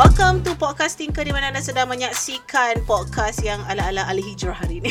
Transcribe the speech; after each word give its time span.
Welcome 0.00 0.40
to 0.48 0.56
Podcasting 0.56 1.12
ke 1.12 1.20
di 1.20 1.28
mana 1.28 1.52
anda 1.52 1.60
sedang 1.60 1.84
menyaksikan 1.84 2.88
podcast 2.88 3.44
yang 3.44 3.60
ala-ala 3.68 4.08
Ali 4.08 4.24
Hijrah 4.24 4.56
hari 4.56 4.80
ini. 4.80 4.88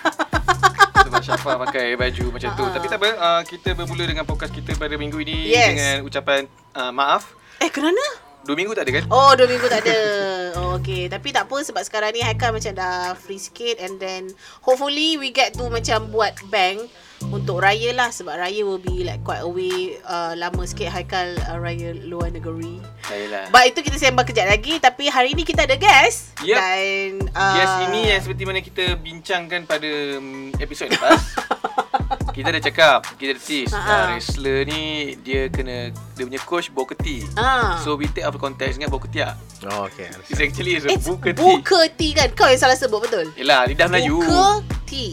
Sebab 1.04 1.20
Syafa 1.28 1.60
pakai 1.60 1.92
baju 1.92 2.32
macam 2.32 2.50
tu. 2.56 2.64
Tapi 2.64 2.86
tak 2.88 3.04
apa, 3.04 3.10
uh, 3.20 3.42
kita 3.44 3.76
bermula 3.76 4.08
dengan 4.08 4.24
podcast 4.24 4.56
kita 4.56 4.80
pada 4.80 4.96
minggu 4.96 5.20
ini 5.20 5.52
Yes. 5.52 5.68
dengan 5.68 5.96
ucapan 6.08 6.40
uh, 6.72 6.88
maaf. 6.88 7.36
eh, 7.60 7.68
kerana? 7.68 8.00
Dua 8.44 8.54
minggu 8.54 8.76
tak 8.76 8.84
ada 8.84 8.92
kan? 9.00 9.04
Oh, 9.08 9.32
dua 9.32 9.48
minggu 9.48 9.66
tak 9.66 9.82
ada. 9.84 9.98
Oh, 10.54 10.78
okay. 10.78 11.10
Tapi 11.10 11.34
tak 11.34 11.50
apa 11.50 11.58
sebab 11.60 11.82
sekarang 11.82 12.14
ni 12.14 12.22
Haikal 12.22 12.54
macam 12.54 12.70
dah 12.72 13.18
free 13.18 13.42
sikit 13.42 13.74
and 13.82 13.98
then 13.98 14.30
hopefully 14.62 15.18
we 15.18 15.34
get 15.34 15.50
to 15.50 15.66
macam 15.66 16.06
buat 16.14 16.30
bank 16.46 16.78
untuk 17.26 17.58
raya 17.58 17.90
lah 17.90 18.14
sebab 18.14 18.38
raya 18.38 18.62
will 18.62 18.78
be 18.78 19.02
like 19.02 19.18
quite 19.26 19.42
away 19.42 19.98
uh, 20.06 20.36
lama 20.38 20.62
sikit 20.62 20.94
Haikal 20.94 21.34
uh, 21.42 21.58
raya 21.58 21.90
luar 22.06 22.30
negeri. 22.30 22.78
Ayolah. 23.10 23.50
But 23.50 23.74
itu 23.74 23.82
kita 23.82 23.98
sembang 23.98 24.30
kejap 24.30 24.46
lagi 24.46 24.78
tapi 24.78 25.10
hari 25.10 25.34
ni 25.34 25.42
kita 25.42 25.66
ada 25.66 25.74
guest 25.74 26.38
Yep. 26.46 26.54
dan 26.54 27.08
uh, 27.34 27.54
Guest 27.58 27.74
ini 27.90 28.00
yang 28.14 28.20
seperti 28.22 28.42
mana 28.46 28.60
kita 28.62 28.84
bincangkan 28.94 29.60
pada 29.66 29.90
um, 30.22 30.54
episod 30.62 30.86
lepas. 30.86 31.18
kita 32.30 32.48
dah 32.48 32.62
cakap, 32.62 32.98
kita 33.14 33.36
dah 33.36 33.42
tease. 33.42 33.68
Ha, 33.68 33.76
Uh, 33.76 33.84
ha. 33.84 33.96
wrestler 34.08 34.64
ni 34.64 34.82
dia 35.18 35.46
kena 35.46 35.76
dia 36.14 36.22
punya 36.22 36.40
coach 36.40 36.70
Booker 36.70 36.96
T. 36.96 37.20
Ah. 37.34 37.76
So 37.78 37.94
we 37.94 38.06
take 38.06 38.22
out 38.22 38.32
of 38.32 38.40
context 38.40 38.78
dengan 38.78 38.88
Booker 38.88 39.08
T 39.08 39.20
lah. 39.20 39.36
Oh, 39.66 39.84
okay. 39.84 40.08
It's 40.26 40.38
actually 40.38 40.76
a 40.76 40.86
It's 40.86 41.04
Booker 41.04 41.30
T. 41.30 41.38
Booker 41.38 41.84
T 41.90 42.12
kan 42.12 42.28
Kau 42.30 42.44
yang 42.44 42.56
salah 42.58 42.76
sebut 42.76 43.00
betul 43.00 43.32
Yelah, 43.34 43.64
lidah 43.64 43.88
Melayu. 43.88 44.20
Booker 44.20 44.60
T 44.84 45.08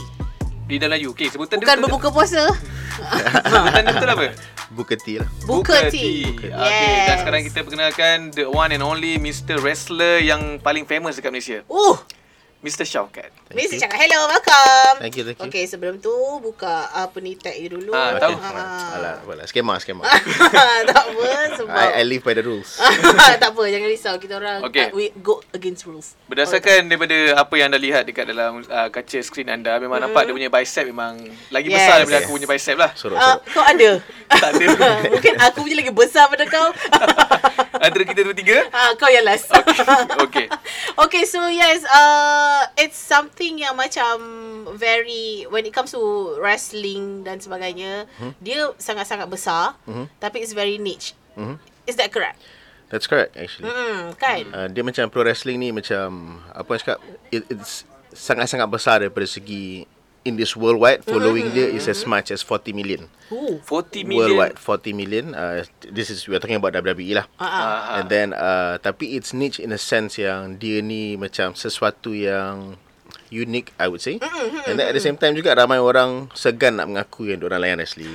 Lidah 0.68 0.88
Melayu. 0.88 1.12
Okay, 1.12 1.28
sebutan 1.28 1.56
Bukan 1.56 1.72
dia 1.74 1.82
berbuka 1.82 2.12
puasa 2.12 2.52
Sebutan 3.48 3.82
dia 3.82 3.94
betul 3.94 4.10
apa? 4.10 4.26
Booker 4.72 4.98
T 4.98 5.08
lah. 5.20 5.28
Booker 5.44 5.88
T 5.88 5.96
Okay, 6.36 6.92
dan 7.06 7.16
sekarang 7.18 7.42
kita 7.44 7.60
perkenalkan 7.62 8.18
the 8.32 8.44
one 8.44 8.72
and 8.72 8.80
only 8.80 9.16
Mr. 9.16 9.56
Wrestler 9.58 10.20
yang 10.20 10.60
paling 10.60 10.84
famous 10.84 11.16
dekat 11.16 11.32
Malaysia. 11.32 11.60
Uh 11.66 11.96
Mr. 12.62 12.86
Shaukat. 12.86 13.34
Mesti 13.52 13.82
cakap 13.82 13.98
hello, 13.98 14.30
welcome. 14.30 15.02
Thank 15.02 15.18
you, 15.18 15.26
thank 15.26 15.42
you. 15.42 15.50
Okay, 15.50 15.66
sebelum 15.66 15.98
tu 15.98 16.14
buka 16.40 16.94
apa 16.94 17.18
ni 17.18 17.34
tag 17.34 17.58
you 17.58 17.74
dulu. 17.74 17.90
Ah, 17.90 18.22
tahu. 18.22 18.38
Ah. 18.38 18.96
Alah, 18.96 19.14
apalah. 19.18 19.46
Skema, 19.50 19.82
skema. 19.82 20.06
tak 20.94 21.04
apa 21.10 21.28
sebab 21.58 21.74
I, 21.74 22.00
I 22.00 22.04
live 22.06 22.22
by 22.22 22.38
the 22.38 22.46
rules. 22.46 22.78
tak 23.42 23.50
apa, 23.50 23.64
jangan 23.66 23.90
risau 23.90 24.14
kita 24.22 24.38
orang 24.38 24.62
Okay. 24.70 24.88
uh, 24.88 24.96
we 24.96 25.10
go 25.20 25.42
against 25.52 25.90
rules. 25.90 26.14
Berdasarkan 26.30 26.86
daripada 26.86 27.34
apa 27.34 27.54
yang 27.58 27.74
anda 27.74 27.82
lihat 27.82 28.06
dekat 28.06 28.30
dalam 28.30 28.62
uh, 28.62 28.88
kaca 28.94 29.20
skrin 29.20 29.50
anda, 29.50 29.82
memang 29.82 29.98
nampak 29.98 30.30
dia 30.30 30.34
punya 30.38 30.50
bicep 30.54 30.86
memang 30.86 31.18
lagi 31.50 31.66
Yes. 31.66 31.82
besar 31.82 31.96
daripada 32.00 32.14
Yes. 32.14 32.24
aku 32.24 32.32
punya 32.38 32.48
bicep 32.48 32.78
lah. 32.78 32.92
Sorok, 32.94 33.18
Uh, 33.18 33.26
sorok. 33.26 33.42
kau 33.52 33.64
ada? 33.66 33.90
Tak 34.32 34.50
ada. 34.56 34.68
Mungkin 35.12 35.34
aku 35.44 35.58
punya 35.66 35.76
lagi 35.76 35.92
besar 35.92 36.24
pada 36.30 36.46
kau. 36.48 36.70
Antara 37.82 38.04
kita 38.06 38.22
dua 38.22 38.32
tiga. 38.32 38.64
Ah, 38.72 38.94
kau 38.96 39.10
yang 39.10 39.26
last. 39.28 39.50
Okay. 40.24 40.48
okay, 40.96 41.24
so 41.26 41.42
yes, 41.52 41.84
uh, 41.84 42.51
it's 42.76 42.98
something 42.98 43.60
yang 43.60 43.76
macam 43.76 44.16
very 44.76 45.46
when 45.48 45.64
it 45.64 45.74
comes 45.74 45.92
to 45.92 46.02
wrestling 46.38 47.24
dan 47.24 47.38
sebagainya, 47.38 48.06
Hmm? 48.18 48.34
dia 48.38 48.72
sangat-sangat 48.78 49.28
besar, 49.28 49.76
tapi 50.18 50.42
it's 50.42 50.54
very 50.54 50.78
niche. 50.78 51.14
Mhm. 51.36 51.58
Is 51.86 51.98
that 51.98 52.10
correct? 52.10 52.38
That's 52.92 53.08
correct, 53.08 53.40
actually. 53.40 53.72
Hmm, 53.72 54.12
kan? 54.20 54.44
Uh, 54.52 54.68
dia 54.68 54.84
macam 54.84 55.08
pro 55.08 55.24
wrestling 55.24 55.58
ni 55.58 55.72
macam, 55.72 56.40
apa 56.52 56.68
orang 56.68 56.82
cakap, 56.84 56.98
it, 57.32 57.48
it's 57.48 57.88
sangat-sangat 58.12 58.68
besar 58.68 59.00
daripada 59.00 59.24
segi 59.24 59.88
in 60.24 60.38
this 60.38 60.54
worldwide, 60.54 61.02
following 61.04 61.50
dia 61.50 61.66
is 61.66 61.90
as 61.90 62.06
much 62.06 62.30
as 62.30 62.42
40 62.46 62.74
million. 62.74 63.10
Ooh. 63.32 63.58
40 63.66 64.04
million. 64.06 64.38
Worldwide, 64.38 64.60
40 64.60 64.94
million. 64.94 65.26
Uh, 65.34 65.66
this 65.90 66.10
is, 66.10 66.28
we 66.28 66.36
are 66.36 66.40
talking 66.40 66.58
about 66.62 66.74
WWE 66.74 67.16
lah. 67.18 67.26
Ah, 67.40 67.44
ah. 67.44 67.50
Ah, 67.50 67.98
And 68.00 68.06
then 68.10 68.28
uh, 68.34 68.78
tapi 68.78 69.18
it's 69.18 69.34
niche 69.34 69.58
in 69.60 69.72
a 69.74 69.82
sense 69.82 70.22
yang 70.22 70.62
dia 70.62 70.82
ni 70.86 71.18
macam 71.18 71.58
sesuatu 71.58 72.14
yang 72.14 72.78
unique 73.32 73.72
I 73.80 73.88
would 73.88 74.04
say. 74.04 74.20
And 74.68 74.76
then 74.76 74.92
at 74.92 74.94
the 74.94 75.02
same 75.02 75.16
time 75.16 75.34
juga 75.34 75.56
ramai 75.56 75.80
orang 75.80 76.28
segan 76.36 76.78
nak 76.78 76.92
mengaku 76.92 77.32
yang 77.32 77.40
orang 77.42 77.64
layan 77.64 77.80
wrestling. 77.80 78.12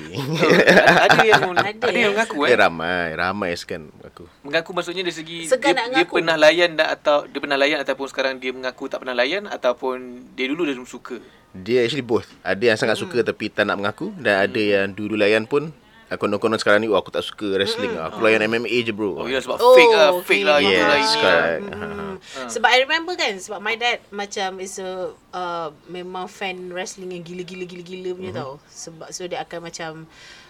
ada 1.09 1.19
yang 1.25 1.43
Ada, 1.57 1.73
ada, 1.89 1.99
yang 1.99 2.13
mengaku 2.13 2.39
eh 2.45 2.53
eh. 2.53 2.59
ramai, 2.61 3.17
ramai 3.17 3.51
segan 3.57 3.89
mengaku. 3.97 4.29
Mengaku 4.45 4.71
maksudnya 4.77 5.03
dari 5.03 5.17
segi 5.17 5.49
Segan 5.49 5.73
dia, 5.73 5.81
nak 5.81 5.87
dia 5.89 5.97
mengaku. 6.05 6.15
pernah 6.21 6.37
layan 6.37 6.71
tak 6.77 6.89
atau 7.01 7.17
dia 7.25 7.41
pernah 7.41 7.59
layan 7.59 7.79
ataupun 7.81 8.07
sekarang 8.13 8.35
dia 8.37 8.53
mengaku 8.53 8.85
tak 8.93 9.01
pernah 9.03 9.17
layan 9.17 9.49
ataupun 9.49 9.97
dia 10.37 10.47
dulu 10.53 10.69
dia 10.69 10.77
suka. 10.85 11.17
Dia 11.57 11.89
actually 11.89 12.05
both. 12.05 12.29
Ada 12.45 12.77
yang 12.77 12.79
sangat 12.79 13.01
suka 13.01 13.25
tapi 13.25 13.49
tak 13.49 13.65
nak 13.65 13.81
mengaku 13.81 14.13
dan 14.21 14.45
ada 14.45 14.61
yang 14.61 14.93
dulu 14.93 15.17
layan 15.17 15.49
pun 15.49 15.73
konon-konon 16.15 16.55
sekarang 16.55 16.79
ni 16.79 16.87
oh, 16.87 16.95
aku 16.95 17.11
tak 17.11 17.21
suka 17.21 17.59
wrestling. 17.59 17.91
Aku 17.91 18.23
layan 18.23 18.47
MMA 18.47 18.87
je 18.87 18.95
bro. 18.95 19.19
Oh 19.19 19.27
ya 19.27 19.43
sebab 19.43 19.59
Oh, 19.59 19.75
fake 19.75 19.91
lah, 19.91 20.11
fake 20.23 20.23
okay. 20.23 20.41
lah 20.41 20.57
lah 20.57 20.63
Yes, 20.63 20.71
ini. 20.71 20.87
lah. 20.87 21.19
correct. 21.19 21.63
Hmm. 21.67 22.15
Sebab 22.47 22.69
I 22.69 22.79
remember 22.81 23.13
kan 23.13 23.37
Sebab 23.37 23.61
my 23.61 23.75
dad 23.75 24.01
Macam 24.09 24.57
is 24.59 24.79
a 24.79 24.91
uh, 25.31 25.69
Memang 25.87 26.25
fan 26.27 26.73
wrestling 26.73 27.13
Yang 27.13 27.29
gila-gila 27.29 27.65
Gila-gila 27.67 28.11
punya 28.15 28.33
Mhm. 28.33 28.39
tau 28.39 28.53
Sebab 28.67 29.09
so 29.11 29.29
dia 29.29 29.43
akan 29.43 29.61
macam 29.63 29.91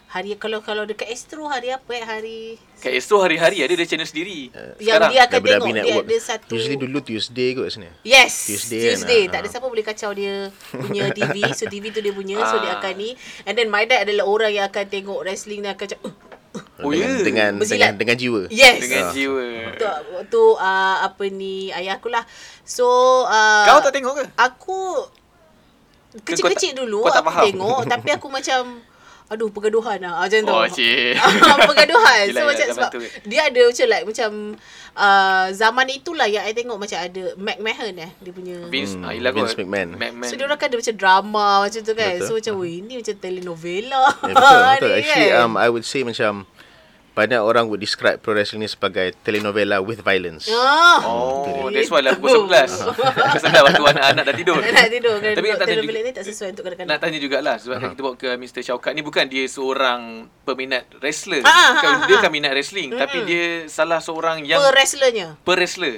Hari 0.06 0.38
Kalau 0.38 0.58
kalau 0.60 0.82
dekat 0.82 1.08
Astro 1.08 1.44
Hari 1.44 1.68
apa 1.68 1.90
eh 1.90 2.00
Hari 2.00 2.38
Kat 2.76 2.94
Astro 2.94 3.18
hari-hari 3.18 3.58
ada 3.58 3.72
dia 3.72 3.84
channel 3.84 4.04
sendiri. 4.04 4.54
Yang 4.78 5.02
dia 5.10 5.20
akan 5.24 5.38
tengok 5.40 5.66
Dia 5.66 5.76
Network. 5.82 6.04
ada 6.04 6.16
satu 6.20 6.52
Usually 6.52 6.78
dulu 6.78 6.98
Tuesday 7.00 7.48
kot 7.52 7.66
sebenarnya. 7.66 7.94
Yes 8.02 8.32
Tuesday 8.46 8.80
Tuesday, 8.86 9.22
kan, 9.24 9.28
Tak 9.28 9.34
ah, 9.34 9.40
ada 9.40 9.48
ah. 9.48 9.52
siapa 9.52 9.66
boleh 9.66 9.84
kacau 9.84 10.10
dia 10.12 10.34
Punya 10.70 11.10
TV 11.16 11.34
So 11.52 11.66
TV 11.66 11.90
tu 11.90 11.98
dia 11.98 12.12
punya 12.12 12.38
So 12.40 12.56
dia 12.58 12.70
Ah. 12.70 12.78
akan 12.78 12.92
ni 12.94 13.10
And 13.42 13.54
then 13.54 13.66
my 13.66 13.82
dad 13.82 14.06
adalah 14.06 14.24
orang 14.24 14.52
Yang 14.52 14.66
akan 14.70 14.84
tengok 14.86 15.18
wrestling 15.20 15.60
Dan 15.60 15.74
akan 15.74 15.86
macam 15.86 16.00
uh, 16.04 16.14
Oh, 16.78 16.88
dengan, 16.88 17.08
ya? 17.08 17.20
dengan, 17.22 17.50
Bersilat. 17.56 17.76
dengan 17.76 17.92
dengan 17.98 18.16
jiwa. 18.16 18.40
Yes 18.48 18.76
Dengan 18.78 19.02
Ah. 19.02 19.10
jiwa. 19.10 19.44
tu, 19.74 19.86
tu 20.30 20.42
uh, 20.54 20.96
apa 21.02 21.24
ni 21.26 21.68
ayah 21.70 21.96
aku 21.96 22.08
lah. 22.08 22.22
So 22.62 22.86
uh, 23.22 23.64
Kau 23.64 23.80
tak 23.80 23.92
tengok 23.92 24.14
ke? 24.14 24.24
Aku 24.38 24.78
Ke 26.16 26.32
kecil-kecil 26.32 26.72
kau 26.72 26.76
tak- 26.76 26.80
dulu 26.80 26.98
kau 27.02 27.10
tak 27.10 27.20
aku 27.20 27.28
faham? 27.28 27.44
tengok 27.44 27.80
tapi 27.86 28.08
aku 28.10 28.26
macam 28.38 28.62
aduh 29.26 29.50
pergaduhan 29.50 29.98
lah 29.98 30.22
macam 30.22 30.38
tu. 30.38 30.54
Oh, 30.54 30.66
cik. 30.70 31.18
pergaduhan. 31.70 32.24
Yelah, 32.30 32.34
so 32.34 32.38
yelah, 32.38 32.46
macam 32.46 32.66
sebab 32.70 32.90
tu. 32.94 32.98
dia 33.26 33.40
ada 33.50 33.60
macam 33.66 33.86
like 33.90 34.04
macam 34.06 34.30
uh, 34.94 35.46
zaman 35.50 35.86
itulah 35.90 36.26
yang 36.30 36.46
I 36.46 36.54
tengok 36.54 36.78
macam 36.78 36.98
ada 37.02 37.22
McMahon 37.34 37.94
eh 38.06 38.10
dia 38.22 38.32
punya. 38.32 38.56
Vince, 38.70 38.94
Hmm, 38.94 39.04
ah, 39.04 39.12
yelah 39.12 39.32
Vince. 39.34 39.58
McMahon. 39.58 39.98
McMahon. 39.98 40.30
So 40.30 40.38
dia 40.38 40.46
orang 40.46 40.58
kan 40.58 40.70
ada 40.70 40.78
macam 40.78 40.94
drama 40.94 41.46
macam 41.66 41.80
tu 41.82 41.92
kan. 41.98 42.14
Betul. 42.16 42.26
So 42.26 42.32
macam 42.38 42.54
weh 42.62 42.74
ini 42.78 42.94
macam 43.02 43.14
telenovela. 43.18 44.04
Ya, 44.22 44.34
betul, 44.34 44.58
betul. 44.78 44.92
Actually, 44.94 45.28
kan. 45.34 45.42
um, 45.42 45.52
I 45.58 45.68
would 45.68 45.84
say 45.84 46.00
macam 46.06 46.32
banyak 47.16 47.40
orang 47.40 47.64
would 47.72 47.80
describe 47.80 48.20
pro 48.20 48.36
wrestling 48.36 48.60
ni 48.60 48.68
sebagai 48.68 49.16
telenovela 49.24 49.80
with 49.80 50.04
violence. 50.04 50.52
Ah. 50.52 51.00
Oh, 51.00 51.72
that's 51.72 51.88
why 51.88 52.04
lah 52.04 52.12
pukul 52.20 52.44
11. 52.44 52.92
Pukul 52.92 53.40
11 53.40 53.64
waktu 53.64 53.82
anak-anak 53.96 54.22
dah 54.28 54.34
tidur. 54.36 54.60
Nak 54.60 54.88
tidur 54.92 55.16
kan. 55.24 55.32
Tapi 55.32 55.46
nak 55.48 55.56
tanya 55.56 55.72
telenovela 55.72 55.96
juga, 55.96 56.04
ni 56.04 56.12
tak 56.12 56.24
sesuai 56.28 56.48
untuk 56.52 56.64
kanak-kanak. 56.68 56.90
nak 56.92 56.98
tanya 57.00 57.18
jugalah 57.18 57.56
sebab 57.56 57.76
uh-huh. 57.80 57.90
kita 57.96 58.00
bawa 58.04 58.14
ke 58.20 58.28
Mr. 58.36 58.60
Syaukat 58.60 58.92
ni 58.92 59.00
bukan 59.00 59.24
dia 59.32 59.44
seorang 59.48 60.28
peminat 60.44 60.84
wrestler. 61.00 61.40
Ah, 61.48 61.80
bukan 61.80 61.88
ah, 61.88 62.04
dia 62.04 62.16
kan 62.20 62.30
minat 62.30 62.52
wrestling 62.52 62.92
tapi 62.92 63.24
dia 63.24 63.64
salah 63.72 64.04
seorang 64.04 64.44
yang 64.44 64.60
Per 64.60 64.76
wrestlernya. 64.76 65.40
per 65.40 65.56
wrestler. 65.56 65.96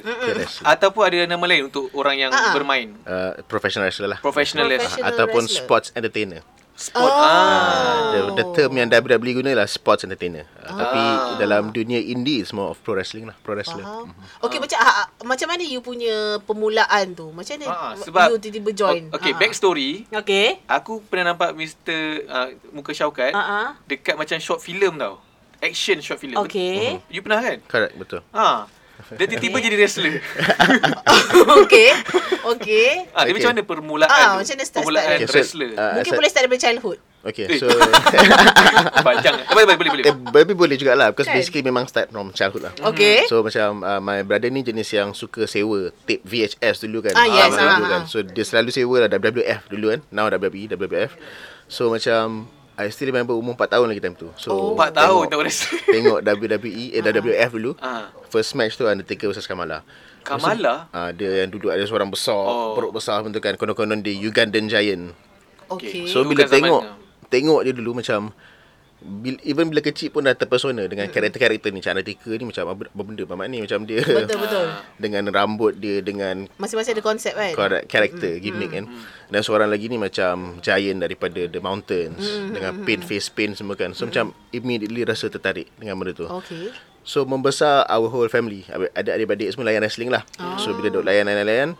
Ataupun 0.62 1.02
ada 1.02 1.18
nama 1.26 1.44
lain 1.50 1.66
untuk 1.66 1.90
orang 1.98 2.14
yang 2.14 2.30
bermain. 2.54 2.94
Uh, 3.02 3.34
professional 3.50 3.90
wrestler 3.90 4.06
lah. 4.06 4.22
Professional 4.22 4.70
wrestler. 4.70 5.02
Ataupun 5.02 5.50
sports 5.50 5.90
entertainer. 5.98 6.46
Sport. 6.78 7.10
Oh. 7.10 7.10
Ah. 7.10 8.14
The, 8.14 8.20
the 8.38 8.44
term 8.54 8.70
yang 8.72 8.86
WWE 8.86 9.42
guna 9.42 9.50
lah 9.52 9.66
sports 9.66 10.06
entertainer. 10.06 10.46
Tapi 10.62 11.02
Ah. 11.02 11.34
dalam 11.34 11.74
dunia 11.74 11.98
indie 11.98 12.38
it's 12.38 12.54
more 12.54 12.70
of 12.70 12.78
pro 12.80 12.94
wrestling 12.94 13.26
lah. 13.26 13.34
Pro 13.42 13.58
wrestler. 13.58 13.82
Faham. 13.82 14.14
Okey 14.40 14.62
macam 14.62 14.78
ha, 14.78 15.10
macam 15.26 15.50
mana 15.50 15.66
you 15.66 15.82
punya 15.82 16.38
permulaan 16.40 17.18
tu? 17.18 17.34
Macam 17.34 17.58
mana 17.58 17.66
Ah, 17.66 17.92
sebab 17.98 18.30
you 18.30 18.38
tiba-tiba 18.38 18.70
join? 18.70 19.10
Okay, 19.10 19.34
Ah. 19.34 19.38
backstory. 19.42 20.06
Okey. 20.08 20.62
Aku 20.70 21.02
pernah 21.02 21.34
nampak 21.34 21.50
Mr. 21.52 21.98
Uh, 22.24 22.48
Muka 22.70 22.94
Syaukat 22.94 23.34
Ah 23.34 23.42
ah. 23.42 23.68
dekat 23.84 24.14
macam 24.14 24.38
short 24.38 24.62
film 24.62 24.94
tau. 24.96 25.18
Action 25.58 25.98
short 25.98 26.22
film. 26.22 26.38
Okey. 26.38 27.02
You 27.10 27.18
pernah 27.18 27.42
kan? 27.42 27.58
Correct, 27.66 27.98
betul. 27.98 28.22
Ha. 28.30 28.70
Dia 29.10 29.24
tiba-tiba 29.24 29.56
jadi 29.58 29.76
wrestler. 29.76 30.20
Okey. 31.58 31.88
Okey. 32.46 32.88
Ah, 33.10 33.24
dia 33.24 33.30
Okay. 33.30 33.32
macam 33.34 33.48
mana 33.50 33.62
permulaan? 33.62 34.08
Ah, 34.08 34.36
macam 34.36 34.52
mana 34.52 34.62
start- 34.62 34.84
permulaan 34.84 35.06
start 35.18 35.32
wrestler. 35.32 35.70
Okay, 35.70 35.74
so, 35.74 35.80
uh, 35.80 35.92
Mungkin 35.94 36.04
asal- 36.04 36.18
boleh 36.18 36.28
start 36.28 36.42
daripada 36.44 36.60
childhood. 36.60 36.98
Okay, 37.18 37.44
Eh. 37.46 37.58
so 37.58 37.66
Panjang. 39.06 39.36
Eh, 39.36 39.50
boleh, 39.50 39.74
boleh, 39.74 39.90
boleh. 39.90 40.04
eh, 40.04 40.14
Tapi 40.14 40.54
boleh 40.54 40.76
jugalah 40.76 41.10
Because 41.10 41.26
Kan? 41.26 41.34
basically 41.34 41.66
memang 41.66 41.84
start 41.84 42.08
from 42.08 42.30
childhood 42.30 42.62
lah 42.62 42.72
Okey. 42.84 43.26
So 43.26 43.42
macam 43.42 43.82
uh, 43.82 43.98
My 43.98 44.22
brother 44.22 44.46
ni 44.46 44.62
jenis 44.62 44.86
yang 44.88 45.10
Suka 45.12 45.42
sewa 45.44 45.90
Tape 46.06 46.22
VHS 46.22 46.78
dulu 46.80 47.02
kan 47.02 47.12
Ah, 47.12 47.26
yes, 47.26 47.50
Zaman 47.50 47.58
ah, 47.60 47.74
dulu 47.74 47.84
ah. 47.84 47.90
kan 47.90 48.02
So 48.04 48.22
dia 48.22 48.46
selalu 48.46 48.70
sewa 48.70 48.96
lah 49.02 49.08
WWF 49.10 49.66
dulu 49.66 49.86
kan 49.90 50.00
Now 50.08 50.30
WWE 50.30 50.70
WWF 50.70 51.12
So 51.66 51.90
macam 51.90 52.46
I 52.78 52.86
still 52.88 53.10
remember 53.10 53.34
umur 53.34 53.58
4 53.58 53.74
tahun 53.74 53.90
lagi 53.90 53.98
time 53.98 54.14
tu 54.14 54.30
So 54.38 54.54
Oh. 54.54 54.78
4 54.78 54.94
tahun 54.94 55.26
tak 55.26 55.38
wrestler. 55.42 55.82
Tengok 55.98 56.18
WWE 56.22 56.84
Eh 56.94 57.02
WWF 57.02 57.50
dulu 57.52 57.72
Ah. 57.82 58.14
First 58.30 58.54
match 58.54 58.78
tu 58.78 58.86
Undertaker 58.86 59.26
versus 59.26 59.44
Kamala 59.44 59.82
Kamala? 60.22 60.86
Ah, 60.92 61.08
dia 61.10 61.42
yang 61.42 61.48
duduk 61.48 61.72
ada 61.72 61.80
seorang 61.82 62.06
besar, 62.06 62.36
Oh. 62.36 62.76
perut 62.76 62.92
besar 62.92 63.18
bentuk 63.24 63.40
kan. 63.40 63.56
Konon-konon 63.56 63.98
dia 63.98 64.12
Ugandan 64.14 64.68
Giant. 64.68 65.16
Okey. 65.68 66.04
So 66.06 66.22
bila 66.22 66.44
bukan 66.44 66.46
zaman 66.46 66.60
tengok 66.62 66.82
tu. 66.82 66.92
tengok 67.28 67.60
dia 67.64 67.72
dulu 67.72 67.90
macam 67.96 68.20
bil- 68.98 69.42
even 69.42 69.70
bila 69.70 69.78
kecil 69.78 70.10
pun 70.10 70.26
dah 70.26 70.34
terpesona 70.34 70.84
dengan 70.86 71.06
karakter-karakter 71.06 71.70
ni. 71.70 71.78
Macam 71.80 71.92
Undertaker 71.94 72.34
ni 72.34 72.44
macam 72.46 72.64
apa 72.66 72.82
apa 72.90 73.02
benda 73.02 73.22
Mamat 73.24 73.46
ni 73.48 73.58
macam 73.62 73.78
dia. 73.86 74.00
Betul 74.02 74.38
betul. 74.42 74.66
dengan 75.02 75.24
rambut 75.30 75.72
dia 75.78 76.02
dengan 76.02 76.50
Masing-masing 76.58 76.98
ada 76.98 77.04
konsep 77.04 77.32
kan. 77.34 77.52
correct 77.54 77.86
karakter 77.86 78.32
gimmick 78.42 78.70
kan. 78.74 78.84
Dan 79.28 79.40
seorang 79.44 79.68
lagi 79.70 79.86
ni 79.86 79.96
macam 79.96 80.58
giant 80.58 80.98
daripada 81.00 81.46
The 81.46 81.60
Mountains 81.62 82.22
dengan 82.50 82.82
paint 82.82 83.02
face 83.02 83.30
paint 83.30 83.54
semua 83.54 83.78
kan. 83.78 83.94
So 83.94 84.08
macam 84.08 84.34
immediately 84.50 85.06
rasa 85.06 85.30
tertarik 85.30 85.70
dengan 85.78 85.98
benda 85.98 86.12
tu. 86.12 86.26
Okay. 86.26 86.74
So 87.06 87.24
membesar 87.24 87.88
our 87.88 88.12
whole 88.12 88.28
family. 88.28 88.68
Ada 88.92 89.16
adik-adik 89.16 89.54
semua 89.54 89.72
layan 89.72 89.80
wrestling 89.80 90.12
lah. 90.12 90.26
Oh. 90.36 90.60
So 90.60 90.76
bila 90.76 90.92
duk 90.92 91.06
layan-layan-layan 91.06 91.78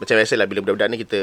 macam 0.00 0.16
biasalah 0.16 0.48
bila 0.48 0.64
budak-budak 0.64 0.88
ni 0.88 0.98
kita 1.04 1.20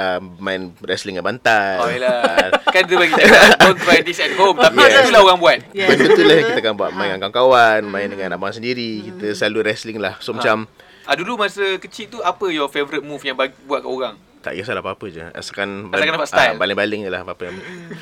uh, 0.00 0.18
main 0.38 0.72
wrestling 0.80 1.14
dengan 1.14 1.28
bantal. 1.28 1.76
Oh 1.78 1.88
Kan 2.72 2.82
dia 2.82 2.96
bagi 2.96 3.12
cakap 3.12 3.60
Don't 3.60 3.78
try 3.78 4.00
this 4.00 4.16
at 4.18 4.32
home. 4.32 4.56
Tapi 4.56 4.80
Yes. 4.80 5.04
itulah 5.04 5.20
orang 5.22 5.38
buat. 5.38 5.58
Yes. 5.70 5.88
Benda 5.90 6.06
tu 6.08 6.22
lah 6.22 6.36
kita 6.40 6.60
akan 6.60 6.74
buat. 6.74 6.90
Main 6.90 7.06
dengan 7.10 7.20
kawan-kawan 7.22 7.80
Main 7.84 8.08
dengan 8.08 8.28
abang 8.32 8.50
sendiri. 8.50 8.90
Kita 9.04 9.36
selalu 9.36 9.58
wrestling 9.62 9.98
lah. 9.98 10.16
So 10.18 10.32
macam 10.32 10.64
ah, 11.02 11.12
Dulu 11.12 11.36
masa 11.36 11.60
kecil 11.76 12.08
tu 12.08 12.18
Apa 12.20 12.48
your 12.48 12.66
favourite 12.66 13.02
move 13.02 13.20
Yang 13.20 13.36
bagi, 13.36 13.54
buat 13.64 13.80
kat 13.80 13.90
orang? 13.90 14.14
Tak 14.40 14.56
kisahlah 14.56 14.80
apa-apa 14.80 15.04
je. 15.06 15.20
Asalkan 15.30 15.90
Asalkan 15.90 16.14
dapat 16.14 16.26
style. 16.26 16.54
ah, 16.54 16.56
Baling-baling 16.56 17.00
je 17.02 17.10
lah 17.10 17.20
Apa-apa 17.20 17.42
yang 17.44 17.56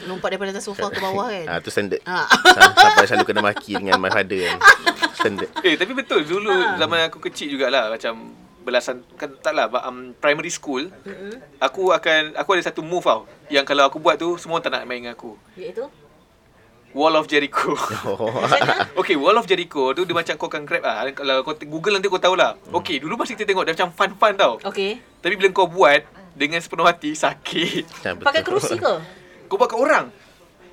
Lompat 0.07 0.29
daripada 0.31 0.51
atas 0.53 0.65
sofa 0.65 0.87
ke 0.87 0.99
bawah 0.99 1.27
kan. 1.27 1.47
ah, 1.47 1.59
Tu 1.59 1.69
standard. 1.69 1.99
Ah. 2.05 2.31
Sam- 2.47 2.77
Sampai 2.77 3.05
selalu 3.05 3.25
kena 3.27 3.43
maki 3.43 3.75
Dengan 3.75 3.99
my 3.99 4.07
father 4.09 4.39
kan. 4.47 4.59
Standard. 5.19 5.51
Eh 5.61 5.75
tapi 5.75 5.93
betul. 5.93 6.23
Dulu 6.23 6.47
Ha. 6.49 6.79
zaman 6.79 6.99
aku 7.05 7.19
kecil 7.21 7.51
jugalah 7.51 7.91
Macam 7.91 8.39
Belasan 8.69 9.01
kan 9.17 9.33
taklah 9.41 9.73
um, 9.89 10.13
primary 10.15 10.53
school 10.53 10.93
aku 11.57 11.89
akan 11.91 12.37
aku 12.37 12.53
ada 12.53 12.69
satu 12.69 12.85
move 12.85 13.01
tau 13.01 13.25
yang 13.49 13.65
kalau 13.65 13.89
aku 13.89 13.97
buat 13.97 14.21
tu 14.21 14.37
semua 14.37 14.61
tak 14.61 14.77
nak 14.77 14.85
main 14.85 15.01
dengan 15.01 15.17
aku 15.17 15.41
Iaitu? 15.57 15.89
Wall 16.93 17.17
of 17.17 17.29
Jericho 17.29 17.73
oh. 18.05 18.33
Okay, 19.01 19.17
Wall 19.17 19.37
of 19.37 19.45
Jericho 19.45 19.93
tu 19.93 20.05
dia 20.05 20.13
macam 20.13 20.35
kau 20.37 20.49
akan 20.49 20.65
grab 20.65 20.85
lah. 20.85 21.05
Kalau 21.13 21.45
kau 21.45 21.53
Google 21.69 21.97
nanti 21.97 22.09
kau 22.09 22.17
tahulah. 22.17 22.57
Okay, 22.81 22.97
dulu 22.97 23.17
masa 23.17 23.37
kita 23.37 23.45
tengok 23.45 23.69
dia 23.69 23.77
macam 23.77 23.93
fun-fun 23.93 24.33
tau. 24.35 24.57
Okay. 24.65 24.97
Tapi 25.21 25.37
bila 25.37 25.53
kau 25.53 25.69
buat 25.69 26.01
dengan 26.33 26.57
sepenuh 26.59 26.89
hati 26.89 27.13
sakit. 27.13 27.85
Betul. 28.17 28.25
Pakai 28.25 28.41
kerusi 28.41 28.81
ke? 28.81 28.93
Kau 29.47 29.61
buat 29.61 29.69
kat 29.69 29.79
orang. 29.79 30.09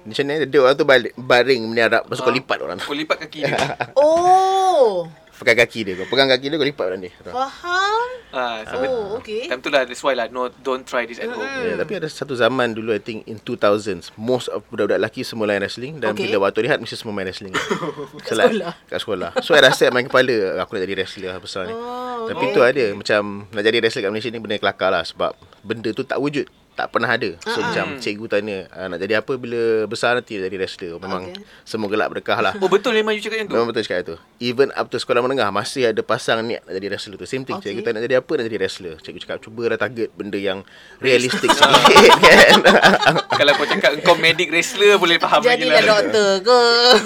Macam 0.06 0.24
ni 0.24 0.34
dia 0.48 0.60
orang 0.64 0.76
tu 0.78 0.86
balik, 0.86 1.14
baring 1.18 1.62
meniarap 1.66 2.06
Lepas 2.06 2.22
tu 2.22 2.24
kau 2.24 2.30
Ah. 2.30 2.38
lipat 2.38 2.58
orang 2.62 2.76
tu 2.78 2.86
Kau 2.86 2.94
lipat 2.96 3.18
kaki 3.26 3.40
dia. 3.42 3.58
Oh. 3.98 5.10
Pakai 5.36 5.56
kaki 5.56 5.80
dia 5.84 5.94
Kau 6.00 6.08
pegang 6.08 6.32
kaki 6.32 6.48
dia 6.48 6.56
Kau 6.56 6.68
lipat 6.68 6.86
orang 6.88 7.02
dia 7.04 7.12
Faham? 7.28 8.08
ha, 8.36 8.68
so 8.68 8.76
Oh, 8.86 9.18
okay. 9.18 9.48
Time 9.48 9.64
tu 9.64 9.72
lah 9.72 9.88
that's 9.88 10.04
why 10.04 10.12
lah 10.12 10.28
no 10.28 10.52
don't 10.62 10.84
try 10.84 11.08
this 11.08 11.18
at 11.18 11.32
home. 11.32 11.40
Yeah, 11.42 11.80
tapi 11.80 11.98
ada 11.98 12.08
satu 12.12 12.36
zaman 12.36 12.76
dulu 12.76 12.92
I 12.92 13.00
think 13.00 13.24
in 13.26 13.40
2000s 13.40 14.12
most 14.20 14.52
of 14.52 14.62
budak-budak 14.68 15.00
lelaki 15.00 15.24
semua 15.24 15.48
main 15.48 15.64
wrestling 15.64 16.04
dan 16.04 16.14
Okay. 16.16 16.28
bila 16.32 16.48
waktu 16.48 16.68
rehat 16.68 16.80
mesti 16.80 16.96
semua 17.00 17.16
main 17.16 17.28
wrestling. 17.28 17.56
Kat 18.28 18.36
sekolah? 18.36 18.74
Kat 18.88 19.00
sekolah. 19.00 19.30
So 19.40 19.56
I 19.56 19.64
rasa 19.64 19.88
main 19.92 20.08
kepala 20.08 20.60
aku 20.60 20.76
nak 20.76 20.84
jadi 20.84 20.96
wrestler 21.00 21.32
lah 21.32 21.40
besar 21.40 21.68
ni. 21.68 21.74
Oh, 21.76 22.28
tapi 22.28 22.52
okay. 22.52 22.56
tu 22.56 22.62
ada 22.64 22.86
macam 22.96 23.22
nak 23.52 23.64
jadi 23.64 23.78
wrestler 23.80 24.04
kat 24.08 24.12
Malaysia 24.12 24.30
ni 24.32 24.40
benda 24.44 24.56
kelakar 24.60 24.90
lah 24.92 25.04
sebab 25.04 25.32
benda 25.64 25.90
tu 25.96 26.04
tak 26.04 26.20
wujud. 26.20 26.48
Tak 26.76 26.88
pernah 26.90 27.08
ada. 27.08 27.30
So 27.42 27.56
Ah, 27.56 27.66
macam 27.66 27.86
cikgu 27.98 28.26
tanya 28.28 28.58
ah, 28.70 28.86
nak 28.86 29.00
jadi 29.00 29.18
apa 29.18 29.34
bila 29.36 29.58
besar 29.86 30.14
nanti 30.14 30.36
nak 30.36 30.46
jadi 30.46 30.58
wrestler. 30.58 30.92
Memang 30.98 31.24
Okay. 31.26 31.42
semua 31.64 31.88
gelap 31.88 32.12
berkah 32.12 32.36
lah. 32.38 32.52
Oh 32.58 32.68
betul 32.68 32.92
memang 32.92 33.12
you 33.12 33.20
cakap 33.20 33.38
yang 33.38 33.48
tu. 33.48 33.56
Memang 33.56 33.68
betul 33.68 33.82
cakap 33.82 34.04
tu. 34.06 34.16
Even 34.38 34.70
up 34.72 34.86
to 34.86 34.96
sekolah 34.96 35.20
menengah 35.20 35.48
masih 35.50 35.88
ada 35.88 36.02
pasang 36.02 36.44
niat 36.44 36.62
nak 36.62 36.74
jadi 36.74 36.88
wrestler 36.90 37.16
tu. 37.16 37.24
Same 37.24 37.42
thing. 37.42 37.56
Okay. 37.56 37.72
Cikgu 37.72 37.82
tanya 37.82 37.96
nak 37.96 38.04
jadi 38.04 38.16
apa 38.18 38.32
nak 38.36 38.46
jadi 38.46 38.58
wrestler. 38.60 38.96
Cikgu 38.98 39.20
cakap 39.20 39.38
cubalah 39.40 39.76
target 39.76 40.12
benda 40.12 40.36
yang 40.36 40.68
realistik 41.06 41.48
sikit 41.48 42.12
kan. 42.22 42.60
Kalau 43.40 43.52
kau 43.54 43.66
cakap 43.66 43.92
kau 44.02 44.16
medic 44.16 44.48
wrestler 44.50 44.96
boleh 44.96 45.16
faham 45.16 45.40
lagi 45.40 45.64
Jadilah 45.64 45.80
lah. 45.80 45.88
doktor 45.96 46.30
ke? 46.42 46.60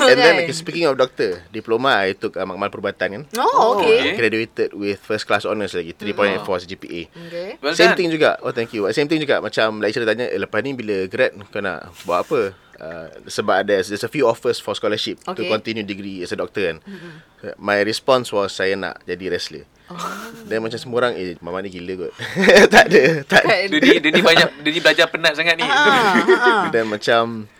And 0.04 0.18
then 0.18 0.34
kan? 0.36 0.44
okay, 0.44 0.56
speaking 0.56 0.86
of 0.86 0.96
doctor, 0.96 1.46
diploma 1.50 1.94
I 2.00 2.14
took 2.14 2.34
uh, 2.34 2.44
makmal 2.44 2.70
perubatan 2.70 3.08
kan. 3.12 3.24
Oh, 3.36 3.78
okay. 3.78 4.02
okay. 4.04 4.14
Graduated 4.16 4.70
with 4.74 4.98
first 5.00 5.24
class 5.24 5.44
honours 5.44 5.72
lagi 5.72 5.94
3.84 5.94 6.42
GPA. 6.68 7.02
Okay. 7.06 7.50
Well 7.60 7.74
Same 7.74 7.94
done. 7.94 7.98
thing 7.98 8.10
juga. 8.10 8.38
Oh 8.40 8.50
thank 8.50 8.72
you. 8.72 8.90
Same 8.90 9.06
thing 9.06 9.20
juga 9.20 9.38
macam 9.40 9.59
lecturer 9.68 10.08
tanya, 10.08 10.32
eh, 10.32 10.40
lepas 10.40 10.64
ni 10.64 10.72
bila 10.72 11.04
grad 11.12 11.36
kau 11.52 11.60
nak 11.60 11.92
buat 12.08 12.24
apa? 12.24 12.42
Uh, 12.80 13.12
sebab 13.28 13.68
ada 13.68 13.84
there's 13.84 14.08
a 14.08 14.12
few 14.12 14.24
offers 14.24 14.56
for 14.64 14.72
scholarship 14.72 15.20
to 15.28 15.36
Okay. 15.36 15.52
continue 15.52 15.84
degree 15.84 16.24
as 16.24 16.32
a 16.32 16.40
doctor 16.40 16.64
kan. 16.64 16.78
Mm-hmm. 16.88 17.60
My 17.60 17.84
response 17.84 18.32
was 18.32 18.56
saya 18.56 18.80
nak 18.80 19.04
jadi 19.04 19.28
wrestler. 19.28 19.68
Oh. 19.92 20.00
Then 20.48 20.64
macam 20.64 20.80
semua 20.80 21.04
orang 21.04 21.20
eh 21.20 21.36
mama 21.44 21.60
ni 21.60 21.76
gila 21.76 22.08
kot. 22.08 22.14
tak 22.74 22.88
ada, 22.88 23.04
tak 23.28 23.44
ada. 23.44 23.68
Dia 23.68 23.80
ni, 23.84 24.00
dia 24.00 24.12
ni 24.16 24.24
banyak 24.24 24.64
dia 24.64 24.72
ni 24.72 24.80
belajar 24.80 25.12
penat 25.12 25.36
sangat 25.36 25.60
ni. 25.60 25.68
Ah, 25.68 26.72
Dan 26.74 26.88
macam 26.88 27.52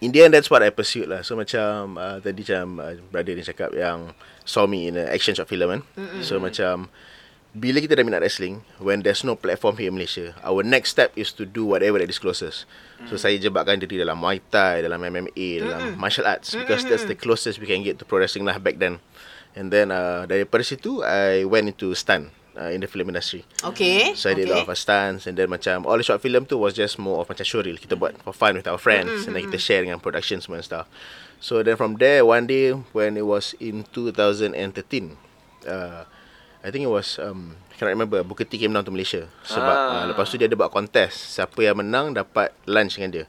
In 0.00 0.16
the 0.16 0.24
end 0.24 0.32
that's 0.32 0.48
what 0.48 0.64
I 0.64 0.72
pursued 0.72 1.12
lah 1.12 1.20
So 1.20 1.36
macam 1.36 2.00
uh, 2.00 2.24
Tadi 2.24 2.40
macam 2.40 2.80
uh, 2.80 2.96
Brother 3.12 3.36
ni 3.36 3.44
cakap 3.44 3.76
yang 3.76 4.16
Saw 4.48 4.64
me 4.64 4.88
in 4.88 4.96
a 4.96 5.04
action 5.12 5.36
short 5.36 5.52
film 5.52 5.68
kan 5.68 5.80
mm-hmm. 5.84 6.24
So 6.24 6.40
macam 6.40 6.88
Bila 7.50 7.82
kita 7.82 7.98
dah 7.98 8.06
minat 8.06 8.22
wrestling 8.22 8.62
When 8.78 9.02
there's 9.02 9.26
no 9.26 9.34
platform 9.34 9.74
here 9.74 9.90
in 9.90 9.98
Malaysia 9.98 10.38
Our 10.46 10.62
next 10.62 10.94
step 10.94 11.10
is 11.18 11.34
to 11.34 11.42
do 11.42 11.66
whatever 11.66 11.98
that 11.98 12.06
is 12.06 12.22
closest 12.22 12.62
So 13.10 13.18
saya 13.18 13.42
jebakkan 13.42 13.82
diri 13.82 13.98
dalam 13.98 14.22
Muay 14.22 14.38
Thai 14.38 14.86
Dalam 14.86 15.02
MMA 15.02 15.66
Dalam 15.66 15.98
martial 15.98 16.30
arts 16.30 16.54
Because 16.54 16.86
that's 16.86 17.10
the 17.10 17.18
closest 17.18 17.58
we 17.58 17.66
can 17.66 17.82
get 17.82 17.98
to 17.98 18.06
pro 18.06 18.22
wrestling 18.22 18.46
lah 18.46 18.62
back 18.62 18.78
then. 18.78 19.02
And 19.58 19.74
then 19.74 19.90
uh, 19.90 20.30
Daripada 20.30 20.62
situ 20.62 21.02
I 21.02 21.42
went 21.42 21.74
into 21.74 21.90
stunt 21.98 22.30
uh, 22.54 22.70
In 22.70 22.86
the 22.86 22.86
film 22.86 23.10
industry. 23.10 23.42
Okay. 23.66 24.14
So 24.14 24.30
I 24.30 24.38
did 24.38 24.46
a 24.46 24.62
lot 24.62 24.70
of 24.70 24.78
stunts 24.78 25.26
And 25.26 25.34
then 25.34 25.50
macam 25.50 25.90
All 25.90 25.98
the 25.98 26.06
short 26.06 26.22
film 26.22 26.46
tu 26.46 26.54
Was 26.54 26.78
just 26.78 27.02
more 27.02 27.18
of 27.18 27.26
macam 27.26 27.42
showreel. 27.42 27.82
Kita 27.82 27.98
buat 27.98 28.14
for 28.22 28.30
fun 28.30 28.62
with 28.62 28.70
our 28.70 28.78
friends 28.78 29.26
And 29.26 29.34
then 29.34 29.42
kita 29.50 29.58
share 29.58 29.82
dengan 29.82 29.98
production 29.98 30.38
semua 30.38 30.62
and 30.62 30.66
stuff. 30.70 30.86
So 31.42 31.66
then 31.66 31.74
from 31.74 31.98
there 31.98 32.22
One 32.22 32.46
day 32.46 32.78
When 32.94 33.18
it 33.18 33.26
was 33.26 33.58
in 33.58 33.90
2013 33.90 34.54
uh, 35.66 36.06
I 36.60 36.68
think 36.68 36.84
it 36.84 36.92
was 36.92 37.16
um, 37.16 37.56
Cannot 37.74 37.96
remember 37.96 38.20
Booker 38.20 38.44
T 38.44 38.56
came 38.56 38.70
down 38.70 38.84
to 38.84 38.92
Malaysia 38.92 39.24
Sebab 39.42 39.74
Ah. 39.74 40.04
uh, 40.04 40.04
Lepas 40.08 40.28
tu 40.28 40.36
dia 40.36 40.44
ada 40.44 40.54
buat 40.54 40.68
contest 40.68 41.32
Siapa 41.32 41.56
yang 41.60 41.80
menang 41.80 42.12
Dapat 42.12 42.52
lunch 42.64 42.96
dengan 42.96 43.10
dia 43.12 43.26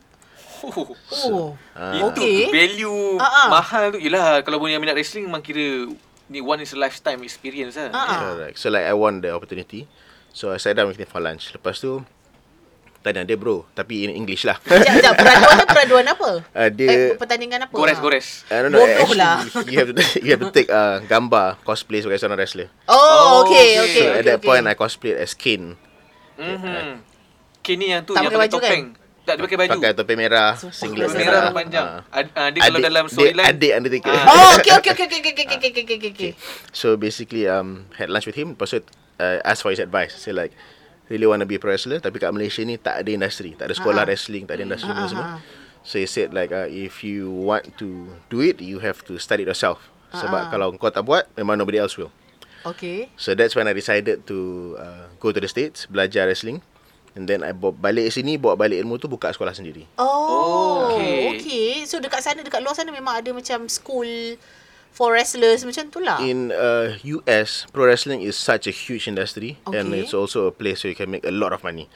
Oh. 0.62 0.94
Oh. 1.26 1.58
Ah. 1.74 1.96
Itu 1.96 2.14
Okay. 2.14 2.52
value 2.52 3.18
ah. 3.18 3.50
mahal 3.50 3.96
tu 3.96 3.98
Yelah 3.98 4.44
kalau 4.44 4.60
punya 4.60 4.78
minat 4.78 4.94
wrestling 4.94 5.26
Memang 5.26 5.42
kira 5.42 5.90
Ni 6.28 6.40
one 6.40 6.62
is 6.62 6.72
a 6.72 6.80
lifetime 6.80 7.24
experience 7.24 7.76
lah 7.76 7.90
Ah. 7.92 8.36
Correct 8.36 8.56
So 8.56 8.68
like 8.68 8.86
I 8.86 8.94
won 8.94 9.20
the 9.20 9.32
opportunity 9.32 9.88
So 10.32 10.52
I 10.52 10.60
sat 10.60 10.76
down 10.76 10.88
with 10.88 11.00
him 11.00 11.08
for 11.08 11.20
lunch 11.20 11.50
Lepas 11.50 11.80
tu 11.80 12.04
Tanya 13.02 13.22
dia 13.24 13.34
bro 13.34 13.66
Tapi 13.72 14.06
in 14.06 14.14
English 14.14 14.46
lah 14.46 14.62
Sekejap, 14.62 14.94
sekejap. 14.94 15.14
Peraduan 15.20 15.56
dia 15.56 15.68
peraduan 15.68 16.06
apa? 16.08 16.30
Uh, 16.48 16.70
dia 16.70 16.88
Eh, 16.88 17.10
pertandingan 17.16 17.60
apa? 17.66 17.74
Gores 17.74 17.98
gores 17.98 18.28
I 18.48 18.62
don't 18.62 18.70
know. 18.70 18.80
Bodoh 18.80 18.94
actually, 18.96 19.18
lah. 19.18 19.38
you 19.66 19.76
have 19.76 19.90
to 19.90 20.02
you 20.20 20.30
have 20.30 20.40
to 20.40 20.52
take 20.52 20.70
uh, 20.70 21.02
gambar 21.04 21.58
cosplay 21.62 21.98
sebagai 21.98 22.18
seorang 22.18 22.38
wrestler. 22.38 22.70
Oh, 22.86 22.94
Oh, 22.94 23.30
okay, 23.44 23.68
okay. 23.76 23.76
okay. 23.82 23.90
so 23.92 24.06
okay, 24.06 24.08
at 24.14 24.24
that 24.24 24.38
okay. 24.38 24.48
point 24.48 24.64
I 24.64 24.76
cosplayed 24.76 25.18
as 25.18 25.34
Kane. 25.34 25.74
Mhm. 26.36 27.02
Kini 27.60 27.86
yang 27.90 28.02
tu 28.02 28.14
Tak 28.14 28.22
yang 28.22 28.32
pakai 28.32 28.48
kan? 28.48 28.56
topeng. 28.56 28.86
Tak 29.22 29.34
dia 29.34 29.44
pakai 29.44 29.58
baju. 29.60 29.70
Pakai 29.76 29.92
topi 29.94 30.14
merah, 30.16 30.52
singlet 30.58 31.10
merah 31.10 31.22
merah. 31.22 31.44
panjang. 31.52 31.86
Ad, 32.08 32.26
uh, 32.32 32.50
dia 32.50 32.60
kalau 32.60 32.74
Adik- 32.76 32.86
dalam 32.88 33.04
storyline 33.06 33.46
Adik 33.48 33.72
Undertaker. 33.76 34.10
Ah. 34.12 34.26
Oh, 34.28 34.50
okay, 34.58 34.72
okay, 34.76 34.92
okay, 34.92 35.06
okay, 35.08 35.20
okay, 35.22 35.34
okay, 35.36 35.46
okay, 35.48 35.70
okay, 35.72 35.96
okay, 35.96 36.10
okay. 36.12 36.32
So 36.72 36.94
basically 36.96 37.46
um 37.46 37.86
had 37.94 38.10
lunch 38.10 38.26
with 38.26 38.34
him. 38.34 38.54
Lepas 38.54 38.70
tu 38.72 38.82
uh, 39.18 39.38
ask 39.44 39.62
for 39.62 39.70
his 39.70 39.78
advice. 39.80 40.14
Say 40.16 40.30
like 40.32 40.54
really 41.12 41.28
want 41.28 41.44
to 41.44 41.48
be 41.48 41.60
a 41.60 41.62
pro 41.62 41.76
wrestler 41.76 42.00
tapi 42.00 42.18
kat 42.18 42.32
Malaysia 42.32 42.64
ni 42.64 42.80
tak 42.80 43.04
ada 43.04 43.10
industri, 43.12 43.52
tak 43.54 43.68
ada 43.68 43.76
sekolah 43.76 44.02
Ah. 44.02 44.08
wrestling, 44.08 44.48
tak 44.48 44.56
ada 44.56 44.64
industri 44.64 44.88
Ah, 44.88 44.96
uh, 44.96 45.04
ah, 45.04 45.10
semua. 45.12 45.26
So 45.84 46.00
he 46.00 46.08
said 46.08 46.32
like 46.32 46.56
uh, 46.56 46.72
if 46.72 47.04
you 47.04 47.28
want 47.28 47.68
to 47.78 48.08
do 48.32 48.40
it, 48.40 48.64
you 48.64 48.80
have 48.80 49.04
to 49.12 49.20
study 49.20 49.44
it 49.44 49.52
yourself. 49.52 49.84
Sebab 50.16 50.48
Ah. 50.48 50.50
kalau 50.50 50.72
kau 50.80 50.88
tak 50.88 51.04
buat, 51.04 51.28
memang 51.36 51.60
nobody 51.60 51.78
else 51.78 52.00
will. 52.00 52.10
Okay. 52.62 53.10
So 53.18 53.34
that's 53.34 53.58
when 53.58 53.66
I 53.66 53.74
decided 53.74 54.24
to 54.30 54.38
uh, 54.78 55.10
go 55.18 55.34
to 55.34 55.42
the 55.42 55.50
States, 55.50 55.90
belajar 55.90 56.30
wrestling. 56.30 56.62
And 57.12 57.28
then 57.28 57.44
I 57.44 57.52
bawa 57.52 57.76
balik 57.76 58.08
sini, 58.08 58.40
bawa 58.40 58.56
balik 58.56 58.80
ilmu 58.80 58.96
tu 58.96 59.12
buka 59.12 59.34
sekolah 59.36 59.52
sendiri. 59.52 59.84
Oh, 60.00 60.96
Okay. 60.96 61.20
okay. 61.36 61.72
So 61.84 62.00
dekat 62.00 62.24
sana, 62.24 62.40
dekat 62.40 62.62
luar 62.62 62.72
sana 62.72 62.94
memang 62.94 63.20
ada 63.20 63.34
macam 63.34 63.68
school 63.68 64.08
for 64.92 65.16
wrestlers 65.16 65.64
macam 65.64 65.88
tu 65.90 66.00
lah. 66.00 66.20
In 66.20 66.52
uh, 66.52 66.96
US, 67.20 67.66
pro 67.72 67.88
wrestling 67.88 68.22
is 68.22 68.36
such 68.36 68.68
a 68.68 68.74
huge 68.74 69.08
industry 69.08 69.58
and 69.66 69.90
Okay. 69.90 70.04
it's 70.04 70.14
also 70.14 70.46
a 70.46 70.54
place 70.54 70.84
where 70.84 70.92
you 70.92 71.00
can 71.00 71.10
make 71.10 71.24
a 71.24 71.34
lot 71.34 71.52
of 71.52 71.64
money. 71.64 71.88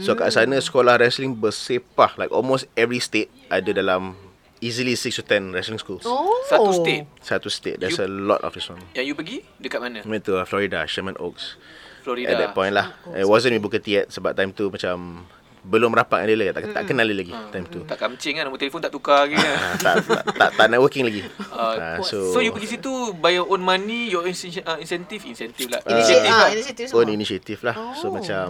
So 0.00 0.12
kat 0.12 0.36
sana 0.36 0.60
sekolah 0.60 1.00
wrestling 1.00 1.32
bersepah 1.36 2.12
like 2.16 2.28
almost 2.28 2.68
every 2.76 3.00
state 3.00 3.32
ada 3.48 3.72
dalam 3.72 4.20
easily 4.60 4.92
6 4.92 5.16
to 5.16 5.24
10 5.24 5.54
wrestling 5.56 5.80
schools. 5.80 6.04
Oh. 6.04 6.28
Satu 6.44 6.76
state. 6.76 7.08
Satu 7.22 7.48
state. 7.48 7.80
There's 7.80 7.96
You- 7.96 8.04
a 8.04 8.10
lot 8.10 8.44
of 8.44 8.52
this 8.52 8.68
one. 8.68 8.84
Yang 8.92 9.06
you 9.06 9.14
pergi 9.16 9.36
dekat 9.56 9.80
mana? 9.80 10.04
Went 10.04 10.28
to 10.28 10.36
uh, 10.36 10.44
Florida, 10.44 10.84
Sherman 10.84 11.16
Oaks. 11.16 11.56
Florida. 12.04 12.28
At 12.28 12.36
that 12.36 12.52
point 12.52 12.76
lah. 12.76 12.92
It 13.16 13.24
wasn't 13.24 13.56
with 13.56 13.64
Booker 13.64 13.80
T 13.80 13.96
yet 13.96 14.12
sebab 14.12 14.36
time 14.36 14.52
tu 14.52 14.68
macam 14.68 15.24
belum 15.60 15.90
rapat 15.90 16.22
dengan 16.22 16.28
dia 16.28 16.38
lagi. 16.38 16.50
Tak, 16.52 16.62
tak 16.70 16.82
kenal 16.84 17.04
dia 17.04 17.16
lagi 17.16 17.32
time 17.50 17.66
tu. 17.66 17.80
Tak 17.82 17.96
kamcing 17.96 18.34
kan 18.34 18.42
Nombor 18.44 18.58
telefon 18.58 18.78
tak 18.78 18.90
tukar 18.90 19.24
lagi 19.24 19.34
kan 19.34 19.54
Ah, 19.54 19.74
tak, 19.76 19.94
tak, 20.02 20.22
tak, 20.30 20.50
tak 20.54 20.66
networking 20.68 21.04
lagi. 21.04 21.20
Ah, 21.54 21.74
Ah, 21.74 21.96
so, 22.00 22.30
so, 22.30 22.38
you 22.38 22.50
pergi 22.50 22.74
situ 22.74 22.90
By 23.14 23.34
your 23.34 23.46
own 23.46 23.58
money 23.58 24.06
Your 24.06 24.22
incentive 24.24 24.62
uh, 24.62 24.78
Incentive 24.78 25.22
Incentive 25.24 25.68
lah 25.68 25.80
Initiative, 25.84 26.30
ah, 26.30 26.38
lah 26.38 26.48
initiative 26.50 26.86
semua. 26.86 26.98
own 26.98 27.08
initiative 27.10 27.60
lah. 27.62 27.74
So 27.94 28.08
Oh. 28.08 28.12
macam 28.14 28.46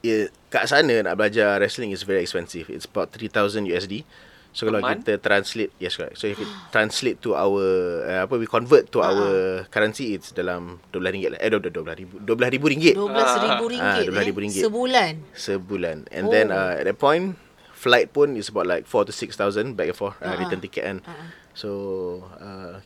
yeah, 0.00 0.26
kat 0.48 0.66
sana 0.66 1.02
nak 1.02 1.14
belajar 1.14 1.58
wrestling 1.58 1.90
is 1.90 2.02
very 2.02 2.20
expensive. 2.20 2.66
It's 2.68 2.84
about 2.84 3.10
3000 3.10 3.66
USD. 3.66 4.06
So 4.56 4.64
kalau 4.64 4.80
month? 4.80 5.04
kita 5.04 5.20
translate, 5.20 5.68
yes 5.76 5.92
correct. 5.94 6.16
So 6.16 6.24
if 6.26 6.40
it 6.40 6.48
translate 6.72 7.20
to 7.20 7.36
our 7.36 7.60
uh, 8.08 8.24
apa 8.24 8.40
we 8.40 8.48
convert 8.48 8.88
to 8.88 9.04
our 9.04 9.28
currency 9.68 10.16
it's 10.16 10.32
dalam 10.32 10.80
12 10.96 11.12
ringgit 11.12 11.30
lah. 11.36 11.40
Eh 11.44 11.52
12 11.52 11.76
ribu 11.92 12.16
12 12.24 12.54
ribu 12.56 12.66
ringgit 12.72 12.96
RM12,000 12.96 13.76
Ah, 13.76 14.00
ringgit 14.00 14.08
RM12,000 14.08 14.16
eh, 14.16 14.40
ringgit. 14.40 14.62
sebulan. 14.64 15.12
sebulan. 15.36 15.96
And 16.08 16.24
Oh. 16.26 16.32
then 16.32 16.48
uh, 16.48 16.80
at 16.80 16.88
that 16.88 16.96
point 16.96 17.36
flight 17.76 18.08
pun 18.10 18.32
is 18.34 18.48
about 18.48 18.64
like 18.64 18.88
4 18.88 19.04
to 19.04 19.12
6000 19.12 19.76
back 19.76 19.92
and 19.92 19.98
forth 20.00 20.16
uh, 20.18 20.32
Ah, 20.32 20.40
return 20.40 20.64
ticket 20.64 20.82
kan. 20.82 20.98
ah. 21.04 21.28
So 21.52 21.68
uh, 22.40 22.80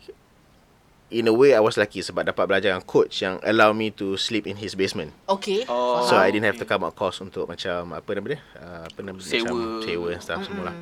in 1.11 1.27
a 1.27 1.35
way 1.35 1.53
I 1.53 1.61
was 1.61 1.75
lucky 1.75 2.01
sebab 2.01 2.27
dapat 2.27 2.47
belajar 2.47 2.73
dengan 2.73 2.87
coach 2.87 3.21
yang 3.21 3.43
allow 3.43 3.75
me 3.75 3.91
to 3.99 4.15
sleep 4.15 4.47
in 4.47 4.57
his 4.57 4.79
basement. 4.79 5.11
Okay. 5.27 5.67
Oh. 5.67 6.07
So. 6.07 6.17
I 6.17 6.31
didn't 6.31 6.47
have 6.47 6.59
to 6.63 6.67
come 6.67 6.87
out 6.87 6.95
cost 6.95 7.21
untuk 7.21 7.51
macam 7.51 7.93
apa 7.93 8.11
nama 8.15 8.27
dia? 8.39 8.41
Uh, 8.57 8.83
apa 8.87 8.99
nama 9.03 9.19
dia? 9.19 9.31
Sewa. 9.31 9.51
Macam 9.51 9.85
sewa 9.85 10.09
and 10.15 10.23
stuff 10.23 10.41
semua 10.47 10.65
lah. 10.71 10.77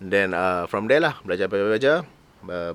And 0.00 0.08
then 0.12 0.28
uh, 0.36 0.68
from 0.68 0.86
there 0.86 1.00
lah 1.00 1.16
belajar 1.24 1.48
belajar 1.48 1.66
belajar 1.66 1.96
uh, 2.48 2.72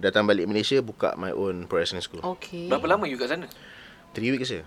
datang 0.00 0.24
balik 0.24 0.48
Malaysia 0.48 0.80
buka 0.80 1.14
my 1.20 1.32
own 1.32 1.68
pro 1.68 1.80
wrestling 1.80 2.02
school. 2.04 2.24
Okay. 2.36 2.66
Berapa 2.72 2.96
lama 2.96 3.04
you 3.04 3.20
kat 3.20 3.32
sana? 3.32 3.46
3 4.16 4.32
weeks 4.32 4.48
je. 4.52 4.60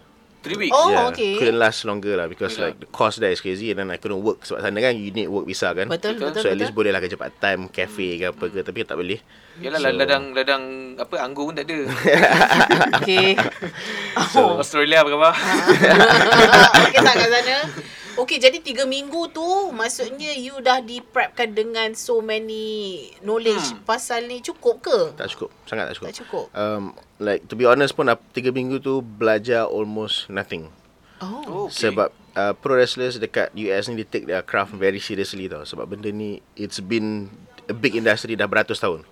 3 0.46 0.62
weeks. 0.62 0.72
Oh, 0.72 0.94
yeah, 0.94 1.10
okay. 1.10 1.34
Couldn't 1.36 1.58
last 1.58 1.82
longer 1.84 2.14
lah 2.14 2.30
because 2.30 2.54
Yelah. 2.54 2.70
like 2.70 2.78
the 2.78 2.88
cost 2.88 3.18
there 3.18 3.34
is 3.34 3.42
crazy 3.42 3.74
and 3.74 3.82
then 3.82 3.90
I 3.90 3.98
couldn't 3.98 4.22
work 4.22 4.46
sebab 4.46 4.62
sana 4.62 4.78
kan 4.78 4.94
you 4.94 5.10
need 5.10 5.26
work 5.26 5.44
visa 5.44 5.74
kan. 5.74 5.90
Betul, 5.90 6.22
Betul. 6.22 6.30
betul, 6.30 6.42
so 6.42 6.48
at 6.48 6.56
least 6.56 6.70
betul. 6.70 6.86
boleh 6.86 6.92
lah 6.94 7.02
kerja 7.02 7.18
part 7.18 7.34
time 7.38 7.66
cafe 7.68 8.22
ke 8.22 8.26
apa 8.30 8.46
ke 8.46 8.62
tapi 8.62 8.86
tak 8.86 8.96
boleh. 8.96 9.18
Yalah 9.58 9.80
So- 9.82 9.98
ladang 9.98 10.24
ladang 10.32 10.64
apa 10.96 11.16
anggur 11.18 11.50
pun 11.50 11.58
tak 11.58 11.66
ada. 11.66 11.80
Okay. 13.02 13.34
So, 14.32 14.62
Australia 14.62 15.04
apa 15.04 15.10
khabar? 15.12 15.34
okay 16.88 17.00
tak 17.02 17.16
kat 17.18 17.30
sana? 17.30 17.58
Okay, 18.16 18.40
jadi 18.40 18.64
tiga 18.64 18.88
minggu 18.88 19.28
tu 19.30 19.44
maksudnya 19.70 20.32
you 20.34 20.56
dah 20.60 20.80
di-prepkan 20.80 21.52
dengan 21.52 21.92
so 21.94 22.24
many 22.24 22.64
knowledge 23.20 23.76
Hmm. 23.76 23.84
pasal 23.84 24.24
ni 24.24 24.40
cukup 24.40 24.80
ke? 24.80 25.00
Tak 25.20 25.28
cukup, 25.36 25.52
sangat 25.68 25.92
tak 25.92 25.96
cukup. 26.00 26.08
Tak 26.08 26.18
cukup. 26.24 26.46
Um, 26.56 26.84
like 27.20 27.44
to 27.52 27.60
be 27.60 27.68
honest 27.68 27.92
pun 27.92 28.08
tiga 28.32 28.56
minggu 28.56 28.80
tu 28.80 29.04
belajar 29.04 29.68
almost 29.68 30.32
nothing. 30.32 30.72
Oh. 31.20 31.44
Oh, 31.44 31.64
Okay. 31.68 31.92
Sebab 31.92 32.10
uh, 32.36 32.54
pro 32.56 32.80
wrestlers 32.80 33.20
dekat 33.20 33.52
US 33.52 33.92
ni 33.92 34.00
they 34.00 34.08
take 34.08 34.28
their 34.28 34.44
craft 34.44 34.72
very 34.76 35.04
seriously 35.04 35.52
tau. 35.52 35.68
Sebab 35.68 35.84
benda 35.88 36.08
ni 36.08 36.40
it's 36.56 36.80
been 36.80 37.28
a 37.68 37.76
big 37.76 38.00
industry 38.00 38.40
dah 38.40 38.48
beratus 38.48 38.80
tahun. 38.80 39.04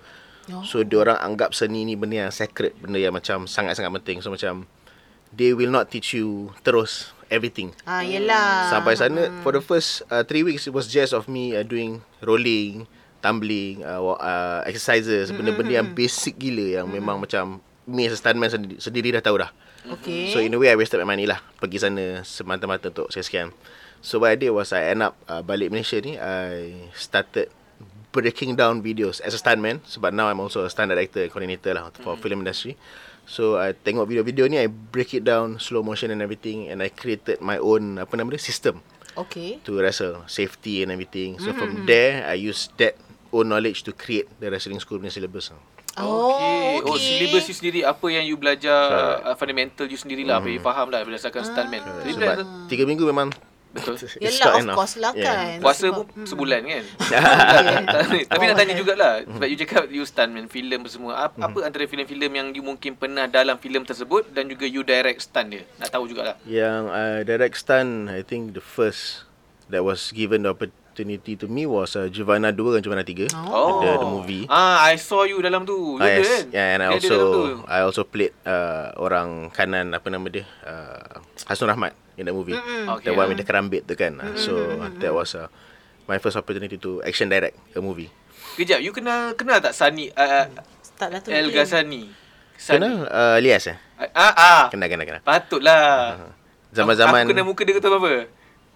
Oh. 0.48 0.64
So 0.64 0.84
dia 0.84 1.04
orang 1.04 1.20
anggap 1.20 1.52
seni 1.52 1.84
ni 1.84 1.96
benda 1.96 2.28
yang 2.28 2.32
sacred, 2.32 2.76
benda 2.80 3.00
yang 3.00 3.16
macam 3.16 3.48
sangat-sangat 3.48 3.92
penting. 4.04 4.20
So 4.20 4.32
macam 4.32 4.68
they 5.32 5.52
will 5.52 5.72
not 5.72 5.90
teach 5.90 6.14
you 6.14 6.54
terus 6.62 7.12
everything. 7.34 7.74
Ah, 7.90 8.06
yelah. 8.06 8.70
Sampai 8.70 8.94
sana 8.94 9.34
for 9.42 9.58
the 9.58 9.64
first 9.66 10.06
uh, 10.14 10.22
three 10.22 10.46
weeks 10.46 10.70
it 10.70 10.74
was 10.74 10.86
just 10.86 11.18
of 11.18 11.26
me 11.26 11.58
uh, 11.58 11.66
doing 11.66 12.06
rolling, 12.22 12.86
tumbling, 13.26 13.82
uh, 13.82 13.98
uh, 14.22 14.62
exercises, 14.70 15.34
benda-benda 15.34 15.82
yang 15.82 15.90
basic 15.98 16.38
gila 16.38 16.82
yang 16.82 16.88
memang 16.88 17.18
macam 17.18 17.58
me 17.90 18.06
as 18.06 18.16
a 18.16 18.20
stuntman 18.22 18.48
sendiri, 18.48 18.78
sendiri 18.78 19.10
dah 19.18 19.26
tahu 19.26 19.42
dah. 19.42 19.52
Okay. 19.84 20.32
So 20.32 20.40
in 20.40 20.54
a 20.56 20.60
way 20.60 20.72
I 20.72 20.80
wasted 20.80 21.04
my 21.04 21.08
money 21.08 21.28
lah 21.28 21.44
Pergi 21.60 21.76
sana 21.76 22.24
semata-mata 22.24 22.88
untuk 22.88 23.12
sekian 23.12 23.52
So 24.00 24.20
what 24.24 24.32
I 24.32 24.40
did 24.40 24.56
was 24.56 24.72
I 24.72 24.96
end 24.96 25.04
up 25.04 25.20
uh, 25.28 25.44
balik 25.44 25.76
Malaysia 25.76 26.00
ni 26.00 26.16
I 26.16 26.88
started 26.96 27.52
breaking 28.16 28.56
down 28.56 28.80
videos 28.80 29.20
as 29.20 29.36
a 29.36 29.40
stuntman 29.40 29.84
Sebab 29.84 30.16
now 30.16 30.32
I'm 30.32 30.40
also 30.40 30.64
a 30.64 30.72
stunt 30.72 30.96
director 30.96 31.28
and 31.28 31.32
coordinator 31.32 31.76
lah 31.76 31.92
for 32.00 32.16
film 32.16 32.48
industry 32.48 32.80
So 33.24 33.56
I 33.56 33.72
tengok 33.72 34.06
video-video 34.06 34.46
ni 34.46 34.60
I 34.60 34.68
break 34.68 35.14
it 35.14 35.24
down 35.24 35.58
slow 35.58 35.80
motion 35.80 36.10
and 36.10 36.20
everything 36.20 36.68
And 36.68 36.80
I 36.80 36.92
created 36.92 37.40
my 37.40 37.56
own 37.56 37.98
apa 37.98 38.14
nama 38.14 38.30
dia 38.30 38.42
system 38.42 38.84
Okay. 39.14 39.62
to 39.62 39.78
wrestle 39.78 40.26
safety 40.26 40.82
and 40.82 40.90
everything 40.90 41.38
So 41.38 41.54
from 41.54 41.86
there 41.86 42.26
I 42.26 42.36
use 42.36 42.68
that 42.78 42.98
own 43.30 43.48
knowledge 43.48 43.86
to 43.86 43.94
create 43.94 44.26
the 44.38 44.50
wrestling 44.50 44.78
school 44.78 44.98
punya 44.98 45.10
syllabus 45.10 45.54
Oh, 45.94 46.34
Okay. 46.34 46.82
okay. 46.82 46.90
Oh, 46.90 46.98
syllabus 46.98 47.46
you 47.46 47.54
sendiri 47.54 47.80
apa 47.86 48.02
yang 48.10 48.26
you 48.26 48.34
belajar 48.34 48.74
uh, 49.22 49.38
fundamental 49.38 49.86
you 49.86 49.94
sendirilah 49.94 50.42
apa 50.42 50.50
you 50.50 50.58
faham 50.58 50.90
lah 50.90 51.06
berdasarkan 51.06 51.46
stuntman. 51.46 51.86
Ah. 51.86 52.02
Jadi 52.02 52.12
Sebab 52.18 52.26
bila- 52.34 52.46
tiga 52.66 52.84
minggu 52.84 53.06
memang 53.06 53.30
betul. 53.74 53.98
it's 53.98 54.16
Yelah, 54.16 54.38
not 54.40 54.54
of 54.54 54.62
enough. 54.62 54.78
course 54.78 54.96
lah 54.96 55.12
Yeah. 55.12 55.26
kan. 55.28 55.58
Puasa 55.60 55.80
Sebab- 55.84 56.08
pun 56.08 56.24
sebulan 56.24 56.62
kan. 56.64 56.84
Tapi 58.30 58.44
nak 58.44 58.56
tanya 58.56 58.74
jugalah 58.74 59.14
Sebab 59.24 59.48
you 59.48 59.58
cakap 59.58 59.84
you 59.90 60.04
stuntman 60.04 60.46
filem 60.48 60.86
semua 60.86 61.28
apa, 61.28 61.38
apa 61.42 61.58
antara 61.64 61.84
filem-filem 61.84 62.32
yang 62.32 62.48
you 62.52 62.62
mungkin 62.62 62.94
pernah 62.94 63.26
dalam 63.26 63.58
filem 63.58 63.82
tersebut 63.82 64.30
Dan 64.30 64.48
juga 64.48 64.64
you 64.64 64.82
direct 64.82 65.22
stunt 65.22 65.50
dia 65.50 65.64
Nak 65.78 65.90
tahu 65.90 66.06
jugalah 66.06 66.38
Yang 66.44 66.82
uh, 66.88 67.20
direct 67.24 67.56
stunt 67.56 68.08
I 68.08 68.22
think 68.22 68.54
the 68.54 68.62
first 68.62 69.26
that 69.68 69.82
was 69.82 70.12
given 70.12 70.44
the 70.44 70.54
opportunity 70.94 71.34
to 71.34 71.50
me 71.50 71.66
was 71.66 71.98
uh, 71.98 72.06
Juvana 72.06 72.54
2 72.54 72.78
dan 72.78 72.82
Juvana 72.86 73.02
3. 73.02 73.34
Oh. 73.50 73.82
The, 73.82 73.98
the 73.98 74.06
movie. 74.06 74.46
Ah, 74.46 74.86
I 74.86 75.02
saw 75.02 75.26
you 75.26 75.42
dalam 75.42 75.66
tu. 75.66 75.98
You 75.98 76.06
Ah, 76.06 76.22
yes. 76.22 76.30
kan? 76.30 76.44
Yeah, 76.54 76.68
and 76.78 76.80
I 76.86 76.88
also 76.94 77.18
I 77.66 77.80
also 77.82 78.06
played 78.06 78.30
uh, 78.46 78.94
orang 79.02 79.50
kanan 79.50 79.90
apa 79.98 80.06
nama 80.14 80.30
dia? 80.30 80.46
Uh, 80.62 81.18
Hasnun 81.50 81.74
Rahmat 81.74 81.98
in 82.22 82.30
the 82.30 82.34
movie. 82.38 82.54
Okay. 82.54 83.10
The 83.10 83.18
one 83.18 83.34
with 83.34 83.42
the 83.42 83.46
kerambit 83.50 83.90
tu 83.90 83.98
kan. 83.98 84.22
Uh, 84.22 84.38
so 84.38 84.54
that 85.02 85.10
was 85.10 85.34
uh, 85.34 85.50
my 86.06 86.22
first 86.22 86.38
opportunity 86.38 86.78
to 86.78 87.02
action 87.02 87.26
direct 87.26 87.58
a 87.74 87.82
movie. 87.82 88.14
Kejap, 88.54 88.86
you 88.86 88.94
kenal 88.94 89.34
kenal 89.34 89.58
tak 89.58 89.74
Sani 89.74 90.14
uh, 90.14 90.46
Start 90.86 91.10
lah 91.10 91.20
tu. 91.26 91.34
El. 91.34 91.50
Ghazani? 91.50 92.06
Sani. 92.54 92.78
Kenal 92.78 93.10
uh, 93.10 93.38
Lias 93.42 93.66
eh? 93.66 93.78
Ah, 94.14 94.34
ah. 94.38 94.62
Kenal 94.70 94.86
kenal 94.94 95.10
kenal. 95.10 95.22
Patutlah. 95.26 96.22
Zaman-zaman 96.70 97.26
Aku 97.26 97.34
kenal 97.34 97.46
muka 97.50 97.66
dia 97.66 97.74
kau 97.74 97.82
tahu 97.82 97.98
apa? 97.98 98.30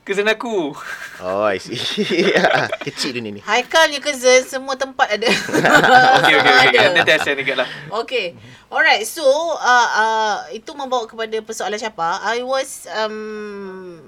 Kesan 0.08 0.32
aku. 0.32 0.72
Oh, 1.20 1.44
I 1.44 1.60
see. 1.60 1.76
Kecil 2.88 3.20
dunia 3.20 3.36
ni. 3.36 3.42
Haikal 3.44 3.92
ni 3.92 4.00
cousin 4.00 4.40
semua 4.48 4.80
tempat 4.80 5.20
ada. 5.20 5.28
okay, 6.24 6.34
okay, 6.40 6.54
okay. 6.64 6.80
Ada. 6.80 6.96
Nanti 6.96 7.12
I 7.12 7.20
share 7.20 7.36
dekat 7.36 7.60
lah. 7.60 7.68
Okay. 8.08 8.32
Alright. 8.72 9.04
So, 9.04 9.28
uh, 9.60 9.88
uh, 10.00 10.36
itu 10.56 10.72
membawa 10.72 11.12
kepada 11.12 11.36
persoalan 11.44 11.76
siapa. 11.76 12.24
I 12.24 12.40
was 12.40 12.88
um, 12.88 14.00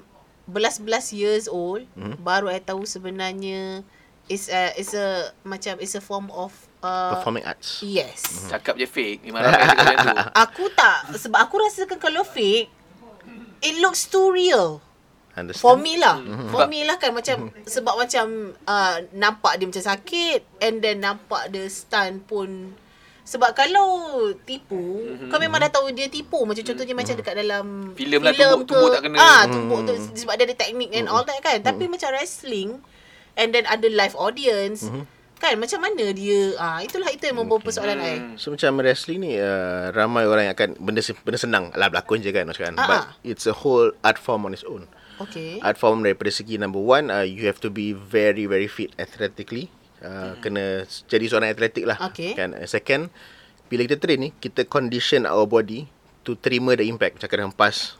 belas-belas 0.48 1.12
years 1.12 1.52
old. 1.52 1.84
Hmm. 2.00 2.16
Baru 2.24 2.48
I 2.48 2.64
tahu 2.64 2.88
sebenarnya 2.88 3.84
is 4.32 4.48
a, 4.48 4.72
is 4.80 4.96
a 4.96 5.36
macam 5.44 5.84
is 5.84 6.00
a 6.00 6.02
form 6.02 6.32
of 6.32 6.56
uh, 6.80 7.20
Performing 7.20 7.44
arts. 7.44 7.84
Yes. 7.84 8.48
Cakap 8.48 8.80
je 8.80 8.88
fake. 8.88 9.28
Memang 9.28 9.52
ramai 9.52 9.68
cakap 9.68 9.84
macam 9.84 10.08
tu. 10.16 10.16
Aku 10.48 10.64
tak 10.72 11.12
sebab 11.20 11.44
aku 11.44 11.60
rasakan 11.60 12.00
kalau 12.00 12.24
fake 12.24 12.72
it 13.60 13.76
looks 13.84 14.08
too 14.08 14.32
real. 14.32 14.80
Understand? 15.40 15.64
For 15.64 15.76
me 15.76 15.94
lah. 15.96 16.18
Mhm. 16.18 16.50
For 16.50 16.64
me 16.66 16.80
lah 16.84 16.96
kan 16.96 17.12
macam 17.12 17.36
sebab 17.64 17.96
macam 17.96 18.26
uh, 18.64 18.98
nampak 19.12 19.56
dia 19.56 19.66
macam 19.66 19.86
sakit 19.86 20.42
and 20.60 20.80
then 20.80 21.00
nampak 21.00 21.48
dia 21.50 21.66
stun 21.66 22.20
pun 22.22 22.76
sebab 23.22 23.54
kalau 23.54 23.86
tipu, 24.42 25.06
Mhm. 25.06 25.30
kau 25.30 25.38
memang 25.38 25.62
dah 25.62 25.70
tahu 25.70 25.94
dia 25.94 26.10
tipu. 26.10 26.42
Macam 26.42 26.66
contohnya 26.66 26.98
macam 26.98 27.14
dekat 27.14 27.36
dalam 27.38 27.94
Filem 27.94 28.20
lah, 28.20 28.34
tumbuk- 28.34 28.66
tumbuk 28.66 28.90
tak 28.90 29.02
kena. 29.06 29.16
Mhm. 29.16 29.22
Ah, 29.22 29.44
tumbuk 29.46 29.80
tu 29.86 29.94
sebab 30.18 30.34
dia 30.34 30.46
ada 30.46 30.56
teknik 30.58 30.90
and 30.92 31.06
all 31.06 31.22
that 31.22 31.38
kan. 31.38 31.62
Tapi 31.62 31.86
macam 31.86 32.10
wrestling 32.10 32.82
and 33.38 33.54
then 33.54 33.70
ada 33.70 33.86
live 33.86 34.18
audience. 34.18 34.90
Mhm. 34.90 35.06
Kan 35.38 35.56
macam 35.56 35.80
mana 35.80 36.12
dia 36.12 36.52
ah 36.58 36.84
itulah 36.84 37.08
itu 37.08 37.24
yang 37.24 37.38
membawa 37.38 37.64
persoalan 37.64 37.96
I. 37.96 38.16
Hmm. 38.18 38.36
So 38.36 38.52
macam 38.52 38.76
wrestling 38.76 39.24
ni 39.24 39.38
uh, 39.38 39.88
ramai 39.94 40.28
orang 40.28 40.50
yang 40.50 40.56
akan 40.58 40.76
benda 40.76 41.00
benda 41.24 41.40
senang 41.40 41.72
lah 41.78 41.88
berlakon 41.88 42.20
je 42.20 42.34
kan 42.34 42.44
macam 42.44 42.66
kan. 42.66 42.76
Ah, 42.76 42.84
But 42.84 43.00
ah. 43.00 43.06
it's 43.24 43.46
a 43.46 43.54
whole 43.54 43.94
art 44.02 44.18
form 44.18 44.44
on 44.44 44.52
its 44.52 44.66
own. 44.66 44.90
Okay. 45.20 45.60
Art 45.60 45.76
form 45.76 46.04
daripada 46.08 46.32
segi 46.32 46.56
number 46.56 46.80
one 46.80 47.12
uh, 47.12 47.28
you 47.28 47.44
have 47.46 47.60
to 47.60 47.68
be 47.68 47.92
very 47.92 48.48
very 48.48 48.72
fit 48.72 48.96
athletically. 48.96 49.68
Uh, 50.00 50.40
kena 50.40 50.88
jadi 51.12 51.26
seorang 51.28 51.52
atletik 51.52 51.84
lah. 51.84 52.00
Okay. 52.12 52.32
Kan. 52.36 52.56
Uh, 52.56 52.64
Second, 52.64 53.12
bila 53.68 53.84
kita 53.84 54.00
train 54.00 54.20
ni 54.20 54.30
kita 54.40 54.64
condition 54.64 55.28
our 55.28 55.44
body 55.44 55.92
to 56.24 56.40
terima 56.40 56.80
the 56.80 56.88
impact. 56.88 57.20
Macam 57.20 57.30
kena 57.30 57.44
hempas 57.52 58.00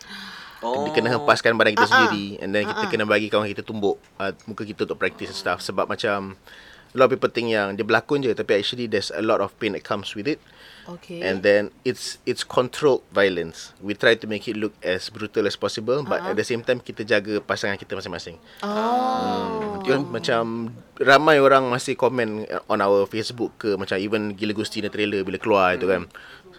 Oh. 0.60 0.92
Kena 0.92 1.08
hempaskan 1.16 1.56
badan 1.56 1.72
kita 1.72 1.88
ah. 1.88 1.92
sendiri 1.92 2.36
and 2.44 2.52
then 2.52 2.68
kita 2.68 2.84
ah. 2.84 2.92
kena 2.92 3.08
bagi 3.08 3.32
kawan 3.32 3.48
kita 3.48 3.64
tumbuk 3.64 3.96
uh, 4.20 4.36
muka 4.44 4.68
kita 4.68 4.84
untuk 4.84 5.00
practice 5.00 5.32
and 5.32 5.40
stuff 5.40 5.64
sebab 5.64 5.88
macam 5.88 6.36
a 6.92 6.96
lot 7.00 7.08
of 7.08 7.16
people 7.16 7.32
think 7.32 7.56
yang 7.56 7.80
dia 7.80 7.88
berlakon 7.88 8.20
je 8.20 8.36
tapi 8.36 8.60
actually 8.60 8.84
there's 8.92 9.08
a 9.16 9.24
lot 9.24 9.40
of 9.40 9.56
pain 9.56 9.72
that 9.72 9.88
comes 9.88 10.12
with 10.20 10.28
it 10.28 10.44
Okay. 10.98 11.22
and 11.22 11.46
then 11.46 11.70
it's 11.86 12.18
it's 12.26 12.42
controlled 12.42 13.06
violence 13.14 13.78
we 13.78 13.94
try 13.94 14.18
to 14.18 14.26
make 14.26 14.50
it 14.50 14.58
look 14.58 14.74
as 14.82 15.14
brutal 15.14 15.46
as 15.46 15.54
possible 15.54 16.02
but 16.02 16.18
Ah, 16.20 16.32
at 16.32 16.36
the 16.36 16.44
same 16.44 16.66
time 16.66 16.82
kita 16.82 17.06
jaga 17.06 17.38
pasangan 17.40 17.78
kita 17.78 17.94
masing-masing 17.94 18.42
oh. 18.66 19.78
dia 19.86 20.02
macam 20.02 20.74
ramai 21.00 21.40
orang 21.40 21.70
masih 21.70 21.96
komen 21.96 22.44
on 22.68 22.80
our 22.82 23.08
Facebook 23.08 23.56
ke 23.58 23.76
macam 23.80 23.96
even 23.98 24.36
Gila 24.36 24.54
Gusti 24.54 24.84
ni 24.84 24.92
trailer 24.92 25.24
bila 25.24 25.40
keluar 25.40 25.80
itu 25.80 25.88
kan. 25.88 26.06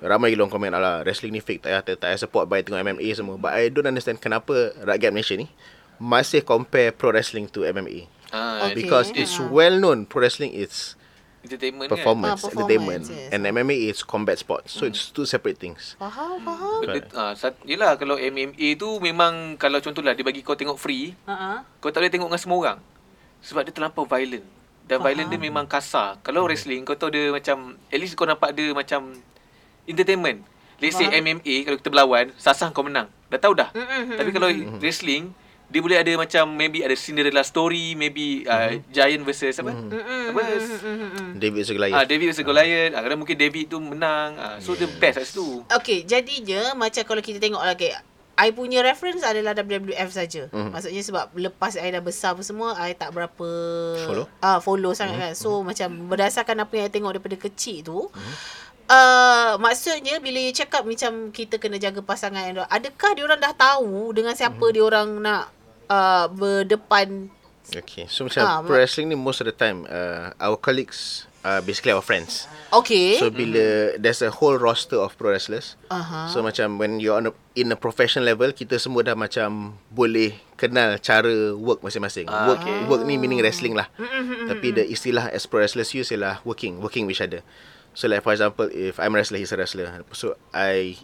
So, 0.01 0.09
ramai 0.09 0.33
gila 0.33 0.49
orang 0.49 0.55
komen 0.57 0.73
ala 0.73 1.05
wrestling 1.05 1.37
ni 1.37 1.45
fake 1.45 1.61
tak 1.61 1.71
payah 1.71 1.83
tak 1.85 2.01
payah 2.01 2.19
support 2.19 2.49
by 2.49 2.65
tengok 2.65 2.81
MMA 2.81 3.09
semua. 3.13 3.37
But 3.37 3.53
I 3.53 3.69
don't 3.69 3.85
understand 3.85 4.19
kenapa 4.19 4.73
rakyat 4.81 5.13
Malaysia 5.13 5.37
ni 5.37 5.53
masih 6.01 6.41
compare 6.41 6.97
pro 6.97 7.13
wrestling 7.13 7.53
to 7.53 7.69
MMA. 7.69 8.09
Ah, 8.33 8.71
Okay. 8.71 8.81
Because 8.87 9.13
it's 9.13 9.37
well 9.37 9.77
known 9.77 10.09
pro 10.09 10.25
wrestling 10.25 10.57
is 10.57 10.97
Entertainment 11.41 11.89
performance, 11.89 12.41
Ah, 12.43 12.53
entertainment. 12.53 13.01
performance, 13.01 13.09
yes. 13.09 13.33
And 13.33 13.41
MMA 13.47 13.89
is 13.89 14.03
combat 14.03 14.37
sport. 14.37 14.69
So 14.69 14.85
it's 14.85 15.09
two 15.09 15.25
separate 15.25 15.57
things. 15.57 15.97
Faham, 15.97 16.37
faham. 16.39 16.85
kan. 16.85 17.01
Benda, 17.01 17.01
ah, 17.15 17.33
sat, 17.33 17.57
yelah 17.65 17.97
kalau 17.97 18.15
MMA 18.15 18.77
tu 18.77 19.01
memang 19.01 19.57
kalau 19.57 19.79
contohlah 19.79 20.13
dia 20.13 20.21
bagi 20.21 20.41
kau 20.41 20.53
tengok 20.53 20.77
free, 20.77 21.17
Uh-huh. 21.23 21.65
kau 21.79 21.89
tak 21.89 22.01
boleh 22.01 22.11
tengok 22.11 22.29
dengan 22.29 22.39
semua 22.39 22.59
orang. 22.59 22.79
Sebab 23.41 23.63
dia 23.63 23.73
terlampau 23.73 24.05
violent. 24.05 24.45
Dan 24.85 24.99
Faham. 24.99 25.07
violent 25.07 25.29
dia 25.29 25.41
memang 25.41 25.65
kasar. 25.65 26.21
Kalau 26.21 26.45
wrestling 26.45 26.83
kau 26.83 26.93
tahu 26.93 27.09
dia 27.09 27.31
macam 27.31 27.57
at 27.85 27.97
least 27.97 28.13
kau 28.15 28.25
nampak 28.25 28.53
dia 28.53 28.69
macam 28.71 29.17
entertainment. 29.85 30.45
Let's 30.77 30.95
say 30.95 31.07
Faham. 31.07 31.25
MMA 31.31 31.57
kalau 31.63 31.77
kita 31.77 31.89
berlawan, 31.89 32.33
sasah 32.37 32.69
kau 32.69 32.81
menang. 32.83 33.09
Dah 33.29 33.39
tahu 33.39 33.53
dah. 33.55 33.73
Tapi 34.13 34.29
kalau 34.31 34.49
wrestling 34.77 35.33
dia 35.71 35.81
boleh 35.81 35.99
ada 36.03 36.13
macam 36.19 36.51
maybe 36.51 36.83
ada 36.83 36.99
Cinderella 36.99 37.47
story, 37.47 37.95
maybe 37.95 38.43
uh, 38.43 38.75
Giant 38.91 39.23
versus 39.23 39.55
apa? 39.63 39.71
Apa? 39.71 40.43
David 41.39 41.63
Segalayan. 41.63 41.95
Ah 41.95 42.03
David 42.03 42.35
versus 42.35 42.43
Goliath. 42.43 42.93
Ah 42.99 43.01
kadang 43.07 43.23
mungkin 43.23 43.39
David 43.39 43.71
tu 43.71 43.79
menang. 43.79 44.35
Ah 44.35 44.59
so 44.59 44.75
the 44.75 44.91
best 44.99 45.23
kat 45.23 45.27
situ. 45.31 45.63
Okay, 45.71 46.03
jadinya 46.03 46.75
macam 46.75 47.07
kalau 47.07 47.23
kita 47.23 47.39
tengok 47.39 47.63
lagi, 47.63 47.95
I 48.41 48.51
punya 48.51 48.83
reference 48.83 49.23
adalah 49.23 49.55
WWF 49.55 50.11
saja. 50.11 50.51
Mm. 50.51 50.75
Maksudnya 50.75 51.03
sebab 51.07 51.25
lepas 51.39 51.79
I 51.79 51.95
dah 51.95 52.03
besar 52.03 52.35
apa 52.35 52.43
semua, 52.43 52.75
I 52.75 52.99
tak 52.99 53.15
berapa 53.15 53.49
Follow? 54.11 54.27
Ah, 54.43 54.59
follow 54.59 54.91
sangat 54.91 55.17
mm. 55.17 55.23
kan. 55.23 55.33
So 55.39 55.63
macam 55.63 56.11
berdasarkan 56.11 56.67
apa 56.67 56.73
yang 56.75 56.87
I 56.89 56.93
tengok 56.93 57.13
daripada 57.15 57.37
kecil 57.39 57.87
tu, 57.87 58.11
mm. 58.11 58.35
Uh, 58.91 59.55
maksudnya 59.63 60.19
bila 60.19 60.43
you 60.43 60.51
cakap 60.51 60.83
macam 60.83 61.31
kita 61.31 61.63
kena 61.63 61.79
jaga 61.79 62.03
pasangan 62.03 62.43
yang 62.43 62.67
adakah 62.67 63.15
dia 63.15 63.23
orang 63.23 63.39
dah 63.39 63.55
tahu 63.55 64.11
dengan 64.11 64.35
siapa 64.35 64.59
mm. 64.59 64.73
dia 64.75 64.83
orang 64.83 65.09
nak 65.23 65.60
uh, 65.91 66.31
berdepan 66.31 67.35
Okay. 67.77 68.11
So 68.11 68.27
macam 68.27 68.43
Ah, 68.43 68.59
pro 68.67 68.83
wrestling 68.83 69.13
ni 69.13 69.17
most 69.17 69.39
of 69.39 69.47
the 69.47 69.55
time 69.55 69.87
uh, 69.87 70.35
our 70.43 70.59
colleagues 70.59 71.31
are 71.47 71.63
basically 71.63 71.95
our 71.95 72.03
friends. 72.03 72.51
Okay. 72.75 73.17
So 73.17 73.31
bila 73.31 73.95
there's 73.97 74.21
a 74.21 74.33
whole 74.33 74.59
roster 74.59 74.99
of 74.99 75.15
pro 75.15 75.31
wrestlers. 75.33 75.79
Aha. 75.89 76.29
So 76.29 76.43
macam 76.43 76.83
when 76.83 76.99
you're 76.99 77.17
on 77.17 77.31
a, 77.31 77.33
in 77.55 77.71
a 77.71 77.79
professional 77.79 78.27
level, 78.27 78.51
kita 78.53 78.77
semua 78.83 79.07
dah 79.07 79.15
macam 79.15 79.79
boleh 79.95 80.35
kenal 80.59 80.99
cara 80.99 81.55
work 81.55 81.81
masing-masing. 81.81 82.27
Ah, 82.27 82.51
work 82.51 82.61
okay. 82.61 82.77
work 82.91 83.03
ni 83.07 83.17
meaning 83.17 83.41
wrestling 83.41 83.79
lah. 83.79 83.87
Tapi 84.51 84.75
the 84.75 84.85
istilah 84.91 85.31
as 85.31 85.47
pro 85.47 85.63
wrestlers 85.63 85.95
use 85.95 86.11
ialah 86.11 86.43
working, 86.43 86.83
working 86.83 87.07
with 87.07 87.17
each 87.17 87.25
other. 87.25 87.47
So 87.95 88.07
like 88.07 88.23
for 88.23 88.35
example, 88.35 88.71
if 88.71 88.99
I'm 88.99 89.15
a 89.15 89.19
wrestler, 89.19 89.39
he's 89.39 89.55
a 89.55 89.59
wrestler. 89.59 90.03
So 90.15 90.39
I 90.55 90.99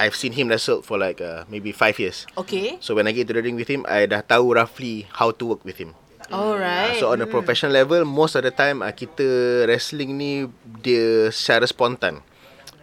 I've 0.00 0.16
seen 0.16 0.32
him 0.32 0.48
wrestle 0.48 0.80
for 0.80 0.96
like 0.96 1.20
uh, 1.20 1.44
maybe 1.52 1.76
five 1.76 2.00
years. 2.00 2.24
okay. 2.40 2.80
So 2.80 2.96
when 2.96 3.04
I 3.04 3.12
get 3.12 3.28
to 3.28 3.36
the 3.36 3.44
ring 3.44 3.60
with 3.60 3.68
him, 3.68 3.84
I 3.84 4.08
dah 4.08 4.24
tahu 4.24 4.56
roughly 4.56 5.04
how 5.12 5.28
to 5.36 5.44
work 5.44 5.60
with 5.60 5.76
him. 5.76 5.92
Alright. 6.32 6.96
So 6.96 7.12
on 7.12 7.20
a 7.20 7.28
professional 7.28 7.76
level, 7.76 8.08
most 8.08 8.32
of 8.32 8.46
the 8.46 8.54
time 8.54 8.80
uh, 8.80 8.94
kita 8.94 9.68
wrestling 9.68 10.16
ni 10.16 10.48
dia 10.80 11.28
secara 11.28 11.68
spontan. 11.68 12.24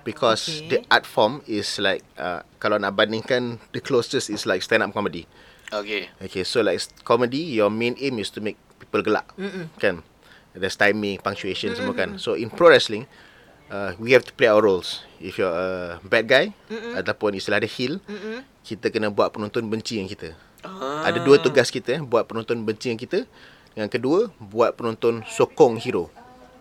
Because 0.06 0.48
Okay. 0.64 0.68
the 0.72 0.78
art 0.88 1.04
form 1.04 1.44
is 1.50 1.80
like 1.84 2.00
uh, 2.16 2.40
kalau 2.64 2.80
nak 2.80 2.96
bandingkan 2.96 3.60
the 3.76 3.84
closest 3.84 4.32
is 4.32 4.48
like 4.48 4.64
stand 4.64 4.80
up 4.80 4.94
comedy. 4.96 5.28
Okay. 5.68 6.08
Okay, 6.24 6.48
so 6.48 6.64
like 6.64 6.80
comedy, 7.04 7.44
your 7.60 7.68
main 7.68 7.92
aim 8.00 8.16
is 8.24 8.32
to 8.32 8.40
make 8.40 8.56
people 8.80 9.04
gelak, 9.04 9.28
Mm-mm. 9.36 9.68
kan? 9.84 10.00
There's 10.56 10.80
timing, 10.80 11.20
punctuation 11.20 11.76
semua 11.76 11.92
kan. 11.92 12.16
So 12.24 12.40
in 12.40 12.48
pro 12.48 12.72
wrestling, 12.72 13.04
uh, 13.72 13.92
we 14.00 14.12
have 14.16 14.24
to 14.26 14.34
play 14.34 14.48
our 14.48 14.60
roles. 14.60 15.04
If 15.18 15.42
you're 15.42 15.52
a 15.52 16.00
bad 16.06 16.30
guy 16.30 16.54
Mm-mm. 16.70 16.94
ataupun 16.94 17.34
istilah 17.36 17.62
dia 17.64 17.70
heel, 17.70 17.98
Mm-mm. 18.06 18.46
kita 18.62 18.94
kena 18.94 19.10
buat 19.10 19.34
penonton 19.34 19.66
benci 19.68 19.98
dengan 19.98 20.12
kita. 20.12 20.30
Ah. 20.66 21.08
Ada 21.08 21.24
dua 21.24 21.42
tugas 21.42 21.72
kita, 21.74 21.98
eh, 21.98 22.02
buat 22.04 22.28
penonton 22.30 22.62
benci 22.66 22.92
dengan 22.92 23.02
kita. 23.02 23.20
Yang 23.78 23.90
kedua, 23.98 24.20
buat 24.42 24.74
penonton 24.74 25.22
sokong 25.26 25.78
hero. 25.78 26.10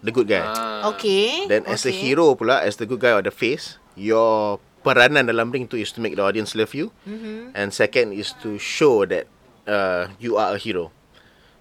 The 0.04 0.12
good 0.12 0.28
guy. 0.28 0.44
Ah. 0.44 0.88
Okay. 0.94 1.48
Then 1.48 1.64
as 1.68 1.84
a 1.84 1.92
okay. 1.92 1.96
hero 1.96 2.36
pula, 2.36 2.62
as 2.62 2.76
the 2.76 2.86
good 2.88 3.00
guy 3.00 3.12
or 3.16 3.24
the 3.24 3.32
face, 3.32 3.80
your 3.96 4.60
peranan 4.86 5.26
dalam 5.26 5.50
ring 5.50 5.66
tu 5.66 5.74
is 5.74 5.90
to 5.96 5.98
make 5.98 6.14
the 6.14 6.22
audience 6.22 6.54
love 6.54 6.70
you. 6.76 6.94
Mm-hmm. 7.08 7.56
And 7.56 7.74
second 7.74 8.14
is 8.14 8.36
to 8.44 8.60
show 8.60 9.02
that 9.08 9.26
uh, 9.66 10.14
you 10.22 10.38
are 10.38 10.54
a 10.54 10.58
hero. 10.60 10.94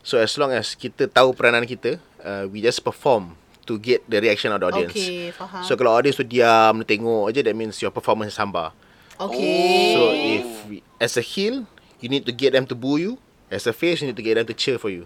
So 0.05 0.21
as 0.21 0.37
long 0.37 0.53
as 0.53 0.77
kita 0.77 1.09
tahu 1.09 1.33
peranan 1.33 1.65
kita, 1.65 1.97
uh, 2.21 2.45
we 2.45 2.61
just 2.61 2.85
perform 2.85 3.33
to 3.65 3.81
get 3.81 4.05
the 4.05 4.21
reaction 4.21 4.53
of 4.53 4.61
the 4.61 4.67
audience. 4.69 4.93
Okay, 4.93 5.33
faham. 5.33 5.65
So 5.65 5.75
kalau 5.75 5.97
audience 5.97 6.17
tu 6.17 6.25
diam, 6.25 6.85
dia 6.85 6.97
tengok 6.97 7.33
aje, 7.33 7.41
that 7.41 7.55
means 7.57 7.81
your 7.81 7.91
performance 7.91 8.33
is 8.33 8.39
hambar. 8.39 8.71
Okay. 9.17 9.93
So 9.95 10.01
if 10.13 10.47
we, 10.69 10.75
as 11.01 11.17
a 11.17 11.23
heel, 11.25 11.65
you 11.99 12.07
need 12.07 12.25
to 12.29 12.33
get 12.35 12.53
them 12.53 12.69
to 12.69 12.75
boo 12.75 12.97
you. 12.97 13.11
As 13.49 13.69
a 13.69 13.73
face, 13.73 14.01
you 14.01 14.09
need 14.09 14.17
to 14.17 14.25
get 14.25 14.35
them 14.35 14.45
to 14.49 14.55
cheer 14.57 14.77
for 14.77 14.89
you. 14.89 15.05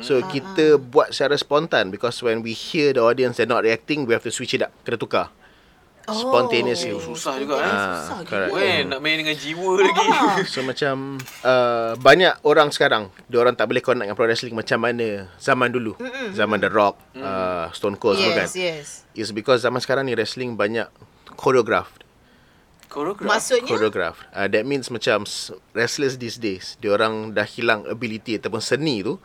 So 0.00 0.24
kita 0.24 0.80
buat 0.80 1.12
secara 1.12 1.36
spontan 1.36 1.92
because 1.92 2.24
when 2.24 2.40
we 2.40 2.56
hear 2.56 2.96
the 2.96 3.04
audience 3.04 3.36
they're 3.36 3.44
not 3.44 3.60
reacting, 3.60 4.08
we 4.08 4.16
have 4.16 4.24
to 4.24 4.32
switch 4.32 4.56
it 4.56 4.64
up. 4.64 4.72
Kena 4.88 4.96
tukar. 4.96 5.28
Spontaneously. 6.10 6.98
Oh, 6.98 7.14
susah 7.14 7.38
juga 7.38 7.62
eh. 7.62 7.70
Susah 7.70 8.18
correct. 8.26 8.50
gila. 8.50 8.58
Weh, 8.58 8.78
nak 8.82 8.98
main 8.98 9.16
dengan 9.22 9.36
jiwa 9.38 9.70
lagi. 9.78 10.06
So 10.52 10.66
macam 10.66 11.22
uh, 11.46 11.94
banyak 12.02 12.42
orang 12.42 12.74
sekarang, 12.74 13.14
dia 13.30 13.38
orang 13.38 13.54
tak 13.54 13.70
boleh 13.70 13.78
connect 13.78 14.10
dengan 14.10 14.18
pro 14.18 14.26
wrestling 14.26 14.58
macam 14.58 14.82
mana 14.82 15.30
zaman 15.38 15.70
dulu. 15.70 15.94
Zaman 16.34 16.58
The 16.58 16.70
Rock, 16.70 16.98
uh, 17.18 17.70
Stone 17.70 18.02
Cold 18.02 18.18
semua 18.18 18.42
kan. 18.42 18.48
Yes, 18.50 18.58
yes. 18.58 18.86
It's 19.14 19.30
because 19.30 19.62
zaman 19.62 19.78
sekarang 19.78 20.10
ni 20.10 20.18
wrestling 20.18 20.58
banyak 20.58 20.90
choreographed. 21.38 22.02
Koreograf. 22.92 23.24
Maksudnya 23.24 23.70
choreographed. 23.72 24.22
Uh, 24.36 24.50
that 24.52 24.68
means 24.68 24.92
macam 24.92 25.24
wrestlers 25.72 26.20
these 26.20 26.36
days, 26.36 26.76
dia 26.82 26.92
orang 26.92 27.32
dah 27.32 27.48
hilang 27.48 27.88
ability 27.88 28.36
ataupun 28.36 28.60
seni 28.60 29.00
tu 29.00 29.16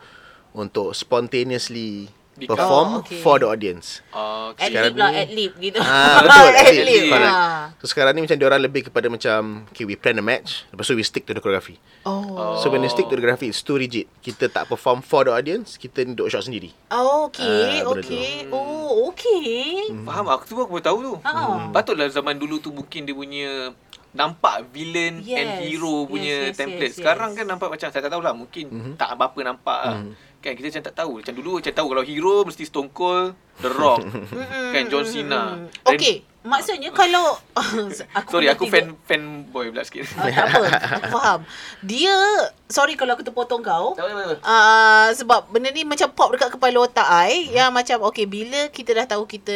untuk 0.55 0.95
spontaneously 0.95 2.07
Become- 2.37 2.53
perform 2.53 2.87
Oh, 2.87 2.99
okay. 3.01 3.17
for 3.19 3.35
the 3.35 3.45
audience. 3.45 4.05
Okay. 4.07 4.69
Sekarang 4.69 4.85
lib 4.87 4.95
lah, 4.95 5.09
ni- 5.09 5.17
ad 5.17 5.29
lib 5.31 5.51
gitu. 5.57 5.77
Ah 5.79 6.21
betul 6.23 6.47
ad 6.47 6.55
ad 6.55 6.69
lib. 6.71 6.85
lib, 6.85 7.03
correct. 7.09 7.33
Ah. 7.33 7.63
So 7.75 7.85
sekarang 7.87 8.13
ni 8.13 8.21
macam 8.21 8.35
dia 8.35 8.45
orang 8.45 8.61
lebih 8.61 8.81
kepada 8.85 9.07
macam 9.07 9.39
okay 9.67 9.83
we 9.83 9.93
plan 9.93 10.13
a 10.13 10.23
match 10.23 10.69
lepas 10.69 10.83
tu 10.83 10.93
we 10.93 11.01
stick 11.01 11.23
to 11.23 11.31
the 11.31 11.39
choreography. 11.39 11.81
Oh. 12.03 12.55
So 12.57 12.69
when 12.69 12.79
we 12.79 12.87
stick 12.87 13.05
to 13.05 13.13
the 13.13 13.19
choreography 13.19 13.47
it's 13.47 13.59
too 13.59 13.75
rigid. 13.75 14.05
Kita 14.19 14.47
tak 14.47 14.67
perform 14.67 15.01
for 15.01 15.23
the 15.23 15.33
audience, 15.33 15.75
kita 15.75 16.05
duduk 16.05 16.29
shot 16.29 16.43
sendiri. 16.43 16.69
Oh, 16.87 17.25
okay, 17.27 17.41
Ah, 17.41 17.89
benda 17.89 17.99
tu. 17.99 18.13
okay. 18.13 18.29
Oh, 18.49 19.09
okay. 19.09 19.89
Faham 19.99 20.25
aku 20.27 20.43
tu 20.45 20.53
aku 20.55 20.71
baru 20.71 20.85
tahu 20.85 20.97
tu. 21.01 21.13
Ah. 21.21 21.67
Patutlah 21.69 22.05
zaman 22.07 22.35
dulu 22.35 22.59
tu 22.59 22.69
mungkin 22.69 23.01
dia 23.01 23.11
punya 23.11 23.73
nampak 24.09 24.65
villain 24.67 25.21
Yes, 25.21 25.37
and 25.37 25.49
hero 25.63 25.93
yes, 25.95 26.07
punya 26.07 26.35
yes, 26.43 26.55
template. 26.55 26.89
yes, 26.89 26.97
Sekarang 26.97 27.29
yes. 27.29 27.37
kan 27.37 27.45
nampak 27.47 27.69
macam 27.69 27.87
saya 27.87 28.01
tak 28.01 28.09
tahulah 28.09 28.33
mungkin 28.33 28.65
Mhm. 28.65 28.93
tak 28.95 29.13
apa-apa 29.13 29.39
nampak 29.43 29.79
lah. 29.79 29.99
Kan 30.47 30.55
kita 30.55 30.71
macam 30.71 30.83
tak 30.85 30.95
tahu. 30.95 31.11
Macam 31.19 31.33
dulu 31.35 31.51
macam 31.59 31.73
tahu 31.73 31.87
kalau 31.91 32.03
hero 32.03 32.35
mesti 32.41 32.63
Stone 32.63 32.87
Cold, 32.89 33.35
The 33.59 33.67
Rock, 33.69 33.99
kan 34.73 34.87
John 34.87 35.03
Cena. 35.03 35.59
Then- 35.83 35.99
Okay, 35.99 36.15
maksudnya 36.41 36.87
kalau 36.89 37.35
aku 38.15 38.29
Sorry 38.31 38.47
aku 38.47 38.63
tengok- 38.63 38.71
fan 38.71 39.43
fanboy 39.43 39.67
pula 39.67 39.83
sikit. 39.83 40.07
Ah, 40.15 40.31
tak 40.31 40.47
apa, 40.47 40.63
aku 40.95 41.07
faham. 41.11 41.39
Dia, 41.81 42.15
sorry 42.65 42.95
kalau 42.95 43.11
aku 43.11 43.21
terpotong 43.21 43.59
kau. 43.59 43.91
Tak 43.93 44.07
apa. 44.07 44.39
Uh, 44.39 45.07
sebab 45.13 45.49
benda 45.49 45.67
ni 45.67 45.83
macam 45.83 46.07
pop 46.09 46.31
dekat 46.31 46.47
kepala 46.49 46.79
otak 46.81 47.03
I 47.03 47.51
yang 47.51 47.69
macam 47.69 47.99
okay 48.05 48.23
bila 48.23 48.69
kita 48.69 48.95
dah 48.95 49.03
tahu 49.05 49.27
kita 49.27 49.51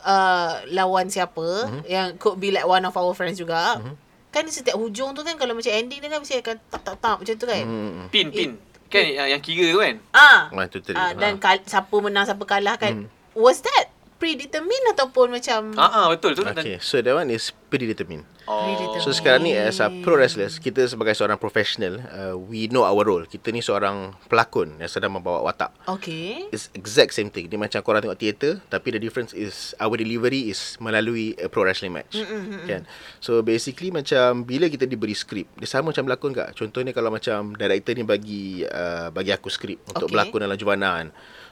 uh, 0.00 0.62
lawan 0.68 1.08
siapa 1.08 1.42
yang 1.84 2.14
could 2.16 2.38
be 2.38 2.48
like 2.48 2.62
one 2.64 2.82
of 2.82 2.94
our 2.94 3.10
friends 3.12 3.34
juga 3.36 3.82
kan 4.28 4.44
di 4.44 4.52
setiap 4.52 4.76
hujung 4.76 5.10
tu 5.10 5.24
kan 5.24 5.32
kalau 5.34 5.56
macam 5.56 5.72
ending 5.72 5.96
dia 5.96 6.12
kan 6.12 6.20
mesti 6.20 6.36
akan 6.36 6.60
tak 6.68 6.84
tak 6.84 6.96
tak 7.00 7.16
macam 7.16 7.34
tu 7.34 7.46
kan 7.46 7.56
Hmm. 7.58 8.04
Pin 8.06 8.28
pin. 8.28 8.52
Kan 8.86 9.02
yang 9.04 9.28
yang 9.28 9.40
kira 9.40 9.66
tu 9.66 9.78
kan? 9.78 9.96
ah 10.12 10.46
One, 10.50 10.68
two, 10.68 10.78
three. 10.78 10.94
ah, 10.94 11.10
dan 11.12 11.36
Ah. 11.36 11.40
kal- 11.40 11.64
siapa 11.64 11.96
menang 11.96 12.22
siapa 12.22 12.44
kalah 12.44 12.76
kan 12.76 13.10
was 13.32 13.58
that 13.60 13.90
predetermined 14.16 14.86
ataupun 14.96 15.36
macam 15.36 15.76
Ah 15.76 16.04
ah 16.04 16.06
betul 16.08 16.32
tu. 16.32 16.42
Okay, 16.44 16.80
so 16.80 17.00
that 17.04 17.12
one 17.12 17.28
is 17.28 17.52
predetermined. 17.68 18.24
Oh. 18.46 18.94
So 19.02 19.10
sekarang 19.10 19.42
ni 19.42 19.52
as 19.58 19.82
a 19.82 19.90
pro 19.90 20.14
wrestlers, 20.14 20.62
kita 20.62 20.86
sebagai 20.86 21.18
seorang 21.18 21.34
professional, 21.34 21.98
uh, 22.14 22.38
we 22.38 22.70
know 22.70 22.86
our 22.86 23.02
role. 23.02 23.26
Kita 23.26 23.50
ni 23.50 23.58
seorang 23.58 24.14
pelakon 24.30 24.78
yang 24.78 24.86
sedang 24.86 25.18
membawa 25.18 25.42
watak. 25.42 25.74
okay 25.90 26.46
It's 26.54 26.70
exact 26.72 27.12
same 27.12 27.28
thing. 27.28 27.50
Dia 27.50 27.58
macam 27.58 27.82
korang 27.82 28.06
tengok 28.06 28.16
theater, 28.16 28.62
tapi 28.70 28.94
the 28.94 29.02
difference 29.02 29.34
is 29.34 29.74
our 29.82 29.98
delivery 29.98 30.46
is 30.46 30.78
melalui 30.78 31.34
a 31.42 31.50
pro 31.50 31.66
wrestling 31.66 31.90
match. 31.90 32.22
Mm-hmm. 32.22 32.70
Kan? 32.70 32.82
So 33.18 33.42
basically 33.42 33.90
macam 33.90 34.46
bila 34.46 34.70
kita 34.70 34.86
diberi 34.86 35.18
skrip, 35.18 35.50
dia 35.58 35.66
sama 35.66 35.90
macam 35.90 36.06
berlakon 36.06 36.32
kak. 36.32 36.54
Contohnya 36.54 36.94
kalau 36.94 37.10
macam 37.10 37.52
director 37.58 37.98
ni 37.98 38.06
bagi 38.06 38.62
uh, 38.62 39.10
bagi 39.10 39.34
aku 39.34 39.50
skrip 39.50 39.82
untuk 39.90 40.06
Okay. 40.06 40.14
berlakon 40.14 40.38
dalam 40.46 40.54
Juana 40.54 41.02
kan. 41.02 41.08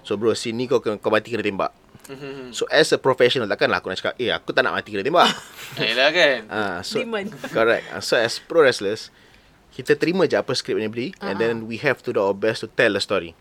So 0.06 0.14
bro, 0.14 0.30
sini 0.38 0.70
kau 0.70 0.78
kau 0.78 1.10
mati 1.10 1.34
kena 1.34 1.42
tembak. 1.42 1.74
Mhm. 2.04 2.52
So 2.52 2.68
as 2.68 2.92
a 2.92 2.98
professional 3.00 3.48
takkanlah 3.48 3.80
aku 3.80 3.88
nak 3.88 3.98
cakap, 4.00 4.14
"Eh, 4.20 4.28
aku 4.28 4.52
tak 4.52 4.62
nak 4.66 4.76
mati 4.76 4.92
kena 4.92 5.04
tembak." 5.04 5.32
Yalah 5.80 6.10
kan. 6.12 6.40
Ah, 6.52 6.78
so 6.84 7.00
Demand. 7.00 7.32
correct. 7.56 7.86
Ah, 7.92 8.02
so 8.04 8.18
as 8.18 8.36
pro 8.40 8.60
wrestlers, 8.60 9.08
kita 9.74 9.96
terima 9.96 10.28
je 10.28 10.36
apa 10.38 10.52
skrip 10.54 10.78
yang 10.78 10.90
dia 10.90 10.94
beri 10.94 11.08
uh-huh. 11.16 11.28
and 11.32 11.36
then 11.40 11.54
we 11.66 11.80
have 11.80 11.98
to 12.04 12.14
do 12.14 12.20
our 12.20 12.36
best 12.36 12.62
to 12.62 12.68
tell 12.68 12.92
the 12.92 13.02
story. 13.02 13.32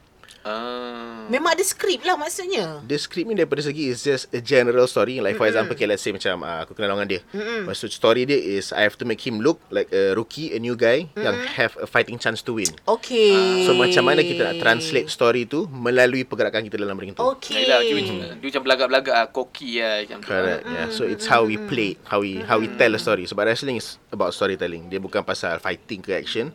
Ah. 0.48 0.93
Memang 1.32 1.56
ada 1.56 1.64
skrip 1.64 2.04
lah 2.04 2.20
maksudnya. 2.20 2.84
The 2.84 2.98
script 3.00 3.28
ni 3.32 3.36
daripada 3.38 3.64
segi 3.64 3.92
is 3.92 4.04
just 4.04 4.28
a 4.36 4.44
general 4.44 4.88
story 4.90 5.24
like 5.24 5.40
for 5.40 5.48
example 5.48 5.76
okay, 5.76 5.88
let's 5.88 6.04
say 6.04 6.12
macam 6.12 6.44
uh, 6.44 6.68
aku 6.68 6.76
kenal 6.76 6.96
dengan 6.96 7.08
dia. 7.08 7.22
Mm-hmm. 7.32 7.60
Lepas 7.68 7.78
tu 7.80 7.88
story 7.92 8.28
dia 8.28 8.40
is 8.40 8.76
I 8.76 8.84
have 8.84 9.00
to 9.00 9.06
make 9.08 9.24
him 9.24 9.40
look 9.40 9.64
like 9.72 9.88
a 9.96 10.12
rookie, 10.18 10.52
a 10.52 10.60
new 10.60 10.76
guy 10.76 11.08
mm-hmm. 11.08 11.24
yang 11.24 11.36
have 11.56 11.74
a 11.80 11.88
fighting 11.88 12.20
chance 12.20 12.44
to 12.44 12.60
win. 12.60 12.72
Okay. 12.84 13.64
So 13.64 13.76
macam 13.76 14.08
mana 14.08 14.24
kita 14.24 14.52
nak 14.52 14.56
translate 14.60 15.08
story 15.08 15.48
tu 15.48 15.66
melalui 15.72 16.28
pergerakan 16.28 16.68
kita 16.68 16.76
dalam 16.80 17.00
ring 17.00 17.16
tu. 17.16 17.24
Okay. 17.38 17.66
Dia 17.68 17.80
macam, 17.80 18.16
dia 18.40 18.48
macam 18.52 18.64
belagak-belagak 18.64 19.16
ah, 19.16 19.28
koki 19.32 19.80
lah 19.80 20.04
macam 20.04 20.18
tu. 20.20 20.28
Correct. 20.28 20.64
Yeah. 20.68 20.88
So 20.92 21.08
it's 21.08 21.28
how 21.28 21.48
we 21.48 21.56
play, 21.56 21.96
how 22.08 22.20
we 22.20 22.44
how 22.44 22.60
we 22.60 22.68
tell 22.76 22.92
a 22.92 23.00
story. 23.00 23.24
Sebab 23.30 23.48
wrestling 23.48 23.80
is 23.80 24.02
about 24.12 24.36
storytelling. 24.36 24.92
Dia 24.92 25.00
bukan 25.00 25.24
pasal 25.24 25.60
fighting 25.64 26.04
ke 26.04 26.16
action. 26.16 26.52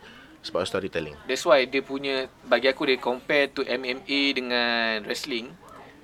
It's 0.49 0.57
about 0.57 0.65
storytelling. 0.65 1.13
That's 1.29 1.45
why 1.45 1.69
dia 1.69 1.85
punya 1.85 2.25
bagi 2.49 2.73
aku 2.73 2.89
dia 2.89 2.97
compare 2.97 3.53
to 3.53 3.69
MMA 3.69 4.33
dengan 4.33 5.05
wrestling. 5.05 5.53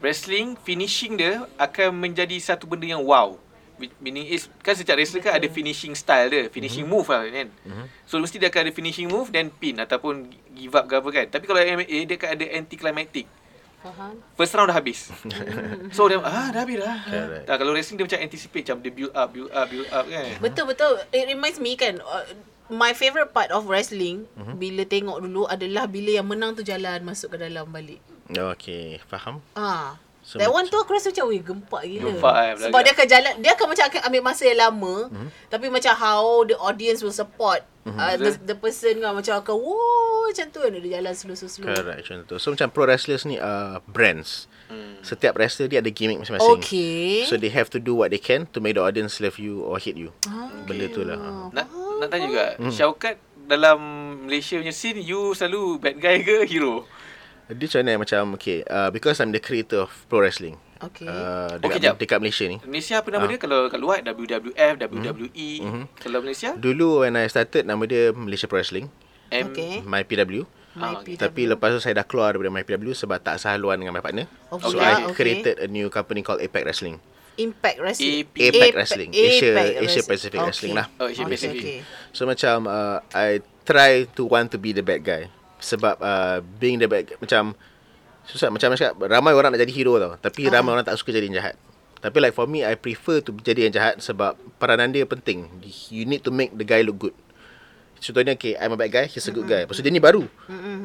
Wrestling 0.04 0.60
finishing 0.60 1.16
dia 1.16 1.48
akan 1.56 1.96
menjadi 1.96 2.36
satu 2.36 2.68
benda 2.68 2.84
yang 2.84 3.00
wow. 3.00 3.40
Which 3.80 3.96
Meaning 4.04 4.28
is 4.28 4.52
kan 4.60 4.76
setiap 4.76 5.00
wrestler 5.00 5.24
kan 5.24 5.40
ada 5.40 5.48
finishing 5.48 5.96
style 5.96 6.28
dia, 6.28 6.52
finishing 6.52 6.84
move 6.84 7.08
lah 7.08 7.24
kan. 7.24 7.48
So 8.04 8.20
mesti 8.20 8.36
dia 8.36 8.52
akan 8.52 8.68
ada 8.68 8.72
finishing 8.76 9.08
move 9.08 9.32
then 9.32 9.48
pin 9.48 9.80
ataupun 9.80 10.28
give 10.52 10.76
up 10.76 10.92
ke 10.92 11.00
apa 11.00 11.08
kan. 11.08 11.26
Tapi 11.32 11.44
kalau 11.48 11.64
MMA 11.64 12.04
dia 12.04 12.16
akan 12.20 12.30
ada 12.36 12.44
anti 12.52 12.76
climactic. 12.76 13.24
Faham. 13.80 14.20
First 14.36 14.52
round 14.60 14.68
dah 14.68 14.76
habis. 14.76 15.08
so 15.96 16.04
dia 16.04 16.20
ah 16.20 16.52
dah 16.52 16.68
habis 16.68 16.84
dah. 16.84 17.00
Correct. 17.00 17.44
Tak, 17.48 17.56
kalau 17.64 17.72
wrestling 17.72 17.96
dia 17.96 18.04
macam 18.12 18.20
anticipate 18.20 18.64
macam 18.68 18.76
dia 18.84 18.92
build 18.92 19.12
up 19.16 19.28
build 19.32 19.48
up 19.56 19.66
build 19.72 19.88
up 19.88 20.04
kan. 20.04 20.36
Betul 20.44 20.64
betul. 20.68 20.92
It 21.16 21.32
reminds 21.32 21.56
me 21.56 21.80
kan 21.80 21.96
uh, 22.04 22.28
my 22.66 22.92
favourite 22.92 23.30
part 23.30 23.50
of 23.50 23.66
wrestling 23.66 24.24
Mhm. 24.34 24.54
bila 24.56 24.82
tengok 24.84 25.18
dulu 25.20 25.44
adalah 25.44 25.84
bila 25.84 26.16
yang 26.16 26.26
menang 26.26 26.52
tu 26.52 26.62
jalan 26.62 27.00
masuk 27.00 27.34
ke 27.34 27.38
dalam 27.38 27.68
balik. 27.68 28.00
Okay, 28.26 28.98
faham? 29.04 29.44
Ah. 29.52 30.00
So, 30.24 30.40
That 30.40 30.48
one 30.48 30.64
tu 30.64 30.80
aku 30.80 30.96
rasa 30.96 31.12
macam 31.12 31.28
Weh 31.28 31.44
gempak 31.44 31.84
gila 31.84 32.16
Gempak, 32.16 32.32
eh, 32.40 32.52
Sebab 32.56 32.80
dia 32.80 32.92
akan 32.96 33.06
jalan 33.12 33.32
Dia 33.44 33.52
akan 33.52 33.66
macam 33.68 33.84
akan 33.92 34.00
ambil 34.08 34.22
masa 34.24 34.42
yang 34.48 34.56
lama 34.56 34.96
Mhm. 35.12 35.28
Tapi 35.52 35.66
macam 35.68 35.92
how 35.92 36.24
The 36.48 36.56
audience 36.56 37.04
will 37.04 37.12
support 37.12 37.60
uh, 37.84 38.16
the, 38.16 38.32
the 38.40 38.56
person 38.56 39.04
kan 39.04 39.12
Macam 39.12 39.36
akan 39.36 39.52
Wow 39.52 40.32
Macam 40.32 40.46
tu 40.48 40.64
kan 40.64 40.72
Dia 40.72 40.96
jalan 40.96 41.12
slow-slow 41.12 41.68
Correct 41.68 41.98
macam 42.08 42.16
tu. 42.24 42.40
So 42.40 42.56
macam 42.56 42.72
pro 42.72 42.88
wrestlers 42.88 43.28
ni 43.28 43.36
uh, 43.36 43.84
brands. 43.84 44.48
Hmm. 44.72 44.96
Setiap 45.04 45.36
wrestler 45.36 45.68
dia 45.68 45.84
ada 45.84 45.92
gimmick 45.92 46.16
masing-masing. 46.16 46.56
Okay 46.56 47.28
So 47.28 47.36
they 47.36 47.52
have 47.52 47.68
to 47.68 47.76
do 47.76 47.92
what 47.92 48.08
they 48.08 48.16
can 48.16 48.48
to 48.56 48.64
make 48.64 48.80
the 48.80 48.82
audience 48.82 49.20
love 49.20 49.36
you 49.36 49.60
or 49.60 49.76
hate 49.76 50.00
you. 50.00 50.08
Ah, 50.24 50.48
Benda 50.64 50.88
tu 50.88 51.04
lah. 51.04 51.20
Nak 51.52 51.68
nak 52.04 52.10
tanya 52.10 52.26
juga, 52.26 52.46
Hmm. 52.56 52.70
Syaukat 52.70 53.14
dalam 53.44 53.78
Malaysia 54.24 54.56
punya 54.56 54.72
scene 54.72 55.00
you 55.00 55.32
selalu 55.32 55.76
bad 55.78 55.96
guy 55.98 56.20
ke 56.20 56.44
hero? 56.44 56.84
Dia 57.44 57.68
macam 57.68 57.80
mana 57.84 57.92
macam 58.00 58.22
okay, 58.32 58.64
uh, 58.64 58.88
because 58.88 59.20
I'm 59.20 59.28
the 59.28 59.40
creator 59.40 59.84
of 59.84 59.92
pro 60.08 60.24
wrestling. 60.24 60.56
Okay 60.80 61.04
Uh, 61.04 61.60
Okay, 61.60 61.76
dekat, 61.76 61.80
jap. 61.80 61.94
dekat 61.96 62.18
Malaysia 62.20 62.44
ni. 62.44 62.56
Malaysia 62.64 63.00
apa 63.00 63.08
nama 63.08 63.24
Ah. 63.24 63.30
dia 63.30 63.38
kalau 63.38 63.58
kat 63.68 63.80
luar 63.80 64.00
WWF, 64.00 64.74
WWE. 64.80 65.50
Mhm. 65.60 65.84
Kalau 65.96 66.18
Malaysia 66.20 66.56
Dulu 66.56 67.04
when 67.04 67.16
I 67.16 67.28
started 67.28 67.64
nama 67.64 67.84
dia 67.84 68.12
Malaysia 68.12 68.48
Pro 68.48 68.56
Wrestling, 68.56 68.88
M 69.28 69.52
Okay. 69.52 69.80
My 69.80 70.00
Ah, 70.00 70.08
PW. 70.08 70.44
Tapi 71.14 71.46
lepas 71.46 71.70
tu 71.70 71.78
saya 71.78 71.94
dah 71.94 72.02
keluar 72.02 72.34
daripada 72.34 72.50
MyPW 72.50 72.98
sebab 72.98 73.22
tak 73.22 73.38
sehaluan 73.38 73.78
dengan 73.78 73.94
my 73.94 74.02
partner. 74.02 74.26
Oh, 74.50 74.58
so 74.58 74.74
pula, 74.74 74.82
I 74.82 75.06
okay. 75.06 75.14
created 75.14 75.62
a 75.62 75.70
new 75.70 75.86
company 75.86 76.26
called 76.26 76.42
Apex 76.42 76.66
Wrestling. 76.66 76.98
Impact 77.36 77.78
Wrestling 77.82 78.26
AP. 78.26 78.36
Apex 78.38 78.72
Wrestling. 78.74 79.10
Asia 79.10 79.50
Apex 79.50 79.66
Asia 79.66 79.80
Wrestling. 79.82 80.06
Pacific 80.08 80.40
Wrestling 80.40 80.74
lah. 80.74 80.86
Oh, 80.98 81.08
Asia 81.10 81.22
Okay, 81.24 81.32
Pacific. 81.34 81.62
okay. 81.62 81.78
So 82.14 82.26
macam 82.28 82.70
uh, 82.70 82.98
I 83.10 83.42
try 83.66 84.06
to 84.14 84.22
want 84.28 84.52
to 84.54 84.58
be 84.60 84.70
the 84.70 84.84
bad 84.84 85.02
guy 85.02 85.32
sebab 85.58 85.96
uh, 85.98 86.44
being 86.60 86.76
the 86.76 86.86
bad 86.86 87.08
guy 87.08 87.16
macam 87.16 87.56
susah 88.28 88.48
macam 88.52 88.72
macam 88.72 88.80
cakap 88.80 88.96
ramai 89.04 89.32
orang 89.32 89.52
nak 89.52 89.60
jadi 89.60 89.72
hero 89.72 89.96
tau 90.00 90.16
tapi 90.20 90.48
uh-huh. 90.48 90.54
ramai 90.56 90.76
orang 90.76 90.84
tak 90.86 90.96
suka 91.00 91.10
jadi 91.12 91.26
yang 91.28 91.38
jahat. 91.40 91.56
Tapi 92.04 92.16
like 92.20 92.36
for 92.36 92.44
me 92.44 92.60
I 92.60 92.76
prefer 92.76 93.24
to 93.24 93.32
jadi 93.40 93.68
yang 93.68 93.74
jahat 93.74 93.94
sebab 94.04 94.36
peranan 94.60 94.92
dia 94.92 95.08
penting. 95.08 95.48
You 95.88 96.04
need 96.04 96.20
to 96.28 96.30
make 96.30 96.52
the 96.52 96.64
guy 96.64 96.84
look 96.84 97.08
good. 97.08 97.16
Contohnya 98.04 98.36
okay, 98.36 98.52
I'm 98.60 98.76
a 98.76 98.78
bad 98.78 98.92
guy, 98.92 99.08
he's 99.08 99.24
a 99.24 99.32
good 99.32 99.48
guy. 99.48 99.64
Tu 99.64 99.80
dia 99.80 99.88
ni 99.88 100.02
baru. 100.02 100.28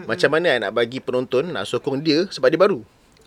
Macam 0.07 0.31
mana 0.31 0.55
I 0.55 0.63
nak 0.63 0.71
bagi 0.71 1.03
penonton 1.03 1.51
nak 1.51 1.67
sokong 1.67 1.99
dia 1.99 2.23
sebab 2.31 2.47
dia 2.47 2.55
baru. 2.55 2.79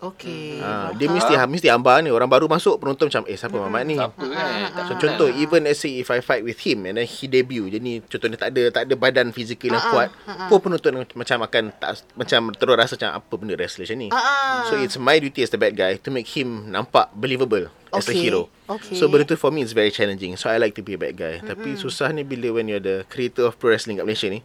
Okay 0.03 0.59
Ha, 0.59 0.91
dia 0.99 1.07
mesti 1.07 1.31
mesti 1.47 1.67
ambar 1.71 2.03
ni 2.03 2.11
orang 2.11 2.27
baru 2.27 2.51
masuk 2.51 2.75
penonton 2.83 3.07
macam 3.07 3.23
eh 3.23 3.39
siapa 3.39 3.55
Mamat 3.55 3.83
ni? 3.87 3.95
Apa 3.95 4.19
kan? 4.19 4.87
So, 4.91 4.93
contoh 4.99 5.27
even 5.31 5.63
let's 5.63 5.79
say 5.79 5.95
if 6.03 6.11
I 6.11 6.19
fight 6.19 6.43
with 6.43 6.59
him 6.59 6.83
and 6.83 6.99
then 6.99 7.07
he 7.07 7.31
debut 7.31 7.71
jadi 7.71 7.79
ni 7.79 8.03
contohnya 8.03 8.35
tak 8.35 8.51
ada 8.51 8.63
tak 8.69 8.83
ada 8.91 8.93
badan 8.99 9.31
fizikal 9.31 9.71
yang 9.71 9.85
kuat 9.87 10.11
pun 10.51 10.59
penonton 10.59 11.07
macam 11.15 11.37
akan 11.47 11.63
tak 11.79 12.03
macam 12.19 12.51
terus 12.51 12.75
rasa 12.75 12.93
macam 12.99 13.11
apa 13.23 13.33
benda 13.39 13.55
wrestler 13.55 13.87
macam 13.87 13.97
ni. 13.99 14.07
Ah. 14.11 14.67
So 14.67 14.75
it's 14.75 14.99
my 14.99 15.17
duty 15.23 15.39
as 15.45 15.51
the 15.55 15.59
bad 15.59 15.79
guy 15.79 15.95
to 15.95 16.09
make 16.11 16.27
him 16.27 16.67
nampak 16.67 17.07
believable 17.15 17.71
as 17.95 18.03
a 18.07 18.11
Okay. 18.11 18.19
hero. 18.19 18.51
Okay. 18.67 18.99
So 18.99 19.07
benda 19.07 19.23
tu 19.23 19.39
for 19.39 19.55
me 19.55 19.63
is 19.63 19.71
very 19.71 19.89
challenging. 19.89 20.35
So 20.35 20.51
I 20.51 20.59
like 20.59 20.75
to 20.75 20.83
be 20.83 20.99
a 20.99 20.99
bad 20.99 21.15
guy. 21.15 21.39
Tapi 21.39 21.79
susah 21.79 22.11
ni 22.11 22.27
bila 22.27 22.59
when 22.59 22.67
you're 22.67 22.83
the 22.83 23.07
creator 23.07 23.47
of 23.47 23.55
pro 23.55 23.71
wrestling 23.71 23.99
kat 23.99 24.05
Malaysia 24.05 24.27
ni 24.27 24.43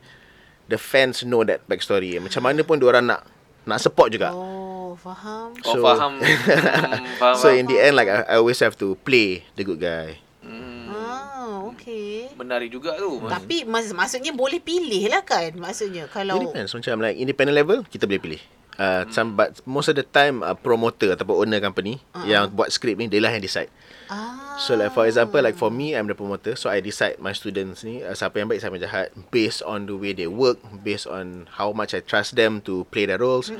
the 0.71 0.79
fans 0.79 1.27
know 1.27 1.43
that 1.43 1.67
backstory. 1.67 2.15
Macam 2.23 2.47
mana 2.47 2.63
pun 2.63 2.79
diorang 2.79 3.03
nak 3.11 3.27
nak 3.67 3.83
support 3.83 4.15
juga. 4.15 4.31
Oh 4.33 4.68
faham 4.95 5.53
Kau 5.59 5.75
So- 5.75 5.83
faham. 5.83 6.17
hmm, 6.17 7.05
faham. 7.21 7.37
So 7.37 7.51
in 7.51 7.67
the 7.67 7.77
end 7.77 7.93
like 7.93 8.07
I, 8.07 8.25
I 8.25 8.35
always 8.37 8.57
have 8.61 8.79
to 8.79 8.97
play 8.99 9.45
the 9.53 9.63
good 9.63 9.77
guy. 9.79 10.17
hmm, 10.41 10.89
Ah, 10.89 11.67
okay. 11.67 12.31
menarik 12.33 12.71
juga 12.71 12.97
tu. 12.97 13.21
Tapi 13.21 13.65
mas- 13.65 13.91
maksudnya 13.91 14.31
boleh 14.31 14.57
pilih 14.59 15.09
lah 15.09 15.21
kan 15.21 15.53
Maksudnya 15.53 16.07
It 16.07 16.15
Kalau 16.15 16.41
depends 16.41 16.73
macam 16.73 17.01
like 17.01 17.17
independent 17.17 17.57
level 17.57 17.83
kita 17.85 18.05
boleh 18.05 18.23
pilih. 18.23 18.43
Uh, 18.79 19.03
some, 19.11 19.35
but 19.35 19.59
most 19.67 19.91
of 19.91 19.99
the 19.99 20.07
time 20.07 20.39
uh, 20.39 20.55
promoter 20.55 21.11
ataupun 21.11 21.43
owner 21.43 21.59
company 21.59 21.99
uh-huh. 22.15 22.23
yang 22.23 22.47
buat 22.47 22.71
skrip 22.71 22.95
ni 22.95 23.11
dia 23.11 23.19
lah 23.19 23.35
yang 23.35 23.43
decide. 23.43 23.67
ah, 24.07 24.48
So 24.59 24.75
like 24.75 24.91
for 24.91 25.05
example 25.05 25.39
like 25.39 25.55
for 25.55 25.71
me 25.71 25.93
I'm 25.93 26.05
the 26.05 26.15
promoter 26.15 26.53
so 26.53 26.67
I 26.67 26.81
decide 26.81 27.17
my 27.17 27.31
students 27.31 27.81
ni 27.81 28.01
uh, 28.01 28.11
siapa 28.11 28.37
yang 28.37 28.47
baik 28.47 28.59
siapa 28.59 28.75
yang 28.75 28.85
jahat 28.85 29.07
based 29.29 29.63
on 29.63 29.85
the 29.85 29.95
way 29.95 30.11
they 30.11 30.27
work, 30.27 30.59
based 30.81 31.07
on 31.07 31.47
how 31.49 31.71
much 31.71 31.93
I 31.93 32.01
trust 32.01 32.35
them 32.35 32.59
to 32.63 32.83
play 32.87 33.05
their 33.05 33.17
roles 33.17 33.55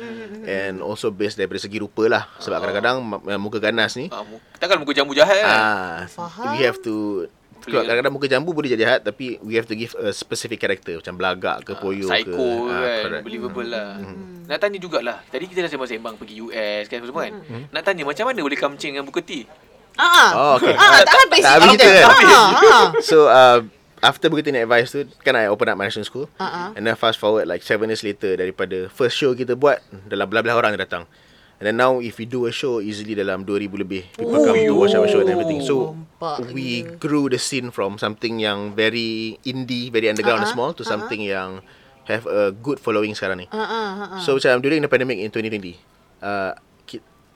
and 0.45 0.81
also 0.81 1.09
based 1.09 1.37
daripada 1.37 1.59
segi 1.59 1.79
rupa 1.79 2.09
lah. 2.09 2.27
Sebab 2.37 2.59
kadang-kadang 2.59 2.97
ma- 3.01 3.23
muka 3.37 3.59
ganas 3.59 3.95
ni 3.95 4.11
Ah, 4.11 4.27
takkan 4.57 4.77
muka 4.77 4.91
jambu 4.93 5.15
jahat 5.15 5.39
kan? 5.39 5.47
ah 5.49 5.97
Faham. 6.09 6.51
we 6.53 6.61
have 6.61 6.79
to 6.81 7.27
Clear. 7.61 7.83
kadang-kadang 7.85 8.13
muka 8.13 8.27
jambu 8.27 8.51
boleh 8.51 8.67
jadi 8.69 8.83
jahat 8.85 9.01
tapi 9.03 9.39
we 9.41 9.55
have 9.55 9.67
to 9.67 9.75
give 9.75 9.95
a 9.97 10.11
specific 10.11 10.59
character 10.59 10.95
macam 10.95 11.15
belagak 11.15 11.63
ke 11.63 11.73
poyo 11.75 12.07
ke. 12.07 12.27
Psycho 12.27 12.67
Ah, 12.67 12.75
kan 12.75 13.03
correct. 13.03 13.23
Believable 13.23 13.67
lah. 13.67 14.03
Nak 14.45 14.59
tanya 14.59 14.79
jugalah. 14.79 15.23
Tadi 15.25 15.45
kita 15.45 15.61
dah 15.61 15.69
sembang-sembang 15.69 16.17
Pergi 16.17 16.41
US 16.41 16.85
kan 16.85 16.99
semua 17.01 17.23
kan? 17.23 17.35
Nak 17.69 17.83
tanya 17.83 18.03
macam 18.03 18.25
mana 18.25 18.41
boleh 18.41 18.57
kamcing 18.57 18.93
dengan 18.93 19.05
Booker 19.05 19.23
T 19.23 19.45
ah, 19.99 20.31
Oh, 20.33 20.53
okay. 20.57 20.73
ah, 20.73 21.03
tak 21.03 21.15
habis 21.19 21.43
Tak 21.43 21.53
habis 21.59 21.69
cerita. 21.75 21.85
cerita 21.85 22.09
kan? 22.09 22.17
Ah, 22.25 22.49
ah. 22.55 22.87
So 23.11 23.17
uh, 23.27 23.59
after 23.99 24.31
begitu 24.31 24.51
ni 24.51 24.63
advice 24.63 24.89
tu 24.89 25.03
kan 25.21 25.35
I 25.35 25.51
open 25.51 25.67
up 25.67 25.75
my 25.75 25.87
wrestling 25.87 26.07
school 26.07 26.31
Uh-uh. 26.39 26.71
and 26.73 26.87
then 26.87 26.95
fast 26.95 27.19
forward 27.19 27.45
like 27.45 27.67
7 27.67 27.83
years 27.85 28.01
later 28.01 28.39
daripada 28.39 28.87
first 28.89 29.19
show 29.19 29.35
kita 29.35 29.59
buat 29.59 29.83
dalam 30.07 30.25
belah-belah 30.25 30.55
orang 30.55 30.71
yang 30.75 30.83
datang. 30.83 31.05
And 31.59 31.67
then 31.67 31.75
now 31.75 31.99
if 31.99 32.17
we 32.17 32.25
do 32.25 32.47
a 32.47 32.55
show 32.55 32.79
easily 32.79 33.19
dalam 33.19 33.43
2000 33.43 33.75
lebih 33.75 34.07
people 34.15 34.39
come 34.39 34.55
to 34.57 34.75
watch 34.79 34.95
our 34.95 35.11
show 35.11 35.19
and 35.19 35.27
everything. 35.27 35.59
So 35.61 35.99
Nampak 35.99 36.55
we 36.55 36.87
grew 37.03 37.27
the 37.27 37.43
scene 37.43 37.75
from 37.75 37.99
something 37.99 38.39
yang 38.39 38.79
very 38.79 39.35
indie, 39.43 39.91
very 39.91 40.07
underground 40.07 40.41
and 40.41 40.47
Uh-uh, 40.47 40.55
small 40.55 40.71
to 40.79 40.87
something 40.87 41.19
yang 41.19 41.59
have 42.07 42.23
a 42.25 42.55
good 42.55 42.79
following 42.79 43.11
sekarang 43.13 43.43
ni. 43.43 43.47
Ah, 43.51 43.59
ah, 43.59 43.67
ah, 43.67 43.83
ah. 44.17 44.21
So 44.23 44.39
macam 44.39 44.63
during 44.63 44.79
the 44.79 44.89
pandemic 44.89 45.19
in 45.19 45.35
2020 45.35 45.75
uh, 46.23 46.55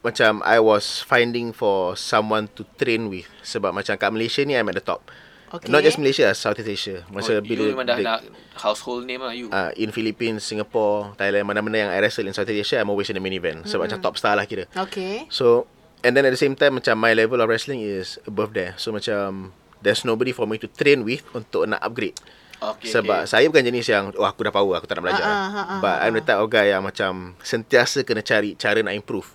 Macam 0.03 0.43
I 0.43 0.59
was 0.59 0.99
finding 1.07 1.55
for 1.55 1.95
someone 1.95 2.51
to 2.59 2.67
train 2.75 3.07
with. 3.07 3.31
Sebab 3.47 3.71
macam 3.71 3.95
kat 3.95 4.11
Malaysia 4.11 4.43
ni 4.43 4.59
I'm 4.59 4.67
at 4.67 4.77
the 4.79 4.85
top. 4.85 5.07
Okay. 5.53 5.69
Not 5.69 5.85
just 5.85 6.01
Malaysia, 6.01 6.33
Southeast 6.33 6.67
Asia. 6.69 7.05
Masa 7.13 7.39
oh, 7.39 7.45
bila 7.45 7.69
You 7.69 7.77
memang 7.77 7.85
dah 7.85 8.01
the- 8.01 8.07
nak 8.09 8.21
Household 8.57 9.05
name 9.05 9.21
lah 9.21 9.37
you? 9.37 9.53
Uh, 9.53 9.69
In 9.77 9.93
Philippines, 9.93 10.41
Singapore, 10.45 11.13
Thailand 11.21 11.45
Mana-mana 11.45 11.77
yang 11.77 11.91
I 11.93 12.01
wrestle 12.01 12.25
in 12.25 12.33
Southeast 12.33 12.73
Asia 12.73 12.81
I'm 12.81 12.89
always 12.89 13.13
in 13.13 13.21
the 13.21 13.25
main 13.25 13.37
event. 13.37 13.69
Sebab 13.69 13.85
macam 13.85 14.01
top 14.01 14.17
star 14.17 14.33
lah 14.33 14.49
kira. 14.49 14.65
Okay. 14.73 15.29
So 15.29 15.69
And 16.01 16.17
then 16.17 16.25
at 16.25 16.33
the 16.33 16.41
same 16.41 16.57
time 16.57 16.81
Macam 16.81 16.97
my 16.97 17.13
level 17.13 17.39
of 17.45 17.53
wrestling 17.53 17.85
is 17.85 18.17
above 18.25 18.57
there. 18.57 18.73
So 18.81 18.97
macam 18.97 19.53
There's 19.85 20.09
nobody 20.09 20.33
for 20.33 20.49
me 20.49 20.57
to 20.57 20.73
train 20.73 21.05
with 21.05 21.21
Untuk 21.37 21.69
nak 21.69 21.85
upgrade. 21.85 22.17
Okay, 22.63 22.95
sebab 22.95 23.27
okay. 23.27 23.31
saya 23.35 23.45
bukan 23.51 23.67
jenis 23.67 23.91
yang 23.91 24.15
oh 24.15 24.23
aku 24.23 24.47
dah 24.47 24.55
power 24.55 24.79
aku 24.79 24.87
tak 24.87 25.03
nak 25.03 25.11
belajar. 25.11 25.27
Ah, 25.27 25.51
ah, 25.51 25.65
ah, 25.67 25.81
But 25.83 25.97
I'm 25.99 26.15
the 26.15 26.23
type 26.23 26.39
of 26.39 26.47
guy 26.47 26.71
yang 26.71 26.87
macam 26.87 27.35
sentiasa 27.43 28.07
kena 28.07 28.23
cari 28.23 28.55
cara 28.55 28.79
nak 28.87 28.95
improve. 28.95 29.27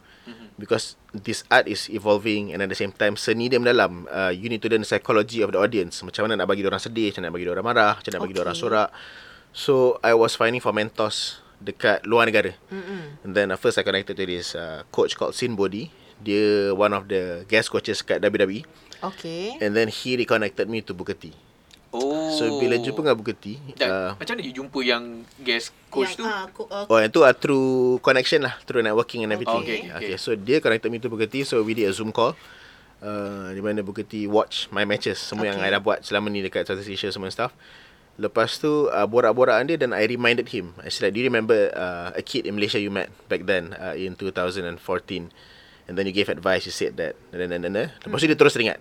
Because 0.58 0.98
this 1.14 1.46
art 1.54 1.70
is 1.70 1.86
evolving 1.88 2.50
and 2.50 2.66
at 2.66 2.70
the 2.70 2.78
same 2.78 2.90
time 2.90 3.14
seni 3.14 3.46
dia 3.46 3.62
mendalam. 3.62 4.10
Uh, 4.10 4.34
you 4.34 4.50
need 4.50 4.58
to 4.58 4.70
learn 4.70 4.82
the 4.82 4.90
psychology 4.90 5.46
of 5.46 5.54
the 5.54 5.62
audience. 5.62 6.02
Macam 6.02 6.26
mana 6.26 6.34
nak 6.42 6.50
bagi 6.50 6.66
orang 6.66 6.82
sedih, 6.82 7.14
macam 7.14 7.22
mana 7.22 7.28
nak 7.30 7.36
bagi 7.38 7.48
orang 7.54 7.66
marah, 7.66 7.94
macam 8.02 8.10
mana 8.10 8.16
nak 8.18 8.24
bagi 8.26 8.36
Okay. 8.36 8.44
orang 8.44 8.58
sorak. 8.58 8.90
So 9.54 9.74
I 10.02 10.18
was 10.18 10.34
finding 10.34 10.58
for 10.60 10.74
mentors 10.74 11.42
dekat 11.58 12.06
luar 12.10 12.26
negara. 12.26 12.58
Mm-mm. 12.70 13.22
And 13.22 13.32
then 13.34 13.54
uh, 13.54 13.58
first 13.58 13.78
I 13.78 13.86
connected 13.86 14.18
to 14.18 14.26
this 14.26 14.58
uh, 14.58 14.82
coach 14.90 15.14
called 15.14 15.38
Sin 15.38 15.54
Body. 15.54 15.94
Dia 16.18 16.74
one 16.74 16.98
of 16.98 17.06
the 17.06 17.46
guest 17.46 17.70
coaches 17.70 18.02
kat 18.02 18.26
WWE. 18.26 18.66
Okay 18.98 19.62
And 19.62 19.78
then 19.78 19.94
he 19.94 20.18
reconnected 20.18 20.66
me 20.66 20.82
to 20.82 20.98
Booker 20.98 21.14
T. 21.14 21.38
Oh. 22.38 22.40
So 22.40 22.62
bila 22.62 22.78
jumpa 22.78 23.02
dengan 23.02 23.18
Booker 23.18 23.34
T, 23.34 23.58
Dan, 23.74 23.90
uh, 23.90 24.12
macam 24.14 24.32
mana 24.32 24.42
you 24.42 24.54
jumpa 24.54 24.80
yang 24.80 25.04
guest 25.38 25.74
coach 25.88 26.14
yang, 26.14 26.22
tu? 26.22 26.24
ah, 26.24 26.46
ko- 26.48 26.70
ah, 26.70 26.86
Oh 26.86 26.96
yang 26.96 27.10
tu 27.10 27.22
uh, 27.22 27.34
through 27.34 27.68
connection 28.00 28.46
lah 28.46 28.54
Through 28.64 28.86
networking 28.86 29.26
and 29.26 29.32
everything 29.32 29.58
Okay, 29.60 29.90
okay. 29.90 30.14
okay. 30.14 30.16
So 30.16 30.34
dia 30.34 30.60
connected 30.60 30.88
me 30.88 30.98
to 30.98 31.10
Booker 31.10 31.26
T 31.26 31.42
So 31.42 31.60
we 31.60 31.74
did 31.74 31.86
a 31.86 31.92
Zoom 31.92 32.10
call 32.10 32.38
uh, 33.00 33.50
Di 33.50 33.60
mana 33.60 33.82
Booker 33.82 34.06
T 34.06 34.30
watch 34.30 34.70
my 34.70 34.86
matches 34.86 35.18
Semua 35.18 35.44
okay. 35.44 35.50
yang 35.50 35.58
Okay. 35.58 35.68
I 35.68 35.76
dah 35.76 35.82
buat 35.82 36.00
selama 36.02 36.30
ni 36.30 36.40
Dekat 36.40 36.64
Southeast 36.64 36.94
Asia 36.94 37.10
semua 37.10 37.28
stuff 37.28 37.58
Lepas 38.16 38.58
tu 38.58 38.90
uh, 38.90 39.06
borak-borakan 39.06 39.66
dia 39.66 39.78
Dan 39.78 39.94
I 39.94 40.06
reminded 40.06 40.50
him 40.50 40.78
I 40.82 40.90
said 40.90 41.06
like, 41.06 41.14
Do 41.14 41.22
you 41.22 41.28
remember 41.28 41.70
uh, 41.72 42.14
A 42.14 42.22
kid 42.22 42.46
in 42.46 42.54
Malaysia 42.54 42.78
you 42.78 42.90
met 42.90 43.10
Back 43.26 43.46
then 43.46 43.74
uh, 43.74 43.94
In 43.94 44.14
2014 44.14 44.74
And 45.88 45.94
then 45.94 46.04
you 46.04 46.12
gave 46.12 46.28
advice 46.28 46.66
You 46.66 46.74
said 46.74 46.98
that 46.98 47.14
dan, 47.30 47.50
dan, 47.50 47.62
dan, 47.62 47.74
dan. 47.74 47.88
Lepas 48.02 48.18
tu 48.20 48.28
dia 48.28 48.36
terus 48.36 48.54
teringat 48.54 48.78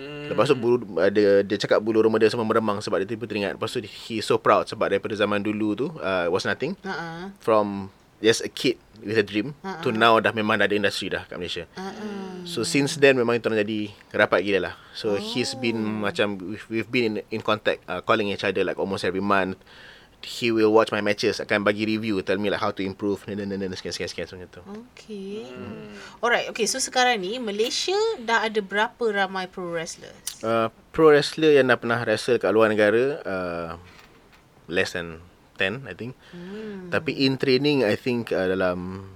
Hmm. 0.00 0.32
Lepas 0.32 0.48
tu 0.48 0.56
bulu, 0.56 0.80
dia, 1.12 1.44
dia 1.44 1.56
cakap 1.60 1.84
bulu 1.84 2.00
rumah 2.00 2.16
dia 2.16 2.32
semua 2.32 2.48
meremang 2.48 2.80
Sebab 2.80 3.04
dia 3.04 3.08
tiba 3.12 3.28
teringat 3.28 3.60
Lepas 3.60 3.76
tu 3.76 3.84
he 3.84 4.24
so 4.24 4.40
proud 4.40 4.64
Sebab 4.64 4.88
daripada 4.88 5.12
zaman 5.12 5.44
dulu 5.44 5.76
tu 5.76 5.86
uh, 6.00 6.24
Was 6.32 6.48
nothing 6.48 6.72
ah. 6.88 7.28
from 7.44 7.92
just 8.20 8.44
a 8.44 8.50
kid 8.52 8.76
with 9.00 9.16
a 9.16 9.24
dream 9.24 9.56
uh-uh. 9.64 9.80
to 9.80 9.90
now 9.90 10.20
dah 10.20 10.30
memang 10.30 10.60
dah 10.60 10.68
ada 10.68 10.76
industri 10.76 11.08
dah 11.08 11.24
kat 11.24 11.40
Malaysia. 11.40 11.64
Uh-uh. 11.74 12.44
So 12.44 12.62
since 12.68 13.00
then 13.00 13.16
memang 13.16 13.40
itu 13.40 13.48
orang 13.48 13.64
jadi 13.64 13.80
rapat 14.12 14.40
gila 14.44 14.60
lah. 14.70 14.74
So 14.92 15.16
oh. 15.16 15.20
he's 15.20 15.56
been 15.56 16.04
macam 16.04 16.36
we've, 16.36 16.66
we've 16.68 16.90
been 16.92 17.04
in, 17.08 17.14
in 17.32 17.40
contact 17.40 17.80
uh, 17.88 18.04
calling 18.04 18.28
each 18.28 18.44
other 18.44 18.62
like 18.62 18.76
almost 18.76 19.08
every 19.08 19.24
month. 19.24 19.56
He 20.20 20.52
will 20.52 20.68
watch 20.68 20.92
my 20.92 21.00
matches 21.00 21.40
akan 21.40 21.64
bagi 21.64 21.88
review 21.88 22.20
tell 22.20 22.36
me 22.36 22.52
like 22.52 22.60
how 22.60 22.68
to 22.68 22.84
improve 22.84 23.24
dan 23.24 23.40
dan 23.40 23.56
dan 23.56 23.72
sekian 23.72 23.96
sekian 23.96 24.10
sekian 24.12 24.26
macam 24.28 24.52
tu. 24.52 24.62
Okay. 24.92 25.48
Alright, 26.20 26.52
okay. 26.52 26.68
So 26.68 26.76
sekarang 26.76 27.24
ni 27.24 27.40
Malaysia 27.40 27.96
dah 28.20 28.44
ada 28.44 28.60
berapa 28.60 29.00
ramai 29.00 29.48
pro 29.48 29.72
wrestlers? 29.72 30.44
Uh, 30.44 30.68
pro 30.92 31.08
wrestler 31.08 31.56
yang 31.56 31.72
dah 31.72 31.80
pernah 31.80 32.04
wrestle 32.04 32.36
kat 32.36 32.52
luar 32.52 32.68
negara 32.68 33.16
uh, 33.24 33.70
less 34.68 34.92
than 34.92 35.24
10 35.56 35.88
I 35.88 35.94
think. 35.96 36.12
Hmm. 36.36 36.92
Tapi 36.92 37.24
in 37.24 37.40
training 37.40 37.84
I 37.88 37.96
think 37.96 38.28
uh, 38.32 38.44
dalam 38.44 39.08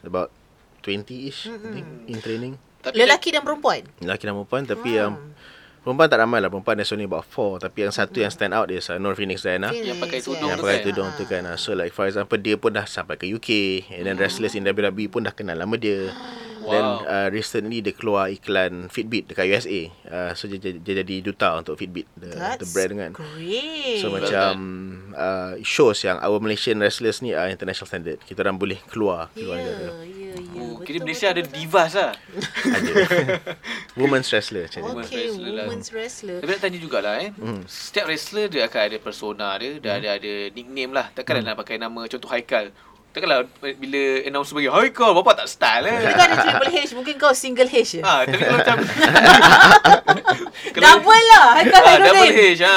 about 0.00 0.32
20ish 0.80 1.48
I 1.48 1.56
think 1.60 1.88
in 2.08 2.18
training. 2.24 2.56
Tapi 2.84 3.00
Lelaki 3.00 3.32
dan 3.32 3.40
perempuan? 3.40 3.84
Lelaki 4.04 4.28
dan 4.28 4.36
perempuan 4.36 4.64
Tapi 4.68 4.90
yang 4.96 5.16
Perempuan 5.84 6.08
tak 6.08 6.24
ramai 6.24 6.40
lah. 6.40 6.48
Perempuan 6.48 6.80
there's 6.80 6.90
only 6.96 7.04
about 7.04 7.28
four. 7.28 7.60
Tapi 7.60 7.84
yang 7.84 7.92
satu 7.92 8.16
yang 8.24 8.32
stand 8.32 8.56
out 8.56 8.72
Is 8.72 8.88
uh, 8.88 8.96
Nur 8.96 9.12
Phoenix 9.12 9.44
Diana 9.44 9.68
Yang 9.68 10.00
pakai 10.00 10.18
tudung 10.24 10.48
Yang 10.48 10.58
pakai 10.64 10.78
kan? 10.80 10.86
tudung 10.88 11.08
tu 11.12 11.24
kan 11.28 11.42
uh, 11.44 11.60
So 11.60 11.76
like 11.76 11.92
for 11.92 12.08
example 12.08 12.40
Dia 12.40 12.56
pun 12.56 12.72
dah 12.72 12.88
sampai 12.88 13.20
ke 13.20 13.28
UK 13.28 13.48
And 14.00 14.08
then 14.08 14.16
wrestlers 14.16 14.56
in 14.56 14.64
WWE 14.64 15.12
Pun 15.12 15.28
dah 15.28 15.36
kenal 15.36 15.60
nama 15.60 15.76
dia 15.76 16.08
Then 16.66 16.84
Wow. 16.86 17.04
uh, 17.04 17.28
recently 17.28 17.78
Dia 17.78 17.92
keluar 17.92 18.26
iklan 18.26 18.88
Fitbit 18.88 19.26
Dekat 19.26 19.44
USA 19.46 19.80
uh, 20.06 20.30
So 20.32 20.46
dia, 20.46 20.56
dia, 20.56 20.72
dia 20.74 20.94
jadi 21.00 21.16
duta 21.22 21.54
Untuk 21.54 21.76
Fitbit 21.76 22.08
The, 22.14 22.28
the 22.28 22.36
That's 22.58 22.70
brand 22.70 22.94
kan 22.94 23.10
great. 23.12 23.98
So 23.98 24.08
macam 24.08 24.52
uh, 25.10 25.60
Shows 25.60 26.00
yang 26.02 26.18
Our 26.18 26.38
Malaysian 26.38 26.78
wrestlers 26.78 27.20
ni 27.20 27.30
Are 27.30 27.46
international 27.46 27.84
standard 27.84 28.18
Kita 28.20 28.40
orang 28.40 28.56
boleh 28.56 28.80
keluar 28.86 29.28
Ya, 29.30 29.44
Keluar 29.44 29.56
negara 29.58 29.78
ya, 29.78 29.90
ya. 29.90 30.32
Oh, 30.50 30.74
Betul, 30.74 30.82
kira 30.82 30.96
betul, 30.96 31.06
Malaysia 31.06 31.26
ada 31.28 31.40
betul. 31.40 31.54
divas 31.54 31.92
lah. 31.94 32.12
Ada 32.66 32.92
Women's 34.00 34.28
wrestler 34.28 34.66
macam 34.66 34.78
ni 34.78 34.84
Women's 34.84 35.06
Okay, 35.06 35.16
wrestler 35.22 35.46
lah. 35.48 35.64
women's 35.64 35.90
wrestler. 35.90 36.38
Tapi 36.42 36.50
nak 36.50 36.60
tanya 36.60 36.78
jugalah 36.78 37.14
eh. 37.16 37.30
Hmm. 37.32 37.62
Setiap 37.64 38.04
wrestler 38.04 38.46
dia 38.48 38.62
akan 38.64 38.80
ada 38.82 38.96
persona 38.98 39.48
dia, 39.56 39.70
dia 39.78 39.92
ada 39.94 40.08
ada 40.12 40.32
nickname 40.50 40.92
lah. 40.92 41.06
Takkan 41.10 41.34
Hmm. 41.36 41.46
nak 41.46 41.56
pakai 41.56 41.76
nama 41.76 42.00
contoh 42.04 42.26
Haikal. 42.26 42.74
Takkanlah 43.14 43.46
bila 43.78 44.02
announce 44.26 44.50
sebagai 44.50 44.74
Haikal, 44.74 45.14
bapak 45.14 45.38
tak 45.38 45.46
style 45.46 45.86
eh. 45.86 46.02
Dia 46.02 46.12
kan 46.12 46.26
ada 46.26 46.36
triple 46.36 46.70
H, 46.74 46.90
mungkin 46.92 47.14
kau 47.14 47.30
single 47.30 47.70
H 47.70 47.76
je. 47.88 48.00
Ha, 48.02 48.26
tapi 48.26 48.42
kalau 48.42 48.58
macam 48.58 48.76
Double 50.74 51.22
lah. 51.30 51.46
Haikal 51.54 51.78
ah, 51.78 51.90
Haikal 51.94 52.10
double 52.10 52.32
H 52.34 52.60
ha. 52.60 52.76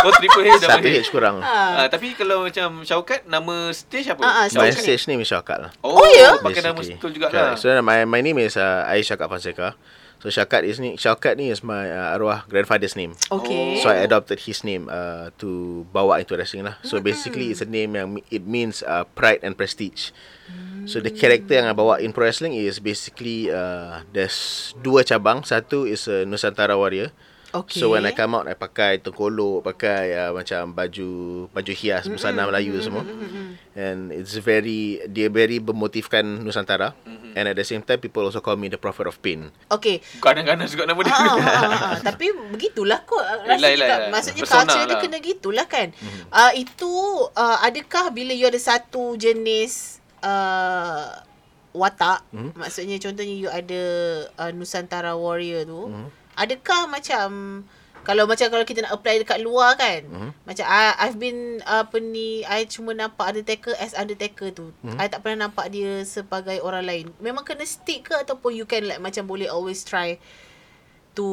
Kau 0.00 0.12
triple 0.16 0.42
H 0.42 0.52
double 0.56 0.72
Satu 0.72 0.88
H. 0.88 0.96
H 0.96 1.08
kurang 1.12 1.36
Ah, 1.44 1.84
tapi 1.86 2.16
kalau 2.16 2.48
macam 2.48 2.80
Syaukat 2.80 3.28
nama 3.28 3.68
stage 3.70 4.08
apa? 4.08 4.22
Ah, 4.24 4.32
ah, 4.40 4.44
My 4.48 4.72
Syaukat. 4.72 4.80
stage 4.80 5.04
name 5.04 5.20
is 5.20 5.28
Syakat 5.28 5.58
lah 5.60 5.70
Oh, 5.84 6.00
Oh, 6.00 6.08
ya? 6.08 6.40
Pakai 6.40 6.64
nama 6.64 6.80
betul 6.80 7.10
juga 7.12 7.28
Correct. 7.28 7.60
lah. 7.60 7.60
So 7.60 7.68
my 7.82 8.08
my 8.08 8.20
name 8.20 8.40
is 8.40 8.56
uh, 8.56 8.88
Ais 8.88 9.04
Syakat 9.04 9.28
Fonseca. 9.28 9.76
So 10.24 10.32
Syakat 10.32 10.64
is 10.64 10.80
ni 10.80 10.96
Syakat 10.96 11.36
ni 11.36 11.52
is 11.52 11.60
my 11.60 11.84
uh, 11.84 12.16
arwah 12.16 12.48
grandfather's 12.48 12.96
name. 12.96 13.12
Okay. 13.28 13.76
So 13.84 13.92
I 13.92 14.08
adopted 14.08 14.40
his 14.40 14.64
name 14.64 14.88
uh, 14.88 15.28
to 15.36 15.84
bawa 15.92 16.16
into 16.16 16.32
wrestling 16.32 16.64
lah. 16.64 16.80
So 16.80 16.96
basically 17.04 17.52
it's 17.52 17.60
a 17.60 17.68
name 17.68 17.92
yang 17.92 18.24
it 18.32 18.48
means 18.48 18.80
uh, 18.80 19.04
pride 19.12 19.44
and 19.44 19.52
prestige. 19.52 20.16
So 20.88 21.04
the 21.04 21.12
character 21.12 21.60
yang 21.60 21.68
I 21.68 21.76
bawa 21.76 22.00
in 22.00 22.16
pro 22.16 22.24
wrestling 22.24 22.56
is 22.56 22.80
basically 22.80 23.52
uh, 23.52 24.00
there's 24.16 24.72
dua 24.80 25.04
cabang. 25.04 25.44
Satu 25.44 25.84
is 25.84 26.08
a 26.08 26.24
Nusantara 26.24 26.72
warrior. 26.72 27.12
Okay. 27.54 27.78
So 27.78 27.94
when 27.94 28.02
I 28.02 28.10
come 28.10 28.34
out 28.34 28.50
I 28.50 28.58
pakai 28.58 28.98
tengkolok, 28.98 29.62
pakai 29.62 30.10
uh, 30.18 30.34
macam 30.34 30.74
baju 30.74 31.10
baju 31.54 31.72
hias 31.72 32.10
busana 32.10 32.50
Melayu 32.50 32.74
semua. 32.82 33.06
And 33.78 34.10
it's 34.10 34.34
very 34.42 34.98
dia 35.06 35.30
very 35.30 35.62
bermotifkan 35.62 36.42
Nusantara. 36.42 36.98
And 37.38 37.46
at 37.46 37.54
the 37.54 37.62
same 37.62 37.86
time 37.86 38.02
people 38.02 38.26
also 38.26 38.42
call 38.42 38.58
me 38.58 38.66
the 38.66 38.78
prophet 38.78 39.06
of 39.06 39.22
pain. 39.22 39.54
Okay. 39.70 40.02
Kadang-kadang 40.18 40.66
juga 40.66 40.90
nama 40.90 41.00
dia. 41.06 41.14
Ah, 41.14 41.22
ah, 41.22 41.38
ah, 41.38 41.70
ah. 41.94 41.98
Tapi 42.02 42.26
begitulah 42.50 43.06
kot 43.06 43.22
Rasa 43.22 43.58
Yelah, 43.58 43.70
yelah, 43.70 43.86
juga 43.86 43.94
yelah. 43.94 44.10
Maksudnya 44.10 44.42
Persona 44.42 44.62
culture 44.66 44.84
dia 44.86 44.94
lah. 44.94 45.02
kena 45.02 45.18
gitulah 45.22 45.66
kan 45.70 45.88
uh, 46.34 46.52
Itu 46.58 46.92
uh, 47.34 47.58
Adakah 47.62 48.10
bila 48.10 48.34
you 48.34 48.46
ada 48.50 48.58
satu 48.58 49.14
jenis 49.14 50.02
uh, 50.22 51.22
Watak 51.74 52.22
Maksudnya 52.34 52.98
contohnya 53.02 53.34
you 53.34 53.50
ada 53.50 53.82
uh, 54.38 54.50
Nusantara 54.50 55.14
warrior 55.14 55.66
tu 55.66 55.90
Adakah 56.34 56.86
macam 56.86 57.28
kalau 58.04 58.28
macam 58.28 58.52
kalau 58.52 58.68
kita 58.68 58.84
nak 58.84 59.00
apply 59.00 59.24
dekat 59.24 59.40
luar 59.40 59.80
kan 59.80 60.04
Macam 60.44 60.60
I, 60.62 60.92
I've 61.00 61.16
been 61.16 61.64
Apa 61.64 61.96
ni 61.96 62.44
I 62.44 62.68
cuma 62.68 62.92
nampak 62.92 63.32
Undertaker 63.32 63.72
As 63.80 63.96
Undertaker 63.96 64.52
tu 64.52 64.76
I 64.84 65.08
tak 65.08 65.24
pernah 65.24 65.48
nampak 65.48 65.72
dia 65.72 66.04
Sebagai 66.04 66.60
orang 66.60 66.84
lain 66.84 67.04
Memang 67.16 67.42
kena 67.42 67.64
stick 67.64 68.04
ke 68.04 68.14
Ataupun 68.14 68.52
you 68.52 68.68
can 68.68 68.84
like 68.84 69.00
Macam 69.00 69.24
boleh 69.24 69.48
always 69.48 69.80
try 69.80 70.20
to 71.14 71.28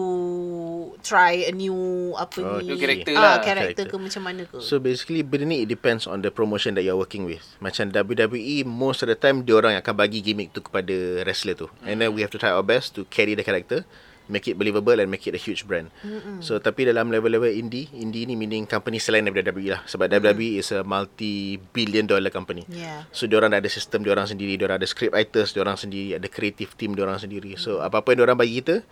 try 1.01 1.43
a 1.43 1.51
new 1.51 1.75
apa 2.13 2.37
Oh, 2.37 2.61
ni 2.61 2.69
new 2.69 2.77
character 2.77 3.17
ah, 3.17 3.19
lah. 3.19 3.35
karakter 3.41 3.83
Character. 3.83 3.85
ke 3.89 3.95
macam 3.97 4.21
mana 4.21 4.41
ke 4.45 4.61
So 4.61 4.77
basically 4.77 5.25
benda 5.25 5.49
ni 5.49 5.65
it 5.65 5.69
depends 5.69 6.05
on 6.05 6.21
the 6.21 6.29
promotion 6.29 6.77
that 6.77 6.85
you're 6.85 6.95
working 6.95 7.25
with. 7.25 7.41
Macam 7.57 7.89
WWE 7.89 8.61
most 8.63 9.01
of 9.01 9.09
the 9.09 9.17
time 9.17 9.41
dia 9.41 9.57
orang 9.57 9.75
yang 9.75 9.83
akan 9.83 9.97
bagi 9.97 10.21
gimmick 10.21 10.53
tu 10.53 10.61
kepada 10.61 10.93
wrestler 11.25 11.57
tu. 11.57 11.67
And 11.81 11.97
then 11.97 12.13
we 12.13 12.21
have 12.21 12.31
to 12.31 12.39
try 12.39 12.53
our 12.53 12.63
best 12.63 12.93
to 12.93 13.09
carry 13.09 13.33
the 13.33 13.41
character, 13.41 13.81
make 14.29 14.45
it 14.47 14.55
believable 14.59 14.93
and 14.93 15.09
make 15.09 15.25
it 15.25 15.33
a 15.33 15.41
huge 15.41 15.65
brand. 15.65 15.89
Mm-hmm. 16.05 16.43
So 16.45 16.61
tapi 16.61 16.85
dalam 16.85 17.09
level-level 17.09 17.49
indie, 17.49 17.89
indie 17.95 18.27
ni 18.29 18.37
meaning 18.37 18.69
company 18.69 19.01
selain 19.01 19.25
daripada 19.25 19.49
WWE 19.51 19.79
lah. 19.79 19.81
Sebab 19.89 20.11
mm-hmm. 20.11 20.27
WWE 20.31 20.51
is 20.61 20.69
a 20.75 20.85
multi-billion 20.85 22.05
dollar 22.05 22.29
company. 22.29 22.63
Yeah. 22.69 23.09
So 23.11 23.25
diorang 23.25 23.55
dah 23.55 23.59
ada 23.63 23.71
sistem 23.71 24.05
diorang 24.05 24.29
sendiri, 24.29 24.59
diorang 24.59 24.77
ada 24.77 24.87
script 24.87 25.15
writers 25.15 25.55
diorang 25.55 25.79
sendiri, 25.79 26.19
ada 26.19 26.27
creative 26.29 26.75
team 26.77 26.93
diorang 26.93 27.17
sendiri. 27.17 27.57
So 27.57 27.81
apa-apa 27.81 28.13
yang 28.13 28.25
diorang 28.25 28.37
bagi 28.37 28.61
kita, 28.61 28.85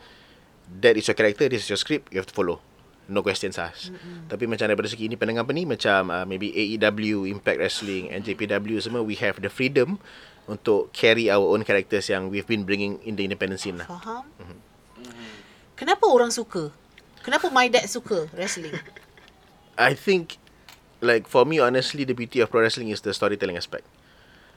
that 0.81 0.95
is 0.97 1.05
your 1.05 1.17
character, 1.17 1.45
this 1.47 1.65
is 1.65 1.69
your 1.69 1.81
script, 1.81 2.09
you 2.09 2.17
have 2.17 2.29
to 2.29 2.35
follow. 2.35 2.63
No 3.09 3.25
questions 3.25 3.57
asked. 3.57 3.89
Mm-hmm. 3.89 4.29
Tapi 4.29 4.45
macam 4.45 4.69
daripada 4.69 4.85
segi 4.85 5.09
independent 5.09 5.41
company, 5.41 5.65
macam 5.65 6.13
uh, 6.13 6.29
maybe 6.29 6.53
AEW, 6.53 7.25
Impact 7.25 7.57
Wrestling, 7.57 8.13
NJPW 8.13 8.77
semua, 8.77 9.01
we 9.01 9.17
have 9.17 9.41
the 9.41 9.49
freedom 9.49 9.97
untuk 10.45 10.93
carry 10.93 11.29
our 11.29 11.41
own 11.41 11.65
characters 11.65 12.09
yang 12.09 12.29
we've 12.29 12.45
been 12.45 12.65
bringing 12.65 12.97
in 13.05 13.17
the 13.17 13.25
independent 13.25 13.61
scene 13.61 13.77
lah. 13.81 13.85
faham 13.85 14.25
kenapa 15.79 16.03
orang 16.11 16.29
suka 16.29 16.75
kenapa 17.23 17.47
my 17.47 17.71
dad 17.71 17.87
suka 17.87 18.27
wrestling 18.35 18.75
I 19.79 19.95
think, 19.95 20.35
like 20.99 21.23
for 21.23 21.47
me 21.47 21.63
honestly, 21.63 22.03
the 22.03 22.11
beauty 22.11 22.43
of 22.43 22.51
pro 22.51 22.59
wrestling 22.59 22.91
is 22.91 22.99
the 22.99 23.15
storytelling 23.15 23.55
aspect. 23.55 23.87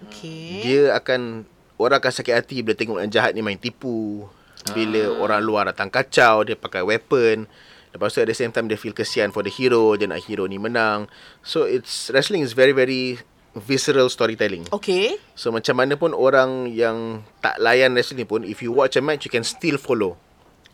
okay 0.02 0.66
Dia 0.66 0.98
akan 0.98 1.46
orang 1.78 2.02
akan 2.02 2.10
sakit 2.10 2.34
hati 2.34 2.66
bila 2.66 2.74
tengok 2.74 2.98
yang 2.98 3.14
jahat 3.14 3.30
ni 3.38 3.40
main 3.40 3.56
tipu. 3.56 4.26
Bila 4.74 5.14
orang 5.22 5.42
luar 5.42 5.70
datang 5.70 5.90
kacau, 5.90 6.42
dia 6.42 6.58
pakai 6.58 6.82
weapon. 6.82 7.46
Lepas 7.94 8.14
tu 8.14 8.22
at 8.22 8.26
the 8.26 8.34
same 8.34 8.50
time 8.50 8.66
dia 8.66 8.74
feel 8.74 8.94
kesian 8.94 9.30
for 9.30 9.46
the 9.46 9.52
hero, 9.52 9.94
dia 9.94 10.10
nak 10.10 10.26
hero 10.26 10.50
ni 10.50 10.58
menang. 10.58 11.06
So 11.46 11.70
it's 11.70 12.10
wrestling 12.10 12.42
is 12.42 12.54
very 12.58 12.74
very 12.74 13.22
visceral 13.54 14.10
storytelling. 14.10 14.66
okay 14.74 15.22
So 15.38 15.54
macam 15.54 15.78
mana 15.78 15.94
pun 15.94 16.16
orang 16.18 16.72
yang 16.72 17.22
tak 17.38 17.62
layan 17.62 17.94
wrestling 17.94 18.26
pun 18.26 18.42
if 18.42 18.58
you 18.58 18.74
watch 18.74 18.98
a 18.98 19.02
match 19.04 19.22
you 19.22 19.30
can 19.30 19.46
still 19.46 19.78
follow. 19.78 20.18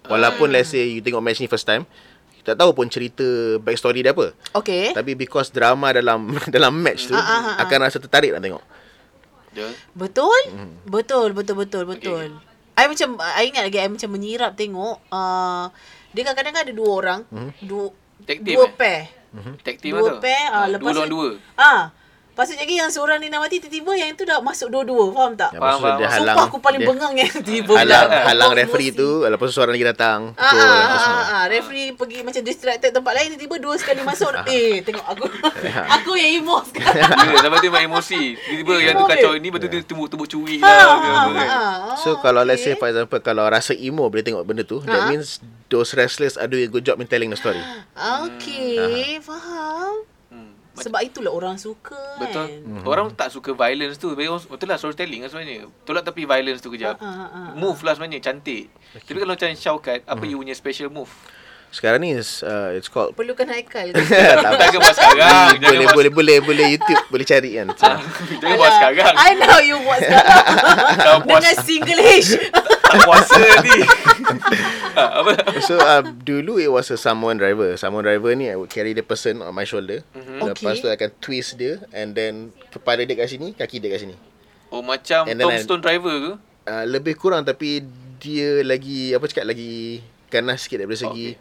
Walaupun 0.09 0.49
let's 0.49 0.69
say 0.69 0.89
you 0.89 0.99
tengok 0.99 1.21
match 1.21 1.39
ni 1.39 1.47
first 1.47 1.65
time, 1.65 1.85
you 2.31 2.43
tak 2.43 2.57
tahu 2.57 2.73
pun 2.73 2.87
cerita 2.87 3.25
backstory 3.59 4.01
dia 4.01 4.11
apa. 4.11 4.33
okay 4.53 4.91
Tapi 4.91 5.13
because 5.15 5.49
drama 5.49 5.91
dalam 5.91 6.19
dalam 6.55 6.73
match 6.75 7.07
tu 7.07 7.13
Ah, 7.13 7.21
ah, 7.21 7.29
ah, 7.31 7.45
ah. 7.51 7.57
akan 7.63 7.79
rasa 7.81 7.99
tertarik 7.99 8.33
nak 8.33 8.43
tengok. 8.43 8.65
Betul 9.93 10.41
Hmm. 10.49 10.79
betul 10.85 11.33
betul 11.33 11.57
betul 11.57 11.83
betul 11.85 12.29
I 12.73 12.87
macam 12.87 13.19
I 13.19 13.43
ingat 13.45 13.65
lagi 13.65 13.79
I 13.81 13.89
macam 13.89 14.09
menyirap 14.09 14.55
tengok 14.55 15.03
uh, 15.09 15.67
dia 16.09 16.23
kadang-kadang 16.23 16.55
kan 16.55 16.63
ada 16.63 16.73
dua 16.73 16.91
orang 16.91 17.21
Hmm. 17.27 17.51
dua 17.61 17.91
Tag 18.21 18.39
team, 18.39 18.55
dua 18.55 18.65
eh? 18.65 18.71
pair 18.73 19.03
tag 19.61 19.77
team 19.79 19.93
dua 19.93 20.09
tu. 20.09 20.19
pair 20.21 20.45
ah, 20.47 20.63
Ah, 20.63 20.67
lepas 20.69 20.89
dua 20.89 20.95
lawan 20.97 21.07
tu- 21.07 21.15
dua. 21.17 21.29
ah 21.55 21.81
Pasal 22.39 22.55
lagi 22.55 22.71
yang 22.73 22.87
seorang 22.87 23.19
ni 23.19 23.27
nak 23.27 23.43
mati 23.43 23.59
tiba-tiba 23.59 23.99
yang 23.99 24.15
tu 24.15 24.23
dah 24.23 24.39
masuk 24.39 24.71
dua-dua. 24.71 25.11
Faham 25.11 25.35
tak? 25.35 25.51
Ya, 25.51 25.59
Faham, 25.59 25.79
dia 25.83 25.91
faham. 25.91 26.07
halang 26.09 26.37
Sumpah 26.39 26.47
aku 26.47 26.59
paling 26.61 26.79
dia 26.79 26.87
bengang 26.87 27.13
yang 27.13 27.33
tiba 27.43 27.73
halang 27.75 28.07
pula. 28.07 28.23
halang 28.25 28.53
referee 28.55 28.89
emosi. 28.89 29.01
tu 29.03 29.09
lepas 29.27 29.45
tu 29.45 29.53
seorang 29.53 29.75
lagi 29.75 29.87
datang 29.89 30.21
Ah, 30.33 30.47
ah, 30.47 30.55
ah, 30.55 30.99
semua. 31.01 31.23
ah, 31.35 31.45
referee 31.49 31.91
pergi 31.93 32.19
macam 32.23 32.39
distracted 32.41 32.91
tempat 32.93 33.13
lain 33.13 33.35
tiba-tiba 33.35 33.57
dua 33.59 33.75
sekali 33.75 34.01
masuk. 34.01 34.31
eh, 34.55 34.79
tengok 34.81 35.03
aku. 35.05 35.27
aku 35.99 36.11
yang 36.15 36.31
emo 36.39 36.63
sekarang. 36.63 37.11
Ya, 37.11 37.37
sampai 37.43 37.59
tu 37.59 37.67
memang 37.67 37.85
emosi. 37.89 38.23
Tiba-tiba 38.39 38.75
yang 38.79 38.95
tu 38.95 39.05
kacau 39.05 39.31
ni 39.35 39.49
betul 39.51 39.69
dia 39.69 39.83
tumbuk-tumbuk 39.83 40.29
curi 40.29 40.57
Ha, 40.59 40.71
lah. 40.71 40.87
ha, 40.87 41.11
ha, 41.27 41.43
ha. 41.43 41.61
So 41.99 42.23
kalau 42.23 42.47
let's 42.47 42.63
say 42.63 42.79
for 42.79 42.87
example 42.87 43.19
kalau 43.19 43.51
rasa 43.51 43.75
emo 43.75 44.07
bila 44.07 44.23
tengok 44.23 44.47
benda 44.47 44.63
tu 44.63 44.79
that 44.85 44.95
Ha. 44.97 45.11
means 45.11 45.43
those 45.67 45.91
wrestlers 45.91 46.39
are 46.39 46.47
doing 46.47 46.65
a 46.65 46.73
good 46.73 46.83
job 46.83 46.97
in 46.97 47.11
telling 47.11 47.29
the 47.29 47.37
story. 47.37 47.59
Okay, 48.23 49.19
faham. 49.19 50.07
Sebab 50.81 51.01
itulah 51.03 51.33
orang 51.33 51.57
suka 51.57 51.99
Betul. 52.17 52.47
kan. 52.47 52.49
Mhm. 52.63 52.85
Orang 52.85 53.07
tak 53.13 53.29
suka 53.31 53.51
violence 53.51 53.97
tu. 53.97 54.13
Betul 54.13 54.39
betul 54.47 54.67
lah 54.67 54.79
storytelling 54.79 55.25
lah 55.25 55.31
sebenarnya. 55.31 55.67
Tolak 55.83 56.05
tapi 56.05 56.23
violence 56.23 56.61
tu 56.61 56.71
kejap. 56.71 56.97
Ah, 56.99 57.05
ah, 57.05 57.19
ah, 57.19 57.29
ah. 57.29 57.51
Move 57.55 57.79
lah 57.83 57.95
sebenarnya 57.95 58.21
cantik. 58.21 58.71
Tapi 58.95 59.19
kalau 59.19 59.35
macam 59.35 59.49
Shaukat, 59.51 60.01
apa 60.05 60.23
Mhm. 60.23 60.31
you 60.31 60.37
punya 60.39 60.55
special 60.55 60.89
move? 60.89 61.11
Sekarang 61.69 62.01
ni 62.01 62.17
is, 62.17 62.41
uh, 62.41 62.73
it's 62.73 62.89
called 62.89 63.13
Perlukan 63.13 63.45
Haikal. 63.45 63.93
tak 63.93 64.57
Jangan 64.57 64.81
buat 64.81 64.95
sekarang. 64.97 65.61
Jangan 65.61 65.69
boleh 65.69 65.85
buat 65.85 65.93
boleh 65.93 66.11
boleh 66.11 66.37
boleh 66.41 66.67
YouTube 66.73 67.03
boleh 67.13 67.27
cari 67.29 67.51
kan. 67.61 67.67
So, 67.77 67.85
Jangan 68.41 68.57
buat 68.57 68.73
sekarang. 68.73 69.13
I 69.13 69.31
know 69.37 69.59
you 69.61 69.77
buat 69.85 70.01
sekarang. 70.01 71.21
Dengan 71.29 71.55
single 71.61 72.01
H. 72.01 72.29
puasa 72.99 73.41
ni. 73.63 73.79
Ah, 74.99 75.23
apa? 75.23 75.31
so 75.63 75.79
uh, 75.79 76.03
dulu 76.03 76.59
it 76.59 76.67
was 76.67 76.91
a 76.91 76.99
Samoan 76.99 77.39
driver. 77.39 77.71
Samoan 77.77 78.03
driver 78.03 78.35
ni 78.35 78.51
I 78.51 78.59
would 78.59 78.67
carry 78.67 78.91
the 78.91 79.07
person 79.07 79.39
on 79.39 79.55
my 79.55 79.63
shoulder. 79.63 80.03
Mhm. 80.11 80.43
Lepas 80.43 80.83
tu 80.83 80.87
Okay. 80.87 80.91
I 80.91 80.99
akan 80.99 81.11
twist 81.23 81.55
dia 81.55 81.79
and 81.93 82.19
then 82.19 82.51
kepala 82.69 83.07
dia 83.07 83.15
kat 83.15 83.31
sini, 83.31 83.55
kaki 83.55 83.79
dia 83.79 83.95
kat 83.95 84.03
sini. 84.03 84.17
Oh 84.69 84.83
macam 84.83 85.31
And 85.31 85.39
then 85.39 85.47
I- 85.47 85.63
tombstone 85.63 85.81
driver 85.81 86.15
ke? 86.19 86.33
Uh, 86.67 86.85
lebih 86.85 87.15
kurang 87.15 87.47
tapi 87.47 87.87
dia 88.19 88.61
lagi 88.61 89.15
apa 89.15 89.25
cakap 89.25 89.47
lagi 89.47 90.03
ganas 90.29 90.67
sikit 90.67 90.83
daripada 90.83 91.01
segi 91.01 91.39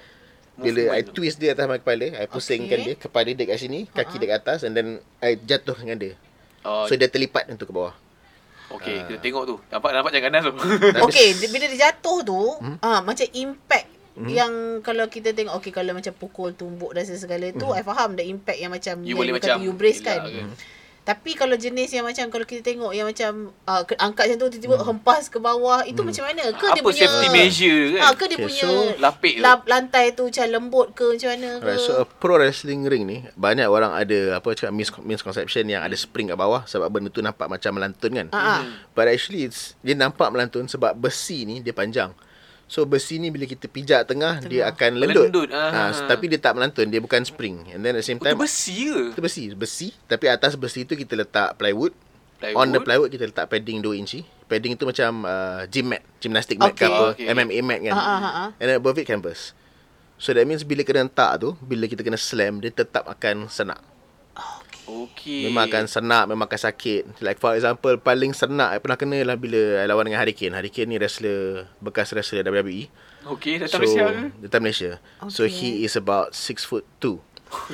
Okay. 0.57 0.63
bila 0.63 0.81
I 0.93 1.01
twist 1.01 1.37
dia 1.37 1.53
atas 1.53 1.65
kepala, 1.65 2.13
I 2.13 2.25
pusingkan 2.25 2.77
Okay. 2.77 2.85
dia, 2.85 2.95
kepala 2.95 3.29
dia 3.29 3.45
kat 3.45 3.57
sini, 3.57 3.85
kaki 3.87 4.17
dia 4.17 4.27
kat 4.31 4.39
atas 4.41 4.59
and 4.61 4.73
then 4.73 4.87
I 5.17 5.33
jatuh 5.33 5.73
dengan 5.73 5.97
dia. 5.97 6.13
Oh, 6.61 6.85
So 6.85 6.93
dia 6.93 7.05
terlipat 7.05 7.45
untuk 7.49 7.69
ke 7.69 7.73
bawah. 7.73 7.93
Okay, 8.71 8.95
Ah. 8.99 9.05
kita 9.07 9.19
tengok 9.23 9.43
tu. 9.47 9.55
Nampak 9.71 9.91
nampak 9.95 10.11
jangan 10.11 10.25
ganas 10.31 10.43
tu. 10.47 10.53
Okay, 11.07 11.27
bila 11.47 11.65
dia 11.67 11.77
jatuh 11.89 12.19
tu, 12.25 12.41
hmm? 12.59 12.77
ah 12.83 12.99
macam 13.03 13.27
impact 13.31 13.87
hmm? 14.17 14.27
yang 14.27 14.51
kalau 14.81 15.05
kita 15.07 15.31
tengok 15.31 15.53
okay 15.55 15.71
kalau 15.71 15.93
macam 15.93 16.13
pukul 16.17 16.51
tumbuk 16.57 16.91
dan 16.91 17.05
segala 17.05 17.53
tu 17.53 17.69
I 17.71 17.85
faham 17.85 18.17
the 18.17 18.25
impact 18.25 18.59
yang 18.59 18.73
macam 18.73 19.05
you 19.05 19.13
boleh 19.13 19.37
macam 19.37 19.61
you 19.61 19.71
brace 19.77 20.01
kan. 20.01 20.25
ke. 20.25 20.41
Tapi 21.07 21.39
kalau 21.39 21.55
jenis 21.55 21.87
yang 21.87 22.03
macam 22.03 22.27
kalau 22.27 22.43
kita 22.43 22.59
tengok 22.59 22.91
yang 22.91 23.07
macam 23.07 23.55
uh, 23.63 23.79
angkat 23.95 24.27
macam 24.27 24.37
tu 24.43 24.59
tiba-tiba 24.59 24.75
hempas 24.83 25.31
ke 25.31 25.39
bawah 25.39 25.87
itu 25.87 26.03
macam 26.03 26.27
mana? 26.27 26.51
Ke 26.51 26.67
dia 26.67 26.83
Apa 26.83 26.83
punya 26.83 26.99
safety 26.99 27.27
measure 27.31 27.83
kan? 27.95 28.01
Ah, 28.03 28.11
ke 28.11 28.23
dia 28.27 28.35
Okay, 28.35 28.43
punya 28.43 28.63
so- 28.67 28.95
Lapik 28.99 29.33
tu. 29.33 29.41
lap, 29.41 29.59
lantai 29.63 30.05
tu 30.11 30.27
macam 30.27 30.43
lembut 30.51 30.87
ke 30.91 31.07
macam 31.07 31.29
mana 31.31 31.49
ke? 31.55 31.65
Right, 31.65 31.79
so 31.79 31.95
a 31.95 32.03
pro 32.03 32.35
wrestling 32.35 32.83
ring 32.83 33.07
ni 33.07 33.23
banyak 33.39 33.63
orang 33.65 33.95
ada 33.95 34.35
apa 34.35 34.51
cakap 34.51 34.75
mis- 34.75 34.99
misconception 35.01 35.63
yang 35.65 35.79
ada 35.79 35.95
spring 35.95 36.27
kat 36.27 36.35
bawah 36.35 36.67
sebab 36.67 36.91
benda 36.91 37.07
tu 37.07 37.23
nampak 37.23 37.47
macam 37.47 37.71
melantun 37.71 38.11
kan. 38.11 38.27
Ah, 38.35 38.59
ah. 38.59 38.61
But 38.91 39.07
actually 39.07 39.47
it's, 39.47 39.79
dia 39.79 39.95
nampak 39.95 40.27
melantun 40.27 40.67
sebab 40.67 40.91
besi 40.91 41.47
ni 41.47 41.63
dia 41.63 41.71
panjang. 41.71 42.11
So 42.67 42.83
besi 42.83 43.15
ni 43.15 43.31
bila 43.31 43.47
kita 43.47 43.65
pijak 43.65 44.03
tengah, 44.05 44.43
dia 44.43 44.67
Tengah. 44.67 44.75
akan 44.75 44.91
lendut. 44.99 45.23
Melendut, 45.25 45.49
ah. 45.55 45.87
Ah, 45.87 45.91
tapi 46.03 46.27
dia 46.27 46.35
tak 46.35 46.51
melantun, 46.51 46.83
dia 46.85 46.99
bukan 46.99 47.23
spring. 47.23 47.63
And 47.71 47.79
then 47.79 47.95
at 47.95 48.03
the 48.03 48.05
same 48.05 48.19
Oh, 48.19 48.27
time 48.27 48.35
besi 48.35 48.91
ke? 48.91 49.15
Itu 49.15 49.21
besi, 49.23 49.43
besi. 49.51 49.87
Tapi 50.03 50.27
atas 50.27 50.53
besi 50.53 50.83
tu 50.83 50.93
kita 50.93 51.15
letak 51.15 51.55
plywood. 51.55 51.95
Plywood? 52.37 52.59
On 52.59 52.67
the 52.67 52.83
plywood 52.83 53.07
kita 53.07 53.23
letak 53.23 53.47
padding 53.47 53.79
2 53.79 53.95
inci. 53.95 54.27
Padding 54.45 54.75
tu 54.75 54.83
macam 54.83 55.23
uh, 55.23 55.63
gym 55.65 55.89
mat, 55.89 56.03
gymnastic 56.19 56.59
mat 56.59 56.71
Okay. 56.71 56.83
ke 56.83 56.91
apa, 56.91 57.05
Okay. 57.15 57.25
MMA 57.25 57.59
mat 57.61 57.79
kan. 57.81 57.93
Ah, 57.93 57.99
ah, 57.99 58.19
ah, 58.19 58.33
ah. 58.37 58.49
And 58.59 58.67
then 58.67 58.77
above 58.77 58.99
it 58.99 59.07
canvas. 59.07 59.55
So 60.17 60.35
that 60.35 60.43
means 60.43 60.61
bila 60.61 60.83
kena 60.83 61.07
hentak 61.07 61.39
tu, 61.39 61.55
bila 61.61 61.87
kita 61.87 62.03
kena 62.03 62.19
slam, 62.19 62.59
dia 62.59 62.69
tetap 62.69 63.07
akan 63.07 63.47
senak. 63.47 63.79
Okey. 64.87 65.51
Memang 65.51 65.67
akan 65.67 65.83
senak, 65.85 66.23
memang 66.31 66.47
akan 66.47 66.61
sakit. 66.71 67.19
Like 67.19 67.37
for 67.37 67.51
example, 67.53 67.91
paling 67.99 68.31
senak 68.31 68.71
I 68.71 68.79
pernah 68.79 68.95
kena 68.95 69.19
lah 69.27 69.35
bila 69.35 69.83
I 69.83 69.85
lawan 69.85 70.07
dengan 70.07 70.23
Hurricane. 70.23 70.55
Hurricane 70.55 70.87
ni 70.87 70.95
wrestler, 70.95 71.67
bekas 71.83 72.15
wrestler 72.15 72.47
WWE. 72.47 72.87
Okey, 73.27 73.59
datang 73.59 73.83
so, 73.83 73.83
Malaysia 73.83 74.05
ke? 74.07 74.23
Datang 74.47 74.61
Malaysia. 74.63 74.91
So 75.27 75.43
Okay. 75.43 75.51
he 75.51 75.69
is 75.83 75.99
about 75.99 76.31
6 76.31 76.63
foot 76.63 76.87
2. 77.03 77.19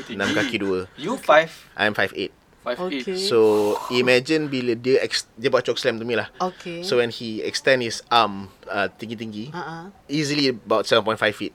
6 0.09 0.17
kaki 0.41 0.57
2. 0.57 0.89
You 0.97 1.13
five, 1.21 1.53
I'm 1.77 1.93
5'8". 1.93 1.97
five 1.97 2.13
eight. 2.17 2.33
Okay. 2.63 3.19
So 3.19 3.75
imagine 3.91 4.47
bila 4.47 4.73
dia 4.73 5.03
ex- 5.03 5.27
dia 5.35 5.51
buat 5.51 5.67
choke 5.67 5.77
slam 5.77 5.99
to 5.99 6.07
me 6.07 6.15
lah. 6.15 6.31
Okay. 6.39 6.79
So 6.81 6.97
when 6.97 7.11
he 7.11 7.43
extend 7.43 7.83
his 7.83 7.99
arm 8.07 8.47
uh, 8.71 8.87
tinggi-tinggi, 8.87 9.51
ah. 9.51 9.91
easily 10.07 10.55
about 10.55 10.87
7.5 10.87 11.19
feet. 11.35 11.53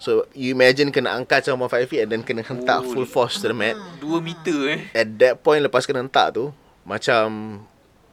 So 0.00 0.24
you 0.32 0.50
imagine 0.50 0.88
kena 0.88 1.12
angkat 1.12 1.44
7.5 1.44 1.60
feet 1.86 2.00
and 2.02 2.10
then 2.10 2.22
kena 2.22 2.40
hentak 2.40 2.80
Oh. 2.80 2.88
full 2.88 3.04
force 3.04 3.36
to 3.36 3.46
the 3.46 3.54
mat. 3.54 3.76
Dua 4.00 4.16
meter 4.18 4.56
eh. 4.66 4.80
At 4.92 5.12
that 5.18 5.34
point 5.38 5.60
lepas 5.60 5.84
kena 5.84 6.00
hentak 6.00 6.32
tu, 6.32 6.48
macam 6.82 7.60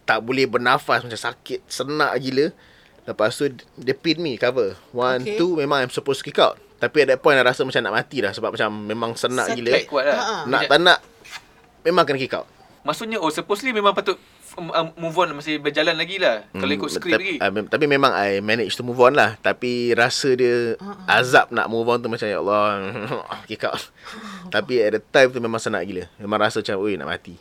tak 0.04 0.20
boleh 0.20 0.44
bernafas, 0.44 1.02
macam 1.02 1.16
sakit, 1.16 1.64
senak 1.66 2.12
gila. 2.20 2.52
Lepas 3.04 3.34
tu 3.34 3.48
dia 3.74 3.96
pin 3.96 4.20
me 4.20 4.36
cover. 4.36 4.76
One, 4.92 5.24
Okay. 5.24 5.34
okay. 5.34 5.40
two, 5.40 5.56
memang 5.56 5.80
I'm 5.82 5.90
supposed 5.90 6.20
to 6.20 6.28
kick 6.28 6.38
out. 6.38 6.60
Tapi 6.78 7.02
at 7.02 7.08
that 7.10 7.20
point 7.20 7.34
I 7.34 7.42
rasa 7.42 7.64
macam 7.64 7.80
nak 7.82 7.96
mati 7.96 8.20
dah 8.20 8.30
sebab 8.30 8.52
macam 8.52 8.70
memang 8.84 9.16
senak 9.16 9.50
Sakit. 9.50 9.58
gila. 9.58 9.72
Kuat 9.88 10.06
lah. 10.06 10.14
Ah, 10.14 10.28
ah. 10.28 10.42
Nak 10.44 10.62
tak 10.68 10.80
nak 10.80 11.00
memang 11.82 12.04
kena 12.04 12.20
kick 12.20 12.36
out. 12.36 12.46
Maksudnya 12.84 13.18
oh 13.18 13.28
supposedly 13.28 13.72
memang 13.72 13.92
patut 13.92 14.20
um, 14.54 14.70
um, 14.70 14.88
move 14.96 15.16
on 15.16 15.34
masih 15.34 15.58
berjalan 15.58 15.94
lagi 15.94 16.16
lah. 16.16 16.48
Kalau 16.50 16.70
ikut 16.70 16.88
skrip 16.88 17.12
tapi, 17.12 17.20
lagi. 17.20 17.36
uh, 17.38 17.50
mem- 17.50 17.68
tapi 17.68 17.86
memang 17.86 18.10
I 18.10 18.40
manage 18.40 18.74
to 18.74 18.84
move 18.84 18.98
on 18.98 19.12
lah. 19.12 19.36
Tapi 19.38 19.92
rasa 19.92 20.32
dia 20.32 20.76
Uh-uh. 20.76 21.04
azab 21.06 21.50
nak 21.50 21.68
move 21.68 21.84
on 21.84 22.00
tu 22.00 22.08
macam 22.08 22.24
ya 22.24 22.38
Allah 22.38 22.88
kick 23.50 23.64
out. 23.64 23.82
tapi 24.56 24.80
at 24.80 24.96
the 24.96 25.02
time 25.04 25.30
tu 25.30 25.40
memang 25.40 25.58
senang 25.58 25.84
gila. 25.84 26.08
Memang 26.16 26.40
rasa 26.40 26.62
macam 26.62 26.80
oi 26.80 26.96
nak 26.96 27.10
mati. 27.10 27.36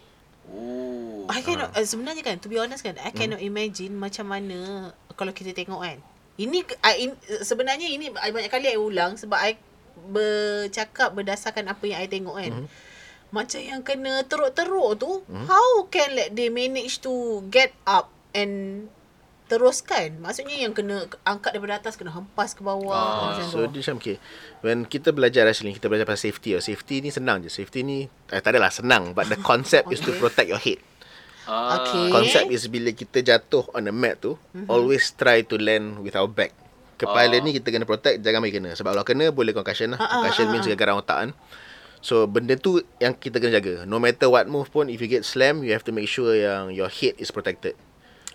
Oh. 0.49 1.27
I 1.27 1.41
cannot 1.41 1.71
uh, 1.71 1.83
sebenarnya 1.83 2.23
kan 2.23 2.37
to 2.37 2.47
be 2.47 2.57
honest 2.57 2.81
kan 2.81 2.95
I 2.97 3.11
Hmm. 3.11 3.17
cannot 3.17 3.41
imagine 3.41 3.93
macam 3.93 4.27
mana 4.27 4.91
kalau 5.13 5.31
kita 5.31 5.53
tengok 5.53 5.79
kan. 5.81 5.99
Ini 6.37 6.59
I, 6.81 6.95
in, 7.01 7.11
sebenarnya 7.41 7.87
ini 7.87 8.13
I 8.13 8.29
banyak 8.29 8.49
kali 8.49 8.69
I 8.69 8.77
ulang 8.77 9.15
sebab 9.15 9.37
I 9.37 9.57
bercakap 9.97 11.13
berdasarkan 11.13 11.67
apa 11.67 11.83
yang 11.83 11.99
I 11.99 12.07
tengok 12.07 12.37
kan. 12.37 12.53
Hmm. 12.55 12.67
Macam 13.29 13.59
yang 13.59 13.83
kena 13.83 14.23
teruk-teruk 14.23 14.91
tu, 14.97 15.11
how 15.47 15.85
can 15.87 16.13
like 16.13 16.33
they 16.33 16.47
manage 16.47 16.99
to 16.99 17.11
get 17.47 17.75
up 17.85 18.07
and 18.33 18.87
teruskan? 19.47 20.19
Maksudnya 20.19 20.57
yang 20.59 20.73
kena 20.73 21.07
angkat 21.23 21.53
daripada 21.53 21.79
atas 21.79 21.95
kena 21.95 22.11
hempas 22.11 22.51
ke 22.51 22.61
bawah 22.61 22.91
Ah, 22.91 23.15
macam 23.33 23.47
So 23.47 23.59
tu. 23.65 23.73
dia 23.73 23.83
macam 23.85 23.97
okay. 23.99 24.17
When 24.61 24.83
kita 24.85 25.11
belajar 25.11 25.43
wrestling, 25.43 25.73
kita 25.73 25.87
belajar 25.87 26.05
pasal 26.05 26.31
safety. 26.31 26.55
Oh. 26.55 26.63
Safety 26.63 26.99
ni 26.99 27.11
senang 27.11 27.41
je. 27.41 27.49
Safety 27.49 27.81
ni 27.81 27.99
eh, 28.27 28.41
tak 28.41 28.53
adalah 28.53 28.71
senang. 28.71 29.11
But 29.11 29.27
the 29.27 29.39
concept 29.51 29.91
is 29.91 29.99
to 30.01 30.11
Okay. 30.11 30.19
protect 30.19 30.49
your 30.49 30.59
head. 30.59 30.79
Ah. 31.45 31.79
Okay. 31.79 32.11
Concept 32.11 32.49
is 32.49 32.67
bila 32.67 32.91
kita 32.91 33.23
jatuh 33.23 33.71
on 33.71 33.85
the 33.85 33.93
mat 33.93 34.19
tu, 34.19 34.35
Mhm. 34.53 34.67
always 34.67 35.11
try 35.13 35.43
to 35.43 35.55
land 35.57 35.99
with 36.01 36.15
our 36.15 36.27
back. 36.27 36.51
Kepala 36.97 37.31
Ah. 37.31 37.39
ni 37.39 37.53
kita 37.53 37.69
kena 37.69 37.85
protect, 37.85 38.19
jangan 38.19 38.41
bagi 38.41 38.57
kena. 38.57 38.73
Sebab 38.73 38.91
kalau 38.93 39.05
kena, 39.05 39.29
boleh 39.29 39.53
concussion 39.53 39.95
lah. 39.95 39.99
Ah, 39.99 40.07
ah, 40.07 40.11
Concussion 40.23 40.47
ah, 40.47 40.53
means 40.53 40.65
ah. 40.65 40.71
gegaran 40.73 40.97
otak 40.97 41.19
kan. 41.19 41.31
So, 42.07 42.23
benda 42.31 42.55
tu 42.55 42.79
yang 43.03 43.19
kita 43.19 43.43
kena 43.43 43.59
jaga. 43.59 43.83
No 43.83 43.99
matter 43.99 44.31
what 44.31 44.47
move 44.47 44.71
pun, 44.71 44.87
if 44.87 45.03
you 45.03 45.11
get 45.11 45.27
slam, 45.27 45.67
you 45.67 45.75
have 45.75 45.83
to 45.83 45.91
make 45.91 46.07
sure 46.07 46.39
yang 46.39 46.71
your 46.71 46.87
head 46.87 47.19
is 47.19 47.35
protected. 47.35 47.75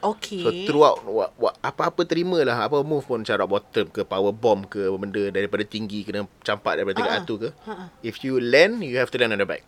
Okay. 0.03 0.43
So, 0.43 0.51
throughout, 0.67 1.07
what, 1.07 1.31
what, 1.39 1.55
apa-apa 1.63 2.03
terima 2.03 2.43
lah. 2.43 2.67
Apa 2.67 2.83
move 2.83 3.07
pun, 3.07 3.23
macam 3.23 3.39
rock 3.39 3.47
bottom 3.47 3.85
ke, 3.87 4.03
power 4.03 4.35
bomb 4.35 4.67
ke, 4.67 4.91
benda 4.91 5.31
daripada 5.31 5.63
tinggi, 5.63 6.03
kena 6.03 6.27
campak 6.43 6.83
daripada 6.83 6.99
tingkat 6.99 7.15
ah. 7.15 7.21
atu 7.23 7.33
ke. 7.39 7.49
Ah. 7.63 7.87
If 8.03 8.27
you 8.27 8.43
land, 8.43 8.83
you 8.83 8.99
have 8.99 9.07
to 9.07 9.15
land 9.15 9.31
on 9.31 9.39
the 9.39 9.47
back. 9.47 9.63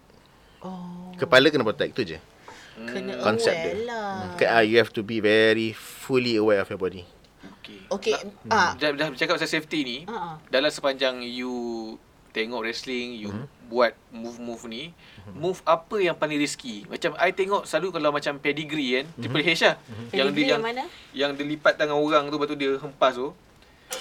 Oh, 0.59 1.15
Kepala 1.15 1.47
kena 1.47 1.63
protect, 1.63 1.95
tu 1.95 2.03
je. 2.03 2.19
kena 2.75 3.23
Konsep 3.23 3.55
aware 3.55 3.71
dia. 3.71 3.87
lah. 3.87 4.35
Okay, 4.35 4.47
ah, 4.51 4.63
you 4.67 4.83
have 4.83 4.91
to 4.91 4.99
be 4.99 5.23
very 5.23 5.71
fully 5.71 6.35
aware 6.35 6.59
of 6.59 6.67
your 6.67 6.81
body. 6.81 7.07
Okay. 7.63 7.79
Okay. 7.87 8.15
Ah. 8.51 8.75
Dah, 8.75 8.91
dah 8.91 9.07
bercakap 9.15 9.39
pasal 9.39 9.47
safety 9.47 9.79
ni. 9.87 9.97
Ah, 10.11 10.11
ah. 10.11 10.33
Dalam 10.51 10.67
sepanjang 10.67 11.23
you 11.23 11.95
tengok 12.33 12.65
wrestling, 12.65 13.13
you 13.15 13.29
Mhm. 13.29 13.45
Buat 13.73 13.97
move-move 14.13 14.63
ni, 14.69 14.83
move 15.33 15.57
apa 15.65 15.97
yang 15.97 16.13
paling 16.13 16.37
risky? 16.37 16.85
Macam 16.85 17.17
I 17.17 17.33
tengok 17.33 17.65
selalu 17.65 17.97
kalau 17.97 18.09
macam 18.13 18.37
pedigree 18.37 19.01
kan, 19.01 19.05
Triple 19.17 19.41
H 19.41 19.49
lah. 19.65 19.75
Yang 20.13 20.27
Pedigree 20.29 20.37
dia 20.37 20.45
yang, 20.45 20.61
yang 20.61 20.61
mana? 20.61 20.83
yang 21.09 21.29
dia 21.33 21.45
lipat 21.49 21.73
tangan 21.81 21.97
orang 21.97 22.29
tu 22.29 22.37
lepas 22.37 22.47
tu 22.53 22.57
dia 22.57 22.77
hempas 22.77 23.13
tu. 23.17 23.33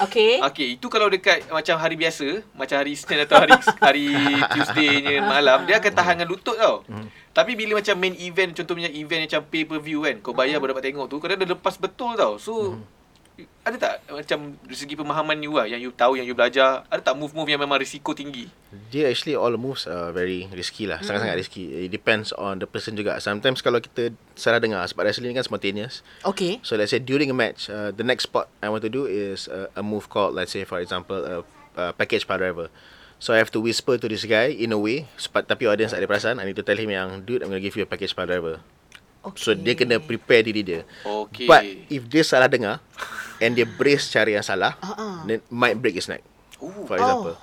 Okay. 0.00 0.40
Okay, 0.40 0.68
itu 0.80 0.86
kalau 0.88 1.12
dekat 1.12 1.44
macam 1.52 1.76
hari 1.76 2.00
biasa, 2.00 2.40
macam 2.56 2.80
hari 2.80 2.96
Isnin 2.96 3.28
atau 3.28 3.36
hari 3.36 3.52
hari 3.84 4.08
Tuesday-nya 4.52 5.20
malam, 5.20 5.68
dia 5.68 5.80
akan 5.80 5.92
tahan 5.92 6.14
dengan 6.20 6.28
lutut 6.32 6.56
tau. 6.56 6.84
Tapi 7.32 7.56
bila 7.56 7.80
macam 7.80 7.96
main 7.96 8.16
event, 8.16 8.52
contohnya 8.56 8.88
event 8.92 9.24
macam 9.28 9.40
pay 9.48 9.64
per 9.64 9.80
view 9.80 10.04
kan, 10.04 10.20
kau 10.20 10.36
bayar 10.36 10.60
baru 10.60 10.76
dapat 10.76 10.92
tengok 10.92 11.06
tu, 11.08 11.16
kadang 11.20 11.40
dia 11.40 11.48
lepas 11.48 11.76
betul 11.80 12.12
tau. 12.16 12.36
So, 12.36 12.76
ada 13.62 13.76
tak 13.78 13.94
macam 14.10 14.58
dari 14.60 14.76
segi 14.76 14.94
pemahaman 14.98 15.38
you 15.40 15.54
lah 15.56 15.64
yang 15.64 15.80
you 15.80 15.94
tahu 15.94 16.20
yang 16.20 16.26
you 16.28 16.36
belajar 16.36 16.84
ada 16.90 17.00
tak 17.00 17.16
move-move 17.16 17.48
yang 17.48 17.62
memang 17.62 17.80
risiko 17.80 18.12
tinggi 18.12 18.50
Dia 18.92 19.08
actually 19.08 19.38
all 19.38 19.54
moves 19.60 19.84
are 19.84 20.12
very 20.16 20.48
risky 20.48 20.88
lah. 20.88 21.00
Sangat-sangat 21.04 21.36
risky. 21.36 21.88
It 21.88 21.92
depends 21.92 22.32
on 22.32 22.56
the 22.56 22.64
person 22.64 22.96
juga. 22.96 23.20
Sometimes 23.20 23.60
kalau 23.60 23.84
kita 23.84 24.16
salah 24.32 24.64
dengar 24.64 24.80
sebab 24.88 25.04
wrestling 25.04 25.32
ni 25.32 25.36
kan 25.36 25.44
spontaneous. 25.44 26.00
Okay. 26.24 26.56
So 26.64 26.80
let's 26.80 26.88
say 26.88 27.00
during 27.00 27.28
a 27.28 27.36
match, 27.36 27.68
uh, 27.68 27.92
the 27.92 28.00
next 28.00 28.32
spot 28.32 28.48
I 28.64 28.72
want 28.72 28.80
to 28.84 28.92
do 28.92 29.04
is 29.04 29.44
uh, 29.44 29.68
a 29.76 29.84
move 29.84 30.08
called 30.08 30.32
let's 30.32 30.56
say 30.56 30.64
for 30.64 30.80
example 30.80 31.20
a, 31.20 31.36
a 31.76 31.92
package 31.92 32.24
power 32.24 32.40
driver. 32.40 32.72
So 33.20 33.36
I 33.36 33.44
have 33.44 33.52
to 33.52 33.60
whisper 33.60 34.00
to 34.00 34.08
this 34.08 34.24
guy 34.24 34.56
in 34.56 34.72
a 34.72 34.80
way 34.80 35.04
sebab 35.20 35.44
tapi 35.44 35.68
audience 35.68 35.92
tak 35.92 36.00
ada 36.00 36.08
perasan. 36.08 36.40
I 36.40 36.48
need 36.48 36.56
to 36.56 36.64
tell 36.64 36.80
him 36.80 36.88
yang 36.88 37.28
dude 37.28 37.44
I'm 37.44 37.52
going 37.52 37.60
to 37.60 37.64
give 37.64 37.76
you 37.76 37.84
a 37.84 37.90
package 37.90 38.16
power 38.16 38.28
driver. 38.28 38.64
okay. 39.24 39.40
So 39.40 39.54
dia 39.54 39.74
kena 39.78 40.02
prepare 40.02 40.42
diri 40.42 40.62
dia. 40.66 40.80
Okay. 41.06 41.46
But 41.46 41.62
if 41.88 42.02
dia 42.10 42.26
salah 42.26 42.50
dengar 42.50 42.82
and 43.42 43.58
dia 43.58 43.66
brace 43.66 44.06
cara 44.06 44.30
yang 44.30 44.46
salah, 44.46 44.78
Uh-uh. 44.78 45.26
then 45.26 45.42
might 45.50 45.74
break 45.74 45.98
his 45.98 46.06
neck. 46.06 46.22
Ooh. 46.62 46.86
For 46.86 46.94
example. 46.94 47.34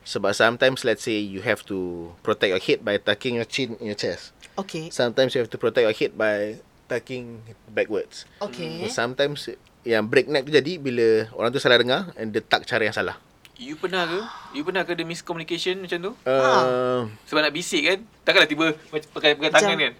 Sebab 0.00 0.32
sometimes 0.32 0.86
let's 0.86 1.04
say 1.04 1.18
you 1.20 1.44
have 1.44 1.60
to 1.68 2.10
protect 2.24 2.50
your 2.54 2.62
head 2.62 2.80
by 2.80 2.96
tucking 2.96 3.36
your 3.36 3.44
chin 3.44 3.76
in 3.82 3.92
your 3.92 3.98
chest. 3.98 4.32
Okay. 4.56 4.88
Sometimes 4.88 5.36
you 5.36 5.44
have 5.44 5.52
to 5.52 5.60
protect 5.60 5.84
your 5.84 5.92
head 5.92 6.16
by 6.16 6.56
tucking 6.88 7.44
backwards. 7.68 8.24
Okay. 8.40 8.86
And 8.86 8.90
sometimes 8.90 9.50
yang 9.84 10.08
break 10.08 10.28
neck 10.28 10.48
tu 10.48 10.52
jadi 10.52 10.80
bila 10.80 11.28
orang 11.36 11.52
tu 11.52 11.60
salah 11.60 11.80
dengar 11.80 12.16
and 12.16 12.32
dia 12.32 12.40
tak 12.40 12.64
cara 12.64 12.86
yang 12.86 12.96
salah. 12.96 13.20
You 13.60 13.76
pernah 13.76 14.08
ke? 14.08 14.20
You 14.56 14.64
pernah 14.64 14.88
ke 14.88 14.96
ada 14.96 15.04
miscommunication 15.04 15.84
macam 15.84 15.98
tu? 16.00 16.12
Uh, 16.24 17.12
Sebab 17.28 17.44
nak 17.44 17.52
bisik 17.52 17.84
kan? 17.84 17.98
Takkanlah 18.24 18.48
tiba 18.48 18.72
pakai 19.12 19.36
pegang 19.36 19.52
tangan 19.52 19.76
kan? 19.76 19.92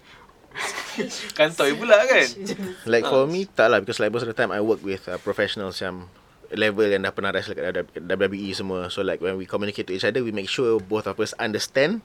Kantoi 1.37 1.73
pula 1.75 1.95
kan? 2.03 2.25
like 2.93 3.07
for 3.07 3.23
me 3.25 3.47
tak 3.47 3.71
lah 3.71 3.79
because 3.79 3.99
like 3.99 4.11
most 4.11 4.27
of 4.27 4.31
the 4.31 4.35
time 4.35 4.51
I 4.51 4.59
work 4.59 4.83
with 4.83 5.07
uh, 5.07 5.15
professionals 5.23 5.79
yang 5.79 6.11
level 6.51 6.83
yang 6.83 7.07
dah 7.07 7.15
pernah 7.15 7.31
wrestle 7.31 7.55
kat 7.55 7.79
WWE 7.95 8.51
semua. 8.51 8.91
So 8.91 9.01
like 9.01 9.23
when 9.23 9.39
we 9.39 9.47
communicate 9.47 9.87
to 9.87 9.95
each 9.95 10.03
other 10.03 10.19
we 10.19 10.35
make 10.35 10.51
sure 10.51 10.77
both 10.83 11.07
of 11.07 11.15
us 11.19 11.31
understand 11.39 12.03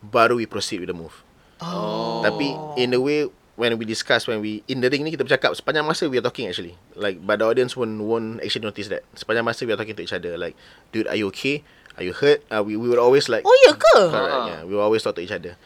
baru 0.00 0.38
we 0.38 0.46
proceed 0.46 0.78
with 0.80 0.88
the 0.88 0.96
move. 0.96 1.26
Oh. 1.58 2.22
Tapi 2.22 2.54
in 2.78 2.94
a 2.94 3.00
way 3.02 3.26
when 3.58 3.76
we 3.76 3.84
discuss 3.84 4.24
when 4.30 4.40
we 4.40 4.62
in 4.70 4.80
the 4.80 4.88
ring 4.88 5.04
ni 5.04 5.12
kita 5.12 5.26
bercakap 5.26 5.52
sepanjang 5.52 5.84
masa 5.84 6.06
we 6.06 6.16
are 6.16 6.24
talking 6.24 6.46
actually. 6.46 6.78
Like 6.94 7.18
but 7.20 7.42
the 7.42 7.46
audience 7.50 7.74
won't 7.74 7.98
won't 8.00 8.38
actually 8.40 8.64
notice 8.64 8.86
that. 8.94 9.02
Sepanjang 9.18 9.42
masa 9.44 9.66
we 9.66 9.74
are 9.74 9.80
talking 9.80 9.98
to 9.98 10.04
each 10.06 10.14
other 10.14 10.38
like 10.38 10.54
dude 10.94 11.10
are 11.10 11.18
you 11.18 11.26
okay? 11.34 11.66
Are 11.98 12.06
you 12.06 12.14
hurt? 12.14 12.40
Uh, 12.48 12.62
we 12.62 12.78
we 12.78 12.86
would 12.88 13.02
always 13.02 13.26
like 13.28 13.42
Oh, 13.42 13.56
ya 13.66 13.74
ke? 13.76 13.92
Correct, 13.98 14.32
Ah. 14.32 14.46
yeah. 14.46 14.60
We 14.64 14.78
will 14.78 14.86
always 14.86 15.02
talk 15.02 15.18
to 15.18 15.22
each 15.26 15.34
other. 15.34 15.58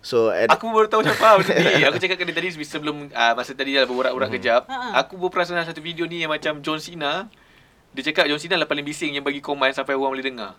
So 0.00 0.30
at 0.30 0.46
Aku 0.48 0.68
baru 0.68 0.86
tahu 0.86 1.02
macam 1.02 1.16
faham 1.16 1.38
ni. 1.40 1.82
Aku 1.88 1.96
cakap 1.96 2.16
dengan 2.16 2.30
dia 2.30 2.36
tadi 2.38 2.64
sebelum 2.64 2.96
uh, 3.08 3.32
masa 3.34 3.50
tadi 3.52 3.74
dah 3.74 3.82
berurat-urat 3.82 4.30
kejap. 4.30 4.62
Ha-ha. 4.64 5.02
Aku 5.02 5.14
baru 5.14 5.30
perasan 5.30 5.58
satu 5.60 5.78
video 5.78 6.04
ni 6.04 6.22
yang 6.22 6.30
macam 6.30 6.58
John 6.58 6.78
Cena. 6.78 7.26
Dia 7.90 8.02
cakap 8.04 8.26
John 8.26 8.38
Cena 8.38 8.54
lah 8.54 8.64
paling 8.64 8.82
bising 8.82 9.12
yang 9.12 9.22
bagi 9.22 9.38
command 9.38 9.72
sampai 9.72 9.92
orang 9.92 10.12
boleh 10.12 10.22
dengar. 10.22 10.52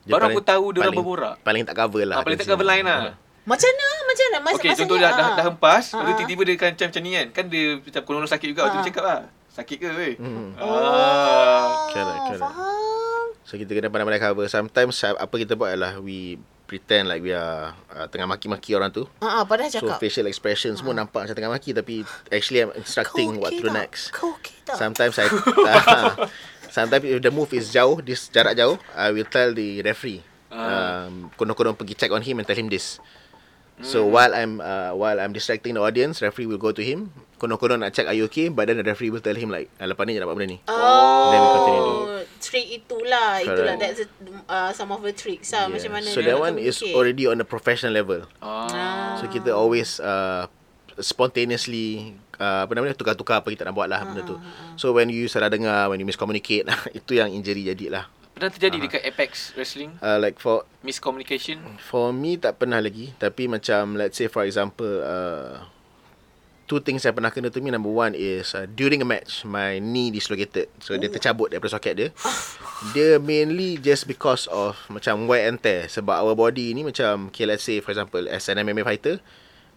dia 0.00 0.12
Baru 0.12 0.22
paling- 0.24 0.36
aku 0.36 0.42
tahu 0.44 0.64
dia 0.68 0.78
orang 0.78 0.86
paling- 0.88 0.98
berborak. 1.02 1.34
Paling 1.40 1.62
tak 1.64 1.74
cover 1.76 2.02
lah. 2.04 2.14
Ah, 2.14 2.22
paling 2.22 2.38
tak 2.38 2.46
cover 2.46 2.62
line 2.64 2.84
lah. 2.84 3.00
Macam 3.42 3.68
mana? 3.68 3.86
Macam 4.02 4.24
mana? 4.24 4.38
Mas, 4.40 4.54
Okey, 4.56 4.70
contoh 4.76 4.96
dah, 4.96 5.10
dah, 5.12 5.22
ah. 5.24 5.34
dah 5.34 5.44
hempas, 5.44 5.84
lepas 5.84 6.02
tu 6.02 6.02
Ah. 6.04 6.16
tiba-tiba 6.16 6.42
dia 6.42 6.54
kan 6.56 6.70
macam 6.72 6.86
macam 6.86 7.02
ni 7.02 7.10
kan. 7.12 7.26
Kan 7.32 7.44
dia 7.46 7.64
macam 7.76 8.00
konon 8.02 8.26
sakit 8.26 8.46
juga. 8.48 8.60
Waktu 8.64 8.70
Ah. 8.72 8.78
dia 8.80 8.88
cakap 8.88 9.04
lah. 9.04 9.20
Sakit 9.48 9.76
ke 9.76 9.88
weh? 9.88 10.14
Hmm. 10.16 10.50
Ah. 10.54 10.62
Oh, 10.62 11.66
Correct, 11.88 12.20
correct. 12.28 12.42
faham. 12.42 13.26
So 13.42 13.54
kita 13.54 13.70
kena 13.72 13.86
pandai-pandai 13.86 14.18
cover. 14.20 14.46
Sometimes 14.46 14.94
apa 15.00 15.30
kita 15.32 15.54
buat 15.54 15.70
adalah 15.72 15.98
we 15.98 16.38
pretend 16.66 17.06
like 17.06 17.22
we 17.22 17.30
are 17.30 17.70
uh, 17.88 18.06
tengah 18.10 18.26
maki-maki 18.26 18.74
orang 18.74 18.90
tu. 18.90 19.06
Ah, 19.18 19.40
ah, 19.40 19.42
padahal 19.46 19.70
So 19.70 19.80
cakap. 19.80 20.02
facial 20.02 20.26
expression 20.26 20.74
semua 20.74 20.92
nampak 20.92 21.24
macam 21.24 21.34
tengah 21.34 21.52
maki 21.54 21.70
tapi 21.70 22.02
actually 22.28 22.66
I'm 22.66 22.74
instructing 22.74 23.38
what 23.38 23.54
to 23.54 23.62
do 23.62 23.70
next. 23.70 24.10
Kau 24.10 24.34
okey 24.36 24.54
tak? 24.66 24.76
Sometimes 24.76 25.14
I 25.16 25.26
uh, 25.30 26.26
Sometimes 26.66 27.08
if 27.08 27.22
the 27.22 27.32
move 27.32 27.54
is 27.56 27.72
jauh, 27.72 28.02
this 28.04 28.28
jarak 28.28 28.52
jauh, 28.52 28.76
I 28.92 29.08
will 29.08 29.24
tell 29.24 29.54
the 29.54 29.80
referee. 29.80 30.20
Ah. 30.52 31.06
Um, 31.08 31.32
konon-konon 31.34 31.72
pergi 31.72 31.96
check 31.96 32.12
on 32.12 32.20
him 32.20 32.36
and 32.36 32.44
tell 32.44 32.58
him 32.58 32.68
this. 32.68 33.00
So 33.80 34.04
Hmm. 34.04 34.12
while 34.12 34.32
I'm 34.32 34.52
uh, 34.58 34.92
while 34.92 35.16
I'm 35.16 35.32
distracting 35.32 35.76
the 35.76 35.84
audience, 35.84 36.20
referee 36.20 36.48
will 36.48 36.60
go 36.60 36.72
to 36.72 36.80
him. 36.80 37.12
Konon-konon 37.36 37.84
nak 37.84 37.92
check 37.92 38.08
are 38.08 38.16
you 38.16 38.24
okay, 38.32 38.48
but 38.48 38.64
then 38.64 38.80
the 38.80 38.86
referee 38.86 39.12
will 39.12 39.20
tell 39.20 39.36
him 39.36 39.52
like, 39.52 39.68
ah, 39.76 39.84
lepas 39.84 40.08
ni 40.08 40.16
je 40.16 40.20
nak 40.24 40.32
buat 40.32 40.40
benda 40.40 40.56
ni. 40.56 40.58
Oh, 40.72 41.28
Then 41.28 41.38
we 41.44 41.48
continue 41.52 41.82
to 41.84 41.96
trick 42.40 42.66
itulah. 42.70 43.42
Itulah 43.42 43.74
Correct. 43.76 43.80
that's 43.80 44.00
a, 44.00 44.08
uh, 44.48 44.70
some 44.72 44.88
of 44.94 45.04
the 45.04 45.12
tricks 45.12 45.52
lah. 45.52 45.68
Macam 45.68 45.90
mana 45.92 46.08
so 46.08 46.24
that 46.24 46.38
one 46.38 46.56
is 46.56 46.80
communicate. 46.80 46.96
already 46.96 47.24
on 47.28 47.36
a 47.42 47.46
professional 47.46 47.92
level. 47.92 48.24
Ah. 48.40 49.20
So 49.20 49.28
kita 49.28 49.52
always 49.52 50.00
uh, 50.00 50.48
spontaneously 50.96 52.16
uh, 52.40 52.64
apa 52.64 52.72
namanya 52.72 52.96
tukar-tukar 52.96 53.44
apa 53.44 53.52
kita 53.52 53.68
nak 53.68 53.76
buat 53.76 53.88
lah 53.90 54.00
benda 54.06 54.24
tu. 54.24 54.36
So 54.80 54.96
when 54.96 55.12
you 55.12 55.28
salah 55.28 55.52
dengar, 55.52 55.92
when 55.92 56.00
you 56.00 56.08
miscommunicate, 56.08 56.64
itu 56.98 57.12
yang 57.18 57.32
injury 57.32 57.66
jadilah. 57.66 58.08
Pernah 58.36 58.52
terjadi 58.52 58.76
dekat 58.84 59.00
Apex 59.08 59.56
Wrestling? 59.56 59.96
Uh, 60.04 60.20
like 60.20 60.36
for 60.36 60.68
Miscommunication? 60.84 61.56
For 61.80 62.12
me 62.12 62.36
tak 62.36 62.60
pernah 62.60 62.84
lagi 62.84 63.16
Tapi 63.16 63.48
macam 63.48 63.96
Let's 63.96 64.20
say 64.20 64.28
for 64.28 64.44
example 64.44 65.00
uh, 65.00 65.64
Two 66.66 66.82
things 66.82 67.06
saya 67.06 67.14
pernah 67.14 67.30
kena 67.30 67.46
to 67.46 67.62
me. 67.62 67.70
Number 67.70 67.88
one 67.88 68.10
is 68.12 68.50
uh, 68.50 68.66
During 68.66 68.98
a 68.98 69.06
match 69.06 69.46
My 69.46 69.78
knee 69.78 70.10
dislocated. 70.10 70.66
So 70.82 70.98
dia 70.98 71.06
tercabut 71.06 71.54
daripada 71.54 71.78
soket 71.78 71.94
dia. 71.94 72.08
Dia 72.90 73.22
mainly 73.22 73.78
just 73.78 74.10
because 74.10 74.50
of 74.50 74.74
Macam 74.90 75.30
wear 75.30 75.46
and 75.46 75.62
tear. 75.62 75.86
Sebab 75.86 76.26
our 76.26 76.34
body 76.34 76.74
ni 76.74 76.82
macam 76.82 77.30
Okay 77.30 77.46
let's 77.46 77.62
say 77.62 77.78
for 77.78 77.94
example 77.94 78.26
As 78.26 78.50
an 78.50 78.58
MMA 78.58 78.82
fighter 78.82 79.22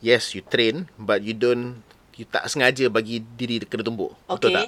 Yes 0.01 0.33
you 0.33 0.41
train 0.41 0.89
But 0.97 1.21
you 1.21 1.37
don't 1.37 1.85
You 2.17 2.25
tak 2.25 2.49
sengaja 2.49 2.89
bagi 2.89 3.21
diri 3.21 3.61
kena 3.61 3.85
tumbuk. 3.85 4.17
Betul 4.25 4.49
Okay. 4.49 4.53
tak? 4.57 4.67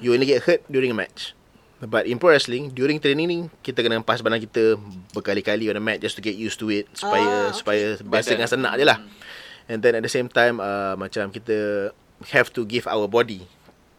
You 0.00 0.16
only 0.16 0.24
get 0.24 0.48
hurt 0.48 0.64
during 0.66 0.88
a 0.90 0.96
match. 0.96 1.36
But 1.78 2.08
in 2.08 2.16
pro 2.16 2.32
wrestling 2.32 2.72
During 2.72 2.98
training 2.98 3.28
ni 3.28 3.38
Kita 3.60 3.84
kena 3.84 4.00
hempas 4.00 4.18
badan 4.18 4.40
kita 4.40 4.74
Berkali-kali 5.14 5.70
on 5.70 5.78
a 5.78 5.84
mat 5.84 6.02
Just 6.02 6.18
to 6.18 6.24
get 6.24 6.34
used 6.34 6.58
to 6.58 6.72
it 6.72 6.90
Ah, 6.90 6.98
Supaya 6.98 7.28
okay. 7.52 7.54
Supaya 7.54 7.84
biasa 8.02 8.28
dengan 8.34 8.50
senak 8.50 8.74
je 8.80 8.86
lah 8.88 8.98
And 9.68 9.84
then 9.84 10.00
at 10.00 10.02
the 10.02 10.10
same 10.10 10.32
time 10.32 10.58
uh, 10.58 10.96
Macam 10.96 11.28
kita 11.28 11.90
Have 12.32 12.50
to 12.56 12.64
give 12.64 12.88
our 12.88 13.06
body 13.06 13.44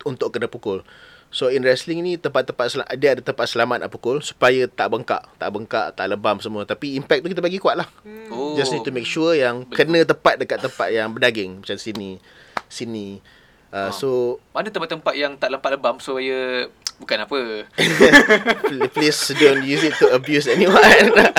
Untuk 0.03 0.34
kena 0.34 0.49
pukul. 0.49 0.82
So 1.30 1.47
in 1.47 1.61
wrestling 1.61 2.01
ni 2.01 2.17
Tempat-tempat 2.17 2.65
sel- 2.67 2.91
Dia 2.97 3.13
ada 3.13 3.22
tempat 3.22 3.45
selamat 3.45 3.86
nak 3.86 3.93
pukul 3.93 4.20
Supaya 4.20 4.65
tak 4.65 4.89
bengkak. 4.89 5.24
Tak 5.38 5.49
bengkak 5.53 5.88
Tak 5.93 6.05
lebam 6.09 6.41
semua. 6.41 6.65
Tapi 6.65 6.97
impact 6.97 7.22
tu 7.22 7.30
kita 7.32 7.45
bagi 7.45 7.61
kuat 7.61 7.78
lah. 7.80 7.88
Oh. 8.34 8.57
Just 8.57 8.74
need 8.74 8.82
to 8.82 8.91
make 8.91 9.05
sure 9.05 9.38
yang 9.38 9.63
Kena 9.70 10.01
tepat 10.03 10.41
dekat 10.41 10.59
tempat 10.59 10.89
yang 10.89 11.13
berdaging. 11.13 11.61
Macam 11.61 11.78
sini 11.78 12.17
Sini. 12.65 13.22
Uh, 13.70 13.93
So 13.93 14.41
Mana 14.51 14.74
tempat-tempat 14.74 15.13
yang 15.13 15.38
tak 15.38 15.53
lempat 15.53 15.78
lebam 15.78 16.01
supaya 16.01 16.65
bukan 17.00 17.18
apa. 17.22 17.39
Please 18.95 19.18
don't 19.34 19.64
use 19.64 19.82
it 19.82 19.95
to 19.95 20.12
abuse 20.12 20.45
anyone 20.45 20.84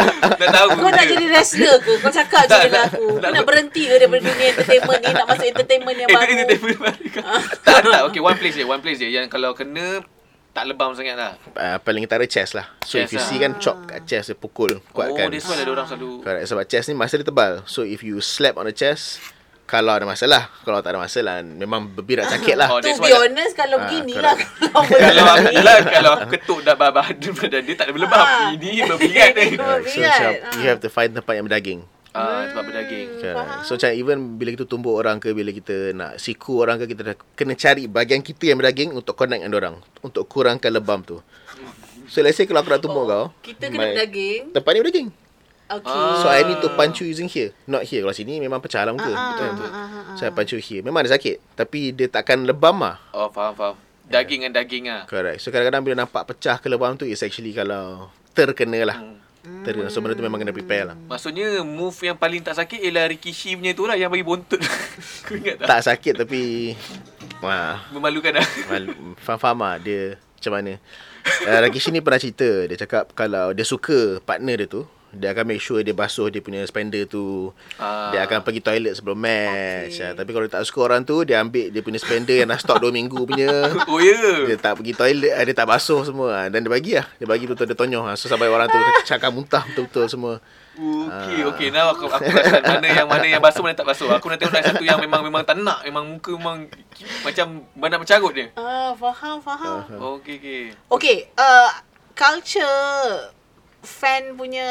Dah 0.40 0.48
tahu. 0.50 0.68
Kau 0.74 0.88
nak 0.88 1.04
jadi 1.04 1.26
wrestler 1.26 1.76
ke? 1.78 1.92
Kau 1.98 2.10
cakap 2.10 2.44
je 2.44 2.50
Tak, 2.50 2.60
dengan 2.62 2.74
tak, 2.80 2.86
aku. 2.90 3.04
Kau 3.10 3.20
tak. 3.20 3.30
nak 3.30 3.44
berhenti 3.44 3.82
ke 3.84 3.94
daripada 3.94 4.20
dunia 4.22 4.46
entertainment 4.50 4.98
ni? 4.98 5.10
Nak 5.10 5.26
masuk 5.26 5.46
entertainment 5.46 5.96
yang 5.96 6.08
Eh, 6.08 6.14
baru? 6.14 6.30
entertainment 6.34 6.78
baru. 6.78 7.04
tak, 7.60 7.74
ada 7.76 7.88
tak. 7.90 8.02
Okay, 8.08 8.20
one 8.20 8.36
place 8.36 8.54
je. 8.54 8.64
One 8.64 8.80
place 8.80 8.98
je. 8.98 9.08
Yang 9.08 9.26
kalau 9.28 9.50
kena, 9.52 10.00
tak 10.50 10.64
lebam 10.66 10.90
sangat 10.92 11.14
lah. 11.14 11.32
uh, 11.54 11.78
Paling 11.78 12.02
utara 12.02 12.26
chest 12.26 12.52
lah 12.52 12.66
So 12.82 12.98
Chest 12.98 13.06
if 13.06 13.10
you 13.12 13.20
lah. 13.20 13.26
see 13.28 13.38
kan 13.38 13.52
Chop 13.56 13.86
kat 13.86 14.02
chest 14.02 14.26
dia 14.26 14.36
pukul 14.36 14.66
Oh, 14.72 14.82
Kuatkan 14.90 15.30
that's 15.30 15.46
why 15.46 15.54
ada 15.54 15.70
orang 15.70 15.86
selalu. 15.86 16.26
Correct 16.26 16.42
Sebab 16.44 16.64
chest 16.66 16.90
ni 16.90 16.94
masa 16.94 17.14
dia 17.14 17.24
tebal 17.24 17.62
So 17.64 17.86
if 17.86 18.02
you 18.02 18.18
slap 18.18 18.58
on 18.58 18.66
the 18.66 18.74
chest 18.74 19.22
Kalau 19.70 19.92
ada 19.92 20.02
masalah 20.02 20.50
Kalau 20.60 20.82
tak 20.82 20.90
ada 20.90 21.00
masalah 21.00 21.38
Memang 21.40 21.86
berbirak 21.88 22.26
sakit 22.28 22.58
lah 22.58 22.66
Oh, 22.72 22.76
To 22.76 22.84
that's 22.84 22.98
be 22.98 23.06
why- 23.06 23.22
honest, 23.22 23.54
kalau 23.54 23.78
Ah, 23.78 23.86
begini 23.86 24.12
correct. 24.12 24.26
lah. 24.26 24.36
Kalau 24.90 25.22
kalau 25.22 25.24
aku 25.30 25.62
lah, 25.62 25.76
kalau 25.86 26.10
aku 26.12 26.26
ketuk 26.34 26.58
dah 26.60 26.74
badan 26.74 27.14
badan 27.38 27.62
dia 27.62 27.74
tak 27.74 27.86
ada 27.86 27.92
berlebam. 27.92 28.18
Ah. 28.20 28.50
Ini 28.50 28.68
berbirat 28.84 29.30
ni. 29.32 29.46
Oh, 29.54 29.78
Correct. 29.78 29.86
So 29.86 29.98
macam 30.02 30.30
Ah. 30.42 30.52
You 30.52 30.66
have 30.66 30.80
to 30.80 30.90
find 30.90 31.10
tempat 31.12 31.32
yang 31.32 31.46
berdaging 31.46 31.80
Ah, 32.10 32.42
sebab 32.44 32.66
berdaging. 32.66 33.06
Correct. 33.16 33.62
So 33.62 33.78
macam 33.78 33.90
even 33.92 34.18
Bila 34.34 34.50
kita 34.50 34.66
tumbuk 34.66 34.92
orang 34.92 35.16
ke 35.16 35.30
Bila 35.30 35.50
kita 35.50 35.94
nak 35.94 36.18
siku 36.18 36.58
orang 36.58 36.74
ke 36.76 36.90
Kita 36.90 37.02
dah 37.04 37.14
kena 37.32 37.54
cari 37.54 37.86
Bahagian 37.86 38.18
kita 38.18 38.44
yang 38.44 38.58
berdaging 38.58 38.90
Untuk 38.90 39.14
connect 39.14 39.38
dengan 39.38 39.54
orang 39.54 39.74
Untuk 40.00 40.26
kurangkan 40.26 40.68
lebam 40.68 41.00
tu 41.00 41.22
So 42.04 42.18
let's 42.18 42.34
say 42.34 42.44
Kalau 42.44 42.58
aku 42.58 42.68
nak 42.68 42.82
tumbuk 42.82 43.06
kau 43.06 43.30
Kita 43.40 43.70
kena 43.70 43.86
my- 43.86 43.96
daging. 43.96 44.50
Tempat 44.50 44.70
ni 44.72 44.78
berdaging 44.80 45.08
Okay. 45.70 45.86
Ah. 45.86 46.18
So 46.18 46.26
I 46.26 46.42
need 46.42 46.58
to 46.58 46.70
punch 46.74 46.98
you 46.98 47.06
using 47.06 47.30
here 47.30 47.54
Not 47.64 47.86
here 47.86 48.02
Kalau 48.02 48.10
sini 48.10 48.42
memang 48.42 48.58
pecah 48.58 48.82
lah 48.82 48.90
muka 48.90 49.06
Ah, 49.06 49.14
Betul 49.30 49.46
ah, 49.46 49.52
betul 49.54 49.70
ah, 49.70 49.78
ah, 49.78 49.86
ah. 49.86 50.14
So 50.18 50.22
I 50.24 50.34
punch 50.34 50.50
you 50.50 50.58
here 50.58 50.82
Memang 50.82 51.06
ada 51.06 51.14
sakit 51.14 51.54
Tapi 51.54 51.94
dia 51.94 52.10
takkan 52.10 52.42
lebam 52.42 52.82
lah 52.82 52.98
Oh, 53.10 53.30
faham, 53.30 53.54
faham. 53.54 53.78
Daging 54.04 54.42
dengan 54.42 54.58
daging 54.58 54.84
ah. 54.90 55.06
Correct 55.06 55.38
So 55.38 55.48
kadang-kadang 55.48 55.86
bila 55.86 55.94
nampak 55.96 56.26
pecah 56.26 56.58
ke 56.58 56.66
lebam 56.66 56.98
tu 56.98 57.06
Is 57.06 57.22
actually 57.22 57.54
kalau 57.54 58.10
Terkena 58.34 58.82
lah 58.84 58.98
Hmm. 59.40 59.64
Terkena 59.64 59.88
So 59.88 60.04
benda 60.04 60.12
tu 60.12 60.20
memang 60.20 60.36
kena 60.36 60.52
prepare 60.52 60.84
lah 60.84 60.96
Maksudnya 61.08 61.62
move 61.62 61.96
yang 61.96 62.12
paling 62.12 62.44
tak 62.44 62.58
sakit 62.58 62.76
ialah 62.76 63.08
Rikishi 63.08 63.56
punya 63.56 63.72
tu 63.72 63.88
lah 63.88 63.96
yang 63.96 64.12
bagi 64.12 64.20
bontot. 64.20 64.60
Kau 65.24 65.32
ingat 65.32 65.64
tak? 65.64 65.66
Tak 65.66 65.80
sakit 65.80 66.14
tapi 66.18 66.40
Wah 67.40 67.80
Memalukan 67.88 68.36
dah. 68.36 68.46
Mal- 68.68 68.92
Faham-faham 69.16 69.64
lah 69.64 69.80
dia 69.80 70.20
macam 70.40 70.52
mana. 70.56 70.72
Uh, 71.44 71.58
Rakishi 71.60 71.92
ni 71.92 72.00
pernah 72.00 72.16
cerita, 72.16 72.48
dia 72.64 72.76
cakap 72.76 73.12
kalau 73.12 73.52
dia 73.52 73.60
suka 73.60 74.24
partner 74.24 74.64
dia 74.64 74.68
tu, 74.72 74.88
dia 75.10 75.34
akan 75.34 75.42
make 75.42 75.58
sure 75.58 75.82
dia 75.82 75.90
basuh 75.90 76.30
dia 76.30 76.38
punya 76.38 76.62
spender 76.62 77.02
tu. 77.10 77.50
Ah. 77.82 78.14
Dia 78.14 78.30
akan 78.30 78.46
pergi 78.46 78.62
toilet 78.62 78.94
sebelum 78.94 79.18
match. 79.18 79.98
Okay. 79.98 80.06
Okay. 80.06 80.14
Tapi 80.14 80.30
kalau 80.30 80.44
dia 80.46 80.54
tak 80.54 80.64
suka 80.70 80.78
orang 80.86 81.02
tu, 81.02 81.26
dia 81.26 81.42
ambil 81.42 81.66
dia 81.74 81.82
punya 81.82 81.98
spender 81.98 82.46
yang 82.46 82.48
dah 82.54 82.58
stok 82.62 82.78
2 82.78 82.94
minggu 82.94 83.18
punya. 83.26 83.50
Oh 83.90 83.98
ya. 83.98 84.46
Dia 84.46 84.54
tak 84.54 84.78
pergi 84.78 84.94
toilet, 84.94 85.34
ah, 85.34 85.42
dia 85.42 85.54
tak 85.56 85.66
basuh 85.66 86.06
semua. 86.06 86.28
ah. 86.30 86.46
Dan 86.46 86.62
dia 86.62 86.70
bagi 86.70 86.94
lah. 86.94 87.06
Dia 87.18 87.26
bagi 87.26 87.44
betul-betul 87.50 87.74
dia 87.74 87.78
tonyoh. 87.78 88.04
ah. 88.06 88.14
So 88.14 88.30
sampai 88.30 88.46
orang 88.46 88.70
tu 88.70 88.78
cakap 89.02 89.34
muntah 89.34 89.66
betul-betul 89.66 90.06
semua. 90.06 90.34
Okey, 90.78 91.44
okey. 91.50 91.68
Now 91.74 91.90
aku 91.90 92.06
aku 92.06 92.30
rasa 92.30 92.62
mana 92.62 92.86
yang 92.86 93.08
mana 93.10 93.26
yang 93.26 93.42
basuh 93.42 93.60
mana 93.60 93.74
yang 93.74 93.80
tak 93.82 93.88
basuh. 93.90 94.08
Aku 94.14 94.30
nak 94.30 94.38
tengok 94.38 94.54
lagi 94.54 94.70
satu 94.70 94.84
yang 94.86 95.02
memang 95.02 95.20
memang 95.26 95.42
tak 95.42 95.58
nak, 95.58 95.82
memang 95.82 96.06
muka 96.06 96.32
memang 96.38 96.70
macam 97.26 97.46
banyak 97.74 97.98
mencarut 97.98 98.32
dia. 98.32 98.46
Ah, 98.54 98.94
faham, 98.94 99.42
faham. 99.42 99.84
Okey, 100.16 100.38
okey. 100.38 100.62
Okay, 100.88 101.16
uh, 101.34 101.70
culture 102.14 103.34
fan 103.80 104.36
punya 104.36 104.66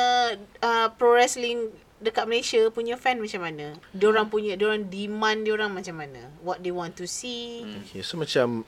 uh, 0.62 0.88
pro 0.96 1.18
wrestling 1.18 1.74
dekat 2.00 2.26
Malaysia 2.26 2.62
punya 2.72 2.96
fan 2.96 3.20
macam 3.20 3.44
mana? 3.44 3.76
Diorang 3.92 4.32
punya, 4.32 4.56
diorang 4.56 4.88
demand 4.88 5.44
diorang 5.44 5.72
macam 5.76 6.00
mana? 6.00 6.32
What 6.40 6.64
they 6.64 6.72
want 6.72 6.96
to 6.96 7.06
see? 7.06 7.68
Okay, 7.86 8.02
so 8.02 8.16
macam 8.16 8.64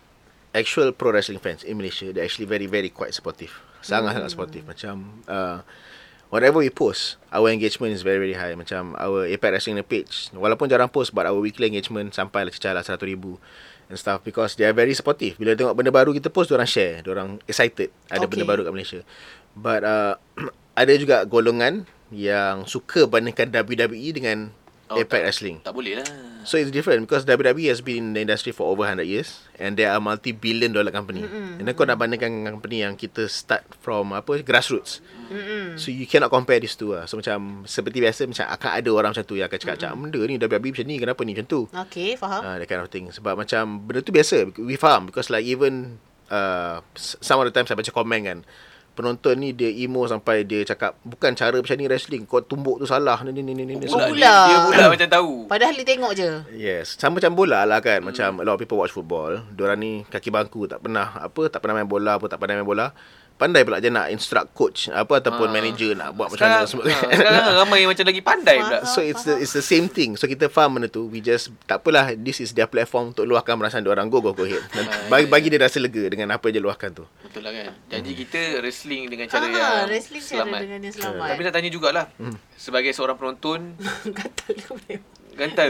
actual 0.51 0.91
pro 0.91 1.15
wrestling 1.15 1.39
fans 1.39 1.63
in 1.63 1.79
Malaysia, 1.79 2.11
they 2.11 2.19
actually 2.21 2.49
very 2.49 2.67
very 2.67 2.91
quite 2.91 3.15
supportive. 3.15 3.55
Sangat-sangat 3.81 4.29
supportive. 4.35 4.65
Macam 4.67 5.23
uh, 5.25 5.63
whatever 6.27 6.59
we 6.59 6.69
post, 6.69 7.15
our 7.31 7.47
engagement 7.49 7.95
is 7.95 8.03
very 8.03 8.19
very 8.19 8.35
high. 8.35 8.53
Macam 8.53 8.93
our 8.99 9.25
Apex 9.25 9.51
Wrestling 9.63 9.79
page, 9.87 10.29
walaupun 10.35 10.67
jarang 10.67 10.91
post, 10.91 11.15
but 11.15 11.23
our 11.23 11.39
weekly 11.39 11.71
engagement 11.71 12.11
sampai 12.11 12.45
lah 12.45 12.51
cecah 12.51 12.75
lah 12.75 12.83
100,000 12.83 13.39
and 13.91 13.99
stuff 13.99 14.23
because 14.23 14.55
they 14.55 14.63
are 14.63 14.71
very 14.75 14.95
supportive. 14.95 15.35
Bila 15.35 15.55
tengok 15.55 15.75
benda 15.75 15.91
baru 15.91 16.15
kita 16.15 16.31
post, 16.31 16.51
orang 16.55 16.67
share, 16.67 17.03
orang 17.07 17.39
excited 17.47 17.91
ada 18.07 18.23
Okay. 18.23 18.31
benda 18.31 18.45
baru 18.47 18.63
kat 18.63 18.71
Malaysia. 18.71 18.99
But 19.55 19.81
uh, 19.83 20.15
ada 20.81 20.93
juga 20.95 21.23
golongan 21.25 21.85
yang 22.11 22.67
suka 22.67 23.07
bandingkan 23.07 23.51
WWE 23.51 24.09
dengan 24.11 24.51
Oh, 24.91 24.99
Apex 24.99 25.07
tak- 25.07 25.23
Wrestling. 25.23 25.57
Tak 25.63 25.71
boleh 25.71 26.03
lah. 26.03 26.07
So 26.43 26.59
it's 26.59 26.67
different 26.67 27.07
because 27.07 27.23
WWE 27.23 27.71
has 27.71 27.79
been 27.79 28.11
in 28.11 28.13
the 28.17 28.21
industry 28.27 28.51
for 28.51 28.67
over 28.67 28.83
100 28.83 29.07
years 29.07 29.39
and 29.55 29.79
they 29.79 29.87
are 29.87 29.95
a 29.95 30.03
multi-billion 30.03 30.75
dollar 30.75 30.91
company. 30.91 31.23
Mm-hmm. 31.23 31.61
And 31.61 31.63
then 31.63 31.73
kau 31.79 31.87
nak 31.87 31.95
bandingkan 31.95 32.27
dengan 32.27 32.59
company 32.59 32.83
yang 32.83 32.99
kita 32.99 33.31
start 33.31 33.63
from 33.79 34.11
apa 34.11 34.43
grassroots. 34.43 34.99
Mm-hmm. 35.31 35.79
So 35.79 35.95
you 35.95 36.03
cannot 36.11 36.27
compare 36.27 36.59
these 36.59 36.75
two 36.75 36.91
lah. 36.91 37.07
So 37.07 37.15
macam 37.15 37.63
seperti 37.63 38.03
biasa 38.03 38.27
macam 38.27 38.51
akan 38.51 38.69
ada 38.83 38.89
orang 38.91 39.09
macam 39.15 39.23
tu 39.23 39.39
yang 39.39 39.47
akan 39.47 39.59
cakap 39.63 39.79
mm-hmm. 39.79 40.01
benda 40.11 40.19
ni 40.27 40.35
WWE 40.35 40.69
macam 40.75 40.85
ni 40.91 40.95
kenapa 40.99 41.21
ni 41.23 41.31
macam 41.39 41.47
tu. 41.47 41.61
Okay, 41.71 42.09
faham. 42.19 42.41
Uh, 42.43 42.55
that 42.59 42.67
kind 42.67 42.83
of 42.83 42.91
thing. 42.91 43.07
Sebab 43.15 43.39
macam 43.39 43.63
benda 43.87 44.03
tu 44.03 44.11
biasa. 44.11 44.43
We 44.59 44.75
faham 44.75 45.07
because 45.07 45.31
like 45.31 45.47
even 45.47 46.03
uh, 46.27 46.83
s- 46.99 47.15
some 47.23 47.39
of 47.39 47.47
the 47.47 47.53
time 47.55 47.63
saya 47.63 47.79
baca 47.79 47.95
komen 47.95 48.27
kan 48.27 48.39
penonton 49.01 49.33
ni 49.35 49.49
dia 49.51 49.67
emo 49.67 50.05
sampai 50.05 50.45
dia 50.45 50.61
cakap 50.61 50.93
bukan 51.01 51.33
cara 51.33 51.57
macam 51.57 51.73
ni 51.73 51.89
wrestling 51.89 52.23
kau 52.29 52.39
tumbuk 52.39 52.77
tu 52.77 52.85
salah 52.85 53.17
ni 53.25 53.33
ni 53.33 53.41
ni 53.41 53.65
ni 53.65 53.73
ni 53.75 53.85
Oh, 53.89 53.97
pula. 53.97 54.35
Dia, 54.47 54.57
pula 54.69 54.83
macam 54.93 55.09
tahu. 55.09 55.33
Padahal 55.49 55.73
dia 55.73 55.85
tengok 55.89 56.11
je. 56.13 56.29
Yes, 56.53 56.95
sama 56.95 57.17
macam 57.17 57.33
bola 57.33 57.65
lah 57.65 57.81
kan. 57.81 57.99
Macam 58.05 58.39
a 58.39 58.43
lot 58.45 58.55
of 58.55 58.61
people 58.61 58.77
watch 58.77 58.93
football. 58.93 59.41
Diorang 59.51 59.81
ni 59.81 60.05
kaki 60.05 60.29
bangku 60.29 60.69
tak 60.69 60.85
pernah 60.85 61.17
apa, 61.17 61.49
tak 61.49 61.59
pernah 61.59 61.81
main 61.81 61.89
bola 61.89 62.21
apa, 62.21 62.29
tak 62.29 62.37
pernah 62.37 62.61
main 62.61 62.69
bola. 62.69 62.93
Pandai 63.41 63.65
pula 63.65 63.81
je 63.81 63.89
nak 63.89 64.05
instruct 64.07 64.53
coach 64.53 64.85
apa 64.87 65.17
ataupun 65.17 65.49
Ah. 65.49 65.51
manager 65.51 65.91
nak 65.91 66.13
buat 66.13 66.29
macam 66.29 66.45
mana 66.45 66.63
semua. 66.63 66.85
ha, 66.85 66.93
sekarang 67.09 67.57
ramai 67.59 67.77
yang 67.81 67.89
macam 67.89 68.05
lagi 68.05 68.21
pandai 68.21 68.57
pula. 68.59 68.85
So 68.85 69.01
it's 69.01 69.23
the 69.23 69.33
it's 69.35 69.51
the 69.51 69.63
same 69.63 69.89
thing. 69.89 70.13
So 70.13 70.25
kita 70.25 70.45
faham 70.45 70.77
benda 70.77 70.85
tu. 70.85 71.09
We 71.09 71.19
just 71.19 71.49
tak 71.65 71.81
apalah 71.81 72.13
this 72.13 72.37
is 72.37 72.53
their 72.53 72.65
platform 72.65 73.11
untuk 73.11 73.25
luahkan 73.25 73.57
perasaan 73.57 73.81
dia 73.81 73.89
orang 73.89 74.07
go 74.07 74.21
go 74.21 74.29
go 74.31 74.45
ahead. 74.45 74.61
Dan 74.69 74.85
bagi 75.09 75.25
bagi 75.25 75.47
dia 75.49 75.57
rasa 75.59 75.77
lega 75.77 76.05
dengan 76.05 76.29
apa 76.29 76.45
yang 76.45 76.55
dia 76.55 76.63
luahkan 76.63 76.93
tu. 76.93 77.09
Betul 77.21 77.41
lah 77.41 77.51
kan. 77.51 77.73
Janji 77.89 78.13
kita 78.15 78.39
wrestling 78.61 79.09
dengan 79.09 79.25
cara 79.25 79.41
Ah, 79.41 79.49
yang 79.49 79.89
wrestling 79.89 80.21
cara 80.21 80.31
selamat. 80.37 80.59
dengan 80.61 80.79
yang 80.79 80.93
selamat. 80.93 81.27
Tapi 81.27 81.41
nak 81.41 81.53
tanya 81.53 81.69
jugalah. 81.69 82.05
Sebagai 82.53 82.91
seorang 82.91 83.17
penonton, 83.17 83.73
Gatal 84.17 84.53
dia 84.53 84.69
boleh. 84.69 84.97
Gantal. 85.39 85.69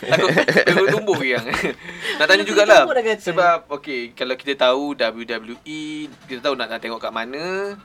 Takut 0.00 0.28
Takut 0.64 0.88
tumbuh 0.88 1.20
yang. 1.20 1.44
Nak 2.18 2.26
tanya 2.26 2.44
jugalah. 2.44 2.82
Sebab 3.20 3.68
Okay 3.68 4.16
Kalau 4.16 4.34
kita 4.34 4.56
tahu 4.56 4.96
WWE 4.96 5.80
Kita 6.26 6.40
tahu 6.40 6.54
nak, 6.56 6.72
nak 6.72 6.80
tengok 6.80 6.98
kat 6.98 7.12
mana 7.12 7.76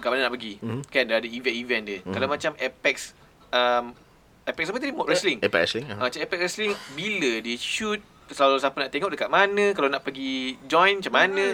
Kat 0.00 0.08
mana 0.10 0.26
nak 0.26 0.32
pergi. 0.34 0.58
Mhm. 0.58 0.80
Kan 0.88 1.06
dah 1.06 1.20
ada 1.20 1.28
event-event 1.28 1.82
dia. 1.84 1.98
Kalau 2.02 2.26
macam 2.26 2.52
Apex 2.56 3.12
um, 3.52 3.94
Apex 4.42 4.64
apa 4.72 4.78
tadi? 4.80 4.92
Wrestling? 4.96 5.38
Pak 5.38 5.60
Ashley. 5.62 5.84
Ah, 5.86 6.08
Macam 6.08 6.18
Apex 6.18 6.38
Wrestling 6.40 6.72
Bila 6.96 7.32
dia 7.38 7.56
shoot 7.60 8.00
Selalu 8.32 8.64
siapa 8.64 8.76
nak 8.80 8.90
tengok 8.90 9.10
dekat 9.12 9.28
mana 9.28 9.76
Kalau 9.76 9.92
nak 9.92 10.02
pergi 10.02 10.56
join 10.64 10.98
macam 11.04 11.14
mana 11.14 11.44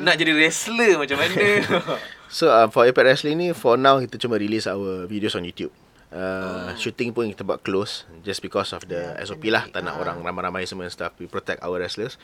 Nak 0.00 0.14
jadi 0.16 0.32
wrestler 0.32 0.96
macam 0.96 1.20
mana? 1.20 1.44
So 2.32 2.48
uh, 2.48 2.72
for 2.72 2.88
Apex 2.88 3.04
Wrestling 3.04 3.36
ni 3.36 3.48
For 3.52 3.76
now 3.76 4.00
kita 4.00 4.16
cuma 4.16 4.40
release 4.40 4.64
our 4.64 5.04
videos 5.04 5.36
on 5.36 5.44
YouTube 5.44 5.70
uh, 6.12 6.70
oh. 6.70 6.78
Shooting 6.78 7.10
pun 7.10 7.32
kita 7.32 7.42
buat 7.42 7.64
close 7.64 8.04
Just 8.20 8.44
because 8.44 8.70
of 8.76 8.84
the 8.86 9.16
yeah, 9.16 9.24
SOP 9.24 9.48
lah 9.48 9.66
Tak 9.68 9.82
nak 9.82 9.98
orang 9.98 10.20
ramai-ramai 10.20 10.68
semua 10.68 10.86
and 10.86 10.94
stuff 10.94 11.16
We 11.16 11.26
protect 11.26 11.64
our 11.64 11.80
wrestlers. 11.80 12.20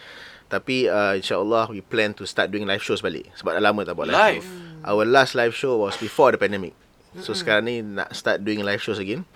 Tapi 0.47 0.87
uh, 0.87 1.17
insyaAllah 1.17 1.73
We 1.73 1.81
plan 1.81 2.13
to 2.17 2.25
start 2.29 2.53
doing 2.53 2.69
live 2.69 2.85
shows 2.85 3.01
balik. 3.01 3.29
Sebab 3.35 3.57
dah 3.59 3.63
lama 3.65 3.83
tak 3.83 3.97
buat 3.97 4.09
live, 4.09 4.41
Live? 4.41 4.45
show. 4.45 4.89
Our 4.89 5.03
last 5.09 5.33
live 5.35 5.55
show 5.57 5.75
was 5.83 5.99
before 5.99 6.31
the 6.31 6.39
pandemic. 6.39 6.73
So 7.19 7.35
sekarang 7.35 7.67
ni 7.67 7.83
nak 7.83 8.15
start 8.15 8.47
doing 8.47 8.63
live 8.63 8.79
shows 8.79 9.01
again. 9.03 9.27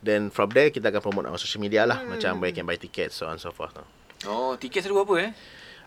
Then 0.00 0.32
from 0.32 0.54
there 0.54 0.72
kita 0.72 0.88
akan 0.88 1.02
promote 1.02 1.26
our 1.28 1.36
social 1.36 1.60
media 1.60 1.84
lah. 1.84 2.00
Macam 2.06 2.38
where 2.40 2.48
you 2.48 2.56
can 2.56 2.64
buy 2.64 2.80
tickets 2.80 3.20
so 3.20 3.28
on 3.28 3.36
and 3.36 3.42
so 3.42 3.52
forth. 3.52 3.76
Oh 4.24 4.56
tiket 4.56 4.86
selalu 4.86 5.04
berapa 5.04 5.14
eh? 5.20 5.32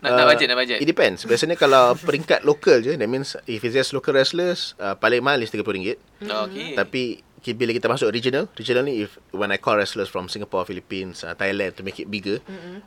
Nak, 0.00 0.10
nak 0.16 0.26
budget 0.32 0.46
nak 0.48 0.58
budget? 0.64 0.78
Uh, 0.80 0.84
It 0.84 0.88
depends. 0.88 1.20
Biasanya 1.28 1.56
kalau 1.60 1.92
peringkat 1.92 2.40
lokal 2.48 2.80
je, 2.80 2.96
that 2.96 3.04
means 3.04 3.36
if 3.44 3.60
it's 3.60 3.76
just 3.76 3.92
local 3.92 4.16
wrestlers, 4.16 4.72
uh, 4.80 4.96
paling 4.96 5.20
mahal 5.20 5.44
is 5.44 5.52
RM30. 5.52 6.00
oh, 6.32 6.48
Okay. 6.48 6.72
Tapi 6.72 7.20
ki- 7.40 7.52
bila 7.52 7.70
kita 7.70 7.86
masuk 7.86 8.08
regional, 8.08 8.46
regional 8.52 8.82
ni 8.82 9.02
if 9.02 9.18
when 9.30 9.48
I 9.48 9.56
call 9.56 9.74
wrestlers 9.74 10.06
from 10.06 10.26
Singapore, 10.26 10.62
Philippines, 10.62 11.20
uh, 11.20 11.32
Thailand 11.32 11.74
to 11.74 11.82
make 11.82 11.96
it 11.96 12.06
bigger, 12.06 12.38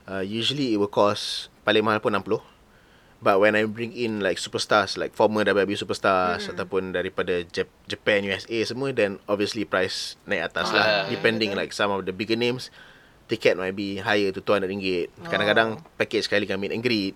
uh, 0.05 0.21
usually 0.21 0.71
it 0.71 0.77
will 0.77 0.87
cost 0.87 1.49
paling 1.61 1.81
mahal 1.81 1.99
pun 1.99 2.13
60. 2.13 2.39
But 3.17 3.39
when 3.39 3.55
I 3.55 3.63
bring 3.63 3.95
in 3.95 4.19
like 4.19 4.35
superstars, 4.35 4.93
like 4.93 5.11
former 5.11 5.41
WWE 5.41 5.73
superstars 5.73 6.43
ataupun 6.45 6.91
daripada 6.91 7.39
Jap- 7.45 7.71
Japan, 7.85 8.19
USA 8.25 8.67
semua, 8.67 8.91
then 8.91 9.15
obviously 9.25 9.63
price 9.63 10.19
naik 10.23 10.51
atas 10.51 10.69
lah. 10.69 10.83
Ah. 10.83 11.03
Depending 11.07 11.55
like 11.55 11.71
some 11.71 11.87
of 11.87 12.03
the 12.03 12.11
bigger 12.11 12.35
names, 12.35 12.67
ticket 13.25 13.55
might 13.55 13.71
be 13.71 13.95
higher 13.97 14.29
to 14.29 14.43
RM200. 14.43 15.07
Kadang-kadang 15.23 15.79
package 15.95 16.27
sekali 16.27 16.43
kan 16.43 16.59
meet 16.59 16.75
and 16.75 16.83
greet. 16.83 17.15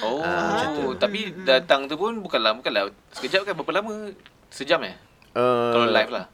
Oh, 0.00 0.24
Ah, 0.24 0.56
macam 0.56 0.68
tu. 0.72 0.84
tapi 0.96 1.36
datang 1.44 1.84
tu 1.84 2.00
pun 2.00 2.16
bukanlah 2.16 2.56
bukanlah 2.56 2.88
sekejap 3.12 3.44
kan 3.44 3.52
berapa 3.52 3.72
lama? 3.76 4.08
Sejam 4.48 4.80
eh? 4.80 4.96
Uh, 5.32 5.68
Kalau 5.70 5.88
live 5.90 6.12
lah. 6.12 6.24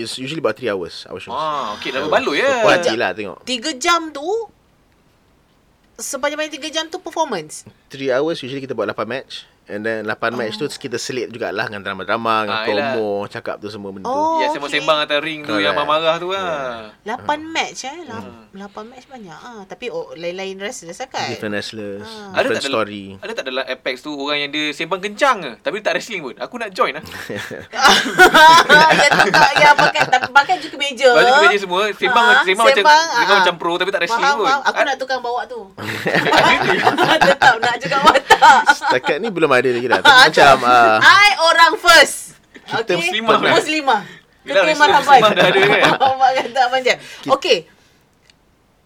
It's 0.00 0.16
usually 0.16 0.40
about 0.40 0.56
3 0.56 0.72
hours 0.72 1.04
our 1.06 1.20
shows. 1.20 1.36
Ah, 1.36 1.76
okey 1.76 1.92
dah 1.92 2.08
berbaloi 2.08 2.40
ya. 2.40 2.64
Puas 2.64 2.80
hati 2.80 2.96
lah 2.96 3.12
tengok. 3.12 3.44
Tiga 3.44 3.70
jam 3.76 4.08
tu 4.08 4.24
sepanjang 6.00 6.48
tiga 6.48 6.68
jam 6.72 6.88
tu 6.88 6.96
performance. 6.96 7.68
3 7.92 8.16
hours 8.16 8.40
usually 8.40 8.64
kita 8.64 8.72
buat 8.72 8.88
8 8.88 9.04
match. 9.04 9.44
And 9.70 9.80
then 9.80 10.02
8 10.04 10.34
match 10.34 10.58
tu 10.58 10.66
kita 10.66 10.98
selit 10.98 11.30
jugalah 11.30 11.64
dengan 11.64 11.82
drama-drama, 11.82 12.34
dengan 12.42 12.58
Ah, 12.58 12.64
promo, 12.64 13.10
cakap 13.24 13.56
tu 13.56 13.70
semua 13.70 13.88
benda 13.88 14.04
tu. 14.04 14.12
Oh. 14.12 14.36
Ya, 14.36 14.44
okay. 14.44 14.48
sembang-sembang 14.52 14.98
atas 15.00 15.18
ring 15.20 15.40
tu 15.42 15.54
yang 15.56 15.72
marah-marah 15.72 16.18
tu 16.18 16.28
lah. 16.28 16.90
Lapan 17.02 17.38
match 17.46 17.86
eh. 17.86 17.98
Lap, 18.04 18.24
Lapan 18.52 18.84
match 18.88 19.06
banyak 19.06 19.30
ah. 19.32 19.62
Tapi 19.64 19.86
oh, 19.88 20.10
lain-lain 20.12 20.58
wrestlers 20.58 20.98
lah 20.98 21.08
kan. 21.08 21.30
Different 21.30 21.54
wrestlers, 21.54 22.02
Ah. 22.02 22.34
Ada 22.34 22.50
different 22.50 22.58
tak 22.58 22.68
story. 22.68 23.04
Dalam, 23.08 23.22
ada 23.22 23.32
tak 23.32 23.44
dalam 23.46 23.64
Apex 23.64 23.94
tu 24.00 24.10
orang 24.12 24.38
yang 24.40 24.50
dia 24.50 24.64
sembang 24.70 25.00
kencang 25.00 25.36
ke? 25.38 25.52
Tapi 25.62 25.76
tak 25.78 25.92
wrestling 25.94 26.20
pun. 26.20 26.34
Aku 26.36 26.54
nak 26.56 26.70
join 26.70 26.92
lah. 26.92 27.04
yang 29.56 29.76
pakai 29.76 30.02
tapi 30.04 30.28
pakai 30.30 30.54
juga 30.58 30.76
meja. 30.76 31.08
Baju 31.10 31.30
kemeja 31.38 31.58
semua. 31.60 31.82
Sembang, 31.92 32.24
Ah, 32.26 32.42
sembang, 32.42 32.66
macam, 32.66 32.76
sembang, 32.76 33.04
sembang 33.06 33.28
ah. 33.28 33.38
macam 33.38 33.54
pro 33.56 33.72
tapi 33.76 33.90
tak 33.90 34.00
wrestling 34.02 34.24
Faham, 34.24 34.38
pun. 34.38 34.46
faham. 34.46 34.60
Aku 34.64 34.76
Ah, 34.76 34.84
nak 34.84 34.96
tukang 34.96 35.20
bawa 35.20 35.40
tu. 35.46 35.60
Tetap 37.28 37.54
nak 37.60 37.76
juga 37.76 37.96
watak. 38.02 38.60
Setakat 38.72 39.16
ni 39.20 39.28
belum 39.28 39.50
ada 39.50 39.59
lagi 39.68 39.86
dah. 39.92 39.98
Tapi 40.00 40.08
macam 40.08 40.56
uh, 40.64 40.96
I 41.04 41.28
orang 41.36 41.72
first. 41.76 42.16
Kita 42.64 42.96
Muslimah 42.96 43.36
lah. 43.36 43.52
Muslimah. 43.52 44.00
Yelah, 44.40 44.46
Ketua 44.48 44.64
Muslim- 44.64 44.80
marhaban. 44.80 45.20
Muslimah 45.20 45.30
dah 45.36 45.46
ada 45.52 45.60
kan? 45.60 45.92
Mak 46.16 46.30
kata 46.32 46.62
macam. 46.72 46.96
Okay. 47.36 47.58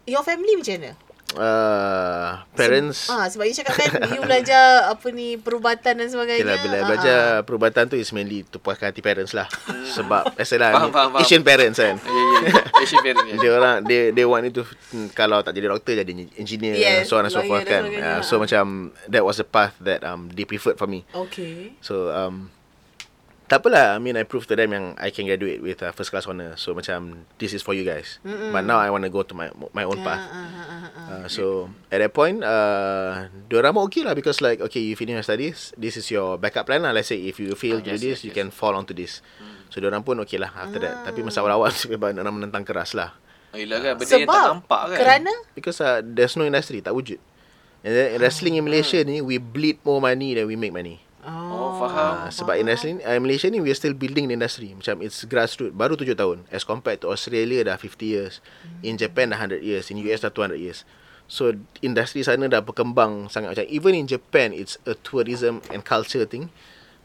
Your 0.04 0.24
family 0.26 0.58
macam 0.58 0.74
mana? 0.74 0.92
Uh, 1.36 2.42
parents 2.54 3.06
Ah, 3.06 3.26
sebab 3.26 3.44
you 3.46 3.54
cakap 3.54 3.74
kan 3.74 3.90
you 4.10 4.20
belajar 4.22 4.88
apa 4.88 5.06
ni 5.10 5.36
perubatan 5.36 5.98
dan 5.98 6.08
sebagainya. 6.08 6.42
Okay 6.42 6.48
lah, 6.48 6.58
bila 6.62 6.76
Ah, 6.76 6.86
belajar 6.86 7.18
ah. 7.18 7.42
perubatan 7.42 7.84
tu 7.86 7.96
is 7.98 8.10
mainly 8.10 8.42
to 8.46 8.58
puaskan 8.58 8.90
hati 8.90 9.00
parents 9.00 9.32
lah. 9.32 9.46
Sebab 9.94 10.34
Faham, 10.38 10.90
faham, 10.90 11.10
faham. 11.12 11.20
Asian 11.20 11.42
parents 11.42 11.78
kan. 11.78 11.96
Ya, 11.98 12.10
ya, 12.10 12.38
ya. 12.48 12.62
Asian 12.80 13.00
parent. 13.02 13.26
ya. 13.26 13.34
Dia 13.38 13.50
orang 13.54 13.76
dia 13.84 14.00
they 14.10 14.24
want 14.24 14.44
you 14.46 14.54
to 14.54 14.62
hmm, 14.64 15.10
kalau 15.12 15.42
tak 15.42 15.54
jadi 15.54 15.70
doktor 15.70 15.94
jadi 15.98 16.12
engineer 16.36 16.74
Yes, 16.74 17.06
so 17.10 17.18
on 17.18 17.26
and 17.26 17.34
so 17.34 17.42
forth 17.44 17.64
kan. 17.64 17.86
Uh, 17.86 18.20
so 18.22 18.38
macam 18.38 18.90
that 19.06 19.22
was 19.22 19.38
the 19.38 19.46
path 19.46 19.74
that 19.80 20.02
um 20.02 20.30
they 20.32 20.44
preferred 20.44 20.76
for 20.76 20.86
me. 20.86 21.04
Okay. 21.12 21.74
So 21.80 22.10
um 22.10 22.50
tak 23.54 23.62
apalah. 23.62 23.94
I 23.94 24.02
mean, 24.02 24.18
I 24.18 24.26
prove 24.26 24.50
to 24.50 24.58
them 24.58 24.74
yang 24.74 24.98
I 24.98 25.14
can 25.14 25.30
graduate 25.30 25.62
with 25.62 25.78
uh, 25.78 25.94
first 25.94 26.10
class 26.10 26.26
honor. 26.26 26.58
So 26.58 26.74
macam 26.74 27.22
this 27.38 27.54
is 27.54 27.62
for 27.62 27.70
you 27.70 27.86
guys. 27.86 28.18
Mm-mm. 28.26 28.50
But 28.50 28.66
now 28.66 28.82
I 28.82 28.90
want 28.90 29.06
to 29.06 29.12
go 29.14 29.22
to 29.22 29.30
my 29.30 29.54
my 29.70 29.86
own 29.86 30.02
path. 30.02 30.26
Ah, 30.26 30.34
ah, 30.34 30.42
ah, 30.42 30.66
ah, 30.66 30.90
ah. 30.90 31.06
Uh, 31.22 31.26
so 31.30 31.70
at 31.94 32.02
that 32.02 32.10
point, 32.10 32.42
uh, 32.42 33.30
diorang 33.46 33.78
okay 33.86 34.02
lah 34.02 34.18
because 34.18 34.42
like 34.42 34.58
okay, 34.58 34.82
you 34.82 34.98
finish 34.98 35.14
your 35.14 35.22
studies, 35.22 35.70
this 35.78 35.94
is 35.94 36.10
your 36.10 36.34
backup 36.34 36.66
plan 36.66 36.82
lah. 36.82 36.90
Let's 36.90 37.14
say 37.14 37.22
if 37.22 37.38
you 37.38 37.54
fail 37.54 37.78
Oh, 37.78 37.84
to 37.86 37.94
yes, 37.94 38.02
do 38.02 38.10
this, 38.10 38.18
yes, 38.18 38.26
you 38.26 38.34
yes. 38.34 38.38
can 38.42 38.48
fall 38.50 38.74
onto 38.74 38.90
this. 38.90 39.22
So 39.70 39.78
diorang 39.78 40.02
pun 40.02 40.18
okay 40.26 40.42
lah 40.42 40.50
after 40.50 40.82
that. 40.82 41.06
Tapi 41.06 41.22
masa 41.22 41.38
awal-awal 41.38 41.70
memang 41.94 42.18
nak 42.18 42.34
menentang 42.34 42.66
keras 42.66 42.90
lah. 42.98 43.14
Yelah 43.54 43.78
kan, 43.78 43.92
benda 43.94 44.10
yang 44.18 44.26
tak 44.26 44.34
Sebab 44.34 44.44
nampak 44.50 44.82
kan. 44.90 44.98
kerana 44.98 45.32
Because 45.54 45.78
uh, 45.78 46.02
there's 46.02 46.34
no 46.34 46.42
industry, 46.42 46.82
tak 46.82 46.90
wujud. 46.90 47.22
And 47.86 47.92
then 47.94 48.18
wrestling 48.18 48.58
in 48.58 48.66
Malaysia 48.66 48.98
ni, 49.06 49.22
we 49.22 49.38
bleed 49.38 49.78
more 49.86 50.02
money 50.02 50.34
than 50.34 50.50
we 50.50 50.58
make 50.58 50.74
money. 50.74 50.98
Oh, 51.24 51.80
faham. 51.80 52.28
Uh, 52.28 52.30
sebab 52.30 52.54
in 52.54 52.68
wrestling, 52.68 52.98
uh, 53.00 53.16
Malaysia 53.16 53.48
ni, 53.48 53.58
we 53.58 53.72
are 53.72 53.76
still 53.76 53.96
building 53.96 54.28
the 54.28 54.36
industry. 54.36 54.76
Macam 54.76 55.00
it's 55.00 55.24
grassroots. 55.24 55.72
Baru 55.72 55.96
7 55.96 56.12
tahun. 56.12 56.44
As 56.52 56.62
compared 56.62 57.00
to 57.00 57.08
Australia 57.08 57.64
dah 57.64 57.80
50 57.80 58.04
years. 58.04 58.44
In 58.80 58.94
Japan 58.94 59.32
dah 59.32 59.40
100 59.40 59.64
years. 59.64 59.88
In 59.88 59.96
US 60.04 60.20
dah 60.20 60.28
200 60.28 60.60
years. 60.60 60.84
So, 61.24 61.56
industri 61.80 62.20
sana 62.20 62.44
dah 62.46 62.60
berkembang 62.60 63.32
sangat. 63.32 63.56
Macam 63.56 63.66
even 63.66 63.96
in 63.96 64.04
Japan, 64.04 64.52
it's 64.52 64.76
a 64.84 64.92
tourism 64.94 65.64
and 65.72 65.80
culture 65.80 66.28
thing. 66.28 66.52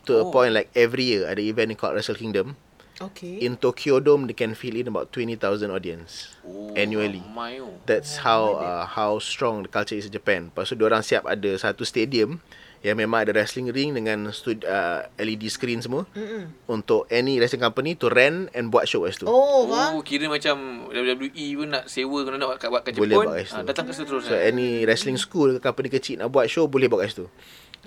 To 0.03 0.19
a 0.19 0.23
Oh. 0.23 0.31
point 0.31 0.51
like 0.51 0.67
every 0.75 1.07
year, 1.07 1.23
ada 1.23 1.39
event 1.39 1.75
called 1.75 1.95
Wrestle 1.95 2.19
Kingdom. 2.19 2.59
Okay. 2.99 3.39
In 3.39 3.55
Tokyo 3.55 4.03
Dome, 4.03 4.27
they 4.27 4.35
can 4.35 4.51
fill 4.51 4.75
in 4.75 4.83
about 4.83 5.15
20,000 5.15 5.71
audience 5.71 6.35
Oh, 6.43 6.75
annually. 6.75 7.23
ramai 7.23 7.63
oh. 7.63 7.71
That's 7.87 8.19
how 8.19 8.59
uh, 8.59 8.83
how 8.83 9.23
strong 9.23 9.63
the 9.63 9.71
culture 9.71 9.95
is 9.95 10.03
in 10.03 10.11
Japan. 10.11 10.51
Lepas 10.51 10.67
tu 10.67 10.75
diorang 10.75 10.99
siap 10.99 11.23
ada 11.23 11.47
satu 11.55 11.87
stadium 11.87 12.43
yang 12.79 12.95
memang 12.95 13.27
ada 13.27 13.35
wrestling 13.35 13.67
ring 13.69 13.91
dengan 13.91 14.31
stud, 14.31 14.63
uh, 14.63 15.03
LED 15.15 15.51
screen 15.51 15.83
semua 15.83 16.07
Mm-mm. 16.15 16.47
untuk 16.65 17.03
any 17.11 17.35
wrestling 17.35 17.59
company 17.59 17.91
to 17.93 18.07
rent 18.07 18.47
and 18.55 18.71
buat 18.71 18.87
show 18.87 19.03
kat 19.03 19.19
situ. 19.19 19.27
Oh, 19.27 19.35
Oh, 19.59 19.61
faham? 19.67 19.99
kira 19.99 20.31
macam 20.31 20.87
WWE 20.87 21.45
pun 21.59 21.67
nak 21.67 21.91
sewa 21.91 22.23
kalau 22.23 22.37
nak 22.39 22.47
buat 22.55 22.59
kat, 22.59 22.69
buat 22.71 22.83
kat 22.87 22.93
Boleh 22.95 23.11
Jepun, 23.11 23.25
buat 23.27 23.35
kat 23.35 23.45
situ. 23.45 23.59
ah, 23.59 23.63
datang 23.67 23.83
kat 23.83 23.93
situ 23.99 24.07
terus. 24.07 24.23
So 24.23 24.35
any 24.35 24.87
wrestling 24.87 25.19
school 25.19 25.49
ke 25.55 25.59
company 25.59 25.91
kecil 25.91 26.23
nak 26.23 26.31
buat 26.31 26.47
show 26.47 26.65
boleh 26.65 26.87
buat 26.87 27.03
kat 27.03 27.11
situ. 27.11 27.27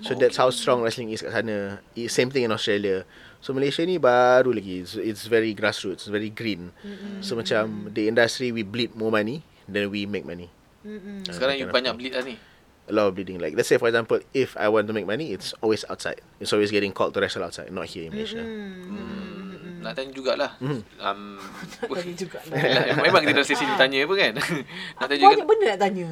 So 0.01 0.13
that's 0.13 0.37
how 0.37 0.49
strong 0.49 0.81
wrestling 0.81 1.09
is 1.09 1.21
kat 1.21 1.33
sana. 1.33 1.81
It, 1.93 2.09
same 2.09 2.29
thing 2.29 2.45
in 2.45 2.53
Australia. 2.53 3.01
So 3.41 3.51
Malaysia 3.51 3.81
ni 3.81 3.97
baru 3.97 4.53
lagi. 4.53 4.85
So 4.85 5.01
it's 5.01 5.25
very 5.25 5.53
grassroots, 5.53 6.05
very 6.05 6.29
green. 6.29 6.69
Mm-hmm. 6.81 7.21
So 7.21 7.33
macam 7.33 7.89
the 7.89 8.05
industry 8.05 8.53
we 8.53 8.61
bleed 8.61 8.93
more 8.93 9.09
money 9.09 9.41
than 9.65 9.89
we 9.89 10.05
make 10.05 10.23
money. 10.23 10.53
Mm-mm. 10.85 11.25
Sekarang 11.25 11.57
you 11.57 11.65
that 11.65 11.73
kind 11.73 11.89
banyak 11.89 11.93
bleed 11.97 12.13
lah 12.13 12.21
ni. 12.21 12.37
A 12.83 12.91
lot 12.91 13.07
of 13.07 13.13
bleeding. 13.13 13.39
Like 13.39 13.55
let's 13.55 13.67
say 13.67 13.77
for 13.77 13.87
example, 13.87 14.19
if 14.31 14.59
I 14.59 14.67
want 14.67 14.87
to 14.87 14.93
make 14.93 15.05
money, 15.05 15.31
it's 15.31 15.55
always 15.59 15.87
outside. 15.87 16.19
It's 16.37 16.51
always 16.51 16.67
getting 16.67 16.91
called 16.91 17.15
to 17.15 17.19
wrestle 17.19 17.39
outside, 17.41 17.71
not 17.71 17.87
here 17.87 18.05
in 18.05 18.11
Malaysia. 18.11 18.43
Hmm, 18.43 19.79
nak 19.79 19.95
tanya 19.95 20.11
jugalah. 20.11 20.51
Um, 20.99 21.39
Tanya 21.95 22.13
juga 22.13 22.43
lah. 22.47 22.59
Memang 22.99 23.23
kita 23.23 23.33
dalam 23.33 23.47
sesi 23.47 23.63
tanya 23.75 24.03
apa 24.03 24.13
kan? 24.15 24.33
nak 24.99 25.07
tanya 25.07 25.19
juga. 25.21 25.31
Banyak 25.33 25.47
benda 25.47 25.65
nak 25.65 25.79
tanya. 25.79 26.07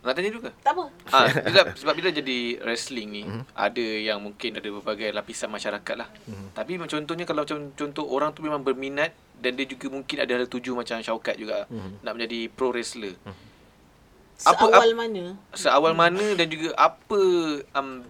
Nak 0.00 0.14
tanya 0.14 0.30
juga. 0.30 0.48
Tak 0.60 0.72
apa. 0.72 0.84
Ah, 1.10 1.26
sebab, 1.28 1.64
sebab 1.76 1.92
bila 1.92 2.08
jadi 2.08 2.38
wrestling 2.62 3.08
ni 3.10 3.22
ada 3.52 3.82
yang 3.82 4.16
mungkin 4.16 4.56
ada 4.56 4.68
berbagai 4.70 5.12
lapisan 5.12 5.50
masyarakat 5.50 5.94
lah. 5.98 6.08
Tapi 6.52 6.80
macam 6.80 7.00
contohnya 7.00 7.28
kalau 7.28 7.44
macam 7.44 7.58
contoh 7.74 8.04
orang 8.06 8.32
tu 8.32 8.40
memang 8.40 8.64
berminat 8.64 9.12
dan 9.36 9.52
dia 9.52 9.68
juga 9.68 9.92
mungkin 9.92 10.16
ada 10.16 10.32
hal 10.32 10.48
tuju 10.48 10.72
macam 10.72 10.96
Syaukat 10.98 11.36
juga 11.36 11.68
nak 12.00 12.16
menjadi 12.16 12.48
pro 12.48 12.72
wrestler. 12.72 13.12
Apa- 13.20 13.44
Seawal 14.36 14.92
mana? 14.92 15.24
Seawal 15.56 15.92
mana 15.96 16.24
dan 16.36 16.46
juga 16.52 16.76
apa 16.76 17.20
um, 17.72 18.04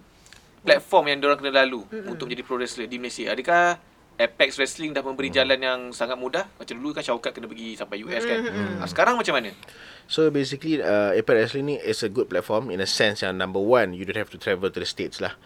platform 0.66 1.04
yang 1.14 1.18
diorang 1.22 1.38
kena 1.38 1.52
lalu 1.62 1.86
untuk 2.10 2.26
menjadi 2.26 2.42
pro 2.42 2.58
wrestler 2.58 2.90
di 2.90 2.98
Malaysia? 2.98 3.30
Adakah 3.30 3.78
Apex 4.16 4.56
Wrestling 4.56 4.96
dah 4.96 5.04
memberi 5.04 5.28
jalan 5.28 5.60
yang 5.60 5.80
sangat 5.92 6.16
mudah? 6.16 6.48
Macam 6.56 6.74
dulu 6.80 6.96
kan 6.96 7.04
Syaukat 7.04 7.36
kena 7.36 7.46
pergi 7.46 7.76
sampai 7.76 8.00
US 8.00 8.24
kan. 8.24 8.40
Ah, 8.80 8.88
sekarang 8.88 9.14
macam 9.20 9.36
mana? 9.36 9.52
So 10.08 10.32
basically, 10.32 10.80
uh, 10.80 11.12
Apex 11.12 11.36
Wrestling 11.52 11.66
ni 11.68 11.76
is 11.78 12.00
a 12.00 12.08
good 12.08 12.32
platform 12.32 12.72
in 12.72 12.80
a 12.80 12.88
sense 12.88 13.20
yang 13.20 13.36
number 13.36 13.60
one, 13.60 13.92
you 13.92 14.08
don't 14.08 14.16
have 14.16 14.32
to 14.32 14.40
travel 14.40 14.72
to 14.72 14.80
the 14.80 14.88
States 14.88 15.20
lah. 15.20 15.36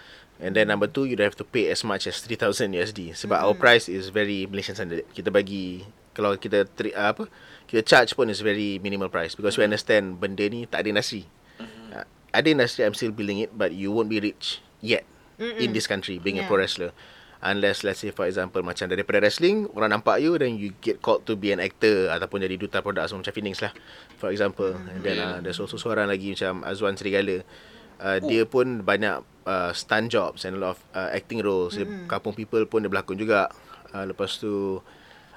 And 0.40 0.56
then 0.56 0.72
number 0.72 0.88
two, 0.88 1.04
you 1.04 1.16
don't 1.20 1.28
have 1.28 1.36
to 1.36 1.44
pay 1.44 1.68
as 1.68 1.84
much 1.84 2.08
as 2.08 2.24
3,000 2.24 2.72
USD. 2.72 3.12
Sebab 3.12 3.36
our 3.36 3.52
price 3.52 3.92
is 3.92 4.08
very 4.08 4.48
Malaysian 4.48 4.72
standard. 4.72 5.04
Kita 5.12 5.28
bagi, 5.28 5.84
kalau 6.16 6.32
kita 6.34 6.64
tri, 6.64 6.96
uh, 6.96 7.12
apa, 7.12 7.28
kita 7.68 7.84
charge 7.84 8.16
pun 8.16 8.32
is 8.32 8.40
very 8.40 8.80
minimal 8.80 9.12
price. 9.12 9.36
Because 9.36 9.60
we 9.60 9.68
understand 9.68 10.16
benda 10.16 10.48
ni 10.48 10.64
tak 10.64 10.88
ada 10.88 10.96
industri. 10.96 11.28
Uh, 11.92 12.08
ada 12.32 12.48
industry, 12.48 12.88
I'm 12.88 12.96
still 12.96 13.12
building 13.12 13.44
it, 13.44 13.52
but 13.52 13.76
you 13.76 13.92
won't 13.92 14.08
be 14.08 14.16
rich 14.16 14.64
yet 14.80 15.04
in 15.40 15.72
this 15.72 15.84
country 15.84 16.16
being 16.16 16.36
a 16.36 16.44
Yeah. 16.44 16.48
pro 16.48 16.60
wrestler. 16.60 16.92
Unless 17.40 17.80
let's 17.88 18.04
say 18.04 18.12
for 18.12 18.28
example 18.28 18.60
macam 18.60 18.84
daripada 18.92 19.16
wrestling 19.24 19.64
orang 19.72 19.96
nampak 19.96 20.20
you 20.20 20.36
then 20.36 20.60
you 20.60 20.76
get 20.84 21.00
called 21.00 21.24
to 21.24 21.40
be 21.40 21.48
an 21.48 21.56
actor 21.56 22.12
ataupun 22.12 22.44
jadi 22.44 22.60
duta 22.60 22.84
produk 22.84 23.08
semua 23.08 23.24
macam 23.24 23.32
Phoenix 23.32 23.64
lah 23.64 23.72
for 24.20 24.28
example 24.28 24.76
and 24.76 25.00
then 25.00 25.16
uh, 25.16 25.40
there's 25.40 25.56
also 25.56 25.80
seorang 25.80 26.04
lagi 26.04 26.36
macam 26.36 26.60
Azwan 26.68 27.00
Serigala 27.00 27.40
uh, 28.00 28.18
dia 28.18 28.42
pun 28.44 28.80
banyak 28.80 29.20
uh, 29.44 29.70
stunt 29.70 30.08
jobs 30.08 30.42
and 30.42 30.56
a 30.56 30.58
lot 30.58 30.70
of 30.70 30.80
uh, 30.90 31.08
acting 31.10 31.38
roles 31.38 31.74
dia, 31.74 31.84
Kampung 32.06 32.32
People 32.32 32.64
pun 32.64 32.80
dia 32.80 32.88
berlakon 32.88 33.14
juga 33.14 33.52
uh, 33.90 34.04
lepas 34.04 34.32
tu 34.34 34.80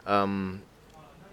um, 0.04 0.58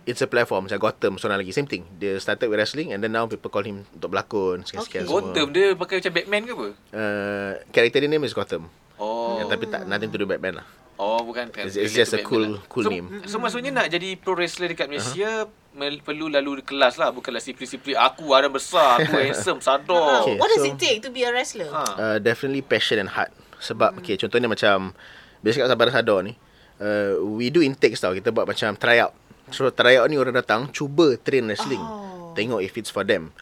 it's 0.02 0.18
a 0.18 0.26
platform 0.26 0.66
macam 0.66 0.80
Gotham 0.80 1.14
seorang 1.16 1.38
lagi 1.38 1.52
same 1.52 1.66
thing 1.66 1.86
dia 1.94 2.16
started 2.16 2.46
with 2.46 2.56
wrestling 2.56 2.90
and 2.90 2.98
then 2.98 3.10
now 3.10 3.24
people 3.24 3.48
call 3.48 3.62
him 3.62 3.86
untuk 3.90 4.10
berlakon 4.10 4.64
sekian-sekian 4.64 5.02
Okay. 5.02 5.08
semua 5.08 5.22
Gotham 5.22 5.46
dia 5.50 5.66
pakai 5.74 5.94
macam 6.00 6.12
Batman 6.12 6.42
ke 6.42 6.52
apa? 6.52 6.66
uh, 6.90 7.52
character 7.70 7.98
dia 8.00 8.10
name 8.10 8.24
is 8.24 8.34
Gotham 8.34 8.66
Oh. 9.00 9.40
yeah, 9.40 9.48
tapi 9.48 9.64
tak 9.64 9.88
nothing 9.88 10.12
to 10.12 10.18
do 10.18 10.26
Batman 10.26 10.60
lah 10.60 10.66
Oh 11.00 11.24
bukan 11.24 11.48
kan. 11.48 11.64
It's- 11.64 11.80
it's 11.80 11.96
just 11.96 12.12
a 12.12 12.20
Batman 12.20 12.28
cool- 12.28 12.52
lah. 12.52 12.62
cool 12.68 12.84
so, 12.84 12.90
name. 12.92 13.06
So 13.24 13.40
maksudnya 13.40 13.72
nak 13.72 13.88
jadi 13.88 14.20
pro 14.20 14.36
wrestler 14.36 14.68
dekat 14.68 14.84
Malaysia 14.84 15.48
uh-huh. 15.48 15.59
Perlu 15.76 16.26
lalu 16.26 16.60
kelas 16.66 16.98
lah 16.98 17.14
bukanlah 17.14 17.38
sipri-sipri 17.38 17.94
aku 17.94 18.26
badan 18.26 18.50
besar, 18.50 19.00
aku 19.00 19.14
handsome, 19.22 19.62
sadar. 19.62 20.26
Okay. 20.26 20.36
What 20.36 20.50
does 20.50 20.66
so- 20.66 20.70
it 20.70 20.76
take 20.76 20.98
to 21.06 21.10
be 21.14 21.22
a 21.22 21.30
wrestler? 21.30 21.70
Ha. 21.70 21.84
uh, 21.94 22.16
definitely 22.18 22.62
passion 22.62 22.98
and 22.98 23.10
heart. 23.10 23.30
Sebab 23.60 23.96
hmm. 23.96 24.00
okay, 24.02 24.16
contohnya 24.18 24.48
macam 24.50 24.96
biasa 25.44 25.64
kat 25.64 25.68
Sabara 25.70 25.90
Sadar 25.92 26.24
ni, 26.24 26.34
uh, 26.82 27.20
we 27.22 27.52
do 27.52 27.60
intakes 27.62 28.00
tau. 28.02 28.12
Kita 28.16 28.32
buat 28.34 28.48
macam 28.48 28.74
try 28.76 28.98
out. 29.04 29.14
So 29.50 29.66
try 29.74 29.98
out 29.98 30.06
ni 30.10 30.18
orang 30.18 30.34
datang 30.34 30.70
cuba 30.70 31.18
train 31.20 31.46
wrestling. 31.46 31.82
Oh. 31.82 32.32
Tengok 32.34 32.62
if 32.62 32.74
it's 32.78 32.90
for 32.90 33.02
them. 33.02 33.34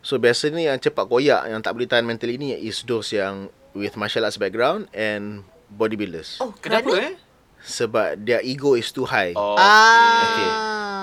So 0.00 0.22
biasanya 0.22 0.70
yang 0.74 0.78
cepat 0.78 1.10
koyak 1.10 1.50
yang 1.50 1.58
tak 1.62 1.74
boleh 1.74 1.90
tahan 1.90 2.06
mentally 2.06 2.38
ni 2.38 2.54
is 2.54 2.86
those 2.86 3.10
yang 3.10 3.50
with 3.74 3.98
martial 3.98 4.22
arts 4.22 4.38
background 4.38 4.86
and 4.94 5.42
bodybuilders. 5.68 6.38
Oh, 6.38 6.54
Kenapa 6.62 6.86
kerana? 6.94 7.10
eh? 7.10 7.14
Sebab 7.66 8.22
their 8.22 8.38
ego 8.46 8.78
is 8.78 8.94
too 8.94 9.10
high. 9.10 9.34
Oh. 9.34 9.58
Ah. 9.58 10.22
Okay. 10.22 10.50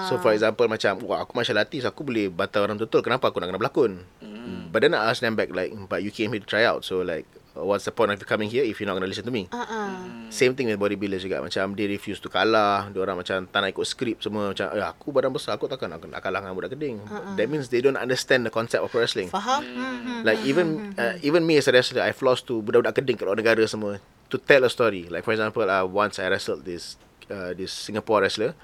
So 0.07 0.19
for 0.19 0.35
example 0.35 0.67
macam 0.67 0.99
Wah 1.07 1.23
aku 1.23 1.31
martial 1.35 1.59
artist 1.59 1.87
Aku 1.87 2.03
boleh 2.03 2.27
batal 2.27 2.67
orang 2.67 2.75
betul 2.75 2.99
Kenapa 2.99 3.31
aku 3.31 3.39
nak 3.39 3.51
kena 3.51 3.59
berlakon 3.59 4.03
mm. 4.19 4.69
But 4.73 4.83
then 4.83 4.97
I 4.97 5.07
ask 5.07 5.23
them 5.23 5.39
back 5.39 5.53
like 5.55 5.71
But 5.87 6.03
you 6.03 6.11
came 6.11 6.35
here 6.35 6.43
to 6.43 6.47
try 6.47 6.67
out 6.67 6.83
So 6.83 7.01
like 7.01 7.23
What's 7.53 7.85
the 7.85 7.93
point 7.93 8.09
of 8.09 8.17
you 8.17 8.25
coming 8.25 8.49
here 8.49 8.65
If 8.65 8.81
you're 8.81 8.89
not 8.89 8.97
going 8.97 9.05
to 9.05 9.11
listen 9.13 9.29
to 9.29 9.33
me 9.33 9.45
Uh-uh. 9.53 10.27
Same 10.33 10.57
thing 10.57 10.73
with 10.73 10.81
bodybuilders 10.81 11.21
juga 11.21 11.37
Macam 11.37 11.77
they 11.77 11.85
refuse 11.85 12.17
to 12.17 12.27
kalah 12.27 12.89
Dia 12.89 13.05
orang 13.05 13.21
macam 13.21 13.45
Tak 13.45 13.59
nak 13.61 13.69
ikut 13.69 13.85
skrip 13.85 14.17
semua 14.25 14.51
Macam 14.51 14.73
eh, 14.73 14.81
aku 14.81 15.13
badan 15.13 15.29
besar 15.29 15.61
Aku 15.61 15.69
takkan 15.69 15.93
nak, 15.93 16.01
nak 16.01 16.19
kalah 16.19 16.41
dengan 16.41 16.57
budak 16.57 16.73
keding 16.73 16.97
uh-uh. 17.05 17.37
That 17.37 17.47
means 17.53 17.69
they 17.69 17.85
don't 17.85 17.99
understand 17.99 18.49
The 18.49 18.51
concept 18.51 18.81
of 18.81 18.89
wrestling 18.97 19.29
Faham? 19.29 19.61
Hmm. 19.61 20.25
Like 20.25 20.41
even 20.43 20.97
uh, 20.97 21.21
even 21.21 21.45
me 21.45 21.61
as 21.61 21.69
a 21.69 21.73
wrestler, 21.75 22.01
I've 22.01 22.19
lost 22.25 22.49
to 22.49 22.65
budak-budak 22.65 22.97
keding 22.97 23.21
kat 23.21 23.29
luar 23.29 23.37
negara 23.37 23.61
semua 23.69 24.01
to 24.33 24.41
tell 24.41 24.65
a 24.65 24.71
story. 24.73 25.05
Like 25.05 25.21
for 25.21 25.37
example, 25.37 25.69
uh, 25.69 25.85
once 25.85 26.17
I 26.17 26.25
wrestled 26.33 26.65
this 26.65 26.97
uh, 27.29 27.53
this 27.53 27.69
Singapore 27.69 28.25
wrestler, 28.25 28.57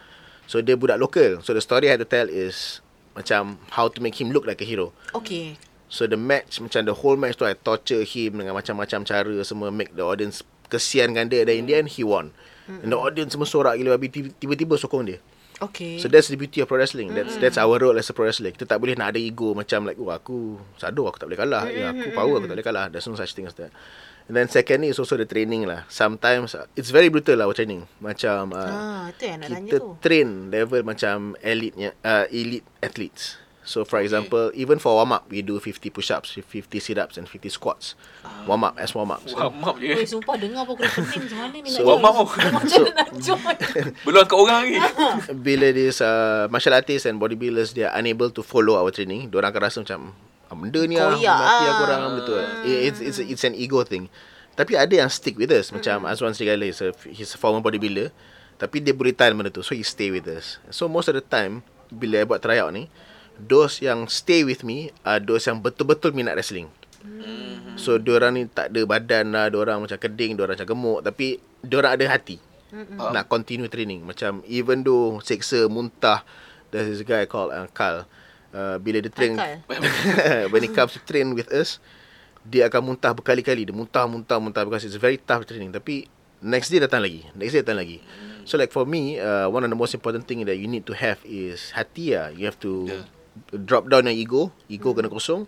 so 0.50 0.66
dia 0.66 0.74
budak 0.74 0.98
local. 0.98 1.46
So 1.46 1.54
the 1.54 1.62
story 1.62 1.94
I 1.94 1.96
had 1.96 2.02
to 2.02 2.10
tell 2.10 2.26
is 2.26 2.82
macam 3.14 3.62
how 3.78 3.86
to 3.94 4.02
make 4.02 4.18
him 4.18 4.34
look 4.34 4.50
like 4.50 4.66
a 4.66 4.68
hero. 4.68 4.90
Okay. 5.14 5.62
So 5.90 6.10
the 6.10 6.18
match 6.18 6.58
macam 6.58 6.90
the 6.90 6.98
whole 6.98 7.18
match 7.18 7.38
tu 7.38 7.46
I 7.46 7.54
torture 7.54 8.02
him 8.02 8.42
dengan 8.42 8.58
macam-macam 8.58 9.06
cara 9.06 9.34
semua 9.46 9.70
make 9.74 9.94
the 9.94 10.06
audience 10.06 10.46
kesian 10.70 11.14
dengan 11.14 11.30
dia 11.30 11.46
dan 11.46 11.62
in 11.62 11.66
the 11.66 11.74
end 11.78 11.90
he 11.94 12.06
won. 12.06 12.34
And 12.70 12.94
the 12.94 13.00
audience 13.02 13.34
semua 13.34 13.50
sorak 13.50 13.82
gila 13.82 13.98
babi 13.98 14.14
tiba-tiba 14.38 14.78
sokong 14.78 15.10
dia. 15.10 15.18
Okay. 15.60 15.98
So 16.00 16.08
that's 16.08 16.30
the 16.30 16.38
beauty 16.38 16.62
of 16.62 16.70
pro 16.70 16.78
wrestling. 16.78 17.12
That's 17.18 17.36
that's 17.42 17.58
our 17.58 17.82
role 17.82 17.98
as 17.98 18.08
a 18.08 18.14
pro 18.14 18.30
wrestler. 18.30 18.54
Kita 18.54 18.70
tak 18.70 18.78
boleh 18.78 18.94
nak 18.94 19.12
ada 19.12 19.20
ego 19.20 19.58
macam 19.58 19.84
like, 19.90 19.98
oh 19.98 20.14
aku 20.14 20.62
sado 20.78 21.04
aku 21.10 21.18
tak 21.18 21.28
boleh 21.28 21.42
kalah. 21.42 21.66
Ya 21.68 21.90
aku 21.90 22.14
power 22.14 22.38
aku 22.38 22.48
tak 22.48 22.56
boleh 22.62 22.68
kalah. 22.70 22.86
There's 22.94 23.10
no 23.10 23.18
such 23.18 23.34
thing 23.34 23.50
as 23.50 23.58
that. 23.58 23.74
And 24.30 24.38
then 24.38 24.46
secondly 24.46 24.94
is 24.94 25.02
also 25.02 25.18
the 25.18 25.26
training 25.26 25.66
lah. 25.66 25.90
Sometimes 25.90 26.54
uh, 26.54 26.70
it's 26.78 26.94
very 26.94 27.10
brutal 27.10 27.34
lah 27.42 27.50
our 27.50 27.58
training. 27.58 27.90
Macam 27.98 28.54
uh, 28.54 28.62
ah, 28.62 29.04
itu 29.10 29.26
yang 29.26 29.42
nak 29.42 29.50
tanya 29.58 29.70
kita 29.74 29.78
tu. 29.82 29.98
train 30.06 30.54
level 30.54 30.86
macam 30.86 31.34
elite 31.42 31.98
uh, 32.06 32.30
elite 32.30 32.62
athletes. 32.78 33.42
So 33.66 33.82
for 33.90 33.98
example, 34.06 34.54
even 34.54 34.78
for 34.78 35.02
warm 35.02 35.18
up, 35.18 35.26
we 35.34 35.42
do 35.42 35.58
50 35.58 35.90
push-ups, 35.90 36.38
50 36.38 36.78
sit-ups 36.78 37.18
and 37.18 37.26
50 37.26 37.50
squats. 37.50 37.98
Warm 38.46 38.70
up 38.70 38.78
as 38.78 38.94
warm 38.94 39.10
up. 39.10 39.26
So, 39.26 39.34
Warm 39.34 39.66
up 39.66 39.82
je. 39.82 39.98
Eh, 39.98 40.06
sumpah 40.06 40.38
dengar 40.38 40.62
aku 40.62 40.78
dah 40.78 40.90
pening 40.94 41.26
macam 41.26 41.38
mana 41.42 41.58
ni 41.66 41.70
So- 41.74 41.82
nak 41.82 41.90
Warm 41.90 42.06
up. 42.06 42.30
Macam 42.30 42.82
mana 42.86 42.94
nak 43.02 43.10
join? 43.18 43.58
Belum 44.06 44.20
angkat 44.26 44.38
orang 44.38 44.58
lagi. 44.62 44.78
bila 45.42 45.68
this 45.74 46.06
uh, 46.06 46.46
martial 46.54 46.78
artists 46.78 47.10
and 47.10 47.18
bodybuilders 47.18 47.74
they 47.74 47.82
are 47.82 47.98
unable 47.98 48.30
to 48.30 48.46
follow 48.46 48.78
our 48.78 48.94
training, 48.94 49.34
diorang 49.34 49.50
akan 49.50 49.62
rasa 49.66 49.78
macam 49.82 50.14
benda 50.58 50.82
ni 50.86 50.98
ah 50.98 51.14
Koyak 51.14 51.22
mati 51.22 51.64
ah. 51.66 51.72
aku 51.74 51.84
orang 51.86 52.02
betul. 52.18 52.42
It, 52.66 52.78
it's 52.90 53.00
it's 53.02 53.20
it's 53.22 53.44
an 53.46 53.54
ego 53.54 53.86
thing. 53.86 54.10
Tapi 54.58 54.76
ada 54.76 54.92
yang 54.92 55.08
stick 55.08 55.40
with 55.40 55.54
us. 55.56 55.72
Macam 55.72 56.04
Azwan 56.04 56.36
Serigala 56.36 56.68
is 56.68 56.84
a, 56.84 56.92
he's 57.08 57.32
a 57.32 57.40
former 57.40 57.64
bodybuilder. 57.64 58.12
Tapi 58.60 58.84
dia 58.84 58.92
boleh 58.92 59.16
tahan 59.16 59.32
benda 59.38 59.48
tu. 59.48 59.64
So 59.64 59.72
he 59.72 59.88
stay 59.88 60.12
with 60.12 60.28
us. 60.28 60.60
So 60.68 60.92
most 60.92 61.08
of 61.08 61.16
the 61.16 61.24
time, 61.24 61.64
bila 61.88 62.20
I 62.20 62.28
buat 62.28 62.44
tryout 62.44 62.76
ni, 62.76 62.92
those 63.40 63.80
yang 63.80 64.12
stay 64.12 64.44
with 64.44 64.68
me 64.68 64.92
are 65.08 65.24
those 65.24 65.48
yang 65.48 65.64
betul-betul 65.64 66.12
minat 66.12 66.36
wrestling. 66.36 66.68
So 67.80 67.96
diorang 67.96 68.36
ni 68.36 68.52
tak 68.52 68.76
ada 68.76 68.84
badan 68.84 69.32
lah, 69.32 69.48
diorang 69.48 69.80
macam 69.80 69.96
keding, 69.96 70.36
diorang 70.36 70.60
macam 70.60 70.68
gemuk 70.68 71.00
tapi 71.08 71.40
diorang 71.64 71.96
ada 71.96 72.06
hati. 72.12 72.36
Faham? 72.70 73.16
Nak 73.16 73.26
continue 73.32 73.72
training. 73.72 74.04
Macam 74.04 74.44
even 74.46 74.84
though 74.84 75.24
seksa, 75.24 75.72
muntah, 75.72 76.28
there's 76.76 76.92
this 76.92 77.02
guy 77.08 77.24
called 77.24 77.56
uh, 77.56 77.72
Carl. 77.72 78.04
Uh, 78.50 78.82
bila 78.82 78.98
dia 78.98 79.14
train 79.14 79.38
when 80.52 80.64
it 80.66 80.74
comes 80.74 80.98
to 80.98 81.02
train 81.06 81.38
with 81.38 81.46
us, 81.54 81.78
dia 82.42 82.66
akan 82.66 82.94
muntah 82.94 83.14
berkali-kali. 83.14 83.68
Dia 83.70 83.76
muntah, 83.76 84.10
muntah, 84.10 84.42
muntah 84.42 84.66
because 84.66 84.82
it's 84.84 84.98
very 84.98 85.22
tough 85.22 85.46
training. 85.46 85.70
Tapi 85.70 86.10
next 86.42 86.74
day 86.74 86.82
datang 86.82 87.06
lagi. 87.06 87.30
Next 87.38 87.54
day 87.54 87.62
datang 87.62 87.78
lagi. 87.78 88.02
So 88.50 88.58
like 88.58 88.74
for 88.74 88.90
me, 88.90 89.22
uh, 89.22 89.46
one 89.48 89.62
of 89.62 89.70
the 89.70 89.78
most 89.78 89.94
important 89.94 90.26
thing 90.26 90.42
that 90.50 90.58
you 90.58 90.66
need 90.66 90.90
to 90.90 90.98
have 90.98 91.22
is 91.22 91.70
hati 91.78 92.18
lah. 92.18 92.34
You 92.34 92.50
have 92.50 92.58
to 92.66 92.90
Yeah. 92.90 93.06
drop 93.54 93.86
down 93.86 94.10
your 94.10 94.18
ego. 94.18 94.42
Ego 94.66 94.98
kena 94.98 95.14
kosong. 95.14 95.46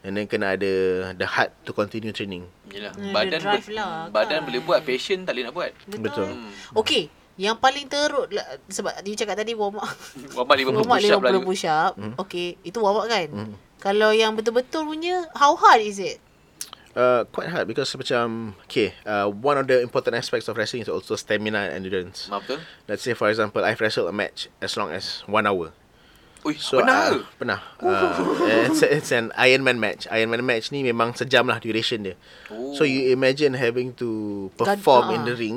And 0.00 0.16
then 0.16 0.24
kena 0.26 0.56
ada 0.56 0.72
the 1.12 1.28
heart 1.28 1.52
to 1.68 1.76
continue 1.76 2.10
training. 2.10 2.48
Yelah, 2.72 2.96
Hmm, 2.96 3.12
badan 3.12 3.40
lah, 3.44 4.08
badan 4.08 4.40
kan. 4.40 4.48
boleh 4.48 4.60
buat, 4.64 4.80
passion 4.80 5.28
tak 5.28 5.36
boleh 5.36 5.44
nak 5.44 5.54
buat. 5.54 5.70
Betul. 5.86 6.00
Betul. 6.00 6.28
Hmm. 6.32 6.50
Okay. 6.72 7.02
Yang 7.40 7.56
paling 7.56 7.86
teruk 7.88 8.28
lah, 8.36 8.44
sebab 8.68 9.00
you 9.08 9.16
cakap 9.16 9.40
tadi 9.40 9.56
warm 9.56 9.80
up. 9.80 9.88
Warm 10.36 10.44
up 10.44 10.60
50 10.60 10.76
warm 10.76 10.84
up 10.84 10.92
push 10.92 11.08
up 11.08 11.20
lah. 11.24 11.32
50 11.40 11.48
push 11.48 11.64
up. 11.64 11.92
Hmm. 11.96 12.12
Okay. 12.20 12.60
Itu 12.60 12.84
warm 12.84 13.00
up 13.00 13.08
kan? 13.08 13.56
Kalau 13.80 14.12
yang 14.12 14.36
betul-betul 14.36 14.84
punya, 14.84 15.24
how 15.32 15.56
hard 15.56 15.80
is 15.80 15.96
it? 15.96 16.20
Uh, 16.92 17.22
quite 17.30 17.46
hard 17.48 17.70
because 17.70 17.86
macam 17.94 18.52
okay, 18.66 18.90
uh, 19.06 19.30
one 19.30 19.54
of 19.54 19.70
the 19.70 19.78
important 19.78 20.10
aspects 20.18 20.50
of 20.50 20.58
wrestling 20.58 20.82
is 20.82 20.90
also 20.90 21.14
stamina 21.14 21.70
and 21.70 21.86
endurance. 21.86 22.26
Maaf 22.26 22.42
betul? 22.44 22.58
Let's 22.90 23.06
say 23.06 23.14
for 23.14 23.30
example, 23.30 23.62
I've 23.62 23.78
wrestled 23.78 24.10
a 24.10 24.12
match 24.12 24.50
as 24.58 24.74
long 24.74 24.90
as 24.90 25.22
one 25.30 25.46
hour. 25.46 25.70
Ui, 26.42 26.56
So, 26.58 26.82
pernah 26.82 26.96
uh, 26.98 27.08
ke? 27.14 27.18
Pernah. 27.38 27.60
Uh, 27.78 28.10
it's, 28.66 28.82
it's 28.82 29.12
an 29.14 29.30
Ironman 29.38 29.78
match. 29.78 30.10
Ironman 30.10 30.42
match 30.42 30.74
ni 30.74 30.82
memang 30.82 31.14
sejam 31.14 31.46
lah 31.46 31.62
duration 31.62 32.02
dia. 32.02 32.18
Oh. 32.50 32.74
So 32.74 32.82
you 32.82 33.14
imagine 33.14 33.54
having 33.54 33.94
to 34.02 34.50
perform 34.58 35.08
Gad- 35.08 35.14
in 35.14 35.20
the 35.30 35.36
ring 35.38 35.56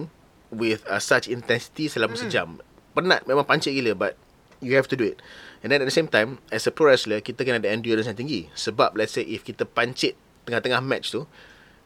with 0.53 0.85
uh, 0.85 1.01
such 1.01 1.25
intensity 1.25 1.89
selama 1.89 2.13
sejam. 2.15 2.61
Penat 2.93 3.25
memang 3.25 3.43
pancit 3.43 3.73
gila 3.73 3.97
but 3.97 4.13
you 4.61 4.77
have 4.77 4.87
to 4.87 4.95
do 4.95 5.03
it. 5.03 5.19
And 5.63 5.71
then 5.71 5.83
at 5.83 5.87
the 5.87 5.95
same 5.95 6.11
time, 6.11 6.43
as 6.51 6.67
a 6.67 6.71
pro 6.71 6.91
wrestler, 6.91 7.19
kita 7.23 7.43
kena 7.43 7.59
ada 7.59 7.71
endurance 7.71 8.07
yang 8.07 8.19
tinggi. 8.19 8.51
Sebab 8.55 8.95
let's 8.95 9.15
say 9.15 9.23
if 9.23 9.43
kita 9.43 9.63
pancit 9.63 10.15
tengah-tengah 10.43 10.83
match 10.83 11.11
tu, 11.11 11.23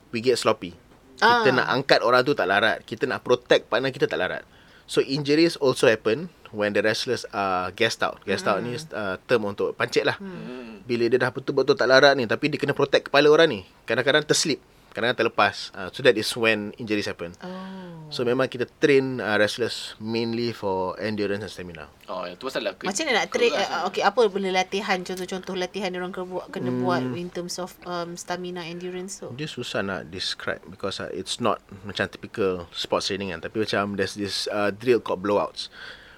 we 0.10 0.22
get 0.22 0.38
sloppy. 0.38 0.74
Kita 1.18 1.50
Ah. 1.50 1.54
nak 1.54 1.68
angkat 1.74 2.06
orang 2.06 2.22
tu 2.22 2.38
tak 2.38 2.46
larat. 2.50 2.86
Kita 2.86 3.10
nak 3.10 3.26
protect 3.26 3.70
partner 3.70 3.90
kita 3.90 4.06
tak 4.06 4.22
larat. 4.22 4.46
So 4.86 5.02
injuries 5.04 5.58
also 5.58 5.90
happen 5.90 6.32
when 6.56 6.72
the 6.72 6.82
wrestlers 6.82 7.26
are 7.34 7.74
gassed 7.74 8.02
out. 8.06 8.22
Gassed 8.24 8.48
out 8.48 8.62
ni 8.62 8.78
uh, 8.78 9.18
term 9.26 9.50
untuk 9.50 9.74
pancit 9.74 10.06
lah. 10.06 10.16
Hmm. 10.22 10.86
Bila 10.86 11.10
dia 11.10 11.20
dah 11.20 11.34
betul-betul 11.34 11.76
tak 11.76 11.90
larat 11.90 12.14
ni 12.16 12.30
tapi 12.30 12.54
dia 12.54 12.62
kena 12.62 12.78
protect 12.78 13.10
kepala 13.12 13.28
orang 13.30 13.50
ni. 13.50 13.62
Kadang-kadang 13.90 14.24
terslip, 14.26 14.62
kadang-kadang 14.98 15.22
terlepas. 15.24 15.70
Uh, 15.72 15.88
so 15.88 16.02
that 16.02 16.18
is 16.18 16.26
when 16.34 16.74
injuries 16.76 17.06
happen. 17.06 17.38
Oh. 17.40 18.10
So 18.10 18.24
memang 18.24 18.48
kita 18.48 18.66
train 18.74 19.20
uh, 19.20 19.38
wrestlers 19.38 19.94
mainly 19.98 20.50
for 20.52 20.98
endurance 20.98 21.44
and 21.44 21.52
stamina. 21.52 21.86
Oh, 22.06 22.24
yang 22.24 22.34
tu 22.34 22.48
pasal 22.48 22.64
lah. 22.64 22.74
ke- 22.74 22.88
Macam 22.88 23.04
mana 23.04 23.22
nak 23.22 23.30
train 23.30 23.52
uh, 23.52 23.86
okay 23.86 24.02
apa 24.02 24.26
boleh 24.26 24.50
latihan 24.50 24.98
contoh-contoh 24.98 25.54
latihan 25.54 25.94
orang 25.94 26.10
kena 26.10 26.26
buat 26.26 26.46
kena 26.50 26.70
Hmm. 26.70 26.82
buat 26.82 27.02
in 27.14 27.30
terms 27.30 27.56
of 27.58 27.78
um, 27.84 28.16
stamina 28.16 28.64
endurance 28.64 29.20
tu. 29.20 29.30
Dia 29.34 29.46
susah 29.46 29.80
nak 29.80 30.08
describe 30.08 30.64
because 30.66 30.98
uh, 30.98 31.12
it's 31.12 31.38
not 31.38 31.60
macam 31.84 32.08
typical 32.08 32.66
sports 32.72 33.08
training 33.08 33.30
kan. 33.30 33.40
Tapi 33.40 33.62
macam 33.62 33.94
there's 33.94 34.16
this 34.16 34.50
uh, 34.50 34.72
drill 34.72 34.98
called 34.98 35.22
blowouts. 35.22 35.70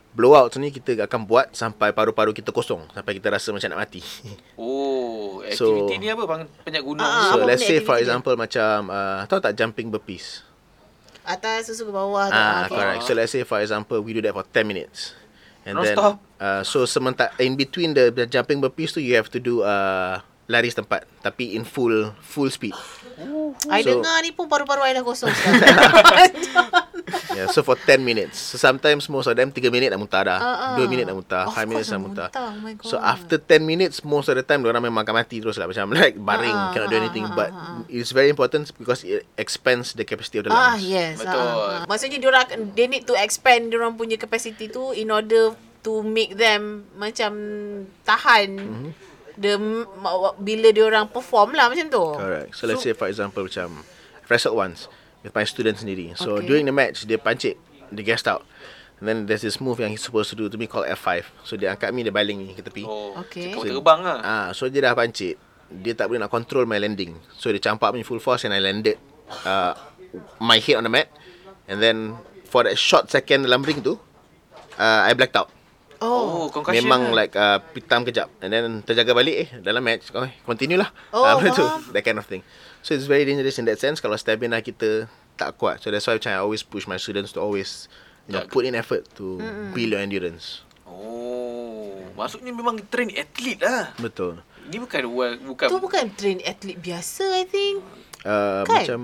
Blowouts 0.10 0.58
ni 0.58 0.70
kita 0.70 1.06
akan 1.06 1.22
buat 1.24 1.54
sampai 1.54 1.94
paru-paru 1.94 2.34
kita 2.34 2.50
kosong. 2.50 2.82
Sampai 2.90 3.16
kita 3.16 3.30
rasa 3.30 3.54
macam 3.54 3.70
nak 3.70 3.80
mati. 3.80 4.02
Oh, 4.60 5.46
So- 5.50 5.72
aktiviti 5.88 5.96
ni 5.98 6.08
apa 6.10 6.24
bang? 6.26 6.42
Penyak 6.62 6.84
gunung. 6.84 7.02
Ah, 7.02 7.30
so 7.30 7.38
apa 7.38 7.46
let's 7.48 7.62
say 7.62 7.78
for 7.78 7.94
activity 7.94 7.96
dia? 7.96 8.04
example 8.04 8.34
macam 8.36 8.76
uh, 8.88 9.20
tahu 9.26 9.40
tak 9.40 9.54
jumping 9.56 9.88
burpees? 9.88 10.42
Atas 11.22 11.70
susu 11.70 11.86
ke 11.86 11.94
bawah 11.94 12.28
tu. 12.28 12.36
Ah, 12.36 12.66
okay. 12.66 12.74
correct. 12.74 13.02
So 13.04 13.14
let's 13.14 13.30
say 13.30 13.42
for 13.44 13.58
example 13.58 14.02
we 14.02 14.12
do 14.12 14.22
that 14.22 14.34
for 14.34 14.44
10 14.44 14.66
minutes. 14.66 15.14
And 15.64 15.76
then 15.76 15.94
Non-stop? 15.94 16.18
uh, 16.38 16.62
so 16.64 16.84
sementara 16.84 17.30
in 17.38 17.54
between 17.54 17.94
the, 17.94 18.10
the 18.10 18.26
jumping 18.26 18.58
burpees 18.58 18.92
tu 18.92 19.00
you 19.00 19.14
have 19.14 19.30
to 19.30 19.38
do 19.38 19.62
uh, 19.62 20.18
lari 20.46 20.68
setempat 20.68 21.06
tapi 21.22 21.54
in 21.54 21.62
full 21.62 22.10
full 22.20 22.50
speed. 22.50 22.74
I 23.70 23.80
So- 23.80 23.94
dengar 23.96 24.20
ni 24.20 24.34
pun 24.34 24.46
paru-paru 24.46 24.82
I 24.82 24.92
dah 24.92 25.04
kosong 25.04 25.30
sekarang. 25.36 25.62
Yeah, 27.30 27.48
so 27.48 27.62
for 27.62 27.76
10 27.76 28.00
minutes. 28.00 28.38
So 28.38 28.56
sometimes 28.56 29.06
most 29.06 29.26
of 29.26 29.34
them 29.34 29.50
3 29.50 29.70
minit 29.70 29.90
dah 29.90 29.98
muntah 29.98 30.22
dah. 30.22 30.40
Ah, 30.40 30.74
ah. 30.74 30.78
2 30.78 30.86
minit 30.86 31.04
dah 31.04 31.14
muntah, 31.14 31.44
Of 31.46 31.54
5 31.54 31.66
minutes 31.66 31.88
course 31.88 31.92
dah 31.92 32.00
muntah. 32.00 32.28
muntah, 32.30 32.50
oh 32.50 32.60
my 32.60 32.74
So 32.82 32.96
after 32.96 33.38
10 33.38 33.62
minutes 33.62 34.02
most 34.02 34.28
of 34.28 34.36
the 34.36 34.44
time 34.44 34.64
orang 34.64 34.82
memang 34.82 35.02
akan 35.02 35.16
mati 35.16 35.38
terus 35.38 35.56
lah 35.56 35.66
macam 35.66 35.92
like 35.98 36.16
baring 36.16 36.52
Ah, 36.52 36.72
cannot 36.72 36.88
do 36.88 36.96
ah, 36.96 37.02
anything 37.02 37.26
ah, 37.26 37.34
but 37.34 37.50
ah, 37.50 37.82
it's 37.86 38.10
very 38.10 38.28
important 38.28 38.70
because 38.76 39.02
it 39.02 39.26
expands 39.36 39.94
the 39.94 40.04
capacity 40.04 40.40
of 40.40 40.46
the 40.46 40.52
ah, 40.52 40.74
lungs. 40.74 40.82
yes. 40.82 41.20
Betul. 41.20 41.36
Ah, 41.36 41.56
ah. 41.76 41.82
Maksudnya 41.86 42.18
diorang 42.18 42.46
they 42.74 42.86
need 42.86 43.04
to 43.04 43.14
expand 43.14 43.70
diorang 43.70 43.94
punya 43.94 44.16
capacity 44.16 44.68
tu 44.68 44.92
in 44.92 45.10
order 45.10 45.54
to 45.80 46.02
make 46.02 46.36
them 46.36 46.84
macam 46.96 47.32
tahan 48.04 48.50
Mhm. 48.60 48.92
the 49.36 49.56
bila 50.38 50.70
diorang 50.70 51.08
perform 51.08 51.56
lah 51.56 51.72
macam 51.72 51.88
tu. 51.88 52.04
Correct. 52.14 52.52
So, 52.52 52.68
let's 52.68 52.84
say 52.84 52.92
for 52.92 53.08
example 53.08 53.48
macam 53.48 53.88
I've 54.20 54.28
wrestled 54.28 54.54
once 54.54 54.92
with 55.22 55.34
my 55.34 55.44
student 55.44 55.76
sendiri. 55.76 56.16
So 56.16 56.38
Okay. 56.38 56.48
during 56.48 56.64
the 56.64 56.72
match 56.72 57.04
dia 57.04 57.18
pancit, 57.18 57.56
dia 57.90 58.04
gassed 58.04 58.28
out. 58.28 58.44
And 59.00 59.08
then 59.08 59.18
there's 59.26 59.42
this 59.42 59.58
move 59.58 59.80
yang 59.80 59.92
he's 59.92 60.04
supposed 60.04 60.28
to 60.32 60.36
do 60.36 60.52
to 60.52 60.58
me 60.60 60.68
called 60.68 60.84
F5. 60.86 61.24
So 61.44 61.56
dia 61.56 61.72
angkat 61.72 61.96
me 61.96 62.04
dia 62.04 62.12
baling 62.12 62.36
ni 62.42 62.52
ke 62.52 62.60
tepi. 62.60 62.84
Oh, 62.84 63.16
Okay. 63.24 63.56
Kau 63.56 63.64
terbang 63.64 64.04
lah. 64.04 64.20
Ah, 64.20 64.48
so 64.52 64.68
dia 64.68 64.84
dah 64.84 64.92
pancit. 64.92 65.40
Dia 65.70 65.96
tak 65.96 66.12
boleh 66.12 66.20
nak 66.20 66.28
control 66.28 66.68
my 66.68 66.76
landing. 66.76 67.16
So 67.32 67.48
dia 67.48 67.64
campak 67.64 67.96
me 67.96 68.04
full 68.04 68.20
force 68.20 68.44
and 68.44 68.52
I 68.52 68.60
landed 68.60 69.00
uh, 69.48 69.72
my 70.44 70.60
head 70.60 70.76
on 70.76 70.84
the 70.84 70.92
mat. 70.92 71.08
And 71.70 71.80
then 71.80 72.20
for 72.44 72.68
that 72.68 72.76
short 72.76 73.08
second 73.08 73.48
dalam 73.48 73.64
ring 73.64 73.80
tu, 73.80 73.96
uh, 74.76 75.00
I 75.08 75.16
blacked 75.16 75.38
out. 75.38 75.48
Oh, 76.00 76.08
Oh. 76.08 76.46
concussion 76.48 76.80
Memang 76.84 77.12
lah. 77.12 77.24
like 77.24 77.36
uh, 77.36 77.60
pitam 77.76 78.08
kejap 78.08 78.32
And 78.40 78.56
then 78.56 78.80
terjaga 78.88 79.12
balik 79.12 79.36
eh 79.36 79.50
Dalam 79.60 79.84
match 79.84 80.08
okay, 80.16 80.32
Continue 80.48 80.80
lah 80.80 80.88
Oh, 81.12 81.28
benda 81.36 81.52
tu. 81.52 81.68
That 81.92 82.08
kind 82.08 82.16
of 82.16 82.24
thing 82.24 82.40
So 82.80 82.96
it's 82.96 83.06
very 83.06 83.24
dangerous 83.24 83.58
in 83.58 83.68
that 83.68 83.78
sense 83.78 84.00
Kalau 84.00 84.16
stamina 84.16 84.60
kita 84.60 85.06
Tak 85.36 85.56
kuat 85.56 85.80
So 85.80 85.92
that's 85.92 86.06
why 86.06 86.16
macam 86.16 86.32
I 86.32 86.40
always 86.40 86.64
push 86.64 86.84
my 86.84 86.96
students 86.96 87.36
To 87.36 87.40
always 87.40 87.92
You 88.26 88.38
know. 88.38 88.46
Put 88.46 88.64
in 88.64 88.74
effort 88.74 89.10
To 89.16 89.42
build 89.72 89.92
your 89.92 90.00
endurance 90.00 90.64
Oh, 90.90 92.02
maksudnya 92.14 92.50
memang 92.50 92.82
train 92.90 93.14
atlet 93.14 93.60
lah. 93.60 93.94
Betul 93.96 94.42
Ni 94.68 94.78
bukan 94.78 95.02
bukan 95.46 95.68
Tu 95.68 95.78
bukan 95.78 96.06
train 96.14 96.40
atlet 96.42 96.78
biasa 96.78 97.26
I 97.36 97.46
think. 97.46 97.82
uh, 98.24 98.62
Kan? 98.64 98.86
Macam 98.86 99.00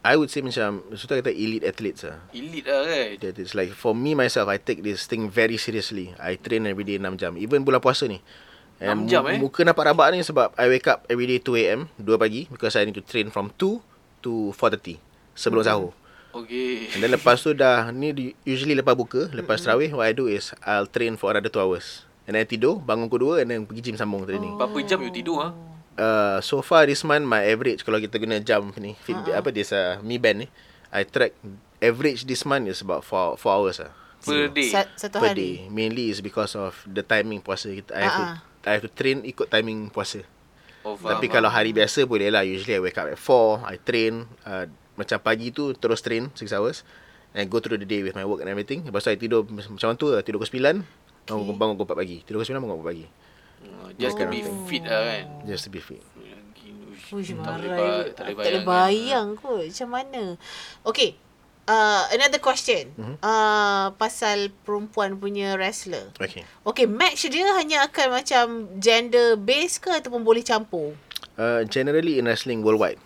I 0.00 0.16
would 0.16 0.28
say 0.28 0.40
macam 0.40 0.80
Sudah 0.92 1.20
kata 1.20 1.28
elite 1.28 1.62
athletes 1.62 2.08
lah 2.08 2.18
elite 2.32 2.64
lah 2.64 2.82
kan. 2.84 3.08
That 3.20 3.36
is 3.36 3.52
like 3.52 3.72
For 3.72 3.92
me 3.92 4.14
myself 4.14 4.46
I 4.46 4.56
take 4.56 4.80
this 4.80 5.04
thing 5.04 5.28
very 5.28 5.56
seriously 5.56 6.16
I 6.16 6.34
train 6.34 6.64
every 6.64 6.84
day 6.84 6.96
6 6.96 7.16
jam 7.16 7.36
Even 7.36 7.62
bulan 7.62 7.80
puasa 7.80 8.08
ni 8.08 8.20
6 8.80 9.06
jam, 9.06 9.22
eh? 9.28 9.36
Muka 9.36 9.60
nampak 9.60 9.84
rabak 9.86 10.08
ni 10.10 10.20
sebab 10.20 10.56
I 10.56 10.66
wake 10.66 10.88
up 10.88 11.04
every 11.06 11.28
day 11.28 11.36
2am 11.36 11.92
2 11.96 12.16
pagi 12.16 12.48
Because 12.48 12.74
I 12.74 12.88
need 12.88 12.96
to 12.96 13.04
train 13.04 13.28
from 13.28 13.52
2 13.54 13.76
to 14.20 14.56
4.30 14.56 14.96
Sebelum 15.32 15.62
sahur 15.62 15.92
Okay. 16.30 16.86
And 16.94 17.02
then 17.02 17.10
lepas 17.10 17.42
tu 17.42 17.50
dah 17.52 17.90
Ni 17.90 18.14
usually 18.42 18.72
lepas 18.72 18.94
buka 18.94 19.28
Lepas 19.30 19.60
tarawih 19.60 19.90
What 19.90 20.06
I 20.06 20.14
do 20.14 20.26
is 20.26 20.54
I'll 20.62 20.86
train 20.86 21.18
for 21.18 21.34
another 21.34 21.50
2 21.50 21.58
hours 21.58 22.06
And 22.24 22.32
then 22.32 22.46
tidur 22.46 22.78
Bangun 22.78 23.10
pukul 23.10 23.36
2 23.36 23.42
And 23.42 23.48
then 23.48 23.60
pergi 23.66 23.82
gym 23.84 23.96
sambung 23.98 24.22
training 24.22 24.54
Berapa 24.54 24.78
jam 24.80 25.02
you 25.02 25.10
tidur 25.10 25.42
ah? 25.42 25.52
uh, 25.98 26.38
So 26.38 26.62
far 26.62 26.86
this 26.86 27.02
month 27.02 27.26
My 27.26 27.42
average 27.44 27.82
Kalau 27.82 27.98
kita 27.98 28.16
guna 28.16 28.38
jam 28.38 28.70
ni 28.78 28.94
Fitbit 28.96 29.34
Ah, 29.34 29.42
Apa 29.42 29.50
this 29.50 29.74
uh, 29.74 29.98
Mi 30.00 30.16
Band 30.16 30.42
ni 30.42 30.48
I 30.88 31.02
track 31.02 31.34
Average 31.80 32.24
this 32.24 32.46
month 32.46 32.70
is 32.70 32.78
about 32.78 33.02
4, 33.02 33.34
4 33.34 33.44
hours 33.50 33.78
lah 33.82 33.92
Per 34.20 34.52
day. 34.52 34.68
Sa- 34.68 34.84
satu 34.94 35.16
per 35.16 35.32
hari. 35.32 35.64
day. 35.64 35.72
Mainly 35.72 36.12
is 36.12 36.20
because 36.20 36.52
of 36.52 36.76
the 36.84 37.00
timing 37.00 37.40
puasa 37.40 37.72
kita. 37.72 37.96
I 37.96 38.00
have 38.04 38.12
to 38.12 38.24
Ah, 38.28 38.36
I 38.62 38.70
have 38.72 38.82
to 38.82 38.90
train 38.90 39.22
ikut 39.22 39.46
timing 39.46 39.88
puasa. 39.88 40.20
Oh, 40.80 40.94
faham, 40.94 41.12
Tapi 41.12 41.26
faham. 41.26 41.34
kalau 41.38 41.48
hari 41.48 41.70
biasa 41.70 42.04
boleh 42.04 42.28
lah. 42.28 42.40
Usually 42.40 42.72
I 42.72 42.80
wake 42.80 42.96
up 42.96 43.06
at 43.06 43.16
4, 43.16 43.64
I 43.64 43.76
train. 43.76 44.24
Uh, 44.42 44.64
macam 44.94 45.16
pagi 45.18 45.48
tu 45.48 45.72
terus 45.72 46.00
train 46.00 46.28
6 46.30 46.44
hours. 46.50 46.84
And 47.30 47.46
go 47.46 47.56
through 47.56 47.78
the 47.78 47.86
day 47.86 48.00
with 48.00 48.12
my 48.12 48.24
work 48.24 48.40
and 48.40 48.48
everything. 48.48 48.82
Lepas 48.82 49.04
tu 49.04 49.10
I 49.10 49.16
tidur 49.16 49.44
macam 49.46 49.94
tu 49.94 50.10
lah. 50.10 50.20
Tidur 50.20 50.38
pukul 50.38 50.60
9. 50.60 50.82
Bangun, 51.22 51.46
Okay. 51.46 51.56
bangun 51.56 51.74
pukul 51.74 51.94
4 51.94 52.00
pagi. 52.00 52.16
Tidur 52.20 52.38
pukul 52.38 52.52
9, 52.52 52.58
bangun 52.58 52.76
pukul 52.76 52.86
4 52.86 52.92
pagi. 52.92 53.06
Oh, 53.60 53.88
Just 53.94 54.16
to 54.16 54.24
be 54.24 54.40
fit 54.66 54.82
lah 54.82 55.00
kan. 55.04 55.24
Just 55.44 55.62
to 55.64 55.70
be 55.70 55.80
fit. 55.80 56.00
Uish, 57.10 57.34
tak 57.34 57.42
boleh, 57.42 57.66
marah. 57.66 58.06
ba- 58.06 58.10
tak 58.14 58.24
boleh 58.30 58.54
tak 58.54 58.64
bayang 58.64 59.28
kot. 59.34 59.66
Macam 59.66 59.88
mana? 59.90 60.22
Okay. 60.86 61.18
Uh, 61.70 62.02
another 62.10 62.42
question. 62.42 62.90
Mhm. 62.98 63.22
Uh, 63.22 63.94
pasal 63.94 64.50
perempuan 64.66 65.14
punya 65.14 65.54
wrestler. 65.54 66.10
Okay. 66.18 66.42
Okay, 66.66 66.90
match 66.90 67.30
dia 67.30 67.46
hanya 67.54 67.86
akan 67.86 68.06
macam 68.10 68.44
gender 68.82 69.38
based 69.38 69.78
ke 69.78 69.94
ataupun 69.94 70.26
boleh 70.26 70.42
campur? 70.42 70.98
Uh, 71.38 71.62
generally 71.70 72.18
in 72.18 72.26
wrestling 72.26 72.66
worldwide, 72.66 72.98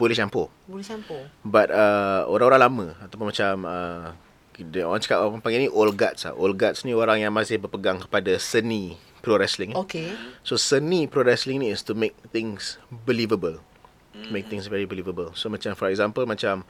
boleh 0.00 0.16
campur. 0.16 0.48
Boleh 0.64 0.80
campur. 0.80 1.28
But 1.44 1.68
uh, 1.68 2.24
orang-orang 2.24 2.60
lama 2.64 2.86
ataupun 3.04 3.36
macam 3.36 3.52
uh, 3.68 4.16
dia 4.56 4.88
orang 4.88 5.04
cakap 5.04 5.20
orang 5.20 5.44
panggil 5.44 5.68
ni 5.68 5.70
old 5.70 5.92
guards 6.00 6.24
lah. 6.24 6.32
Old 6.32 6.56
guards 6.56 6.88
ni 6.88 6.96
orang 6.96 7.20
yang 7.20 7.36
masih 7.36 7.60
berpegang 7.60 8.00
kepada 8.00 8.32
seni 8.40 8.96
pro 9.20 9.36
wrestling. 9.36 9.76
Okay. 9.76 10.16
So 10.40 10.56
seni 10.56 11.04
pro 11.04 11.20
wrestling 11.20 11.60
ni 11.60 11.68
is 11.68 11.84
to 11.84 11.92
make 11.92 12.16
things 12.32 12.80
believable. 13.04 13.60
Make 14.32 14.48
things 14.48 14.64
very 14.64 14.88
believable. 14.88 15.36
So 15.36 15.52
macam 15.52 15.76
for 15.76 15.92
example 15.92 16.24
macam 16.24 16.64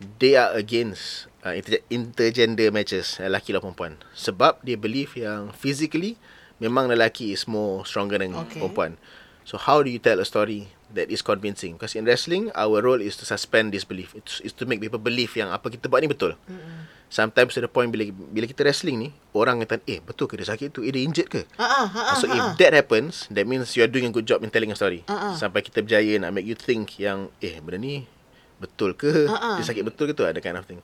they 0.00 0.36
are 0.36 0.52
against 0.56 1.26
uh, 1.44 1.56
inter- 1.56 1.84
intergender 1.88 2.68
matches 2.72 3.16
uh, 3.20 3.28
lelaki 3.28 3.56
lawan 3.56 3.72
perempuan. 3.72 3.92
Sebab 4.12 4.60
dia 4.64 4.76
believe 4.76 5.16
yang 5.16 5.52
physically 5.56 6.20
memang 6.60 6.88
lelaki 6.88 7.32
is 7.32 7.48
more 7.48 7.84
stronger 7.84 8.20
than 8.20 8.32
Okay. 8.36 8.60
perempuan. 8.60 9.00
So 9.46 9.56
how 9.62 9.78
do 9.80 9.88
you 9.88 10.02
tell 10.02 10.18
a 10.18 10.26
story 10.26 10.74
that 10.90 11.06
is 11.06 11.22
convincing? 11.22 11.78
Because 11.78 11.94
in 11.94 12.02
wrestling 12.02 12.50
our 12.58 12.82
role 12.82 12.98
is 12.98 13.14
to 13.22 13.24
suspend 13.24 13.70
disbelief. 13.70 14.10
It's, 14.18 14.42
is 14.42 14.50
to 14.58 14.66
make 14.66 14.82
people 14.82 14.98
believe 14.98 15.30
yang 15.38 15.54
apa 15.54 15.70
kita 15.70 15.86
buat 15.86 16.02
ni 16.02 16.10
betul. 16.10 16.34
Mm-hmm. 16.50 16.98
Sometimes 17.06 17.54
to 17.54 17.62
the 17.62 17.70
point 17.70 17.94
bila 17.94 18.10
bila 18.10 18.50
kita 18.50 18.66
wrestling 18.66 18.98
ni 18.98 19.08
orang 19.30 19.62
kata 19.62 19.78
eh 19.86 20.02
betul 20.02 20.26
ke 20.26 20.34
dia 20.34 20.50
sakit 20.50 20.74
tu? 20.74 20.82
Eh 20.82 20.90
dia 20.90 21.06
injured 21.06 21.30
ke? 21.30 21.46
Ha 21.54 21.62
ah, 21.62 21.86
ha 21.86 22.02
ah. 22.10 22.16
So 22.18 22.26
if 22.26 22.58
that 22.58 22.74
happens, 22.74 23.30
that 23.30 23.46
means 23.46 23.70
you 23.78 23.86
are 23.86 23.90
doing 23.90 24.10
a 24.10 24.12
good 24.12 24.26
job 24.26 24.42
in 24.42 24.50
telling 24.50 24.74
a 24.74 24.76
story. 24.76 25.06
Ah. 25.06 25.38
Sampai 25.38 25.62
kita 25.62 25.86
berjaya 25.86 26.18
nak 26.18 26.34
make 26.34 26.50
you 26.50 26.58
think 26.58 26.98
yang 26.98 27.30
eh 27.38 27.62
benda 27.62 27.78
ni 27.78 28.10
betul 28.56 28.92
ke? 28.92 29.28
Ah. 29.28 29.56
Dia 29.56 29.64
sakit 29.64 29.84
betul 29.84 30.10
ke 30.10 30.12
tu? 30.12 30.24
Ada 30.24 30.38
kind 30.38 30.56
of 30.56 30.64
thing. 30.64 30.80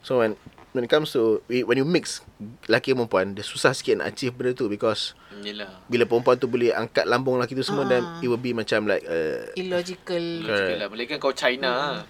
So 0.00 0.22
when 0.22 0.38
when 0.70 0.86
it 0.86 0.90
comes 0.92 1.10
to 1.12 1.42
when 1.48 1.74
you 1.74 1.82
mix 1.82 2.22
lelaki 2.66 2.94
dan 2.94 3.02
perempuan, 3.02 3.26
dia 3.34 3.42
susah 3.42 3.74
sikit 3.74 3.98
nak 3.98 4.14
achieve 4.14 4.30
benda 4.30 4.54
tu 4.54 4.70
because 4.70 5.18
Yelah. 5.42 5.82
bila 5.90 6.06
perempuan 6.06 6.38
tu 6.38 6.46
boleh 6.46 6.70
angkat 6.70 7.04
lambung 7.04 7.36
lelaki 7.36 7.58
tu 7.58 7.66
semua 7.66 7.82
Ah. 7.84 7.90
then 7.90 8.02
it 8.22 8.28
will 8.30 8.38
be 8.38 8.54
macam 8.54 8.86
like 8.86 9.02
uh, 9.02 9.50
Illogical. 9.58 10.22
Logical 10.46 10.76
lah. 10.78 10.88
Malay 10.88 11.06
kan 11.06 11.18
kau 11.18 11.34
China. 11.34 12.02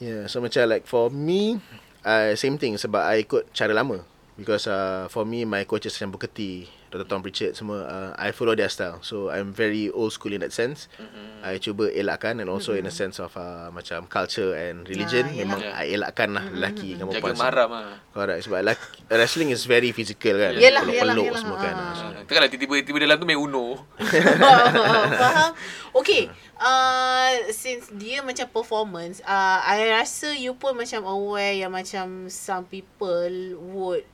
Yeah, 0.00 0.26
so 0.26 0.42
macam 0.42 0.66
like 0.66 0.82
for 0.82 1.12
me, 1.12 1.62
uh, 2.02 2.34
same 2.34 2.58
thing 2.58 2.74
sebab 2.74 3.04
I 3.04 3.22
ikut 3.22 3.52
cara 3.52 3.70
lama. 3.70 4.02
Because 4.32 4.64
uh, 4.66 5.06
for 5.06 5.22
me, 5.22 5.44
my 5.44 5.62
coaches 5.62 5.92
macam 5.94 6.16
Bukati, 6.16 6.66
Dr. 6.92 7.08
Tom 7.08 7.24
Pritchard 7.24 7.56
semua, 7.56 7.78
uh, 7.82 8.10
I 8.14 8.30
follow 8.30 8.52
their 8.52 8.68
style. 8.68 9.00
So 9.00 9.32
I'm 9.32 9.48
very 9.48 9.88
old 9.88 10.12
school 10.12 10.30
in 10.30 10.44
that 10.44 10.52
sense. 10.52 10.92
Mm-hmm. 11.00 11.40
I 11.40 11.56
cuba 11.56 11.88
elakkan 11.88 12.36
and 12.38 12.46
also 12.46 12.76
mm-hmm. 12.76 12.84
in 12.84 12.92
a 12.92 12.94
sense 12.94 13.16
of 13.16 13.32
uh, 13.34 13.72
macam 13.72 14.04
culture 14.06 14.52
and 14.52 14.84
religion, 14.84 15.24
Ah, 15.24 15.34
memang 15.34 15.58
yelah. 15.58 15.80
I 15.80 15.86
elakkan 15.96 16.28
lah 16.36 16.44
lelaki 16.52 16.94
dengan 16.94 17.08
Jaga 17.08 17.32
perempuan. 17.32 17.48
maram 17.48 17.70
lah. 17.72 17.96
Correct. 18.12 18.40
Sebab 18.44 18.58
lelaki, 18.60 18.86
wrestling 19.08 19.50
is 19.50 19.64
very 19.64 19.90
physical 19.90 20.36
kan. 20.36 20.52
Yelah, 20.54 20.84
Peluk-peluk 20.84 21.26
yelah, 21.26 21.40
semua 21.40 21.56
yelah. 21.56 21.64
kan. 21.64 21.74
Ah. 21.74 21.94
So, 21.96 22.04
Ha, 22.12 22.20
Takkanlah 22.28 22.50
tiba-tiba 22.52 22.98
dalam 23.00 23.16
tu 23.16 23.24
main 23.24 23.40
Uno. 23.40 23.80
Faham? 25.22 25.50
Okay. 25.92 26.28
Uh, 26.56 27.50
since 27.50 27.90
dia 27.90 28.22
macam 28.22 28.46
performance, 28.46 29.18
uh, 29.24 29.58
I 29.60 29.90
rasa 29.90 30.30
you 30.30 30.54
pun 30.54 30.76
macam 30.76 31.02
aware 31.02 31.56
yang 31.56 31.72
macam 31.72 32.30
some 32.30 32.62
people 32.64 33.32
would 33.58 34.04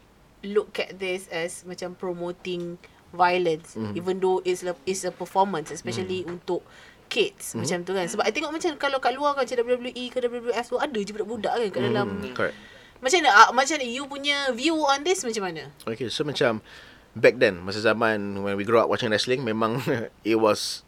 look 0.45 0.79
at 0.79 0.99
this 0.99 1.27
as 1.31 1.67
macam 1.67 1.95
promoting 1.99 2.79
violence 3.11 3.75
mm. 3.75 3.97
even 3.97 4.21
though 4.21 4.39
it's 4.45 4.63
a, 4.63 4.77
it's 4.85 5.03
a 5.03 5.13
performance 5.13 5.73
especially 5.73 6.23
mm. 6.23 6.39
untuk 6.39 6.61
kids 7.09 7.57
mm. 7.57 7.65
macam 7.65 7.79
tu 7.83 7.93
kan 7.97 8.07
sebab 8.07 8.25
I 8.29 8.33
tengok 8.33 8.53
macam 8.53 8.71
kalau 8.77 8.99
kat 9.01 9.17
luar 9.17 9.33
kan 9.35 9.49
macam 9.49 9.57
WWE 9.65 10.05
ke 10.13 10.19
WWF 10.21 10.67
tu 10.69 10.77
ada 10.77 10.99
je 11.01 11.11
budak-budak 11.17 11.53
kan 11.57 11.69
kat 11.73 11.83
dalam 11.89 12.07
mm, 12.21 12.37
correct. 12.37 12.57
macam 13.01 13.19
mana 13.25 13.31
uh, 13.33 13.51
macam 13.57 13.75
mana 13.81 13.87
you 13.89 14.05
punya 14.05 14.37
view 14.53 14.77
on 14.77 15.01
this 15.03 15.25
macam 15.25 15.49
mana 15.49 15.73
Okay, 15.89 16.13
so 16.13 16.23
macam 16.23 16.61
back 17.17 17.41
then 17.41 17.65
masa 17.65 17.81
zaman 17.81 18.45
when 18.45 18.55
we 18.55 18.63
grow 18.63 18.85
up 18.85 18.93
watching 18.93 19.09
wrestling 19.09 19.43
memang 19.43 19.81
it 20.29 20.37
was 20.37 20.85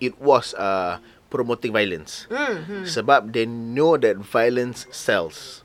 it 0.00 0.16
was 0.18 0.54
uh, 0.56 0.98
promoting 1.28 1.72
violence. 1.72 2.26
hmm, 2.32 2.56
hmm. 2.64 2.84
Sebab 2.88 3.32
they 3.36 3.44
know 3.44 4.00
that 4.00 4.16
violence 4.18 4.88
sells. 4.90 5.62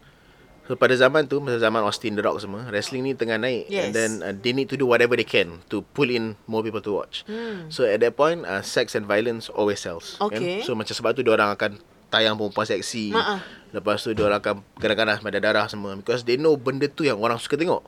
So 0.63 0.79
pada 0.79 0.95
zaman 0.95 1.27
tu 1.27 1.43
masa 1.43 1.59
zaman 1.59 1.83
Austin 1.83 2.15
The 2.15 2.23
Rock 2.23 2.39
semua 2.39 2.63
wrestling 2.71 3.03
ni 3.03 3.11
tengah 3.11 3.35
naik 3.35 3.67
Yes. 3.67 3.83
and 3.83 3.91
then 3.91 4.11
uh, 4.23 4.31
they 4.31 4.55
need 4.55 4.71
to 4.71 4.79
do 4.79 4.87
whatever 4.87 5.19
they 5.19 5.27
can 5.27 5.59
to 5.67 5.83
pull 5.91 6.07
in 6.07 6.39
more 6.47 6.63
people 6.63 6.79
to 6.79 6.91
watch. 6.95 7.27
Hmm. 7.27 7.67
So 7.67 7.83
at 7.83 7.99
that 7.99 8.15
point 8.15 8.47
uh, 8.47 8.63
sex 8.63 8.95
and 8.95 9.03
violence 9.03 9.51
always 9.51 9.83
sells. 9.83 10.15
Okay. 10.23 10.63
Kan? 10.63 10.67
So 10.67 10.71
macam 10.71 10.95
sebab 10.95 11.19
tu 11.19 11.21
dia 11.21 11.35
orang 11.35 11.51
akan 11.51 11.83
tayang 12.07 12.39
perempuan 12.39 12.63
seksi. 12.63 13.11
Ma-ah. 13.11 13.43
Lepas 13.75 14.07
tu 14.07 14.15
dia 14.15 14.23
orang 14.23 14.39
akan 14.39 14.63
kadang-kadang 14.79 15.19
pada 15.19 15.39
darah 15.43 15.65
semua 15.67 15.99
because 15.99 16.23
they 16.23 16.39
know 16.39 16.55
benda 16.55 16.87
tu 16.87 17.03
yang 17.03 17.19
orang 17.19 17.35
suka 17.41 17.59
tengok. 17.59 17.83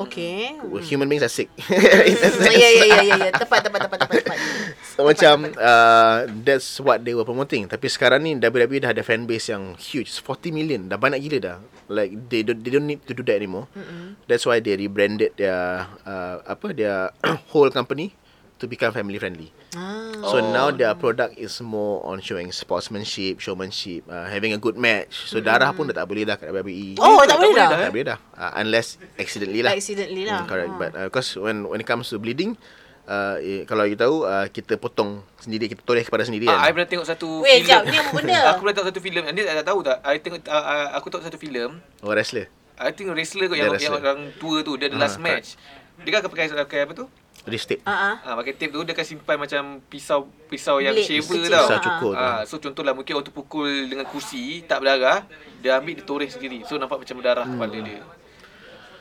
Okay 0.00 0.50
Hmm. 0.60 0.82
Human 0.86 1.06
beings 1.08 1.24
are 1.24 1.32
sick. 1.32 1.48
Ya 1.66 2.68
ya 2.70 2.84
ya 2.86 2.98
ya 3.02 3.16
ya 3.16 3.30
tepat 3.34 3.66
tepat 3.66 3.80
tepat 3.88 3.98
tepat 4.06 4.16
tepat 4.22 4.38
So 4.94 5.08
macam 5.08 5.50
uh, 5.56 6.28
that's 6.44 6.76
what 6.78 7.02
they 7.02 7.16
were 7.16 7.24
promoting. 7.24 7.66
Tapi 7.66 7.88
sekarang 7.88 8.20
ni 8.22 8.36
WWE 8.36 8.84
dah 8.84 8.92
ada 8.92 9.02
fan 9.02 9.24
base 9.24 9.50
yang 9.50 9.74
huge. 9.80 10.12
It's 10.12 10.20
40 10.20 10.52
million. 10.52 10.80
Dah 10.92 11.00
banyak 11.00 11.20
gila 11.24 11.38
dah. 11.40 11.56
Like 11.88 12.12
they 12.28 12.44
don't 12.44 12.60
they 12.60 12.70
don't 12.70 12.86
need 12.86 13.00
to 13.08 13.16
do 13.16 13.24
that 13.24 13.40
anymore. 13.40 13.66
Mm-hmm. 13.72 14.28
That's 14.28 14.44
why 14.44 14.60
they 14.60 14.76
rebranded 14.76 15.34
their 15.40 15.88
uh, 16.04 16.44
apa 16.44 16.76
their 16.76 17.10
whole 17.52 17.72
company 17.72 18.12
to 18.60 18.68
become 18.68 18.92
family 18.92 19.16
friendly. 19.16 19.48
ah 19.72 20.12
So 20.20 20.38
Oh. 20.38 20.52
now 20.52 20.68
their 20.68 20.92
product 20.94 21.34
is 21.34 21.56
more 21.58 22.04
on 22.04 22.20
showing 22.20 22.52
sportsmanship, 22.52 23.40
showmanship, 23.40 24.04
uh, 24.06 24.28
having 24.28 24.52
a 24.52 24.60
good 24.60 24.76
match. 24.76 25.26
So 25.26 25.40
darah 25.40 25.72
pun 25.72 25.88
dah 25.88 25.96
tak 25.96 26.06
boleh 26.06 26.28
dah 26.28 26.36
kat 26.36 26.52
WWE. 26.52 27.00
Oh, 27.00 27.24
tak 27.24 27.34
tak 27.34 27.36
boleh 27.40 27.50
boleh 27.50 27.56
dah. 27.56 27.68
dah. 27.70 27.80
Tak 27.80 27.92
boleh 27.92 28.06
dah. 28.06 28.18
Uh, 28.36 28.52
unless 28.60 28.86
accidentally 29.16 29.60
lah. 29.60 29.72
Accidentally 29.72 30.24
lah. 30.24 30.44
Mm, 30.44 30.48
correct. 30.48 30.70
Ah. 30.70 30.78
But 30.78 30.90
uh, 30.94 31.06
because 31.08 31.28
when 31.34 31.64
when 31.64 31.80
it 31.80 31.88
comes 31.88 32.12
to 32.12 32.20
bleeding, 32.20 32.60
uh, 33.08 33.40
eh, 33.40 33.64
kalau 33.64 33.88
you 33.88 33.96
tahu 33.96 34.28
uh, 34.28 34.44
kita 34.52 34.76
potong 34.76 35.24
sendiri, 35.40 35.66
kita 35.66 35.80
toleh 35.80 36.04
kepada 36.04 36.22
sendiri 36.22 36.44
Ah, 36.46 36.60
I 36.60 36.68
kan. 36.68 36.76
pernah 36.76 36.88
tengok 36.92 37.06
satu 37.08 37.40
Weh, 37.40 37.58
filem. 37.58 37.66
jap, 37.66 37.82
ni 37.88 37.96
apa 37.96 38.10
benda? 38.12 38.38
aku 38.52 38.60
pernah 38.60 38.74
tengok 38.76 38.88
satu 38.92 39.00
filem. 39.00 39.22
Anda 39.24 39.40
tak 39.56 39.66
tahu 39.66 39.80
tak? 39.80 39.98
I 40.04 40.16
tengok 40.20 40.40
uh, 40.44 40.52
uh, 40.52 40.86
aku 40.94 41.06
tengok 41.08 41.24
satu 41.24 41.38
filem. 41.40 41.70
Oh 42.04 42.12
wrestler. 42.12 42.52
I 42.76 42.92
think 42.92 43.08
wrestler 43.12 43.48
kot 43.48 43.56
yang, 43.56 43.72
wrestler. 43.72 43.96
yang 43.96 44.04
orang 44.04 44.20
tua 44.36 44.60
tu 44.60 44.76
dia 44.76 44.92
ada 44.92 44.96
Ah, 44.96 45.08
last 45.08 45.16
match. 45.16 45.56
Dia 46.00 46.10
kan 46.12 46.24
akan 46.24 46.30
pakai 46.32 46.44
pakai 46.64 46.80
apa 46.84 46.92
tu? 46.96 47.06
Wrist 47.42 47.66
tape. 47.66 47.80
Ah 47.84 47.96
ah. 47.96 48.14
Ah, 48.22 48.34
pakai 48.36 48.52
tape 48.52 48.68
tu 48.70 48.84
dia 48.84 48.92
akan 48.92 49.06
simpan 49.06 49.36
macam 49.36 49.62
pisau 49.88 50.28
pisau 50.44 50.76
yang 50.76 50.92
Blade 50.92 51.08
shaver 51.08 51.40
kecil. 51.40 51.48
tau. 51.48 51.64
Pisau 51.64 51.78
cukur 51.80 52.12
tu. 52.12 52.20
Ah, 52.20 52.40
so 52.44 52.60
contohlah 52.60 52.92
mungkin 52.92 53.16
waktu 53.16 53.32
pukul 53.32 53.68
dengan 53.88 54.04
kursi 54.04 54.60
tak 54.62 54.80
berdarah, 54.80 55.24
dia 55.58 55.74
ambil 55.74 55.96
dia 55.96 56.04
toreh 56.04 56.28
sendiri. 56.28 56.60
So 56.64 56.76
nampak 56.76 57.00
macam 57.00 57.16
berdarah 57.16 57.44
Hmm. 57.48 57.56
kepala 57.56 57.78
dia. 57.80 58.02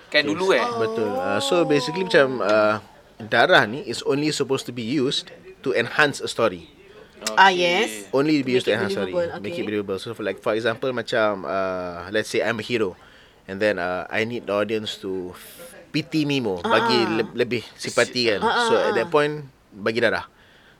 Kan 0.10 0.24
dulu 0.24 0.52
eh. 0.52 0.64
Betul. 0.64 1.12
Uh, 1.12 1.38
so 1.40 1.62
basically 1.64 2.02
macam 2.02 2.40
uh, 2.40 2.80
darah 3.20 3.68
ni 3.68 3.84
is 3.84 4.00
only 4.04 4.32
supposed 4.32 4.64
to 4.64 4.72
be 4.72 4.82
used 4.82 5.30
to 5.60 5.76
enhance 5.76 6.18
a 6.18 6.26
story. 6.26 6.72
Ah 7.36 7.52
yes. 7.52 8.08
Only 8.10 8.40
be 8.40 8.56
Make 8.56 8.64
used 8.64 8.66
to 8.66 8.74
enhance 8.74 8.96
story. 8.96 9.12
believable, 9.12 9.44
Make 9.44 9.52
okay. 9.52 9.62
it 9.62 9.68
believable. 9.68 9.98
So 10.00 10.16
for 10.16 10.24
like 10.24 10.40
for 10.40 10.56
example 10.56 10.90
macam 10.90 11.44
uh, 11.44 12.08
let's 12.10 12.32
say 12.32 12.40
I'm 12.40 12.56
a 12.56 12.64
hero 12.64 12.96
and 13.46 13.60
then 13.60 13.76
uh, 13.78 14.08
I 14.08 14.24
need 14.24 14.48
the 14.48 14.56
audience 14.56 14.96
to 15.04 15.36
pity 15.90 16.24
me 16.24 16.40
more, 16.40 16.62
bagi 16.62 16.98
Ah. 17.04 17.12
le- 17.22 17.36
lebih 17.36 17.62
simpati 17.76 18.30
kan. 18.30 18.40
Ah, 18.42 18.70
so 18.70 18.74
at 18.78 18.94
that 18.94 19.10
point 19.10 19.46
bagi 19.74 20.00
darah. 20.00 20.26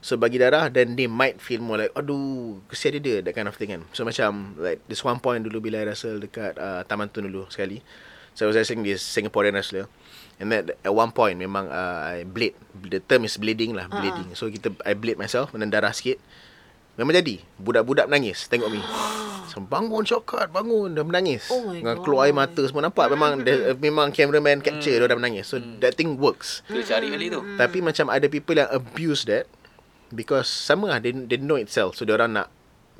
So 0.00 0.16
bagi 0.16 0.40
darah 0.40 0.72
then 0.72 0.96
they 0.96 1.04
might 1.04 1.36
feel 1.38 1.60
more 1.60 1.76
like 1.76 1.92
aduh 1.92 2.56
kesian 2.72 3.04
dia 3.04 3.20
that 3.20 3.36
kind 3.36 3.44
of 3.44 3.54
thing 3.54 3.68
kan. 3.68 3.82
So 3.92 4.02
macam 4.02 4.56
like 4.56 4.80
this 4.88 5.04
one 5.04 5.20
point 5.20 5.44
dulu 5.44 5.60
bila 5.60 5.84
I 5.84 5.92
wrestle 5.92 6.16
dekat 6.18 6.56
uh, 6.56 6.86
Taman 6.88 7.12
Tun 7.12 7.28
dulu 7.28 7.44
sekali. 7.52 7.84
So 8.32 8.46
I 8.46 8.54
was 8.54 8.56
wrestling 8.56 8.80
this 8.80 9.04
Singaporean 9.04 9.52
wrestler. 9.52 9.90
And 10.40 10.48
then 10.48 10.72
at 10.72 10.88
one 10.88 11.12
point 11.12 11.36
memang 11.36 11.68
uh, 11.68 12.16
I 12.16 12.24
bleed. 12.24 12.56
The 12.80 13.04
term 13.04 13.28
is 13.28 13.36
bleeding 13.36 13.76
lah, 13.76 13.92
bleeding. 13.92 14.32
So 14.32 14.48
kita 14.48 14.72
I 14.88 14.96
bleed 14.96 15.20
myself 15.20 15.52
and 15.52 15.60
then 15.60 15.68
darah 15.68 15.92
sikit. 15.92 16.16
Memang 16.94 17.14
jadi. 17.14 17.38
Budak-budak 17.56 18.06
menangis 18.06 18.46
tengok 18.46 18.68
me. 18.68 18.80
So, 19.46 19.58
bangun 19.58 20.06
shortcut, 20.06 20.46
bangun 20.48 20.94
dah 20.94 21.02
menangis. 21.02 21.50
Oh 21.50 21.74
Dengan 21.74 21.98
God. 21.98 22.04
keluar 22.06 22.22
air 22.24 22.32
mata 22.32 22.62
semua 22.62 22.86
nampak 22.86 23.10
memang 23.10 23.42
dia, 23.42 23.74
memang 23.82 24.10
cameraman 24.10 24.62
capture 24.62 24.94
dia 24.94 25.04
dah 25.04 25.18
menangis. 25.18 25.44
So 25.44 25.58
that 25.80 25.94
thing 25.94 26.14
works. 26.16 26.62
Kita 26.64 26.96
cari 26.96 27.10
balik 27.10 27.34
tu. 27.34 27.40
Tapi 27.58 27.78
macam 27.80 28.06
ada 28.08 28.26
people 28.26 28.54
yang 28.54 28.70
abuse 28.70 29.26
that 29.26 29.50
because 30.08 30.46
sama 30.46 30.86
lah 30.86 30.98
they, 30.98 31.10
they 31.10 31.34
know 31.34 31.54
itself. 31.54 31.94
So 31.94 32.06
dia 32.06 32.14
orang 32.14 32.30
nak 32.32 32.46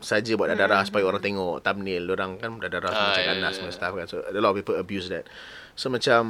saja 0.00 0.32
buat 0.32 0.50
darah 0.50 0.80
supaya 0.82 1.04
orang 1.04 1.20
tengok 1.20 1.60
thumbnail 1.60 2.02
dia 2.02 2.14
orang 2.16 2.40
kan 2.40 2.56
darah 2.58 2.88
semua 2.88 2.98
Ah, 2.98 3.08
macam 3.12 3.20
ya, 3.20 3.28
ganas 3.30 3.46
ya, 3.46 3.54
semua 3.54 3.70
ya. 3.70 3.76
stuff 3.76 3.92
kan. 3.94 4.06
So 4.06 4.16
a 4.24 4.32
lot 4.34 4.50
of 4.50 4.58
people 4.58 4.74
abuse 4.74 5.06
that. 5.06 5.30
So 5.76 5.86
macam 5.86 6.22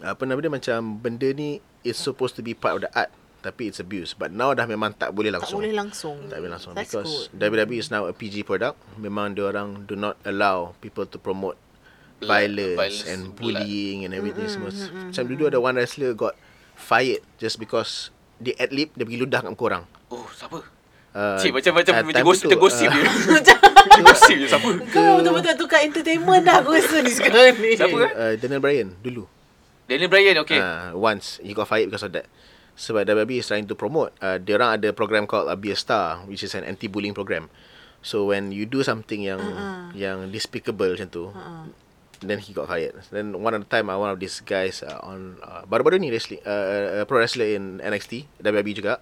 apa 0.00 0.22
nama 0.24 0.40
dia 0.40 0.48
macam 0.48 0.78
benda 0.96 1.28
ni 1.30 1.60
is 1.82 1.94
supposed 1.94 2.32
to 2.32 2.40
be 2.40 2.56
part 2.56 2.74
of 2.74 2.82
the 2.82 2.90
art 2.90 3.12
tapi 3.42 3.68
it's 3.68 3.82
abuse. 3.82 4.14
But 4.14 4.30
now 4.30 4.54
dah 4.54 4.64
memang 4.64 4.94
tak 4.94 5.10
boleh 5.10 5.34
Tak 5.34 5.44
langsung. 5.44 5.58
boleh 5.58 5.74
langsung. 5.74 6.16
Tak 6.30 6.38
boleh 6.38 6.52
langsung 6.54 6.72
That's 6.72 6.94
because 6.94 7.28
good. 7.34 7.52
WWE 7.52 7.78
is 7.82 7.90
now 7.90 8.06
a 8.06 8.14
PG 8.14 8.46
product. 8.46 8.78
Memang 8.96 9.34
dia 9.34 9.50
orang 9.50 9.84
do 9.84 9.98
not 9.98 10.16
allow 10.22 10.78
people 10.78 11.04
to 11.04 11.18
promote 11.18 11.58
Blood, 12.22 12.30
violence, 12.30 12.78
violence, 12.78 13.10
and 13.10 13.20
blood. 13.34 13.66
bullying 13.66 14.06
and 14.06 14.14
everything 14.14 14.46
semua. 14.46 14.70
Macam 14.70 15.24
dulu 15.26 15.50
ada 15.50 15.58
one 15.58 15.74
wrestler 15.74 16.14
got 16.14 16.38
fired 16.78 17.20
just 17.42 17.58
because 17.58 18.14
dia 18.38 18.54
ad-lib 18.62 18.94
dia 18.94 19.02
pergi 19.02 19.18
ludah 19.18 19.42
kat 19.42 19.50
muka 19.50 19.64
orang. 19.66 19.84
Oh, 20.06 20.26
siapa? 20.30 20.62
Uh, 21.12 21.36
Cik, 21.36 21.52
macam 21.52 21.72
macam 21.76 21.92
ah, 21.92 22.02
macam 22.08 22.24
gosip 22.24 22.46
tu, 22.48 22.50
tergosip 22.56 22.88
ah, 22.88 22.94
dia. 22.96 23.04
Tergosip 23.98 24.36
je 24.40 24.46
siapa? 24.48 24.70
Kau 24.88 25.20
betul-betul 25.20 25.54
tukar 25.60 25.80
entertainment 25.84 26.42
dah 26.46 26.62
aku 26.62 26.72
rasa 26.72 27.02
ni 27.04 27.12
sekarang 27.12 27.58
ni. 27.60 27.76
Siapa 27.76 27.98
eh? 28.00 28.10
uh, 28.16 28.32
Daniel 28.40 28.62
Bryan 28.62 28.88
dulu. 29.02 29.28
Daniel 29.90 30.08
Bryan 30.08 30.40
okay. 30.40 30.62
Uh, 30.62 30.96
once 30.96 31.42
he 31.44 31.52
got 31.52 31.68
fired 31.68 31.90
because 31.90 32.06
of 32.06 32.14
that. 32.14 32.24
Sebab 32.72 33.04
WWE 33.04 33.38
is 33.38 33.48
trying 33.48 33.68
to 33.68 33.76
promote. 33.76 34.16
Uh, 34.18 34.40
dia 34.40 34.56
orang 34.56 34.80
ada 34.80 34.90
program 34.96 35.28
called 35.28 35.46
uh, 35.46 35.56
Be 35.58 35.72
a 35.72 35.78
Star 35.78 36.24
which 36.24 36.40
is 36.42 36.56
an 36.56 36.64
anti-bullying 36.64 37.12
program. 37.12 37.52
So 38.02 38.26
when 38.26 38.50
you 38.50 38.66
do 38.66 38.82
something 38.82 39.22
yang 39.22 39.38
Uh-uh. 39.38 39.94
yang 39.94 40.26
despicable 40.34 40.90
macam 40.90 41.06
tu, 41.06 41.30
then 42.18 42.42
he 42.42 42.50
got 42.50 42.66
fired. 42.66 42.98
Then 43.14 43.30
one 43.38 43.54
of 43.54 43.62
the 43.62 43.70
time, 43.70 43.86
uh, 43.90 43.98
one 43.98 44.10
of 44.10 44.18
these 44.18 44.42
guys 44.42 44.82
uh, 44.82 44.98
on 45.02 45.38
uh, 45.42 45.62
baru-baru 45.66 46.02
ni 46.02 46.10
wrestling, 46.10 46.42
uh, 46.42 47.02
uh, 47.02 47.04
pro 47.06 47.22
wrestler 47.22 47.54
in 47.54 47.78
NXT, 47.78 48.26
WWE 48.42 48.74
juga, 48.74 48.98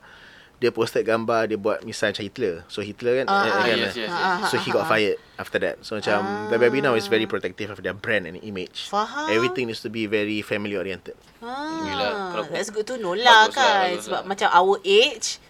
dia 0.60 0.68
posted 0.68 1.02
gambar 1.02 1.48
dia 1.48 1.56
buat 1.56 1.80
misal 1.82 2.12
macam 2.12 2.20
Hitler. 2.20 2.54
So 2.68 2.80
Hitler 2.80 3.24
kan, 3.24 3.26
Ah, 3.26 3.40
eh, 3.40 3.48
ah, 3.48 3.62
kan 3.62 3.74
yes, 3.74 3.80
yes, 3.90 3.96
yes. 3.98 4.10
Ah, 4.10 4.20
ah, 4.36 4.38
so 4.44 4.54
he 4.56 4.68
got 4.68 4.84
fired 4.84 5.16
after 5.34 5.56
that. 5.58 5.80
So 5.80 5.96
macam 5.96 6.20
WWE 6.52 6.80
now 6.82 6.92
is 6.94 7.08
very 7.08 7.24
protective 7.24 7.68
of 7.68 7.80
their 7.80 7.92
brand 7.92 8.24
and 8.24 8.36
image. 8.38 8.86
Faham. 8.86 9.32
Everything 9.32 9.66
needs 9.66 9.80
to 9.80 9.88
be 9.88 10.04
very 10.04 10.40
family 10.40 10.76
oriented. 10.76 11.16
Yelah, 11.40 12.12
Ah, 12.12 12.28
kalau- 12.36 12.52
that's 12.52 12.68
good 12.68 12.84
to 12.84 12.94
know 12.94 13.16
lah 13.16 13.48
lah, 13.48 13.48
kan. 13.50 13.88
bagus 13.90 14.04
Sebab 14.04 14.20
lah. 14.20 14.28
macam 14.28 14.48
our 14.50 14.76
age 14.82 15.40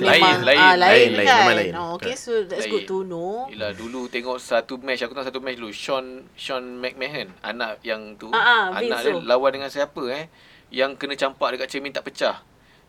Lain, 0.00 0.40
lain. 0.40 0.56
ah, 0.56 0.72
lain, 0.72 0.80
Lain, 0.80 1.10
lain, 1.12 1.26
kan. 1.28 1.36
memang 1.38 1.56
lain. 1.60 1.72
Oh, 1.76 1.88
okay, 1.94 2.16
Correct. 2.16 2.24
so 2.24 2.32
that's 2.48 2.64
good 2.64 2.88
to 2.88 3.04
know. 3.04 3.44
Yelah 3.46 3.76
dulu 3.76 4.08
tengok 4.08 4.40
satu 4.40 4.80
match 4.80 5.04
Aku 5.04 5.12
tahu 5.12 5.20
satu 5.22 5.36
match 5.38 5.60
dulu 5.60 5.68
Sean 5.68 6.24
Sean 6.32 6.64
McMahon 6.74 7.28
Anak 7.42 7.84
yang 7.84 8.16
tu 8.16 8.32
Ah, 8.32 8.40
ah, 8.64 8.64
Anak 8.72 9.04
dia 9.04 9.12
tu. 9.12 9.20
lawan 9.20 9.52
dengan 9.52 9.68
siapa 9.68 10.00
eh 10.08 10.32
Yang 10.72 10.96
kena 10.96 11.12
campak 11.14 11.52
dekat 11.52 11.68
cermin 11.68 11.92
tak 11.92 12.08
pecah 12.08 12.40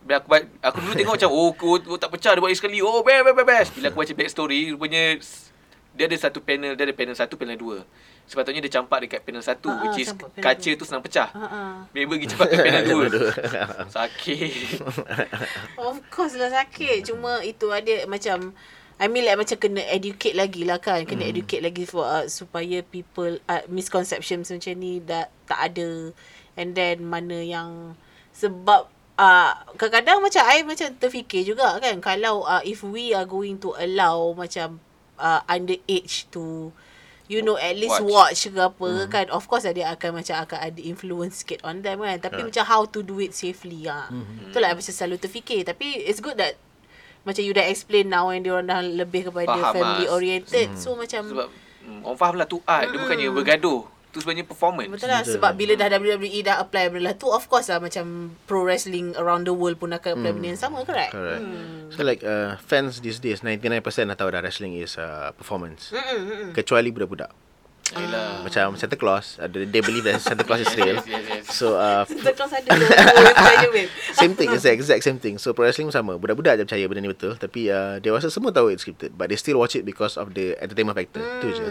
Bila 0.02 0.22
aku, 0.22 0.28
aku 0.62 0.76
dulu 0.80 0.92
tengok 0.94 1.14
macam 1.18 1.30
Oh, 1.30 1.50
oh, 1.52 1.76
oh 1.94 1.98
tak 1.98 2.10
pecah 2.14 2.32
Dia 2.32 2.40
buat 2.40 2.54
sekali 2.54 2.78
Oh 2.80 3.02
best 3.02 3.22
best 3.26 3.46
best, 3.46 3.70
Bila 3.74 3.86
aku 3.90 3.98
baca 4.00 4.12
back 4.14 4.30
story 4.30 4.60
Rupanya 4.72 5.18
Dia 5.92 6.04
ada 6.06 6.16
satu 6.16 6.38
panel 6.40 6.78
Dia 6.78 6.84
ada 6.86 6.94
panel 6.94 7.16
satu 7.18 7.34
panel 7.34 7.58
dua 7.58 7.82
Sepatutnya 8.28 8.60
dia 8.60 8.72
campak 8.78 9.08
dekat 9.08 9.20
panel 9.24 9.40
satu 9.40 9.72
ah, 9.72 9.88
Which 9.88 10.04
is 10.04 10.12
kaca 10.38 10.70
dua. 10.70 10.78
tu 10.78 10.84
senang 10.84 11.02
pecah 11.02 11.28
Ha 11.32 11.44
ah. 11.48 11.76
Dia 11.90 12.04
pergi 12.04 12.26
campak 12.28 12.46
kat 12.52 12.60
panel 12.66 12.82
dua 12.86 13.06
Sakit 13.88 14.52
Of 15.88 15.96
course 16.08 16.36
lah 16.36 16.52
sakit. 16.52 17.08
Cuma 17.08 17.40
itu 17.42 17.66
ada 17.72 18.04
macam 18.04 18.52
I 18.98 19.06
mean 19.06 19.22
like 19.22 19.38
macam 19.38 19.62
kena 19.62 19.78
educate 19.94 20.34
lagi 20.34 20.66
lah 20.66 20.82
kan. 20.82 21.06
Kena 21.06 21.22
Hmm. 21.22 21.32
educate 21.38 21.62
lagi 21.62 21.86
for 21.86 22.02
uh, 22.02 22.26
supaya 22.26 22.82
people 22.82 23.38
uh, 23.46 23.62
misconceptions 23.70 24.50
macam 24.50 24.74
ni 24.74 24.98
dah 24.98 25.30
tak 25.46 25.70
ada. 25.70 26.10
And 26.58 26.74
then 26.74 27.06
mana 27.06 27.38
yang 27.38 27.94
sebab 28.34 28.90
uh, 29.18 29.50
kadang-kadang 29.74 30.22
macam 30.22 30.42
I 30.46 30.62
macam 30.62 30.88
terfikir 30.96 31.42
juga 31.42 31.76
kan 31.82 31.98
kalau 31.98 32.46
uh, 32.46 32.62
if 32.62 32.86
we 32.86 33.10
are 33.12 33.26
going 33.26 33.58
to 33.58 33.74
allow 33.74 34.32
macam 34.32 34.78
uh, 35.18 35.42
underage 35.50 36.30
to 36.30 36.70
you 37.28 37.44
know 37.44 37.60
at 37.60 37.76
least 37.76 38.00
watch, 38.00 38.48
Watch. 38.48 38.54
ke 38.54 38.60
apa 38.62 38.88
hmm. 38.88 39.08
kan 39.12 39.26
of 39.28 39.44
course 39.50 39.68
dia 39.68 39.92
akan 39.92 40.22
macam 40.22 40.40
akan 40.40 40.58
ada 40.64 40.80
influence 40.80 41.44
sikit 41.44 41.60
on 41.66 41.84
them 41.84 42.00
kan 42.00 42.16
tapi 42.22 42.40
macam 42.40 42.64
how 42.64 42.88
to 42.88 43.04
do 43.04 43.20
it 43.20 43.36
safely 43.36 43.84
ah 43.84 44.08
hmm. 44.08 44.48
itulah 44.48 44.72
macam 44.72 44.94
selalu 44.94 45.20
terfikir 45.20 45.60
tapi 45.66 46.00
it's 46.08 46.24
good 46.24 46.40
that 46.40 46.56
macam 47.28 47.44
you 47.44 47.52
dah 47.52 47.66
explain 47.68 48.08
now 48.08 48.32
and 48.32 48.48
dia 48.48 48.56
orang 48.56 48.72
dah 48.72 48.80
lebih 48.80 49.28
kepada 49.28 49.52
Faham 49.52 49.74
family 49.76 50.08
lah. 50.08 50.16
oriented 50.16 50.68
so 50.80 50.96
macam 50.96 51.28
Sebab 51.28 51.48
mm, 51.84 52.00
Orang 52.00 52.16
faham 52.16 52.34
lah 52.40 52.46
tu 52.48 52.62
art 52.64 52.88
Dia 52.88 52.96
bukannya 53.04 53.28
bergaduh 53.36 53.84
Tu 54.08 54.24
sebenarnya 54.24 54.48
performance 54.48 54.88
Betul 54.88 55.12
lah 55.12 55.20
sebab 55.20 55.52
bila 55.52 55.76
dah 55.76 55.92
WWE 56.00 56.40
dah 56.40 56.64
apply 56.64 56.88
benda 56.88 57.12
lah 57.12 57.14
tu 57.20 57.28
of 57.28 57.44
course 57.44 57.68
lah 57.68 57.76
macam 57.76 58.32
pro 58.48 58.64
wrestling 58.64 59.12
around 59.20 59.44
the 59.44 59.52
world 59.52 59.76
pun 59.76 59.92
akan 59.92 60.20
apply 60.20 60.30
benda 60.32 60.48
yang 60.56 60.60
sama 60.60 60.80
correct? 60.84 61.12
Correct. 61.12 61.44
So 61.92 62.00
like 62.04 62.24
uh, 62.24 62.56
fans 62.64 63.04
these 63.04 63.20
days 63.20 63.44
99% 63.44 63.84
dah 63.84 64.16
tahu 64.16 64.32
dah 64.32 64.40
wrestling 64.40 64.76
is 64.76 64.96
uh, 64.96 65.32
performance. 65.36 65.92
Mm-mm. 65.92 66.56
Kecuali 66.56 66.88
budak-budak. 66.88 67.47
Yelah 67.96 68.44
Macam 68.44 68.76
Santa 68.76 68.96
Claus, 69.00 69.40
uh, 69.40 69.48
they 69.48 69.80
believe 69.80 70.04
that 70.04 70.20
Santa 70.20 70.44
Claus 70.44 70.60
is 70.60 70.72
real. 70.78 71.00
Yes, 71.00 71.08
yes, 71.08 71.24
yes. 71.24 71.44
So 71.48 71.80
uh, 71.80 72.04
Santa 72.08 72.32
Claus 72.36 72.52
ada 72.52 72.68
same 74.20 74.36
thing, 74.36 74.52
it's 74.52 74.66
the 74.66 74.72
exact 74.74 75.06
same 75.06 75.16
thing. 75.16 75.40
So 75.40 75.56
pro 75.56 75.64
wrestling 75.64 75.88
sama. 75.88 76.20
Budak-budak 76.20 76.60
je 76.60 76.68
percaya 76.68 76.84
benda 76.84 77.00
ni 77.06 77.10
betul, 77.10 77.38
tapi 77.40 77.72
uh, 77.72 77.96
dewasa 78.02 78.28
semua 78.28 78.52
tahu 78.52 78.68
it's 78.68 78.84
scripted, 78.84 79.16
but 79.16 79.32
they 79.32 79.38
still 79.40 79.56
watch 79.56 79.72
it 79.78 79.88
because 79.88 80.20
of 80.20 80.36
the 80.36 80.52
entertainment 80.60 80.98
factor. 80.98 81.24
Tu 81.40 81.48
je. 81.54 81.64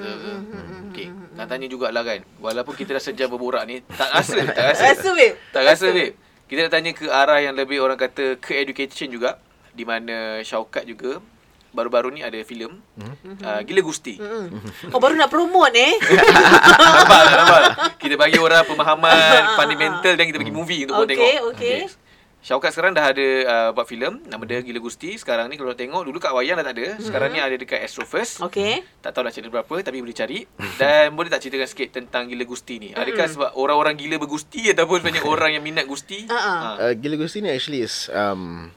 Okay 0.90 1.14
Nak 1.38 1.46
tanya 1.46 1.70
jugalah 1.70 2.02
kan 2.02 2.26
Walaupun 2.42 2.74
kita 2.74 2.98
dah 2.98 3.04
sejam 3.04 3.30
berborak 3.30 3.70
ni 3.70 3.86
Tak 3.86 4.10
rasa 4.10 4.42
Tak 4.50 4.66
rasa 4.74 4.82
Rasa 4.90 5.10
babe. 5.14 5.36
Tak 5.54 5.62
rasa 5.62 5.86
babe 5.94 6.14
Kita 6.50 6.60
nak 6.66 6.72
tanya 6.74 6.92
ke 6.98 7.06
arah 7.06 7.38
yang 7.38 7.54
lebih 7.54 7.78
Orang 7.78 8.02
kata 8.02 8.42
ke 8.42 8.58
education 8.58 9.14
juga 9.14 9.38
Di 9.78 9.86
mana 9.86 10.42
Syaukat 10.42 10.90
juga 10.90 11.22
Baru-baru 11.70 12.10
ni 12.10 12.22
ada 12.22 12.36
filem. 12.42 12.80
Uh, 12.98 13.62
Gila 13.62 13.82
Gusti. 13.82 14.18
Oh 14.90 14.98
baru 14.98 15.14
nak 15.14 15.28
promote 15.28 15.74
eh. 15.74 15.94
Nampak 16.98 17.22
nampak. 17.30 17.62
Kita 17.98 18.16
bagi 18.16 18.38
orang 18.38 18.64
pemahaman 18.64 19.54
Fundamental 19.54 20.14
Dan 20.14 20.26
kita 20.26 20.38
bagi 20.38 20.50
movie 20.52 20.82
Untuk 20.84 21.04
orang 21.04 21.10
Okay, 21.10 21.34
tengok. 21.36 21.54
okay. 21.54 21.80
Syaukat 22.38 22.72
sekarang 22.72 22.94
dah 22.94 23.12
ada 23.12 23.28
uh, 23.44 23.70
buat 23.74 23.84
filem. 23.84 24.24
Nama 24.24 24.40
dia 24.42 24.62
Gila 24.62 24.80
Gusti. 24.80 25.18
Sekarang 25.18 25.50
ni 25.50 25.58
kalau 25.58 25.74
tengok 25.74 26.02
Dulu 26.02 26.16
kat 26.16 26.32
Wayang 26.32 26.56
dah 26.56 26.66
tak 26.66 26.76
ada. 26.78 26.88
Sekarang 26.98 27.30
ni 27.30 27.40
ada 27.40 27.52
dekat 27.52 27.82
Astro 27.82 28.08
First. 28.08 28.40
Okay. 28.40 28.88
Tak 28.98 29.12
tahulah 29.12 29.30
channel 29.30 29.52
berapa 29.52 29.76
Tapi 29.82 29.98
boleh 30.00 30.16
cari. 30.16 30.48
Dan 30.78 31.12
boleh 31.12 31.28
tak 31.28 31.44
ceritakan 31.44 31.68
sikit 31.68 31.90
Tentang 31.94 32.26
Gila 32.26 32.46
Gusti 32.46 32.80
ni? 32.80 32.90
Adakah 32.94 33.28
sebab 33.28 33.50
Orang-orang 33.54 33.94
gila 33.94 34.16
bergusti 34.18 34.72
Ataupun 34.72 35.02
sebenarnya 35.02 35.28
orang 35.30 35.52
yang 35.54 35.64
minat 35.66 35.84
gusti? 35.84 36.24
Ah, 36.26 36.34
ah. 36.34 36.56
Ha. 36.56 36.72
Uh, 36.80 36.94
Gila 36.96 37.18
Gusti 37.18 37.40
ni 37.40 37.50
actually 37.50 37.84
is 37.84 38.08
um, 38.10 38.72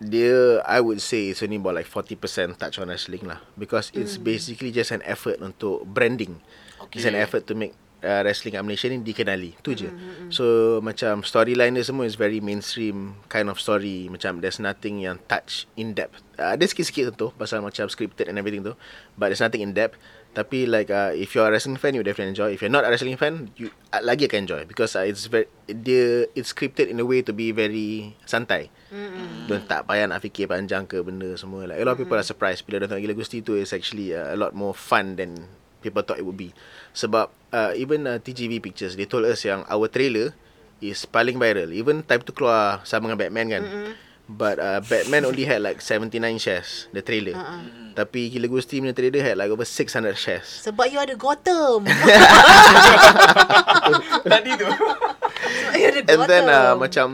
dia 0.00 0.60
I 0.64 0.80
would 0.84 1.00
say 1.00 1.32
it's 1.32 1.40
only 1.40 1.56
about 1.56 1.80
like 1.80 1.88
40% 1.88 2.60
touch 2.60 2.76
on 2.78 2.88
wrestling 2.92 3.24
lah 3.24 3.40
because 3.56 3.88
it's 3.96 4.20
basically 4.20 4.72
just 4.72 4.92
an 4.92 5.00
effort 5.08 5.40
untuk 5.40 5.88
branding. 5.88 6.40
Okay. 6.76 7.00
It's 7.00 7.08
an 7.08 7.16
effort 7.16 7.48
to 7.48 7.56
make 7.56 7.72
uh, 8.04 8.20
wrestling 8.22 8.54
kat 8.54 8.62
Malaysia 8.62 8.86
ni 8.92 9.00
dikenali. 9.00 9.56
Tu 9.64 9.72
je. 9.72 9.88
So 10.28 10.78
macam 10.84 11.24
storyline 11.24 11.74
dia 11.74 11.84
semua 11.86 12.04
is 12.04 12.18
very 12.18 12.44
mainstream 12.44 13.16
kind 13.32 13.48
of 13.48 13.56
story. 13.56 14.06
Macam 14.12 14.44
there's 14.44 14.60
nothing 14.60 15.00
yang 15.02 15.16
touch 15.26 15.64
in 15.74 15.96
depth. 15.96 16.20
Uh, 16.36 16.54
ada 16.54 16.64
sikit-sikit 16.64 17.12
tentu 17.12 17.32
pasal 17.34 17.64
macam 17.64 17.88
scripted 17.88 18.28
and 18.28 18.36
everything 18.36 18.62
tu. 18.62 18.76
But 19.16 19.32
there's 19.32 19.42
nothing 19.42 19.64
in 19.64 19.72
depth. 19.72 19.96
Tapi 20.36 20.68
like 20.68 20.92
uh, 20.92 21.16
if 21.16 21.32
you're 21.32 21.48
a 21.48 21.52
wrestling 21.52 21.80
fan 21.80 21.96
you 21.96 22.04
definitely 22.04 22.36
enjoy. 22.36 22.52
If 22.52 22.60
you're 22.60 22.68
not 22.68 22.84
a 22.84 22.92
wrestling 22.92 23.16
fan 23.16 23.48
you 23.56 23.72
uh, 23.88 24.04
lagi 24.04 24.28
akan 24.28 24.44
enjoy 24.44 24.68
because 24.68 24.92
uh, 24.92 25.08
it's 25.08 25.32
very 25.32 25.48
dia 25.64 26.28
it's 26.36 26.52
scripted 26.52 26.92
in 26.92 27.00
a 27.00 27.06
way 27.08 27.24
to 27.24 27.32
be 27.32 27.56
very 27.56 28.12
santai. 28.28 28.68
Mm-hmm. 28.92 29.48
Don't 29.48 29.64
tak 29.64 29.88
payah 29.88 30.04
nak 30.04 30.20
fikir 30.20 30.44
panjang 30.44 30.84
ke 30.84 31.00
benda 31.00 31.32
semua. 31.40 31.64
Like 31.64 31.80
a 31.80 31.84
lot 31.88 31.96
of 31.96 32.04
people 32.04 32.20
are 32.20 32.28
surprised 32.28 32.68
bila 32.68 32.84
dia 32.84 32.92
tengok 32.92 33.08
Gila 33.08 33.16
Gusti 33.16 33.40
tu 33.40 33.56
is 33.56 33.72
actually 33.72 34.12
uh, 34.12 34.28
a 34.28 34.36
lot 34.36 34.52
more 34.52 34.76
fun 34.76 35.16
than 35.16 35.48
people 35.80 36.04
thought 36.04 36.20
it 36.20 36.26
would 36.28 36.36
be. 36.36 36.52
Sebab 36.92 37.32
uh, 37.56 37.72
even 37.72 38.04
uh, 38.04 38.20
TGV 38.20 38.60
Pictures 38.60 38.92
they 39.00 39.08
told 39.08 39.24
us 39.24 39.40
yang 39.40 39.64
our 39.72 39.88
trailer 39.88 40.36
is 40.84 41.08
paling 41.08 41.40
viral. 41.40 41.72
Even 41.72 42.04
time 42.04 42.20
tu 42.20 42.36
keluar 42.36 42.84
sama 42.84 43.08
dengan 43.08 43.24
Batman 43.24 43.48
kan. 43.48 43.64
Mm-hmm. 43.64 44.05
But 44.26 44.58
uh, 44.58 44.82
Batman 44.82 45.22
only 45.24 45.46
had 45.46 45.62
like 45.62 45.78
79 45.78 46.18
shares 46.38 46.90
the 46.90 46.98
trailer. 46.98 47.38
Uh-uh. 47.38 47.94
Tapi 47.94 48.26
Gila 48.28 48.50
Gusti 48.50 48.82
punya 48.82 48.90
trailer 48.90 49.22
had 49.22 49.38
like 49.38 49.48
over 49.48 49.62
600 49.62 50.18
shares. 50.18 50.66
Sebab 50.66 50.90
you 50.90 50.98
ada 50.98 51.14
Gotham. 51.14 51.86
Tadi 54.26 54.50
tu 54.58 54.66
Sebab 54.66 55.78
you 55.78 55.86
ada 55.94 56.00
And 56.10 56.20
then 56.26 56.44
uh, 56.46 56.74
Gotham. 56.74 56.78
macam 56.82 57.08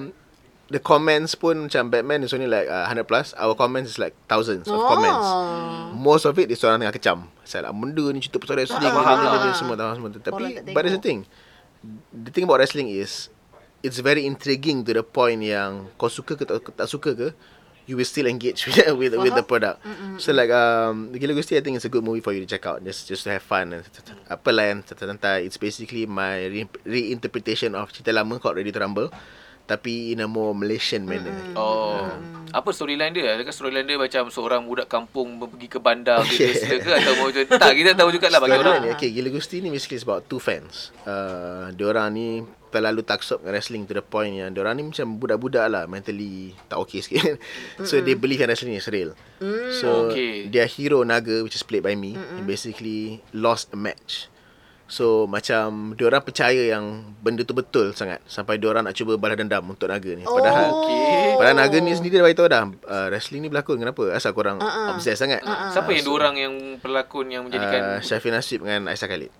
the 0.72 0.80
comments 0.80 1.36
pun 1.36 1.68
macam 1.68 1.92
Batman 1.92 2.24
is 2.24 2.32
only 2.32 2.48
like 2.48 2.64
uh, 2.64 2.88
100 2.88 3.04
plus. 3.04 3.36
Our 3.36 3.52
comments 3.52 3.92
is 3.92 3.98
like 4.00 4.16
thousands 4.24 4.64
of 4.64 4.80
Oh. 4.80 4.88
comments. 4.88 5.28
Most 5.92 6.24
of 6.24 6.32
it 6.40 6.48
is 6.48 6.64
orang 6.64 6.80
tengah 6.80 6.96
kecam. 6.96 7.28
Pasal 7.44 7.68
lah, 7.68 7.76
benda 7.76 8.08
ni 8.08 8.24
cerita 8.24 8.40
pasal 8.40 8.56
wrestling 8.56 8.88
ah. 8.88 9.52
semua 9.52 9.76
tahu 9.76 10.00
semua. 10.00 10.08
tu. 10.08 10.20
Tapi 10.24 10.64
but 10.72 10.80
there's 10.80 10.96
the 10.96 11.04
thing. 11.04 11.28
The 12.08 12.32
thing 12.32 12.48
about 12.48 12.56
wrestling 12.62 12.88
is 12.88 13.28
it's 13.82 13.98
very 13.98 14.24
intriguing 14.24 14.86
to 14.86 14.94
the 14.94 15.04
point 15.04 15.42
yang 15.42 15.90
kau 15.98 16.06
suka 16.08 16.38
ke 16.38 16.46
tak, 16.46 16.62
tak 16.74 16.88
suka 16.88 17.12
ke 17.12 17.28
you 17.90 17.98
will 17.98 18.06
still 18.06 18.30
engage 18.30 18.62
with 18.70 18.78
with, 18.94 19.12
with 19.18 19.34
the 19.34 19.42
product. 19.42 19.82
So 20.22 20.30
like 20.30 20.54
um 20.54 21.10
Gila 21.10 21.34
Gusti 21.34 21.58
I 21.58 21.62
think 21.66 21.76
it's 21.76 21.84
a 21.84 21.92
good 21.92 22.06
movie 22.06 22.22
for 22.22 22.30
you 22.30 22.38
to 22.38 22.48
check 22.48 22.62
out 22.64 22.78
just 22.86 23.10
just 23.10 23.26
to 23.26 23.34
have 23.34 23.42
fun 23.42 23.74
and 23.74 23.82
apa 24.30 24.48
lah 24.54 24.70
yang 24.70 24.86
santai 24.86 25.50
it's 25.50 25.58
basically 25.58 26.06
my 26.06 26.46
re- 26.46 26.80
reinterpretation 26.86 27.74
of 27.74 27.90
cerita 27.90 28.14
lama 28.14 28.38
called 28.38 28.54
Ready 28.54 28.70
to 28.70 28.78
Rumble 28.78 29.10
tapi 29.62 30.10
in 30.12 30.20
a 30.20 30.28
more 30.28 30.52
Malaysian 30.52 31.06
manner. 31.06 31.32
Oh 31.54 32.04
Apa 32.52 32.68
storyline 32.68 33.16
dia 33.16 33.32
Adakah 33.32 33.48
storyline 33.48 33.88
dia 33.88 33.96
Macam 33.96 34.28
seorang 34.28 34.68
budak 34.68 34.84
kampung 34.84 35.40
Pergi 35.40 35.72
ke 35.72 35.80
bandar 35.80 36.20
wrestler 36.28 36.84
ke 36.84 36.90
Atau 36.92 37.16
mau 37.16 37.32
Tak 37.32 37.72
kita 37.72 37.96
tahu 37.96 38.12
jugalah 38.12 38.44
Bagi 38.44 38.60
orang 38.60 38.84
ni, 38.84 38.88
okay, 38.92 39.08
Gila 39.08 39.32
Gusti 39.32 39.64
ni 39.64 39.72
basically 39.72 39.96
is 39.96 40.04
about 40.04 40.28
two 40.28 40.36
fans. 40.36 40.92
Uh, 41.08 41.72
diorang 41.72 42.12
ni 42.12 42.44
terlalu 42.72 43.04
taksub 43.04 43.44
dengan 43.44 43.52
wrestling 43.56 43.84
to 43.84 43.92
the 43.92 44.00
point 44.00 44.32
yang 44.32 44.52
diorang 44.52 44.80
ni 44.80 44.84
macam 44.88 45.20
budak-budak 45.20 45.68
lah 45.68 45.84
mentally 45.84 46.56
tak 46.72 46.80
okay 46.80 47.04
sikit. 47.04 47.36
so 47.88 48.00
they 48.00 48.16
believe 48.16 48.40
yang 48.40 48.48
wrestling 48.48 48.76
is 48.76 48.88
real. 48.88 49.12
So 49.76 50.08
Okay. 50.12 50.48
their 50.48 50.64
hero 50.64 51.04
Naga 51.04 51.44
which 51.44 51.56
is 51.56 51.64
played 51.64 51.84
by 51.84 51.92
me 51.92 52.16
he 52.16 52.40
basically 52.44 53.20
lost 53.32 53.72
a 53.72 53.78
match. 53.80 54.31
So 54.90 55.24
macam 55.30 55.96
diorang 55.96 56.20
percaya 56.20 56.76
yang 56.76 57.16
benda 57.24 57.42
tu 57.46 57.56
betul 57.56 57.96
sangat 57.96 58.20
sampai 58.28 58.60
diorang 58.60 58.84
nak 58.84 58.94
cuba 58.96 59.16
balas 59.16 59.40
dendam 59.40 59.64
untuk 59.64 59.88
Naga 59.88 60.12
ni. 60.12 60.24
Padahal 60.26 60.68
Okay. 60.72 61.36
Padahal 61.38 61.56
Naga 61.56 61.76
ni 61.80 61.92
sendiri 61.94 62.20
dah 62.20 62.24
beritahu 62.24 62.48
dah 62.48 62.64
uh, 62.68 63.06
Wrestling 63.08 63.42
ni 63.44 63.48
berlakon 63.48 63.80
kenapa 63.80 64.12
Asal 64.12 64.32
korang 64.36 64.60
uh-uh. 64.60 64.96
obsessed 64.96 65.20
sangat 65.20 65.40
uh-uh. 65.44 65.70
Siapa 65.72 65.90
yang 65.92 66.04
dua 66.04 66.14
orang 66.22 66.34
yang 66.38 66.54
pelakon 66.80 67.28
Yang 67.28 67.42
uh, 67.42 67.46
menjadikan 67.48 67.82
Syafiq 68.04 68.32
Nasib 68.32 68.60
dengan 68.64 68.90
Aisyah 68.92 69.08
Khalid 69.08 69.32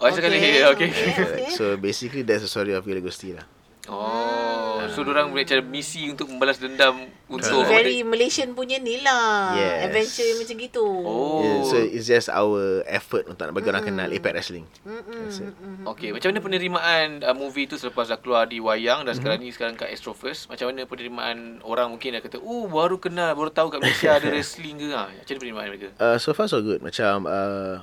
Oh 0.00 0.08
sekali 0.08 0.36
Okay. 0.74 0.88
Okay, 0.88 0.88
okay. 1.24 1.48
So 1.52 1.76
basically 1.76 2.24
that's 2.24 2.44
the 2.44 2.50
story 2.50 2.72
of 2.72 2.84
Gila 2.84 3.04
Gusti 3.04 3.36
lah 3.36 3.44
Oh 3.88 4.64
So 4.94 5.02
orang 5.02 5.34
macam 5.34 5.58
misi 5.66 6.06
untuk 6.06 6.30
membalas 6.30 6.62
dendam 6.62 7.10
untuk 7.26 7.66
Very 7.66 8.06
Malaysian 8.06 8.54
punya 8.54 8.78
ni 8.78 9.02
lah. 9.02 9.56
Yes. 9.58 9.90
Adventure 9.90 10.30
macam 10.38 10.56
gitu. 10.60 10.86
Oh. 10.86 11.42
Yeah, 11.42 11.60
so 11.66 11.76
it's 11.82 12.06
just 12.06 12.28
our 12.30 12.86
effort 12.86 13.26
untuk 13.26 13.42
nak 13.42 13.54
bagi 13.58 13.74
orang 13.74 13.82
kenal 13.82 14.08
Impact 14.14 14.34
Wrestling. 14.38 14.66
It. 14.86 15.50
Okey, 15.82 16.14
macam 16.14 16.30
mana 16.30 16.40
penerimaan 16.44 17.06
uh, 17.26 17.34
movie 17.34 17.66
tu 17.66 17.74
selepas 17.74 18.06
dah 18.06 18.22
keluar 18.22 18.46
di 18.46 18.62
wayang 18.62 19.02
dan 19.02 19.18
sekarang 19.18 19.42
ni 19.42 19.50
sekarang 19.50 19.74
kat 19.74 19.90
Astro 19.90 20.14
First? 20.14 20.46
Macam 20.46 20.70
mana 20.70 20.86
penerimaan 20.86 21.58
orang 21.66 21.90
mungkin 21.90 22.14
dah 22.14 22.22
kata, 22.22 22.38
"Oh, 22.38 22.70
baru 22.70 23.02
kenal, 23.02 23.34
baru 23.34 23.50
tahu 23.50 23.74
kat 23.74 23.82
Malaysia 23.82 24.14
ada 24.14 24.30
wrestling 24.34 24.78
ke?" 24.78 24.94
Ha, 24.94 25.10
macam 25.10 25.32
mana 25.34 25.40
penerimaan 25.42 25.66
mereka? 25.74 25.88
Uh, 25.98 26.16
so 26.22 26.30
far 26.30 26.46
so 26.46 26.62
good. 26.62 26.84
Macam 26.86 27.26
uh, 27.26 27.82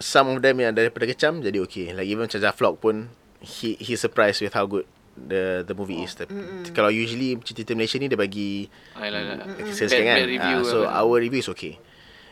some 0.00 0.32
of 0.32 0.40
them 0.40 0.56
yang 0.62 0.72
daripada 0.72 1.04
kecam 1.04 1.44
jadi 1.44 1.60
okay. 1.60 1.92
Like 1.92 2.08
even 2.08 2.24
macam 2.24 2.40
Zaflok 2.40 2.80
pun 2.80 3.12
he 3.42 3.76
he 3.82 3.98
surprised 3.98 4.40
with 4.40 4.54
how 4.54 4.64
good 4.64 4.86
the 5.14 5.62
the 5.62 5.74
movie 5.76 6.00
is. 6.02 6.16
Tapi, 6.16 6.32
Kalau 6.72 6.88
usually 6.88 7.36
cerita 7.44 7.76
Malaysia 7.76 8.00
ni 8.00 8.08
dia 8.08 8.16
bagi 8.16 8.66
Bad- 8.96 9.76
sikit 9.76 10.00
kan 10.00 10.16
bad 10.18 10.30
review 10.30 10.58
Ah, 10.60 10.66
So 10.66 10.78
apa. 10.88 11.04
our 11.04 11.16
review 11.20 11.40
is 11.40 11.50
okay 11.50 11.76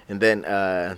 And 0.09 0.19
then 0.19 0.43
uh, 0.45 0.97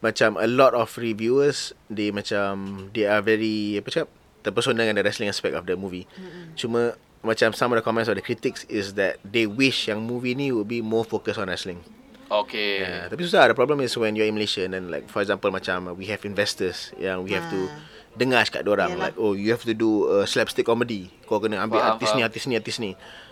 Macam 0.00 0.40
a 0.40 0.48
lot 0.48 0.72
of 0.72 0.88
reviewers 0.96 1.70
They 1.86 2.10
macam 2.10 2.88
They 2.90 3.04
are 3.06 3.20
very 3.20 3.78
Apa 3.78 3.88
cakap 3.88 4.08
Terpesona 4.40 4.82
dengan 4.82 4.96
the 4.96 5.04
wrestling 5.04 5.28
aspect 5.28 5.52
of 5.52 5.68
the 5.68 5.76
movie 5.76 6.08
mm-hmm. 6.08 6.56
Cuma 6.56 6.96
Macam 7.20 7.52
some 7.52 7.70
of 7.70 7.76
the 7.76 7.84
comments 7.84 8.08
of 8.08 8.16
the 8.16 8.24
critics 8.24 8.64
Is 8.66 8.96
that 8.96 9.20
They 9.20 9.44
wish 9.44 9.86
yang 9.86 10.02
movie 10.02 10.32
ni 10.32 10.50
Would 10.50 10.66
be 10.66 10.80
more 10.80 11.04
focused 11.04 11.36
on 11.36 11.46
wrestling 11.46 11.84
Okey. 12.30 12.80
yeah. 12.80 13.06
Tapi 13.06 13.22
susah 13.22 13.44
The 13.46 13.58
problem 13.58 13.82
is 13.82 13.92
when 13.94 14.16
you're 14.16 14.24
in 14.24 14.34
Malaysia 14.34 14.64
And 14.64 14.72
then 14.72 14.88
like 14.88 15.06
For 15.06 15.20
example 15.20 15.52
macam 15.52 15.92
We 15.94 16.08
have 16.08 16.24
investors 16.24 16.90
Yang 16.96 17.18
we 17.22 17.30
have 17.36 17.46
to 17.48 17.60
Ah. 17.68 17.89
Dengar 18.18 18.42
cakap 18.42 18.66
diorang 18.66 18.94
Yalah. 18.94 19.14
Like 19.14 19.16
oh 19.18 19.32
you 19.38 19.54
have 19.54 19.62
to 19.62 19.74
do 19.74 20.06
uh, 20.10 20.26
Slapstick 20.26 20.66
comedy 20.66 21.10
Kau 21.30 21.38
kena 21.38 21.62
ambil 21.62 21.78
Faham, 21.78 21.90
artis 21.94 22.10
ni 22.10 22.20
faham. 22.20 22.26
Artis 22.26 22.44
ni 22.46 22.54
Artis 22.58 22.76
ni 22.82 22.90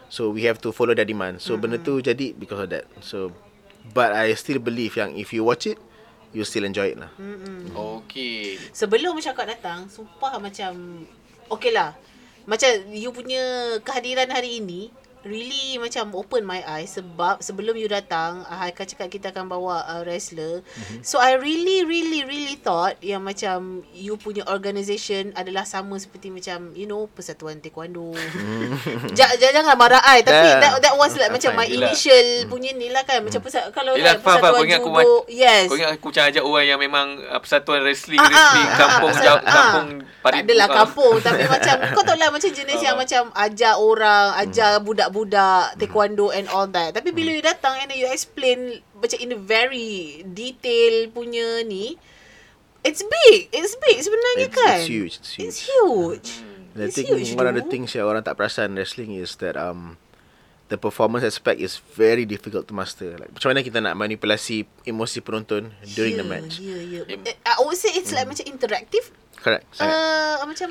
So 0.08 0.30
we 0.30 0.46
have 0.46 0.62
to 0.62 0.70
follow 0.70 0.94
their 0.94 1.04
demand 1.04 1.42
So 1.42 1.58
benda 1.58 1.76
tu 1.76 1.98
jadi 1.98 2.32
Because 2.32 2.64
of 2.64 2.70
that 2.70 2.86
So 3.02 3.34
But 3.90 4.14
I 4.14 4.32
still 4.38 4.62
believe 4.62 4.94
yang 4.94 5.18
If 5.18 5.34
you 5.34 5.42
watch 5.42 5.66
it 5.66 5.76
You 6.30 6.44
still 6.46 6.62
enjoy 6.64 6.92
it 6.94 6.98
lah 7.00 7.10
Okey. 7.74 8.60
Sebelum 8.70 9.16
Syakak 9.18 9.48
datang, 9.48 9.88
sumpah 9.88 10.36
macam 10.36 11.02
okay 11.48 11.72
lah. 11.72 11.96
Macam 12.44 12.68
you 12.92 13.08
punya 13.12 13.40
kehadiran 13.80 14.28
hari 14.28 14.60
ini 14.60 14.92
really 15.26 15.78
macam 15.82 16.14
open 16.14 16.46
my 16.46 16.62
eyes 16.62 16.94
sebab 16.94 17.42
sebelum 17.42 17.74
you 17.74 17.90
datang 17.90 18.46
uh, 18.46 18.56
Haikal 18.58 18.86
cakap 18.86 19.08
kita 19.10 19.34
akan 19.34 19.50
bawa 19.50 19.82
uh, 19.86 20.02
wrestler. 20.06 20.62
Mm-hmm. 20.62 21.00
So 21.02 21.18
I 21.18 21.34
really 21.38 21.82
really 21.82 22.22
really 22.22 22.54
thought 22.58 22.98
yang 23.02 23.26
macam 23.26 23.82
you 23.90 24.14
punya 24.18 24.46
organisation 24.46 25.34
adalah 25.34 25.66
sama 25.66 25.98
seperti 25.98 26.30
macam 26.30 26.74
you 26.78 26.86
know 26.86 27.10
Persatuan 27.10 27.58
Taekwondo. 27.58 28.14
ja, 29.18 29.26
ja, 29.38 29.48
jangan 29.50 29.74
marah 29.74 30.02
I 30.06 30.22
tapi 30.22 30.38
Dah. 30.38 30.60
that, 30.60 30.72
that 30.82 30.94
was 30.94 31.14
like 31.18 31.30
That's 31.32 31.42
macam 31.42 31.50
fine. 31.54 31.60
my 31.62 31.66
Yelah. 31.66 31.88
initial 31.90 32.26
punya 32.46 32.70
ni 32.74 32.88
lah 32.90 33.02
kan 33.02 33.22
macam 33.22 33.40
pesat, 33.42 33.70
kalau 33.74 33.94
Yelah, 33.94 34.18
like 34.18 34.22
faham. 34.22 34.38
Persatuan 34.38 34.58
Kau 34.58 34.66
ingat 34.66 34.80
aku 34.80 34.90
Judo. 34.90 35.14
Yes. 35.28 35.66
Kau 35.68 35.76
ingat 35.78 35.90
aku 35.94 36.06
macam 36.10 36.24
ajak 36.30 36.42
orang 36.44 36.66
yang 36.66 36.80
memang 36.80 37.06
uh, 37.28 37.40
persatuan 37.40 37.80
wrestling, 37.82 38.20
Ah, 38.20 38.26
wrestling 38.28 38.68
ah, 38.68 38.76
kampung 38.78 39.12
ah, 39.14 39.22
jauh, 39.22 39.40
ah. 39.40 39.52
kampung 39.52 39.88
tak 40.18 40.44
adalah 40.44 40.68
ah. 40.68 40.76
kampung 40.84 41.14
tapi 41.24 41.42
macam 41.48 41.74
kau 41.96 42.04
tahu 42.04 42.18
lah 42.20 42.28
macam 42.28 42.50
jenis 42.52 42.80
yang 42.84 42.96
Ah. 42.96 43.00
macam 43.00 43.22
ajar 43.34 43.74
orang, 43.78 44.26
ajar 44.42 44.70
Hmm. 44.78 44.84
Budak-budak 45.10 45.76
taekwondo 45.76 46.28
and 46.28 46.46
all 46.48 46.66
that. 46.66 46.92
Tapi 46.92 47.10
bila 47.10 47.32
you 47.32 47.40
datang 47.40 47.76
and 47.78 47.90
you 47.92 48.06
explain 48.06 48.80
macam 48.94 49.18
in 49.18 49.32
a 49.32 49.38
very 49.38 49.88
detail 50.24 51.08
punya 51.10 51.62
ni 51.62 51.96
It's 52.80 53.02
big. 53.02 53.50
It's 53.50 53.74
big 53.74 53.98
sebenarnya 53.98 54.46
It's- 54.48 54.54
kan. 54.54 54.78
it's 54.78 54.86
huge, 54.86 55.14
it's 55.18 55.30
It's 55.34 55.60
huge. 55.66 55.66
huge. 55.66 56.28
And 56.72 56.78
I 56.78 56.86
It's 56.86 56.94
think 56.94 57.10
huge, 57.10 57.34
one 57.34 57.44
of 57.44 57.52
the 57.52 57.60
though. 57.60 57.68
things 57.68 57.90
yang 57.90 58.06
orang 58.06 58.22
tak 58.22 58.38
perasan 58.38 58.78
wrestling 58.78 59.18
is 59.18 59.34
that 59.42 59.58
um 59.58 59.98
the 60.68 60.78
performance 60.78 61.26
aspect 61.26 61.58
is 61.58 61.74
very 61.74 62.22
difficult 62.22 62.70
to 62.70 62.72
master. 62.72 63.18
Like 63.18 63.34
macam 63.34 63.50
mana 63.50 63.66
kita 63.66 63.82
nak 63.82 63.98
manipulasi 63.98 64.62
emosi 64.86 65.18
penonton 65.20 65.74
during 65.90 66.14
the 66.14 66.22
Yeah, 66.22 66.32
match. 66.32 66.54
Yeah, 66.62 67.02
yeah. 67.02 67.04
Eh, 67.10 67.34
I 67.42 67.58
would 67.66 67.74
say 67.74 67.90
it's 67.98 68.14
like 68.14 68.30
macam 68.30 68.46
interactive. 68.46 69.10
Correct. 69.38 69.64
Sangat. 69.70 69.94
Uh, 69.94 70.18
macam 70.44 70.70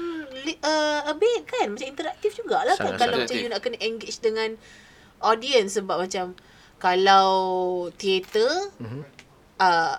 uh, 0.59 1.01
a 1.05 1.13
bit 1.13 1.41
kan 1.43 1.67
Macam 1.69 1.87
interaktif 1.87 2.35
jugalah 2.35 2.75
kan 2.75 2.91
Sangat, 2.91 2.99
Kalau 2.99 3.15
sangat. 3.15 3.25
macam 3.25 3.37
you 3.37 3.49
nak 3.49 3.61
kena 3.61 3.77
engage 3.79 4.17
dengan 4.17 4.49
Audience 5.19 5.71
Sebab 5.75 5.97
macam 5.97 6.35
Kalau 6.77 7.29
Theater 7.93 8.49
Mhm. 8.75 9.01
uh, 9.57 9.97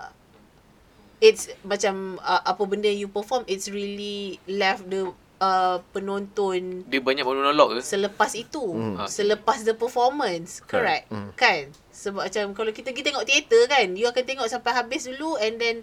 It's 1.18 1.48
macam 1.62 1.94
uh, 2.18 2.42
Apa 2.44 2.62
benda 2.64 2.86
you 2.86 3.08
perform 3.08 3.42
It's 3.44 3.66
really 3.66 4.38
Left 4.44 4.84
the 4.84 5.10
uh, 5.38 5.80
Penonton 5.90 6.84
Dia 6.84 7.00
banyak 7.00 7.24
monolog 7.24 7.74
ke? 7.74 7.80
Selepas 7.80 8.34
itu 8.34 8.62
Mhm. 8.62 9.08
Selepas 9.08 9.62
the 9.62 9.72
performance 9.72 10.60
Correct, 10.60 11.08
Correct. 11.08 11.10
Mhm. 11.10 11.30
Kan 11.34 11.62
Sebab 11.88 12.22
macam 12.24 12.44
Kalau 12.52 12.70
kita 12.70 12.92
pergi 12.92 13.06
tengok 13.06 13.24
teater 13.24 13.62
kan 13.66 13.88
You 13.92 14.06
akan 14.06 14.24
tengok 14.24 14.46
sampai 14.46 14.76
habis 14.76 15.06
dulu 15.06 15.34
And 15.36 15.56
then 15.56 15.76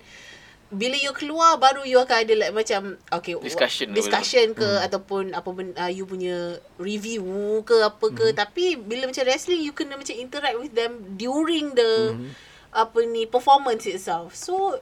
bila 0.74 0.98
you 0.98 1.14
keluar 1.14 1.62
baru 1.62 1.86
you 1.86 2.02
akan 2.02 2.26
ada 2.26 2.34
like 2.34 2.54
macam 2.54 2.98
okay 3.14 3.38
Discussion 3.38 3.94
ke 3.94 3.96
discussion 4.02 4.48
ke 4.58 4.66
ataupun 4.82 5.38
apa 5.38 5.50
ben, 5.54 5.78
uh, 5.78 5.92
you 5.94 6.10
punya 6.10 6.58
review 6.82 7.62
ke 7.62 7.86
apa 7.86 8.06
ke. 8.10 8.34
Tapi 8.34 8.74
bila 8.74 9.06
macam 9.06 9.24
wrestling 9.30 9.62
you 9.62 9.74
kena 9.78 9.94
macam 9.94 10.18
interact 10.18 10.58
with 10.58 10.74
them 10.74 11.16
during 11.16 11.78
the 11.78 12.18
apa 12.74 13.00
ni 13.06 13.30
performance 13.30 13.86
itself. 13.86 14.34
So 14.34 14.82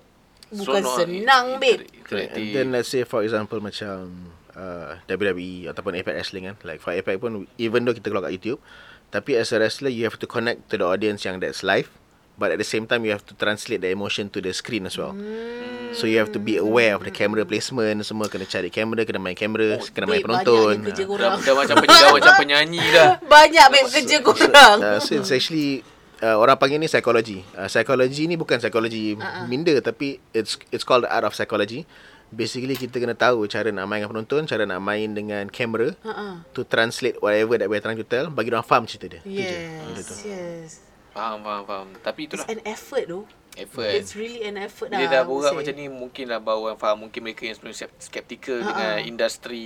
bukan 0.49 0.81
Seronok, 0.81 0.97
senang 1.03 1.45
babe. 1.59 1.83
Correct. 2.07 2.31
And 2.37 2.47
then 2.55 2.67
let's 2.71 2.87
say 2.87 3.03
for 3.03 3.21
example 3.21 3.59
macam 3.59 4.31
uh, 4.55 5.01
WWE 5.09 5.69
ataupun 5.69 5.99
Apex 5.99 6.13
Wrestling 6.15 6.45
kan. 6.47 6.55
Like 6.63 6.79
for 6.79 6.95
Apex 6.95 7.19
pun 7.19 7.45
even 7.59 7.83
though 7.83 7.93
kita 7.93 8.07
keluar 8.09 8.25
kat 8.25 8.39
YouTube, 8.39 8.63
tapi 9.11 9.37
as 9.37 9.51
a 9.51 9.59
wrestler 9.59 9.91
you 9.91 10.07
have 10.07 10.17
to 10.17 10.25
connect 10.29 10.71
to 10.71 10.79
the 10.79 10.87
audience 10.87 11.27
yang 11.27 11.37
that's 11.43 11.61
live. 11.61 11.91
But 12.33 12.49
at 12.49 12.57
the 12.57 12.65
same 12.65 12.85
time 12.85 13.05
you 13.05 13.13
have 13.13 13.21
to 13.29 13.37
translate 13.37 13.79
the 13.79 13.93
emotion 13.93 14.25
to 14.29 14.41
the 14.41 14.49
screen 14.51 14.89
as 14.89 14.97
well. 14.97 15.13
Hmm. 15.13 15.93
So 15.93 16.09
you 16.09 16.17
have 16.17 16.33
to 16.33 16.41
be 16.41 16.57
aware 16.57 16.97
of 16.97 17.05
the 17.05 17.13
camera 17.13 17.45
placement 17.45 18.01
semua 18.01 18.25
kena 18.25 18.49
cari 18.49 18.73
kamera, 18.73 19.05
kena 19.05 19.21
main 19.21 19.37
kamera, 19.37 19.77
Oh, 19.77 19.85
kena 19.85 20.09
main 20.09 20.19
penonton. 20.19 20.81
kerja 20.81 21.05
Ah. 21.05 21.07
korang. 21.07 21.31
Dah, 21.37 21.45
dah 21.45 21.53
macam 21.53 21.75
penyanyi, 21.77 22.01
dah 22.01 22.11
macam 22.17 22.33
penyanyi 22.35 22.83
dah. 22.89 23.09
banyak 23.21 23.65
babe 23.69 23.89
kerja 23.91 24.17
korang 24.19 24.77
Uh, 24.81 24.97
so 24.97 25.13
it's 25.13 25.29
actually 25.29 25.85
uh, 26.19 26.33
orang 26.33 26.57
panggil 26.57 26.81
ni 26.81 26.89
psychology. 26.89 27.45
Uh, 27.53 27.69
psychology 27.69 28.25
ni 28.25 28.33
bukan 28.33 28.57
psikologi 28.57 29.13
uh-uh. 29.13 29.45
minda 29.45 29.77
tapi 29.77 30.17
it's 30.33 30.57
it's 30.73 30.81
called 30.81 31.05
the 31.05 31.11
art 31.13 31.23
of 31.23 31.37
psychology. 31.37 31.85
Basically 32.33 32.73
kita 32.73 32.97
kena 32.97 33.13
tahu 33.13 33.45
cara 33.45 33.69
nak 33.69 33.85
main 33.85 34.01
dengan 34.01 34.09
penonton, 34.09 34.49
cara 34.49 34.65
nak 34.65 34.81
main 34.81 35.13
dengan 35.13 35.45
kamera 35.53 35.93
uh-uh. 36.01 36.41
to 36.49 36.65
translate 36.65 37.21
whatever 37.21 37.61
that 37.61 37.69
we're 37.69 37.77
trying 37.77 37.93
to 37.93 38.03
tell 38.03 38.33
bagi 38.33 38.49
orang 38.49 38.65
faham 38.65 38.89
cerita 38.89 39.05
dia. 39.13 39.21
Tu 39.21 39.37
je. 39.37 39.57
Benda 39.85 40.01
tu. 40.01 40.13
yes 40.17 40.25
yes 40.25 40.71
Faham, 41.13 41.39
faham, 41.39 41.63
faham. 41.63 41.87
Tapi 41.99 42.19
it's 42.21 42.29
itulah 42.33 42.47
an 42.47 42.61
effort 42.65 43.05
though 43.05 43.25
effort. 43.53 43.85
it's 43.87 44.13
really 44.13 44.41
an 44.41 44.57
effort 44.57 44.89
Bila 44.89 44.97
lah 44.99 45.05
dah 45.07 45.13
I 45.15 45.21
would 45.21 45.29
borak 45.31 45.51
say. 45.51 45.57
macam 45.61 45.73
ni 45.75 45.85
mungkin 45.85 46.25
lah 46.25 46.39
baru 46.39 46.59
orang 46.65 46.79
faham 46.79 46.97
mungkin 46.99 47.21
mereka 47.21 47.45
yang 47.45 47.53
sebelum 47.53 47.71
skep- 47.71 47.97
skeptikal 47.99 48.57
Ha, 48.57 48.65
dengan 48.65 48.93
industri 49.05 49.65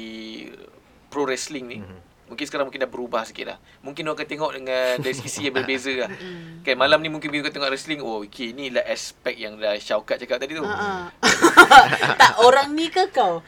pro 1.07 1.23
wrestling 1.23 1.65
ni. 1.65 1.79
Mhm. 1.79 1.99
Mungkin 2.27 2.43
sekarang 2.43 2.67
mungkin 2.67 2.83
dah 2.83 2.91
berubah 2.91 3.23
sikit 3.23 3.47
lah. 3.47 3.57
Mungkin 3.79 4.03
orang 4.03 4.19
akan 4.19 4.27
tengok 4.27 4.51
dengan 4.51 4.93
dari 4.99 5.15
sisi 5.15 5.47
yang 5.47 5.55
berbeza 5.55 5.87
lah. 5.97 6.11
kan 6.59 6.75
malam 6.75 6.99
ni 6.99 7.07
mungkin 7.07 7.31
bila 7.31 7.47
kau 7.47 7.55
tengok 7.55 7.71
wrestling, 7.71 8.03
oh 8.03 8.19
okay 8.19 8.51
ni 8.51 8.67
lah 8.67 8.83
aspek 8.83 9.39
yang 9.39 9.55
dah 9.55 9.79
Syaukat 9.79 10.19
cakap 10.19 10.35
tadi 10.37 10.51
tu. 10.51 10.59
Ha 10.61 11.07
tak 12.19 12.33
orang 12.39 12.75
ni 12.75 12.91
ke 12.91 13.07
kau? 13.07 13.39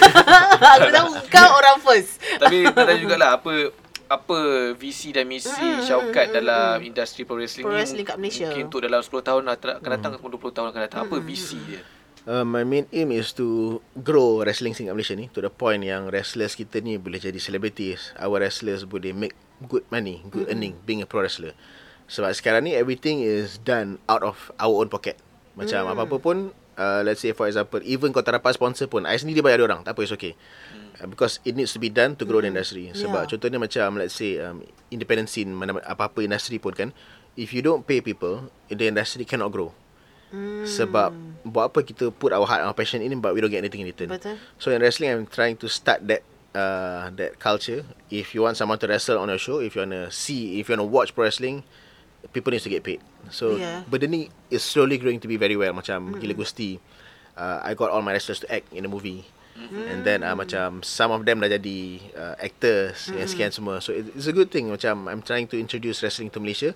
Aku 0.72 0.88
tahu 0.88 1.08
kau 1.28 1.50
orang 1.52 1.76
first. 1.78 2.16
Tapi 2.38 2.64
tak 2.66 2.84
tahu 2.86 2.98
jugalah 2.98 3.36
apa 3.36 3.68
apa 4.08 4.38
visi 4.76 5.10
dan 5.10 5.24
misi 5.24 5.48
Mm, 5.50 5.80
mm, 5.80 5.86
Syaukat 5.86 6.26
mm, 6.30 6.34
dalam 6.36 6.76
mm. 6.80 6.88
industri 6.88 7.22
pro 7.24 7.36
wrestling 7.40 7.64
Pro 7.64 7.72
ni 7.72 7.80
wrestling 7.80 8.06
kat 8.06 8.16
Malaysia. 8.20 8.46
Mungkin 8.48 8.64
untuk 8.68 8.80
dalam 8.84 9.00
10 9.00 9.10
tahun 9.24 9.42
akan 9.48 9.90
datang 9.90 10.10
ataupun 10.16 10.30
20 10.36 10.56
tahun 10.56 10.66
akan 10.72 10.80
datang. 10.84 11.00
Apa 11.08 11.16
Mm, 11.20 11.26
visi 11.26 11.58
dia? 11.64 11.80
Uh, 12.24 12.40
my 12.40 12.64
main 12.64 12.88
aim 12.88 13.12
is 13.12 13.36
to 13.36 13.78
grow 14.00 14.40
wrestling 14.40 14.72
scene 14.72 14.88
kat 14.88 14.96
Malaysia 14.96 15.12
ni 15.12 15.28
to 15.28 15.44
the 15.44 15.52
point 15.52 15.84
yang 15.84 16.08
wrestlers 16.08 16.56
kita 16.56 16.80
ni 16.80 16.96
boleh 16.96 17.20
jadi 17.20 17.36
celebrities. 17.36 18.16
Our 18.16 18.40
wrestlers 18.40 18.88
boleh 18.88 19.12
make 19.12 19.36
good 19.68 19.84
money, 19.92 20.24
good 20.32 20.48
mm-hmm. 20.48 20.52
earning 20.52 20.74
being 20.88 21.00
a 21.04 21.08
pro 21.08 21.20
wrestler. 21.20 21.52
Sebab 22.08 22.32
sekarang 22.32 22.64
ni 22.64 22.72
everything 22.72 23.20
is 23.20 23.60
done 23.60 24.00
out 24.08 24.24
of 24.24 24.52
our 24.56 24.72
own 24.72 24.88
pocket. 24.88 25.20
Macam 25.56 25.84
mm. 25.84 25.92
apa-apa 25.92 26.16
pun 26.20 26.36
uh, 26.76 27.00
let's 27.06 27.22
say 27.22 27.32
for 27.32 27.46
example 27.46 27.80
even 27.82 28.10
kau 28.14 28.22
tak 28.22 28.38
dapat 28.38 28.54
sponsor 28.54 28.86
pun 28.86 29.06
I 29.06 29.18
sendiri 29.18 29.42
bayar 29.42 29.62
dia 29.62 29.66
orang. 29.70 29.82
Tak 29.82 29.94
apa 29.96 30.00
it's 30.04 30.14
okay. 30.14 30.34
Uh, 31.00 31.06
because 31.10 31.42
it 31.42 31.58
needs 31.58 31.74
to 31.74 31.80
be 31.82 31.90
done 31.90 32.14
to 32.18 32.24
grow 32.26 32.42
the 32.42 32.50
industry. 32.50 32.90
Sebab 32.94 33.26
Yeah. 33.26 33.30
contohnya 33.34 33.58
macam 33.58 33.98
let's 33.98 34.14
say 34.14 34.38
um, 34.38 34.62
independent 34.90 35.30
scene 35.30 35.50
mana 35.50 35.78
apa-apa 35.82 36.22
industri 36.22 36.58
pun 36.62 36.74
kan 36.74 36.88
if 37.34 37.50
you 37.50 37.62
don't 37.62 37.82
pay 37.82 37.98
people 37.98 38.50
the 38.70 38.86
industry 38.86 39.26
cannot 39.26 39.50
grow. 39.50 39.74
Hmm. 40.34 40.66
Sebab 40.66 41.14
buat 41.46 41.70
apa 41.70 41.86
kita 41.86 42.10
put 42.10 42.34
our 42.34 42.46
heart 42.46 42.62
our 42.66 42.74
passion 42.74 42.98
in 43.02 43.22
but 43.22 43.34
we 43.34 43.42
don't 43.42 43.52
get 43.54 43.62
anything 43.62 43.82
in 43.82 43.90
return. 43.90 44.10
Betul. 44.10 44.38
So 44.58 44.74
in 44.74 44.82
wrestling 44.82 45.10
I'm 45.14 45.26
trying 45.30 45.58
to 45.62 45.70
start 45.70 46.02
that 46.10 46.26
uh, 46.54 47.10
that 47.18 47.38
culture. 47.42 47.82
If 48.08 48.32
you 48.32 48.46
want 48.46 48.56
someone 48.56 48.78
to 48.82 48.86
wrestle 48.86 49.18
on 49.18 49.28
your 49.28 49.42
show, 49.42 49.58
if 49.58 49.74
you 49.74 49.82
want 49.82 49.94
to 49.94 50.10
see, 50.14 50.58
if 50.62 50.70
you 50.70 50.78
want 50.78 50.86
to 50.86 50.90
watch 50.90 51.10
pro 51.12 51.26
wrestling, 51.26 51.66
people 52.32 52.50
needs 52.54 52.64
to 52.64 52.72
get 52.72 52.86
paid. 52.86 53.02
So 53.28 53.58
Yeah. 53.58 53.84
benda 53.88 54.06
ni 54.08 54.30
is 54.48 54.64
slowly 54.64 54.96
growing 54.96 55.20
to 55.20 55.28
be 55.28 55.36
very 55.36 55.58
well. 55.58 55.74
Macam 55.74 56.14
mm. 56.14 56.20
Gila 56.22 56.34
Gusti, 56.38 56.80
uh, 57.36 57.60
I 57.60 57.74
got 57.74 57.90
all 57.90 58.00
my 58.00 58.14
wrestlers 58.14 58.40
to 58.44 58.48
act 58.48 58.70
in 58.72 58.86
the 58.86 58.90
movie. 58.90 59.26
Mm-hmm. 59.54 59.86
And 59.86 59.98
then 60.02 60.20
uh, 60.26 60.34
macam 60.34 60.82
some 60.82 61.14
of 61.14 61.22
them 61.22 61.38
dah 61.38 61.46
jadi 61.46 61.78
uh, 62.18 62.34
actors 62.42 63.06
mm-hmm. 63.06 63.18
yang 63.22 63.28
sekian 63.30 63.52
semua. 63.54 63.78
So 63.78 63.94
it, 63.94 64.10
it's 64.18 64.26
a 64.26 64.34
good 64.34 64.50
thing 64.50 64.66
macam 64.66 65.06
I'm 65.06 65.22
trying 65.22 65.46
to 65.54 65.56
introduce 65.58 66.02
wrestling 66.02 66.34
to 66.34 66.42
Malaysia 66.42 66.74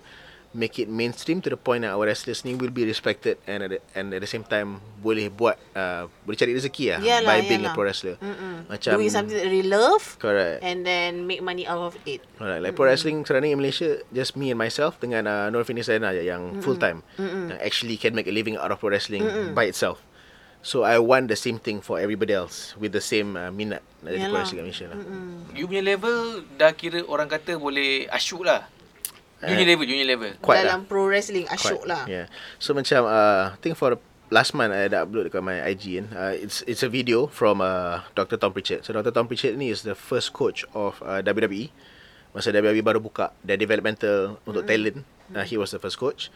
make 0.49 0.81
it 0.81 0.89
mainstream 0.89 1.37
to 1.45 1.49
the 1.53 1.59
point 1.59 1.85
that 1.85 1.93
our 1.93 2.09
wrestlers 2.09 2.41
ni 2.41 2.57
will 2.57 2.73
be 2.73 2.81
respected 2.81 3.37
and 3.45 3.61
at 3.61 3.69
the, 3.69 3.77
and 3.93 4.09
at 4.17 4.21
the 4.21 4.25
same 4.25 4.41
time 4.41 4.81
boleh 4.97 5.29
buat 5.29 5.53
uh, 5.77 6.09
boleh 6.25 6.37
cari 6.37 6.57
rezeki 6.57 6.97
lah 6.97 6.99
Yalah, 7.05 7.29
by 7.29 7.37
being 7.45 7.61
yalah. 7.61 7.73
a 7.73 7.77
pro 7.77 7.85
wrestler. 7.85 8.17
Mm-mm. 8.17 8.65
Macam 8.65 8.97
Doing 8.97 9.13
something 9.13 9.37
that 9.37 9.45
they 9.45 9.61
love 9.61 10.17
correct. 10.17 10.65
and 10.65 10.81
then 10.81 11.29
make 11.29 11.45
money 11.45 11.69
out 11.69 11.93
of 11.93 11.93
it. 12.09 12.25
Alright, 12.41 12.65
like 12.65 12.73
pro 12.73 12.89
wrestling 12.89 13.21
sekarang 13.21 13.45
ni 13.45 13.49
in 13.53 13.61
Malaysia 13.61 14.01
just 14.09 14.33
me 14.33 14.49
and 14.49 14.57
myself 14.57 14.97
dengan 14.97 15.29
uh, 15.29 15.45
Nur 15.53 15.61
Finis 15.69 15.85
je 15.85 16.01
yang 16.25 16.65
full 16.65 16.81
time. 16.81 17.05
Yang 17.21 17.61
actually 17.61 17.95
can 18.01 18.17
make 18.17 18.25
a 18.25 18.33
living 18.33 18.57
out 18.57 18.73
of 18.73 18.81
pro 18.81 18.89
wrestling 18.89 19.21
by 19.53 19.69
itself. 19.69 20.01
So 20.59 20.83
I 20.83 20.99
want 20.99 21.31
the 21.31 21.39
same 21.39 21.55
thing 21.55 21.79
for 21.79 22.03
everybody 22.03 22.35
else 22.35 22.75
with 22.75 22.91
the 22.91 22.99
same 22.99 23.39
uh, 23.39 23.47
minat 23.47 23.79
nak 24.01 24.11
jadi 24.11 24.25
pro 24.27 24.41
wrestling 24.41 24.59
kat 24.59 24.65
Malaysia 24.65 24.85
lah. 24.91 24.97
You 25.53 25.69
punya 25.69 25.83
level 25.85 26.43
dah 26.57 26.73
kira 26.73 27.05
orang 27.05 27.29
kata 27.29 27.55
boleh 27.55 28.09
asyuk 28.09 28.43
lah. 28.49 28.65
You 29.39 29.55
punya 29.55 29.65
level, 29.71 29.85
you 29.87 29.95
punya 29.95 30.07
level. 30.07 30.29
Quite 30.43 30.67
Dalam 30.67 30.83
pro 30.83 31.07
wrestling 31.07 31.47
asyuk 31.47 31.87
lah. 31.87 32.03
Yeah. 32.11 32.27
So 32.59 32.75
macam 32.75 33.07
uh, 33.07 33.55
I 33.55 33.59
think 33.63 33.79
for 33.79 33.95
the 33.95 33.99
last 34.29 34.51
month 34.51 34.75
I 34.75 34.91
dah 34.91 35.07
upload 35.07 35.31
dekat 35.31 35.39
my 35.39 35.63
IG 35.63 36.03
kan. 36.03 36.07
Uh, 36.11 36.33
it's 36.35 36.59
it's 36.67 36.83
a 36.83 36.91
video 36.91 37.31
from 37.31 37.63
uh, 37.63 38.03
Dr. 38.19 38.35
Tom 38.35 38.51
Pritchard. 38.51 38.83
So 38.83 38.91
Dr. 38.91 39.15
Tom 39.15 39.31
Pritchard 39.31 39.55
ni 39.55 39.71
is 39.71 39.87
the 39.87 39.95
first 39.95 40.35
coach 40.35 40.67
of 40.75 40.99
uh, 40.99 41.23
WWE. 41.23 41.71
Masa 42.35 42.51
WWE 42.51 42.83
baru 42.83 42.99
buka 42.99 43.31
their 43.41 43.57
developmental 43.57 44.37
untuk 44.43 44.67
talent. 44.67 45.07
Uh, 45.31 45.47
he 45.47 45.55
was 45.55 45.71
the 45.71 45.79
first 45.79 45.95
coach. 45.95 46.27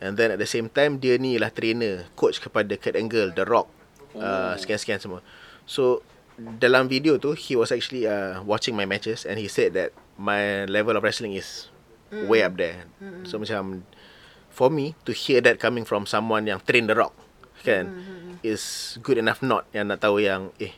And 0.00 0.20
then 0.20 0.32
at 0.32 0.38
the 0.40 0.48
same 0.48 0.68
time 0.68 1.00
dia 1.00 1.16
ni 1.16 1.40
lah 1.40 1.52
trainer, 1.52 2.08
coach 2.12 2.40
kepada 2.44 2.76
Kurt 2.76 2.96
Angle, 2.96 3.32
The 3.32 3.48
Rock. 3.48 3.68
Uh, 4.10 4.58
sekian-sekian 4.58 5.00
semua. 5.00 5.24
So 5.64 6.04
dalam 6.40 6.88
video 6.88 7.16
tu 7.16 7.32
he 7.36 7.56
was 7.56 7.72
actually 7.72 8.04
uh, 8.04 8.40
watching 8.44 8.72
my 8.72 8.88
matches 8.88 9.28
and 9.28 9.36
he 9.36 9.46
said 9.46 9.76
that 9.76 9.92
my 10.16 10.64
level 10.68 10.96
of 10.96 11.04
wrestling 11.04 11.36
is 11.36 11.69
way 12.26 12.42
up 12.42 12.58
there. 12.58 12.86
So 13.24 13.38
macam 13.38 13.86
for 14.50 14.68
me 14.68 14.98
to 15.06 15.14
hear 15.14 15.40
that 15.40 15.62
coming 15.62 15.86
from 15.86 16.04
someone 16.04 16.44
yang 16.44 16.58
train 16.66 16.90
the 16.90 16.94
rock 16.98 17.14
kan 17.60 17.92
is 18.40 18.96
good 19.04 19.20
enough 19.20 19.44
not 19.44 19.68
yang 19.70 19.92
nak 19.92 20.00
tahu 20.00 20.20
yang 20.20 20.48
eh 20.56 20.72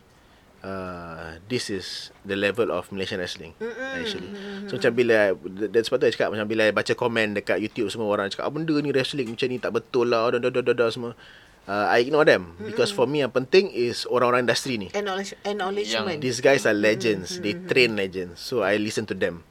uh, 0.62 1.38
this 1.46 1.70
is 1.70 2.10
the 2.26 2.34
level 2.34 2.70
of 2.70 2.90
Malaysian 2.90 3.18
wrestling 3.18 3.54
actually. 3.94 4.30
So 4.70 4.78
macam 4.78 4.92
bila 4.94 5.34
that's 5.70 5.90
sebab 5.90 6.02
tu 6.02 6.06
I 6.08 6.12
cakap 6.14 6.30
macam 6.34 6.46
bila 6.46 6.70
I 6.70 6.72
baca 6.74 6.92
komen 6.94 7.38
dekat 7.38 7.58
YouTube 7.62 7.90
semua 7.90 8.10
orang 8.10 8.30
cakap 8.30 8.48
ah, 8.48 8.52
benda 8.52 8.74
ni 8.78 8.90
wrestling 8.94 9.30
macam 9.30 9.46
ni 9.50 9.58
tak 9.58 9.72
betul 9.74 10.10
lah 10.10 10.34
dah 10.34 10.50
dah 10.50 10.62
dah 10.62 10.90
semua. 10.90 11.14
Uh, 11.62 11.86
I 11.94 12.02
ignore 12.02 12.26
them 12.26 12.58
because 12.58 12.90
for 12.90 13.06
me 13.06 13.22
yang 13.22 13.30
penting 13.30 13.70
is 13.70 14.02
orang-orang 14.10 14.50
industri 14.50 14.82
ni. 14.82 14.90
Acknowledge, 14.90 15.38
acknowledgement. 15.46 16.18
These 16.18 16.42
guys 16.42 16.66
are 16.66 16.74
legends. 16.74 17.38
They 17.38 17.54
train 17.54 17.94
legends. 17.94 18.42
So 18.42 18.66
I 18.66 18.82
listen 18.82 19.06
to 19.06 19.14
them. 19.14 19.46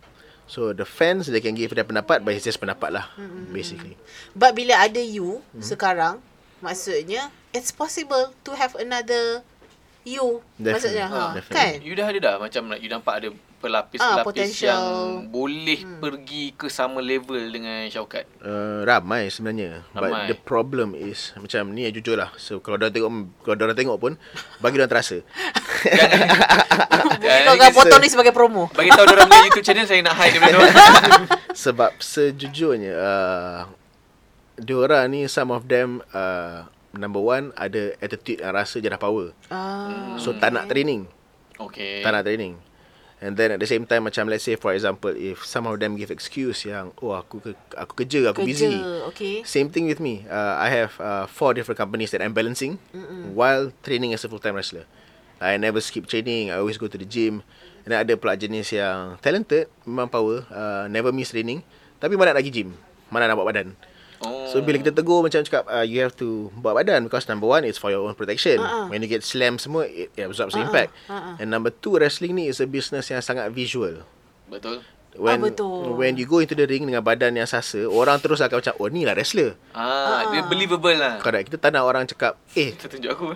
So 0.51 0.75
the 0.75 0.83
fans 0.83 1.31
they 1.31 1.39
can 1.39 1.55
give 1.55 1.71
their 1.71 1.87
pendapat 1.87 2.27
but 2.27 2.35
it's 2.35 2.43
just 2.43 2.59
pendapat 2.59 2.91
lah 2.91 3.07
basically. 3.55 3.95
But 4.35 4.51
bila 4.51 4.83
ada 4.83 4.99
you 4.99 5.39
sekarang, 5.63 6.19
maksudnya 6.59 7.31
it's 7.55 7.71
possible 7.71 8.35
to 8.43 8.51
have 8.59 8.75
another 8.75 9.47
you. 10.03 10.43
Definitely. 10.59 10.71
Maksudnya, 10.75 11.05
ha, 11.07 11.23
Definitely. 11.39 11.55
kan? 11.55 11.71
You 11.87 11.93
dah 11.95 12.07
ada 12.11 12.19
dah 12.19 12.35
macam 12.35 12.61
like, 12.67 12.81
you 12.83 12.91
nampak 12.91 13.13
ada 13.23 13.29
pelapis-pelapis 13.61 14.25
potential. 14.25 14.67
yang 14.67 14.83
boleh 15.29 15.79
pergi 16.01 16.57
ke 16.57 16.65
sama 16.67 16.97
level 16.99 17.37
dengan 17.53 17.85
Syaukat. 17.85 18.25
Uh, 18.41 18.81
ramai 18.83 19.29
sebenarnya 19.29 19.85
Ramai. 19.93 20.25
But 20.25 20.33
the 20.33 20.37
problem 20.37 20.97
is 20.97 21.31
Macam 21.37 21.69
ni 21.71 21.85
ya 21.85 21.93
jujur 21.93 22.17
lah 22.17 22.33
So 22.41 22.57
kalau 22.57 22.81
orang 22.81 22.89
tengok 22.89 23.11
Kalau 23.45 23.53
orang 23.61 23.77
tengok 23.77 23.97
pun 24.01 24.13
Bagi 24.57 24.75
orang 24.81 24.89
terasa 24.89 25.21
Kau 27.21 27.53
akan 27.53 27.71
potong 27.73 28.01
ni 28.01 28.09
sebagai 28.09 28.33
promo. 28.33 28.65
Bagi 28.73 28.89
tahu 28.89 29.05
orang 29.05 29.29
punya 29.29 29.45
YouTube 29.45 29.65
channel 29.65 29.85
saya 29.85 30.01
nak 30.01 30.17
hide 30.17 30.41
daripada 30.41 30.57
orang. 30.57 30.75
Sebab 31.63 31.91
sejujurnya 32.01 32.93
uh, 32.97 33.59
Diorang 34.57 35.05
ni 35.13 35.29
Some 35.29 35.53
of 35.53 35.69
them 35.69 36.01
uh, 36.13 36.65
Number 36.97 37.21
one 37.21 37.53
Ada 37.53 37.95
attitude 38.01 38.41
yang 38.41 38.57
rasa 38.57 38.81
je 38.81 38.89
dah 38.89 38.99
power 38.99 39.31
Ah. 39.53 40.17
So 40.17 40.33
tak 40.33 40.51
nak 40.51 40.65
training 40.67 41.05
Okay. 41.61 42.01
Tak 42.01 42.09
nak 42.09 42.25
training 42.25 42.57
And 43.21 43.37
then 43.37 43.53
at 43.53 43.61
the 43.61 43.69
same 43.69 43.85
time 43.85 44.09
Macam 44.09 44.25
let's 44.25 44.41
say 44.41 44.57
for 44.57 44.73
example 44.73 45.13
If 45.13 45.45
some 45.45 45.69
of 45.69 45.77
them 45.77 45.93
give 45.93 46.09
excuse 46.09 46.65
yang 46.65 46.89
Oh 47.05 47.13
aku 47.13 47.37
ke, 47.37 47.53
aku 47.77 48.01
kerja 48.01 48.33
Aku 48.33 48.41
Kerja, 48.41 48.49
busy 48.49 48.73
okay. 49.13 49.45
Same 49.45 49.69
thing 49.69 49.85
with 49.85 50.01
me. 50.01 50.25
Uh, 50.25 50.57
I 50.57 50.73
have 50.73 50.97
uh, 50.97 51.29
four 51.29 51.53
different 51.53 51.77
companies 51.77 52.09
that 52.11 52.25
I'm 52.25 52.33
balancing 52.33 52.81
Mm-mm. 52.91 53.37
while 53.37 53.69
training 53.85 54.17
as 54.17 54.25
a 54.25 54.29
full-time 54.29 54.57
wrestler. 54.57 54.89
I 55.41 55.57
never 55.57 55.81
skip 55.81 56.05
training. 56.05 56.53
I 56.53 56.61
always 56.61 56.77
go 56.77 56.85
to 56.85 56.97
the 56.97 57.05
gym. 57.05 57.41
And 57.81 57.97
ada 57.97 58.13
pula 58.13 58.37
jenis 58.37 58.69
yang 58.77 59.17
talented, 59.25 59.65
memang 59.89 60.05
power, 60.05 60.45
uh, 60.53 60.85
never 60.85 61.09
miss 61.09 61.33
training. 61.33 61.65
Tapi 61.97 62.13
mana 62.13 62.33
nak 62.33 62.45
pergi 62.45 62.53
gym? 62.61 62.69
Mana 63.09 63.25
nak 63.25 63.41
buat 63.41 63.49
badan? 63.49 63.73
Oh. 64.21 64.45
So 64.53 64.61
bila 64.61 64.77
kita 64.77 64.93
tegur 64.93 65.25
macam 65.25 65.41
cakap 65.41 65.65
uh, 65.65 65.81
you 65.81 65.97
have 66.01 66.13
to 66.21 66.53
buat 66.61 66.77
badan 66.77 67.09
because 67.09 67.25
number 67.25 67.49
one 67.49 67.65
it's 67.65 67.81
for 67.81 67.89
your 67.89 68.05
own 68.05 68.13
protection. 68.13 68.61
Uh-uh. 68.61 68.89
When 68.93 69.01
you 69.01 69.09
get 69.09 69.25
slam 69.25 69.57
semua 69.57 69.89
it, 69.89 70.13
it 70.13 70.23
absorbs 70.29 70.53
Uh-uh. 70.53 70.69
impact. 70.69 70.93
Uh-uh. 71.09 71.41
And 71.41 71.49
number 71.49 71.73
two 71.73 71.97
wrestling 71.97 72.37
ni 72.37 72.45
is 72.49 72.61
a 72.61 72.67
business 72.69 73.09
yang 73.09 73.25
sangat 73.25 73.49
visual. 73.49 74.05
Betul. 74.45 74.85
When 75.11 75.43
betul. 75.43 75.99
when 75.99 76.15
you 76.15 76.23
go 76.23 76.39
into 76.39 76.55
the 76.55 76.63
ring 76.63 76.87
dengan 76.87 77.03
badan 77.03 77.35
yang 77.35 77.49
sasa, 77.49 77.83
orang 77.83 78.23
terus 78.23 78.39
akan 78.39 78.63
macam 78.63 78.73
oh 78.79 78.87
ni 78.87 79.03
lah 79.03 79.11
wrestler. 79.11 79.59
Ah, 79.75 80.31
dia 80.31 80.47
believable 80.47 80.95
lah. 80.95 81.19
Correct. 81.19 81.51
Kita 81.51 81.59
tak 81.59 81.75
nak 81.75 81.83
orang 81.83 82.07
cakap, 82.07 82.39
eh, 82.55 82.71
Kita 82.71 82.87
tunjuk 82.87 83.11
aku. 83.11 83.27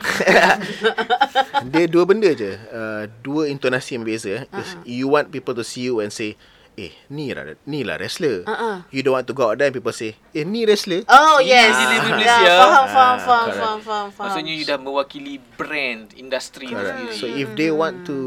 dia 1.75 1.85
dua 1.91 2.07
benda 2.07 2.31
je. 2.31 2.55
Uh, 2.71 3.11
dua 3.19 3.51
intonasi 3.51 3.99
yang 3.99 4.07
berbeza. 4.07 4.47
Uh-huh. 4.47 4.87
You 4.87 5.11
want 5.11 5.35
people 5.35 5.51
to 5.51 5.67
see 5.67 5.83
you 5.83 5.99
and 5.99 6.15
say, 6.15 6.39
eh, 6.75 6.91
ni 7.09 7.31
lah, 7.31 7.55
ni 7.65 7.81
lah 7.81 7.95
wrestler. 7.95 8.43
Uh-uh. 8.43 8.83
You 8.89 9.01
don't 9.01 9.15
want 9.15 9.25
to 9.25 9.33
go 9.33 9.47
out 9.47 9.57
there 9.57 9.67
and 9.67 9.75
people 9.75 9.91
say, 9.91 10.15
eh, 10.31 10.43
ni 10.43 10.63
wrestler. 10.63 11.03
Oh, 11.07 11.39
Ini 11.39 11.47
yes. 11.47 11.71
delivery 11.73 12.03
Ya, 12.05 12.15
Malaysia. 12.15 12.53
faham, 12.53 12.85
faham, 12.85 12.85
Ah, 12.85 12.85
faham, 12.85 13.45
correct. 13.47 13.57
faham, 13.57 13.79
faham, 13.79 14.07
faham. 14.09 14.25
Maksudnya 14.27 14.53
you 14.53 14.65
dah 14.65 14.77
mewakili 14.77 15.35
brand, 15.55 16.11
industri 16.13 16.67
Correct. 16.67 16.85
sendiri. 16.85 17.15
So 17.15 17.25
if 17.25 17.47
they 17.53 17.69
want 17.69 18.03
to 18.05 18.17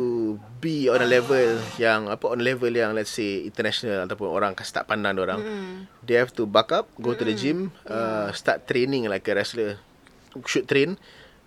be 0.58 0.88
on 0.88 0.98
a 0.98 1.06
level 1.06 1.60
yang 1.78 2.10
apa 2.10 2.24
on 2.26 2.40
a 2.40 2.46
level 2.46 2.68
yang 2.68 2.90
let's 2.90 3.14
say 3.14 3.46
international 3.46 4.02
ataupun 4.02 4.26
orang 4.26 4.58
akan 4.58 4.66
start 4.66 4.90
pandang 4.90 5.14
orang, 5.14 5.40
they 6.02 6.18
have 6.18 6.34
to 6.34 6.48
buck 6.48 6.74
up, 6.74 6.90
go 6.98 7.14
to 7.14 7.22
the 7.22 7.32
gym, 7.32 7.70
uh, 7.86 8.32
start 8.32 8.66
training 8.66 9.06
like 9.06 9.22
a 9.24 9.36
wrestler 9.36 9.78
should 10.44 10.66
train. 10.66 10.98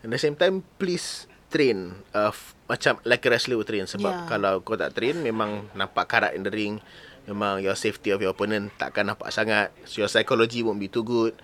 And 0.01 0.09
at 0.09 0.17
the 0.17 0.23
same 0.23 0.33
time, 0.33 0.63
please 0.77 1.29
train 1.51 2.01
uh, 2.15 2.31
macam 2.71 2.95
like 3.03 3.19
a 3.21 3.29
wrestler 3.29 3.59
would 3.59 3.67
train 3.67 3.83
sebab 3.83 4.13
Yeah. 4.15 4.27
kalau 4.31 4.63
kau 4.63 4.79
tak 4.79 4.95
train 4.95 5.19
memang 5.19 5.67
nampak 5.75 6.07
karat 6.07 6.31
in 6.31 6.41
the 6.41 6.49
ring 6.49 6.79
memang 7.27 7.59
your 7.59 7.75
safety 7.75 8.09
of 8.09 8.23
your 8.23 8.31
opponent 8.31 8.71
takkan 8.79 9.03
nampak 9.03 9.27
sangat 9.27 9.75
so 9.83 9.99
your 9.99 10.07
psychology 10.07 10.63
won't 10.63 10.79
be 10.79 10.87
too 10.87 11.03
good 11.03 11.35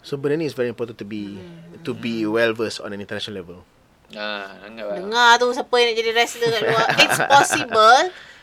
so 0.00 0.16
benda 0.16 0.40
ni 0.40 0.48
is 0.48 0.56
very 0.56 0.66
important 0.66 0.96
to 0.96 1.04
be 1.04 1.36
to 1.84 1.92
be 1.92 2.24
well 2.24 2.50
versed 2.50 2.80
on 2.80 2.88
an 2.90 2.98
international 2.98 3.36
level 3.36 3.60
Ah. 4.12 4.68
Dengar 4.68 5.40
tu 5.40 5.48
siapa 5.52 5.72
yang 5.72 5.88
nak 5.88 5.96
jadi 5.96 6.10
wrestler 6.12 6.48
kat 6.52 6.62
luar. 6.68 6.84
It's 7.00 7.20
possible 7.24 8.00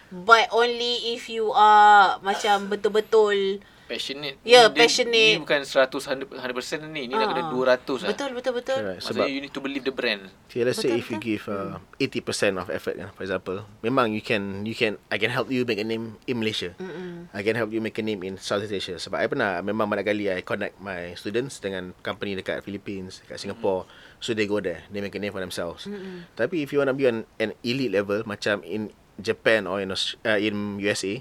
but 0.09 0.49
only 0.49 1.13
if 1.13 1.29
you 1.29 1.53
are 1.53 2.17
macam 2.21 2.65
betul-betul 2.65 3.61
Passionate. 3.89 4.37
Ya, 4.45 4.69
Ni 4.69 4.77
dia- 4.77 4.85
passionate. 4.85 5.33
Ni 5.33 5.41
bukan 5.41 5.61
100 5.65 5.97
100% 6.29 6.85
ni. 6.87 7.09
Ni 7.09 7.11
dah 7.11 7.25
kena 7.25 7.41
Ah. 7.41 7.49
200 7.49 7.97
lah. 7.99 8.09
Betul 8.13 8.29
betul 8.31 8.53
betul. 8.53 8.77
Maksudnya 8.77 9.25
Sebab- 9.25 9.33
you 9.33 9.41
need 9.41 9.49
to 9.49 9.59
believe 9.59 9.81
the 9.81 9.89
brand. 9.89 10.29
Okay, 10.45 10.61
let's 10.61 10.77
say 10.77 10.93
Betul, 10.93 11.01
if 11.01 11.07
you 11.09 11.17
betul. 11.17 11.25
give 11.27 11.43
uh, 11.49 11.81
80% 11.97 12.53
of 12.55 12.69
effort, 12.69 12.95
kan, 12.95 13.09
for 13.11 13.21
example, 13.21 13.65
memang 13.81 14.13
you 14.13 14.21
can, 14.21 14.61
you 14.61 14.73
can, 14.73 15.01
I 15.07 15.17
can 15.17 15.29
help 15.29 15.49
you 15.49 15.61
make 15.63 15.77
a 15.77 15.83
name 15.83 16.21
in 16.23 16.37
Malaysia. 16.37 16.77
Mm-mm. 16.77 17.29
I 17.31 17.41
can 17.41 17.53
help 17.53 17.69
you 17.69 17.79
make 17.79 17.97
a 17.97 18.03
name 18.03 18.21
in 18.21 18.37
Southeast 18.37 18.71
Asia. 18.71 18.95
Sebab 18.95 19.17
I 19.17 19.25
pernah, 19.25 19.57
memang 19.59 19.85
banyak 19.85 20.05
kali 20.05 20.29
I 20.29 20.41
connect 20.41 20.77
my 20.77 21.13
students 21.13 21.57
dengan 21.57 21.97
company 21.99 22.33
dekat 22.33 22.61
Philippines, 22.61 23.25
dekat 23.25 23.41
Singapore. 23.41 23.89
So 24.17 24.31
they 24.31 24.45
go 24.45 24.57
there, 24.57 24.85
they 24.87 24.99
make 24.99 25.13
a 25.13 25.19
name 25.19 25.31
for 25.31 25.39
themselves. 25.39 25.83
Mm-mm. 25.83 26.29
Tapi 26.33 26.61
if 26.61 26.69
you 26.69 26.77
want 26.77 26.89
to 26.89 26.95
be 26.95 27.05
on 27.05 27.25
an 27.37 27.57
elite 27.61 27.89
level, 27.91 28.21
macam 28.23 28.61
in 28.61 28.93
Japan 29.17 29.65
or 29.65 29.79
in, 29.79 29.89
uh, 29.89 29.97
in 30.35 30.55
USA, 30.79 31.19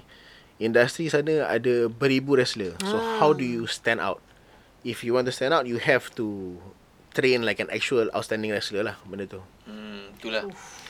industri 0.59 1.07
sana 1.07 1.47
ada 1.47 1.87
beribu 1.87 2.35
wrestler. 2.35 2.75
So 2.83 2.99
how 3.17 3.31
do 3.31 3.41
you 3.41 3.65
stand 3.65 3.97
out? 3.97 4.19
If 4.83 5.03
you 5.03 5.11
want 5.11 5.25
to 5.25 5.33
stand 5.33 5.51
out, 5.51 5.65
you 5.65 5.79
have 5.79 6.07
to 6.15 6.55
train 7.11 7.43
like 7.43 7.59
an 7.59 7.67
actual 7.67 8.07
outstanding 8.13 8.51
wrestler 8.51 8.83
lah 8.83 8.95
benda 9.03 9.25
tu. 9.25 9.41
Hmm, 9.65 10.13
itulah. 10.15 10.45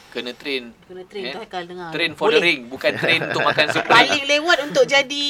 Kena 0.09 0.33
train. 0.33 0.73
Kena 0.89 1.05
train 1.05 1.23
Eh? 1.29 1.35
Haikal 1.37 1.69
dengar. 1.69 1.93
Train 1.93 2.17
for 2.17 2.33
the 2.33 2.37
Boleh. 2.37 2.41
ring. 2.43 2.61
Bukan 2.65 2.91
train 2.97 3.29
untuk 3.29 3.45
makan 3.45 3.65
sup. 3.73 3.85
Paling 3.85 4.25
lewat 4.25 4.57
untuk 4.65 4.85
jadi 4.85 5.25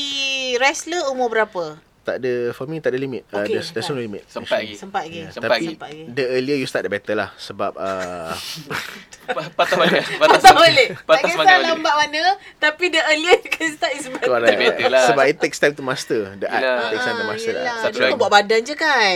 wrestler 0.56 1.04
umur 1.12 1.28
berapa? 1.28 1.76
Tak 2.10 2.18
ada 2.18 2.34
for 2.52 2.66
me 2.66 2.78
tak 2.78 2.90
ada 2.90 3.00
limit. 3.00 3.22
Uh, 3.28 3.40
Okay, 3.40 3.56
there's, 3.56 3.70
there's 3.70 3.86
no 3.86 3.94
tak. 3.94 4.04
limit. 4.04 4.22
Sempat 4.26 4.58
lagi. 4.60 4.74
Sempat 4.74 5.02
lagi. 5.06 5.20
Yeah, 5.20 5.30
Sempat 5.30 5.46
tapi 5.48 5.54
lagi. 5.56 5.68
Sempat 5.72 5.88
lagi. 5.88 6.04
the 6.10 6.26
earlier 6.28 6.58
you 6.58 6.66
start 6.66 6.82
the 6.82 6.90
better 6.90 7.14
lah 7.14 7.30
sebab 7.38 7.72
uh, 7.76 8.34
Pa- 9.30 9.54
Patah 9.54 9.78
balik. 9.78 10.04
Patah 10.18 10.54
balik. 10.54 10.90
Tak 10.90 11.06
Patah 11.06 11.22
kisah 11.22 11.34
semangat 11.36 11.54
balik. 11.56 11.70
lambat 11.70 11.94
mana, 11.96 12.22
tapi 12.58 12.84
the 12.90 13.02
earlier 13.06 13.38
you 13.38 13.52
can 13.52 13.70
start 13.72 13.94
is 13.94 14.06
better. 14.08 14.26
correct. 14.28 14.58
better 14.58 14.88
lah. 14.90 15.06
Sebab 15.06 15.24
it 15.24 15.38
takes 15.38 15.58
time 15.58 15.72
to 15.72 15.84
master 15.84 16.34
the 16.36 16.50
art. 16.50 16.58
Yelah. 16.60 16.90
Takes 16.90 17.06
time 17.06 17.14
to 17.14 17.22
Ah, 17.22 17.30
master 17.30 17.52
yelah. 17.52 17.62
art. 17.64 17.78
Satu 17.80 17.94
Dia 17.94 18.02
lagi. 18.02 18.10
kau 18.10 18.20
buat 18.20 18.32
badan 18.32 18.60
je 18.60 18.74
kan. 18.74 19.14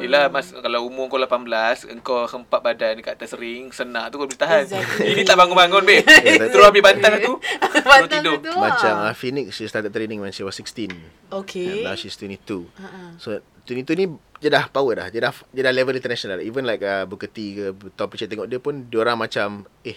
Yelah 0.00 0.24
mas, 0.26 0.46
kalau 0.48 0.80
umur 0.82 1.06
kau 1.06 1.18
18 1.18 1.44
Engkau 1.86 2.24
hempat 2.24 2.60
badan 2.60 2.92
dekat 2.96 3.14
atas 3.14 3.34
ring 3.34 3.68
Senak 3.68 4.08
tu 4.08 4.16
kau 4.16 4.24
boleh 4.24 4.36
tahan 4.36 4.64
Exactly. 4.64 5.12
Ini 5.12 5.22
tak 5.22 5.36
bangun-bangun 5.36 5.82
babe 5.82 6.04
Yeah, 6.24 6.48
Terus 6.48 6.64
ambil 6.64 6.82
bantal 6.82 7.12
tu 7.18 7.32
Bantal 7.84 8.08
tidur 8.08 8.36
tu. 8.40 8.52
Macam 8.54 8.94
ah. 8.96 9.10
uh, 9.10 9.14
Phoenix 9.14 9.52
she 9.52 9.66
started 9.66 9.90
training 9.90 10.18
when 10.18 10.30
she 10.30 10.40
was 10.40 10.54
16. 10.54 10.88
Okay. 11.34 11.82
And 11.82 11.84
now 11.84 11.94
she's 11.94 12.13
22. 12.16 12.66
Ha-ha. 12.74 13.00
So 13.16 13.36
22 13.64 13.94
ni 13.94 14.06
dia 14.38 14.50
dah 14.50 14.68
power 14.68 14.94
dah. 14.94 15.06
Dia 15.08 15.24
dah 15.24 15.32
dia 15.48 15.62
dah 15.62 15.72
level 15.72 15.94
international. 15.94 16.38
Even 16.38 16.62
like 16.62 16.80
uh, 16.80 17.04
Booker 17.04 17.26
T 17.26 17.38
ke 17.54 17.64
Tom 17.92 18.06
Pritchard 18.06 18.28
tengok 18.28 18.46
dia 18.46 18.58
pun 18.58 18.84
dia 18.84 18.98
orang 18.98 19.16
macam 19.16 19.64
eh 19.82 19.96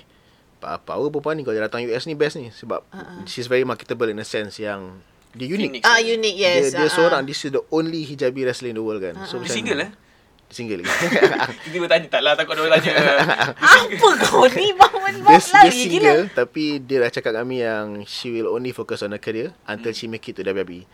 power 0.57 1.07
perempuan 1.07 1.35
ni 1.35 1.43
kalau 1.43 1.53
dia 1.53 1.63
datang 1.63 1.85
US 1.85 2.03
ni 2.03 2.13
best 2.13 2.35
ni 2.35 2.49
sebab 2.49 2.81
Ha-ha. 2.89 3.21
she's 3.23 3.45
very 3.45 3.61
marketable 3.61 4.07
in 4.07 4.17
a 4.17 4.25
sense 4.25 4.57
yang 4.57 4.99
dia 5.31 5.45
unik. 5.47 5.85
Ah, 5.85 6.01
unique, 6.01 6.33
yes. 6.33 6.73
Dia, 6.73 6.81
dia 6.81 6.87
Ah, 6.87 6.91
seorang 6.91 7.21
this 7.21 7.45
is 7.45 7.53
the 7.53 7.61
only 7.69 8.01
hijabi 8.01 8.41
wrestler 8.41 8.71
in 8.71 8.75
the 8.75 8.81
world 8.81 8.97
kan. 8.97 9.13
So 9.23 9.37
Dia 9.37 9.53
single 9.53 9.77
eh 9.79 9.91
Dia 10.49 10.55
single 10.55 10.81
lagi. 10.81 10.89
Tiba-tiba 11.67 11.85
tanya 11.85 12.07
Tak 12.09 12.21
lah 12.23 12.33
takut 12.33 12.55
dia 12.55 12.63
orang 12.63 12.79
tanya 12.79 12.93
Apa 13.85 14.07
kau 14.17 14.47
ni 14.49 14.73
bangun 14.73 15.13
dia, 15.13 15.21
bangun 15.21 15.37
dia 15.37 15.53
lagi 15.53 15.77
single 15.77 16.21
gila. 16.25 16.33
tapi 16.33 16.63
dia 16.81 16.97
dah 17.05 17.11
cakap 17.11 17.33
kami 17.35 17.61
yang 17.61 17.85
she 18.07 18.31
will 18.31 18.49
only 18.49 18.71
focus 18.71 19.03
on 19.03 19.13
her 19.13 19.21
career 19.21 19.53
until 19.67 19.91
she 19.91 20.07
make 20.07 20.25
it 20.25 20.33
to 20.33 20.41
WWE. 20.41 20.87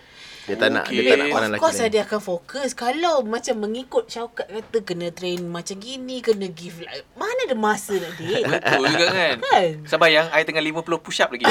Dia 0.44 0.56
tak 0.56 0.70
nak 0.70 0.86
dia 0.86 1.02
tak 1.02 1.16
nak 1.16 1.24
Okay. 1.24 1.32
pandang 1.32 1.48
Of 1.48 1.54
lelaki 1.54 1.64
course 1.64 1.80
lain. 1.80 1.90
dia 1.90 2.02
akan 2.04 2.20
fokus 2.20 2.70
Kalau 2.74 3.16
macam 3.24 3.56
mengikut 3.58 4.04
Syaukat 4.06 4.44
kata 4.46 4.78
Kena 4.82 5.08
train 5.10 5.40
macam 5.42 5.76
gini 5.78 6.20
Kena 6.20 6.48
give 6.48 6.80
like 6.80 7.08
Mana 7.14 7.40
ada 7.42 7.56
masa 7.56 7.96
nak 7.96 8.12
date 8.14 8.44
Betul 8.52 8.84
juga 8.86 9.06
kan 9.08 9.36
Kan? 9.40 9.68
Sembayang 9.86 10.28
I 10.30 10.44
tengah 10.44 10.60
50 10.60 10.84
push 11.00 11.20
up 11.20 11.32
lagi 11.32 11.48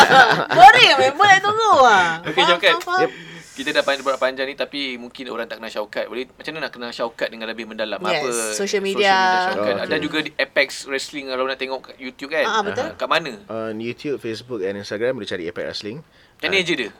Boring 0.56 0.90
member 0.98 1.26
nak 1.26 1.40
tunggu 1.42 1.72
lah 1.78 2.06
Okay 2.22 2.42
Syaukat. 2.42 2.74
Yep. 2.80 3.12
Kita 3.50 3.76
dah 3.76 3.82
panjang, 3.82 4.16
panjang 4.16 4.46
ni 4.46 4.56
Tapi 4.56 4.80
mungkin 4.96 5.28
orang 5.28 5.44
tak 5.44 5.60
kenal 5.60 5.68
Syaukat 5.68 6.08
Boleh 6.08 6.24
Macam 6.24 6.50
mana 6.50 6.60
nak 6.64 6.72
kenal 6.72 6.90
Syaukat 6.90 7.28
Dengan 7.28 7.44
lebih 7.44 7.68
mendalam 7.68 8.00
Yes, 8.00 8.24
Apa 8.24 8.30
social 8.56 8.80
media. 8.80 9.12
Syaukat 9.52 9.74
Oh, 9.74 9.84
Ada 9.84 9.90
okay. 9.90 10.00
juga 10.00 10.18
di 10.22 10.30
Apex 10.32 10.88
Wrestling 10.88 11.28
Kalau 11.28 11.44
nak 11.44 11.58
tengok 11.58 11.92
kat 11.92 11.96
YouTube 11.98 12.32
kan 12.32 12.48
Ah, 12.48 12.64
betul. 12.64 12.88
Kat 12.94 13.04
mana 13.04 13.36
On 13.52 13.76
YouTube, 13.76 14.16
Facebook 14.16 14.64
and 14.64 14.80
Instagram 14.80 15.12
boleh 15.12 15.28
cari 15.28 15.44
Apex 15.44 15.64
Wrestling. 15.66 16.00
Macam 16.00 16.48
ni 16.48 16.64
je 16.64 16.74
dia 16.78 16.90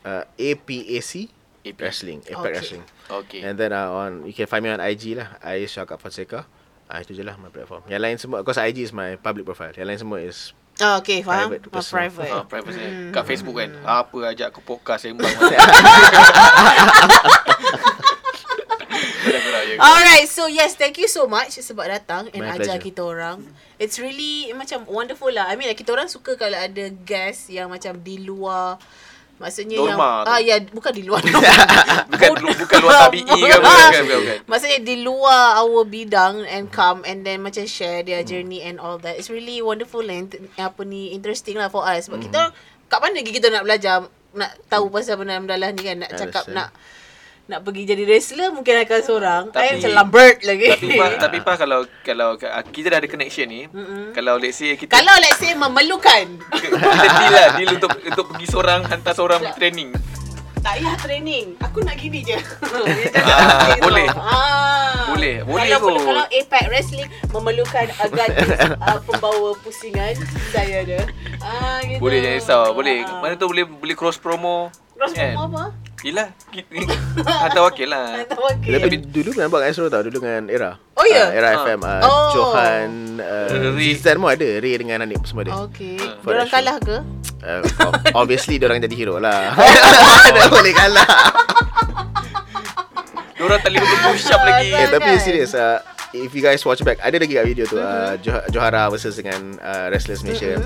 Uh, 0.00 0.24
APAC 0.34 1.28
AP. 1.60 1.76
Wrestling, 1.76 2.24
Apex 2.24 2.40
Okay. 2.40 2.50
Wrestling. 2.50 2.84
Okay 3.10 3.40
And 3.42 3.54
then 3.54 3.70
uh, 3.70 3.92
on 3.92 4.24
you 4.24 4.32
can 4.32 4.46
find 4.46 4.64
me 4.64 4.70
on 4.70 4.80
IG 4.80 5.12
lah. 5.12 5.36
I 5.40 5.64
Syakab 5.64 6.00
Fonseca. 6.00 6.48
Ah 6.86 6.98
itu 6.98 7.12
je 7.12 7.20
lah 7.20 7.36
my 7.36 7.48
platform. 7.48 7.84
Yang 7.84 8.00
lain 8.00 8.16
semua 8.16 8.36
because 8.40 8.56
IG 8.56 8.80
is 8.80 8.90
my 8.90 9.14
public 9.14 9.44
profile. 9.44 9.70
Yang 9.70 9.86
lain 9.86 10.00
semua 10.00 10.18
is 10.20 10.56
Oh, 10.80 10.96
okay, 10.96 11.20
faham. 11.20 11.52
Private, 11.52 11.62
Oh, 11.62 11.70
personal. 11.70 11.92
private. 12.08 12.32
Ah, 12.32 12.44
private 12.48 12.72
Hmm. 12.72 13.12
Kat 13.12 13.24
Facebook 13.26 13.52
kan 13.54 13.70
Apa 13.84 14.32
ajak 14.32 14.48
aku 14.48 14.64
podcast 14.64 15.04
Sembang 15.04 15.28
Alright, 19.78 20.26
so 20.26 20.44
yes, 20.46 20.74
thank 20.74 20.96
you 20.96 21.06
so 21.06 21.24
much 21.24 21.56
sebab 21.56 21.88
datang 21.90 22.28
and 22.32 22.42
My 22.42 22.56
ajar 22.56 22.76
pleasure. 22.76 22.84
kita 22.84 23.00
orang. 23.02 23.44
It's 23.76 23.96
really 23.96 24.52
macam 24.52 24.84
wonderful 24.84 25.28
lah. 25.28 25.48
I 25.48 25.56
mean, 25.56 25.68
like, 25.68 25.76
kita 25.76 25.92
orang 25.92 26.08
suka 26.08 26.36
kalau 26.36 26.56
ada 26.56 26.84
guest 27.00 27.48
yang 27.48 27.68
macam 27.68 27.96
di 27.96 28.20
luar 28.20 28.76
Maksudnya 29.40 29.80
Norma 29.80 29.88
yang 29.88 30.20
tu. 30.20 30.28
ah 30.28 30.38
ya 30.38 30.56
bukan 30.68 30.92
di 30.92 31.02
luar 31.08 31.24
norma. 31.24 31.48
Bukan 32.12 32.28
bukan 32.60 32.78
luar 32.84 33.08
tabi'i 33.08 33.24
ke 33.24 33.32
bukan, 33.32 33.60
bukan, 33.64 34.02
bukan. 34.04 34.38
Maksudnya 34.52 34.78
di 34.84 34.96
luar 35.00 35.56
our 35.58 35.82
bidang 35.88 36.44
and 36.44 36.68
come 36.68 37.00
and 37.08 37.24
then 37.24 37.40
macam 37.40 37.64
share 37.64 38.04
their 38.04 38.20
Hmm. 38.20 38.28
journey 38.28 38.60
and 38.60 38.76
all 38.76 39.00
that. 39.00 39.16
It's 39.16 39.32
really 39.32 39.64
wonderful 39.64 40.04
and 40.04 40.28
apa 40.54 40.84
ni 40.84 41.16
interesting 41.16 41.56
lah 41.56 41.72
for 41.72 41.82
us. 41.82 42.04
Sebab 42.04 42.20
Hmm. 42.20 42.26
kita 42.28 42.40
kat 42.86 42.98
mana 43.00 43.16
lagi 43.16 43.32
kita 43.32 43.48
nak 43.48 43.64
belajar 43.64 43.94
nak 44.30 44.50
tahu 44.68 44.92
pasal 44.92 45.16
benda 45.16 45.40
mendalam 45.40 45.72
ni 45.72 45.82
kan 45.82 45.96
nak 45.98 46.12
cakap 46.14 46.44
nak 46.46 46.68
nak 47.50 47.66
pergi 47.66 47.82
jadi 47.82 48.06
wrestler 48.06 48.54
mungkin 48.54 48.78
akan 48.78 49.00
seorang. 49.02 49.42
Tapi, 49.50 49.58
Tapi- 49.58 49.74
macam 49.76 49.90
lambert 49.92 50.36
lagi. 50.40 50.66
Tapi 50.70 50.86
pa, 50.94 51.06
tapi 51.26 51.38
pa 51.42 51.52
kalau 51.58 51.80
kalau 52.00 52.28
kita 52.70 52.86
dah 52.88 52.98
ada 53.02 53.08
connection 53.10 53.50
ni, 53.50 53.66
Mm-mm. 53.66 54.14
kalau 54.14 54.38
let's 54.38 54.56
say 54.56 54.78
kita 54.78 54.94
Kalau 54.94 55.14
let's 55.18 55.36
say 55.36 55.50
memerlukan 55.52 56.38
kita 56.94 57.06
deal 57.18 57.32
lah 57.34 57.48
deal 57.58 57.70
untuk 57.74 57.90
untuk 57.98 58.24
pergi 58.30 58.46
seorang 58.46 58.86
hantar 58.86 59.12
seorang 59.12 59.42
pergi 59.42 59.58
training. 59.58 59.90
tak 60.60 60.76
payah 60.76 60.96
training. 61.00 61.46
Aku 61.58 61.80
nak 61.80 61.96
gini 61.96 62.20
je. 62.20 62.36
Ah, 63.20 63.74
boleh. 63.80 64.06
Ah. 64.12 65.08
Boleh, 65.10 65.40
boleh 65.42 65.72
kalau, 65.72 65.96
kot. 65.96 66.04
Kalau 66.04 66.24
Apex 66.28 66.64
Wrestling 66.68 67.08
memerlukan 67.28 67.86
gadis 68.12 68.60
uh, 68.76 68.98
pembawa 69.02 69.56
pusingan, 69.60 70.14
saya 70.52 70.84
ada. 70.84 71.00
Ah, 71.40 71.80
gitu. 71.82 71.98
Boleh 71.98 72.20
jangan 72.20 72.36
risau, 72.38 72.62
boleh. 72.72 73.02
Ah. 73.02 73.18
Mana 73.18 73.34
tu 73.34 73.48
boleh 73.48 73.64
boleh 73.64 73.96
cross 73.96 74.20
promo. 74.20 74.68
Cross 74.94 75.16
kan? 75.16 75.32
promo 75.32 75.48
apa? 75.48 75.64
Yelah, 76.00 76.32
hantar 77.44 77.60
wakil 77.62 77.84
lah. 77.86 78.24
Atau 78.24 78.40
wakil. 78.40 78.72
Tapi 78.72 78.88
dulu 79.04 79.28
pernah 79.30 79.48
buat 79.48 79.62
Astro 79.62 79.84
tau 79.86 80.00
Dulu 80.00 80.16
dengan 80.18 80.48
Era 80.48 80.80
Oh, 80.96 81.04
ya? 81.04 81.28
Ah, 81.28 81.28
Era 81.30 81.48
Ah. 81.50 81.56
FM 81.60 81.80
uh, 81.80 82.00
Oh. 82.00 82.28
Johan 82.32 82.88
uh. 83.20 83.76
Zizan 83.76 84.16
pun 84.16 84.28
ada 84.28 84.48
Ray 84.56 84.74
dengan 84.74 85.04
Hanif 85.04 85.20
semua 85.22 85.44
ada 85.44 85.68
Okay. 85.68 86.00
Ah. 86.00 86.16
For 86.18 86.32
Diorang 86.32 86.48
kalah 86.48 86.76
ke? 86.78 86.96
uh, 87.42 87.60
Obviously 88.20 88.56
Diorang 88.56 88.80
jadi 88.80 88.94
hero 88.94 89.16
lah 89.16 89.52
Dia 90.26 90.48
boleh 90.48 90.72
kalah 90.72 91.10
Diorang 93.34 93.58
tak 93.58 93.70
boleh 93.70 93.84
push 94.06 94.28
up 94.28 94.40
lagi. 94.42 94.68
Eh 94.70 94.86
tapi 94.88 95.10
Kan? 95.10 95.20
serius 95.20 95.52
uh, 95.52 95.80
If 96.12 96.32
you 96.32 96.40
guys 96.40 96.60
watch 96.62 96.80
back 96.80 96.96
Ada 96.98 97.16
lagi 97.18 97.32
kat 97.34 97.44
video 97.46 97.64
tu 97.64 97.76
uh, 97.76 97.84
Mm-hmm. 98.10 98.20
Joh- 98.20 98.46
Johara 98.50 98.88
versus 98.88 99.14
dengan 99.14 99.56
uh, 99.58 99.86
Restless 99.88 100.20
Malaysia 100.22 100.64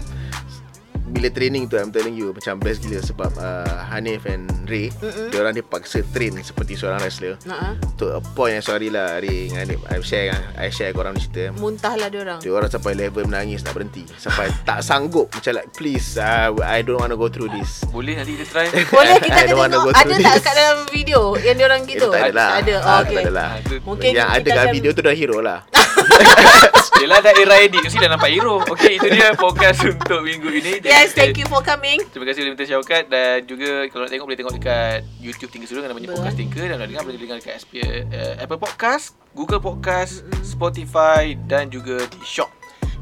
Bila 1.14 1.30
training 1.30 1.70
tu 1.70 1.78
I'm 1.78 1.94
telling 1.94 2.18
you 2.18 2.34
Macam 2.34 2.58
best 2.58 2.82
gila 2.82 2.98
Sebab 2.98 3.30
uh, 3.38 3.86
Hanif 3.94 4.26
and 4.26 4.50
Ray 4.66 4.90
Mm-mm. 4.98 5.30
Dia 5.30 5.62
paksa 5.62 6.02
train 6.10 6.34
Seperti 6.42 6.74
seorang 6.74 6.98
wrestler. 6.98 7.38
Ha. 7.46 7.78
To 8.00 8.18
a 8.18 8.20
point 8.34 8.58
yang 8.58 8.64
sorry 8.64 8.88
lah 8.90 9.22
Ray 9.22 9.52
dengan 9.52 9.68
Hanif. 9.68 9.80
I 9.86 10.02
share 10.02 10.34
I 10.58 10.68
share 10.74 10.90
korang 10.90 11.14
cerita. 11.14 11.54
Muntahlah 11.54 12.10
diorang. 12.10 12.42
Dia 12.42 12.50
orang. 12.50 12.70
Sampai 12.72 12.98
level 12.98 13.28
menangis 13.28 13.62
nak 13.62 13.78
berhenti. 13.78 14.02
Sampai 14.18 14.50
tak 14.68 14.82
sanggup 14.82 15.30
Macam 15.30 15.52
like 15.54 15.70
please 15.70 16.18
uh, 16.18 16.50
I 16.64 16.82
don't 16.82 16.98
want 16.98 17.14
to 17.14 17.18
go 17.20 17.30
through 17.30 17.52
this. 17.54 17.86
Boleh 17.92 18.18
nanti 18.18 18.34
kita 18.34 18.44
try. 18.50 18.66
Boleh 18.94 19.16
kita 19.22 19.38
akan 19.46 19.68
tengok. 19.68 19.82
go 19.84 19.90
Ada 19.92 20.02
through 20.02 20.24
tak 20.24 20.34
this. 20.34 20.44
kat 20.44 20.54
dalam 20.58 20.78
video 20.90 21.20
Yang 21.38 21.56
diorang 21.62 21.80
gitu 21.86 22.08
Itu 22.10 22.16
tak 22.16 22.22
ada 22.24 22.34
lah. 22.34 22.50
Ada. 22.58 22.74
Ah, 22.74 22.82
oh, 22.82 22.98
tu 22.98 23.04
okay. 23.04 23.14
tak 23.14 23.22
ada 23.22 23.32
lah. 23.32 23.48
Ah, 23.54 23.80
Mungkin 23.84 24.10
Yang 24.10 24.28
ada 24.34 24.48
kat 24.48 24.66
video 24.72 24.90
tu 24.90 25.02
dah 25.04 25.14
hero 25.14 25.38
lah. 25.38 25.60
Yelah 27.02 27.18
dah 27.20 27.32
era 27.36 27.56
edit. 27.60 27.82
Mesti 27.84 27.98
dah 28.00 28.10
nampak 28.16 28.30
hero. 28.32 28.62
Okay 28.64 28.96
itu 28.96 29.06
dia 29.10 29.34
podcast 29.34 29.82
untuk 29.84 30.24
minggu 30.24 30.48
ini 30.50 30.72
Yes 31.04 31.12
thank 31.12 31.36
you 31.36 31.44
for 31.52 31.60
coming. 31.60 32.00
Terima 32.16 32.24
kasih 32.32 32.48
Limited 32.48 32.64
Syaukat 32.64 33.12
Dan 33.12 33.44
juga 33.44 33.84
Kalau 33.92 34.08
nak 34.08 34.10
tengok 34.16 34.24
Boleh 34.24 34.38
tengok 34.40 34.54
dekat 34.56 35.04
YouTube 35.20 35.52
Tinker 35.52 35.68
Studio 35.68 35.84
Namanya 35.84 36.08
Betul. 36.08 36.16
Podcast 36.16 36.38
Tinker 36.40 36.64
Dan 36.64 36.76
nak 36.80 36.88
dengar 36.88 37.02
Boleh 37.04 37.20
dengar 37.20 37.36
dekat 37.44 37.60
SP, 37.60 37.84
uh, 37.84 38.40
Apple 38.40 38.56
Podcast 38.56 39.12
Google 39.36 39.60
Podcast 39.60 40.24
Spotify 40.40 41.36
Dan 41.36 41.68
juga 41.68 42.00
di 42.08 42.24
Shop 42.24 42.48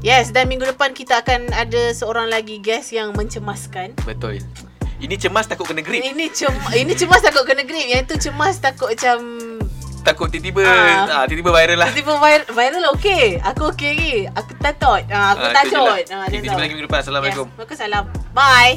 Yes 0.03 0.35
dan 0.35 0.51
minggu 0.51 0.67
depan 0.67 0.91
kita 0.91 1.23
akan 1.23 1.47
ada 1.55 1.95
seorang 1.95 2.27
lagi 2.27 2.59
guest 2.59 2.91
yang 2.91 3.15
mencemaskan. 3.15 3.95
Betul. 4.03 4.43
Ini 4.99 5.15
cemas 5.15 5.47
takut 5.47 5.63
kena 5.63 5.79
grip. 5.79 6.03
Ini 6.03 6.27
cem 6.27 6.51
ini 6.75 6.91
cemas 6.91 7.23
takut 7.23 7.47
kena 7.47 7.63
grip. 7.63 7.87
Yang 7.87 8.11
tu 8.11 8.27
cemas 8.27 8.59
takut 8.59 8.91
macam 8.91 9.23
Takut 10.03 10.27
tiba-tiba 10.27 10.61
Ah. 10.61 11.07
ah. 11.07 11.23
Tiba-tiba 11.23 11.49
viral 11.49 11.77
lah 11.77 11.87
Tiba 11.89 12.13
viral, 12.17 12.43
viral 12.45 12.83
okey 12.93 13.39
Aku 13.41 13.71
okey 13.71 13.89
lagi 13.89 14.13
Aku 14.29 14.51
tatot 14.57 15.01
ah, 15.07 15.31
Aku 15.31 15.41
Ah, 15.41 15.51
tu 15.55 15.63
je 15.65 15.77
lah. 15.79 15.95
ah, 16.13 16.27
tahu. 16.51 16.59
lagi 16.59 16.71
minggu 16.71 16.85
depan 16.85 16.99
Assalamualaikum 16.99 17.45
Yes, 17.45 17.55
Waalaikumsalam 17.55 18.03
Bye 18.31 18.75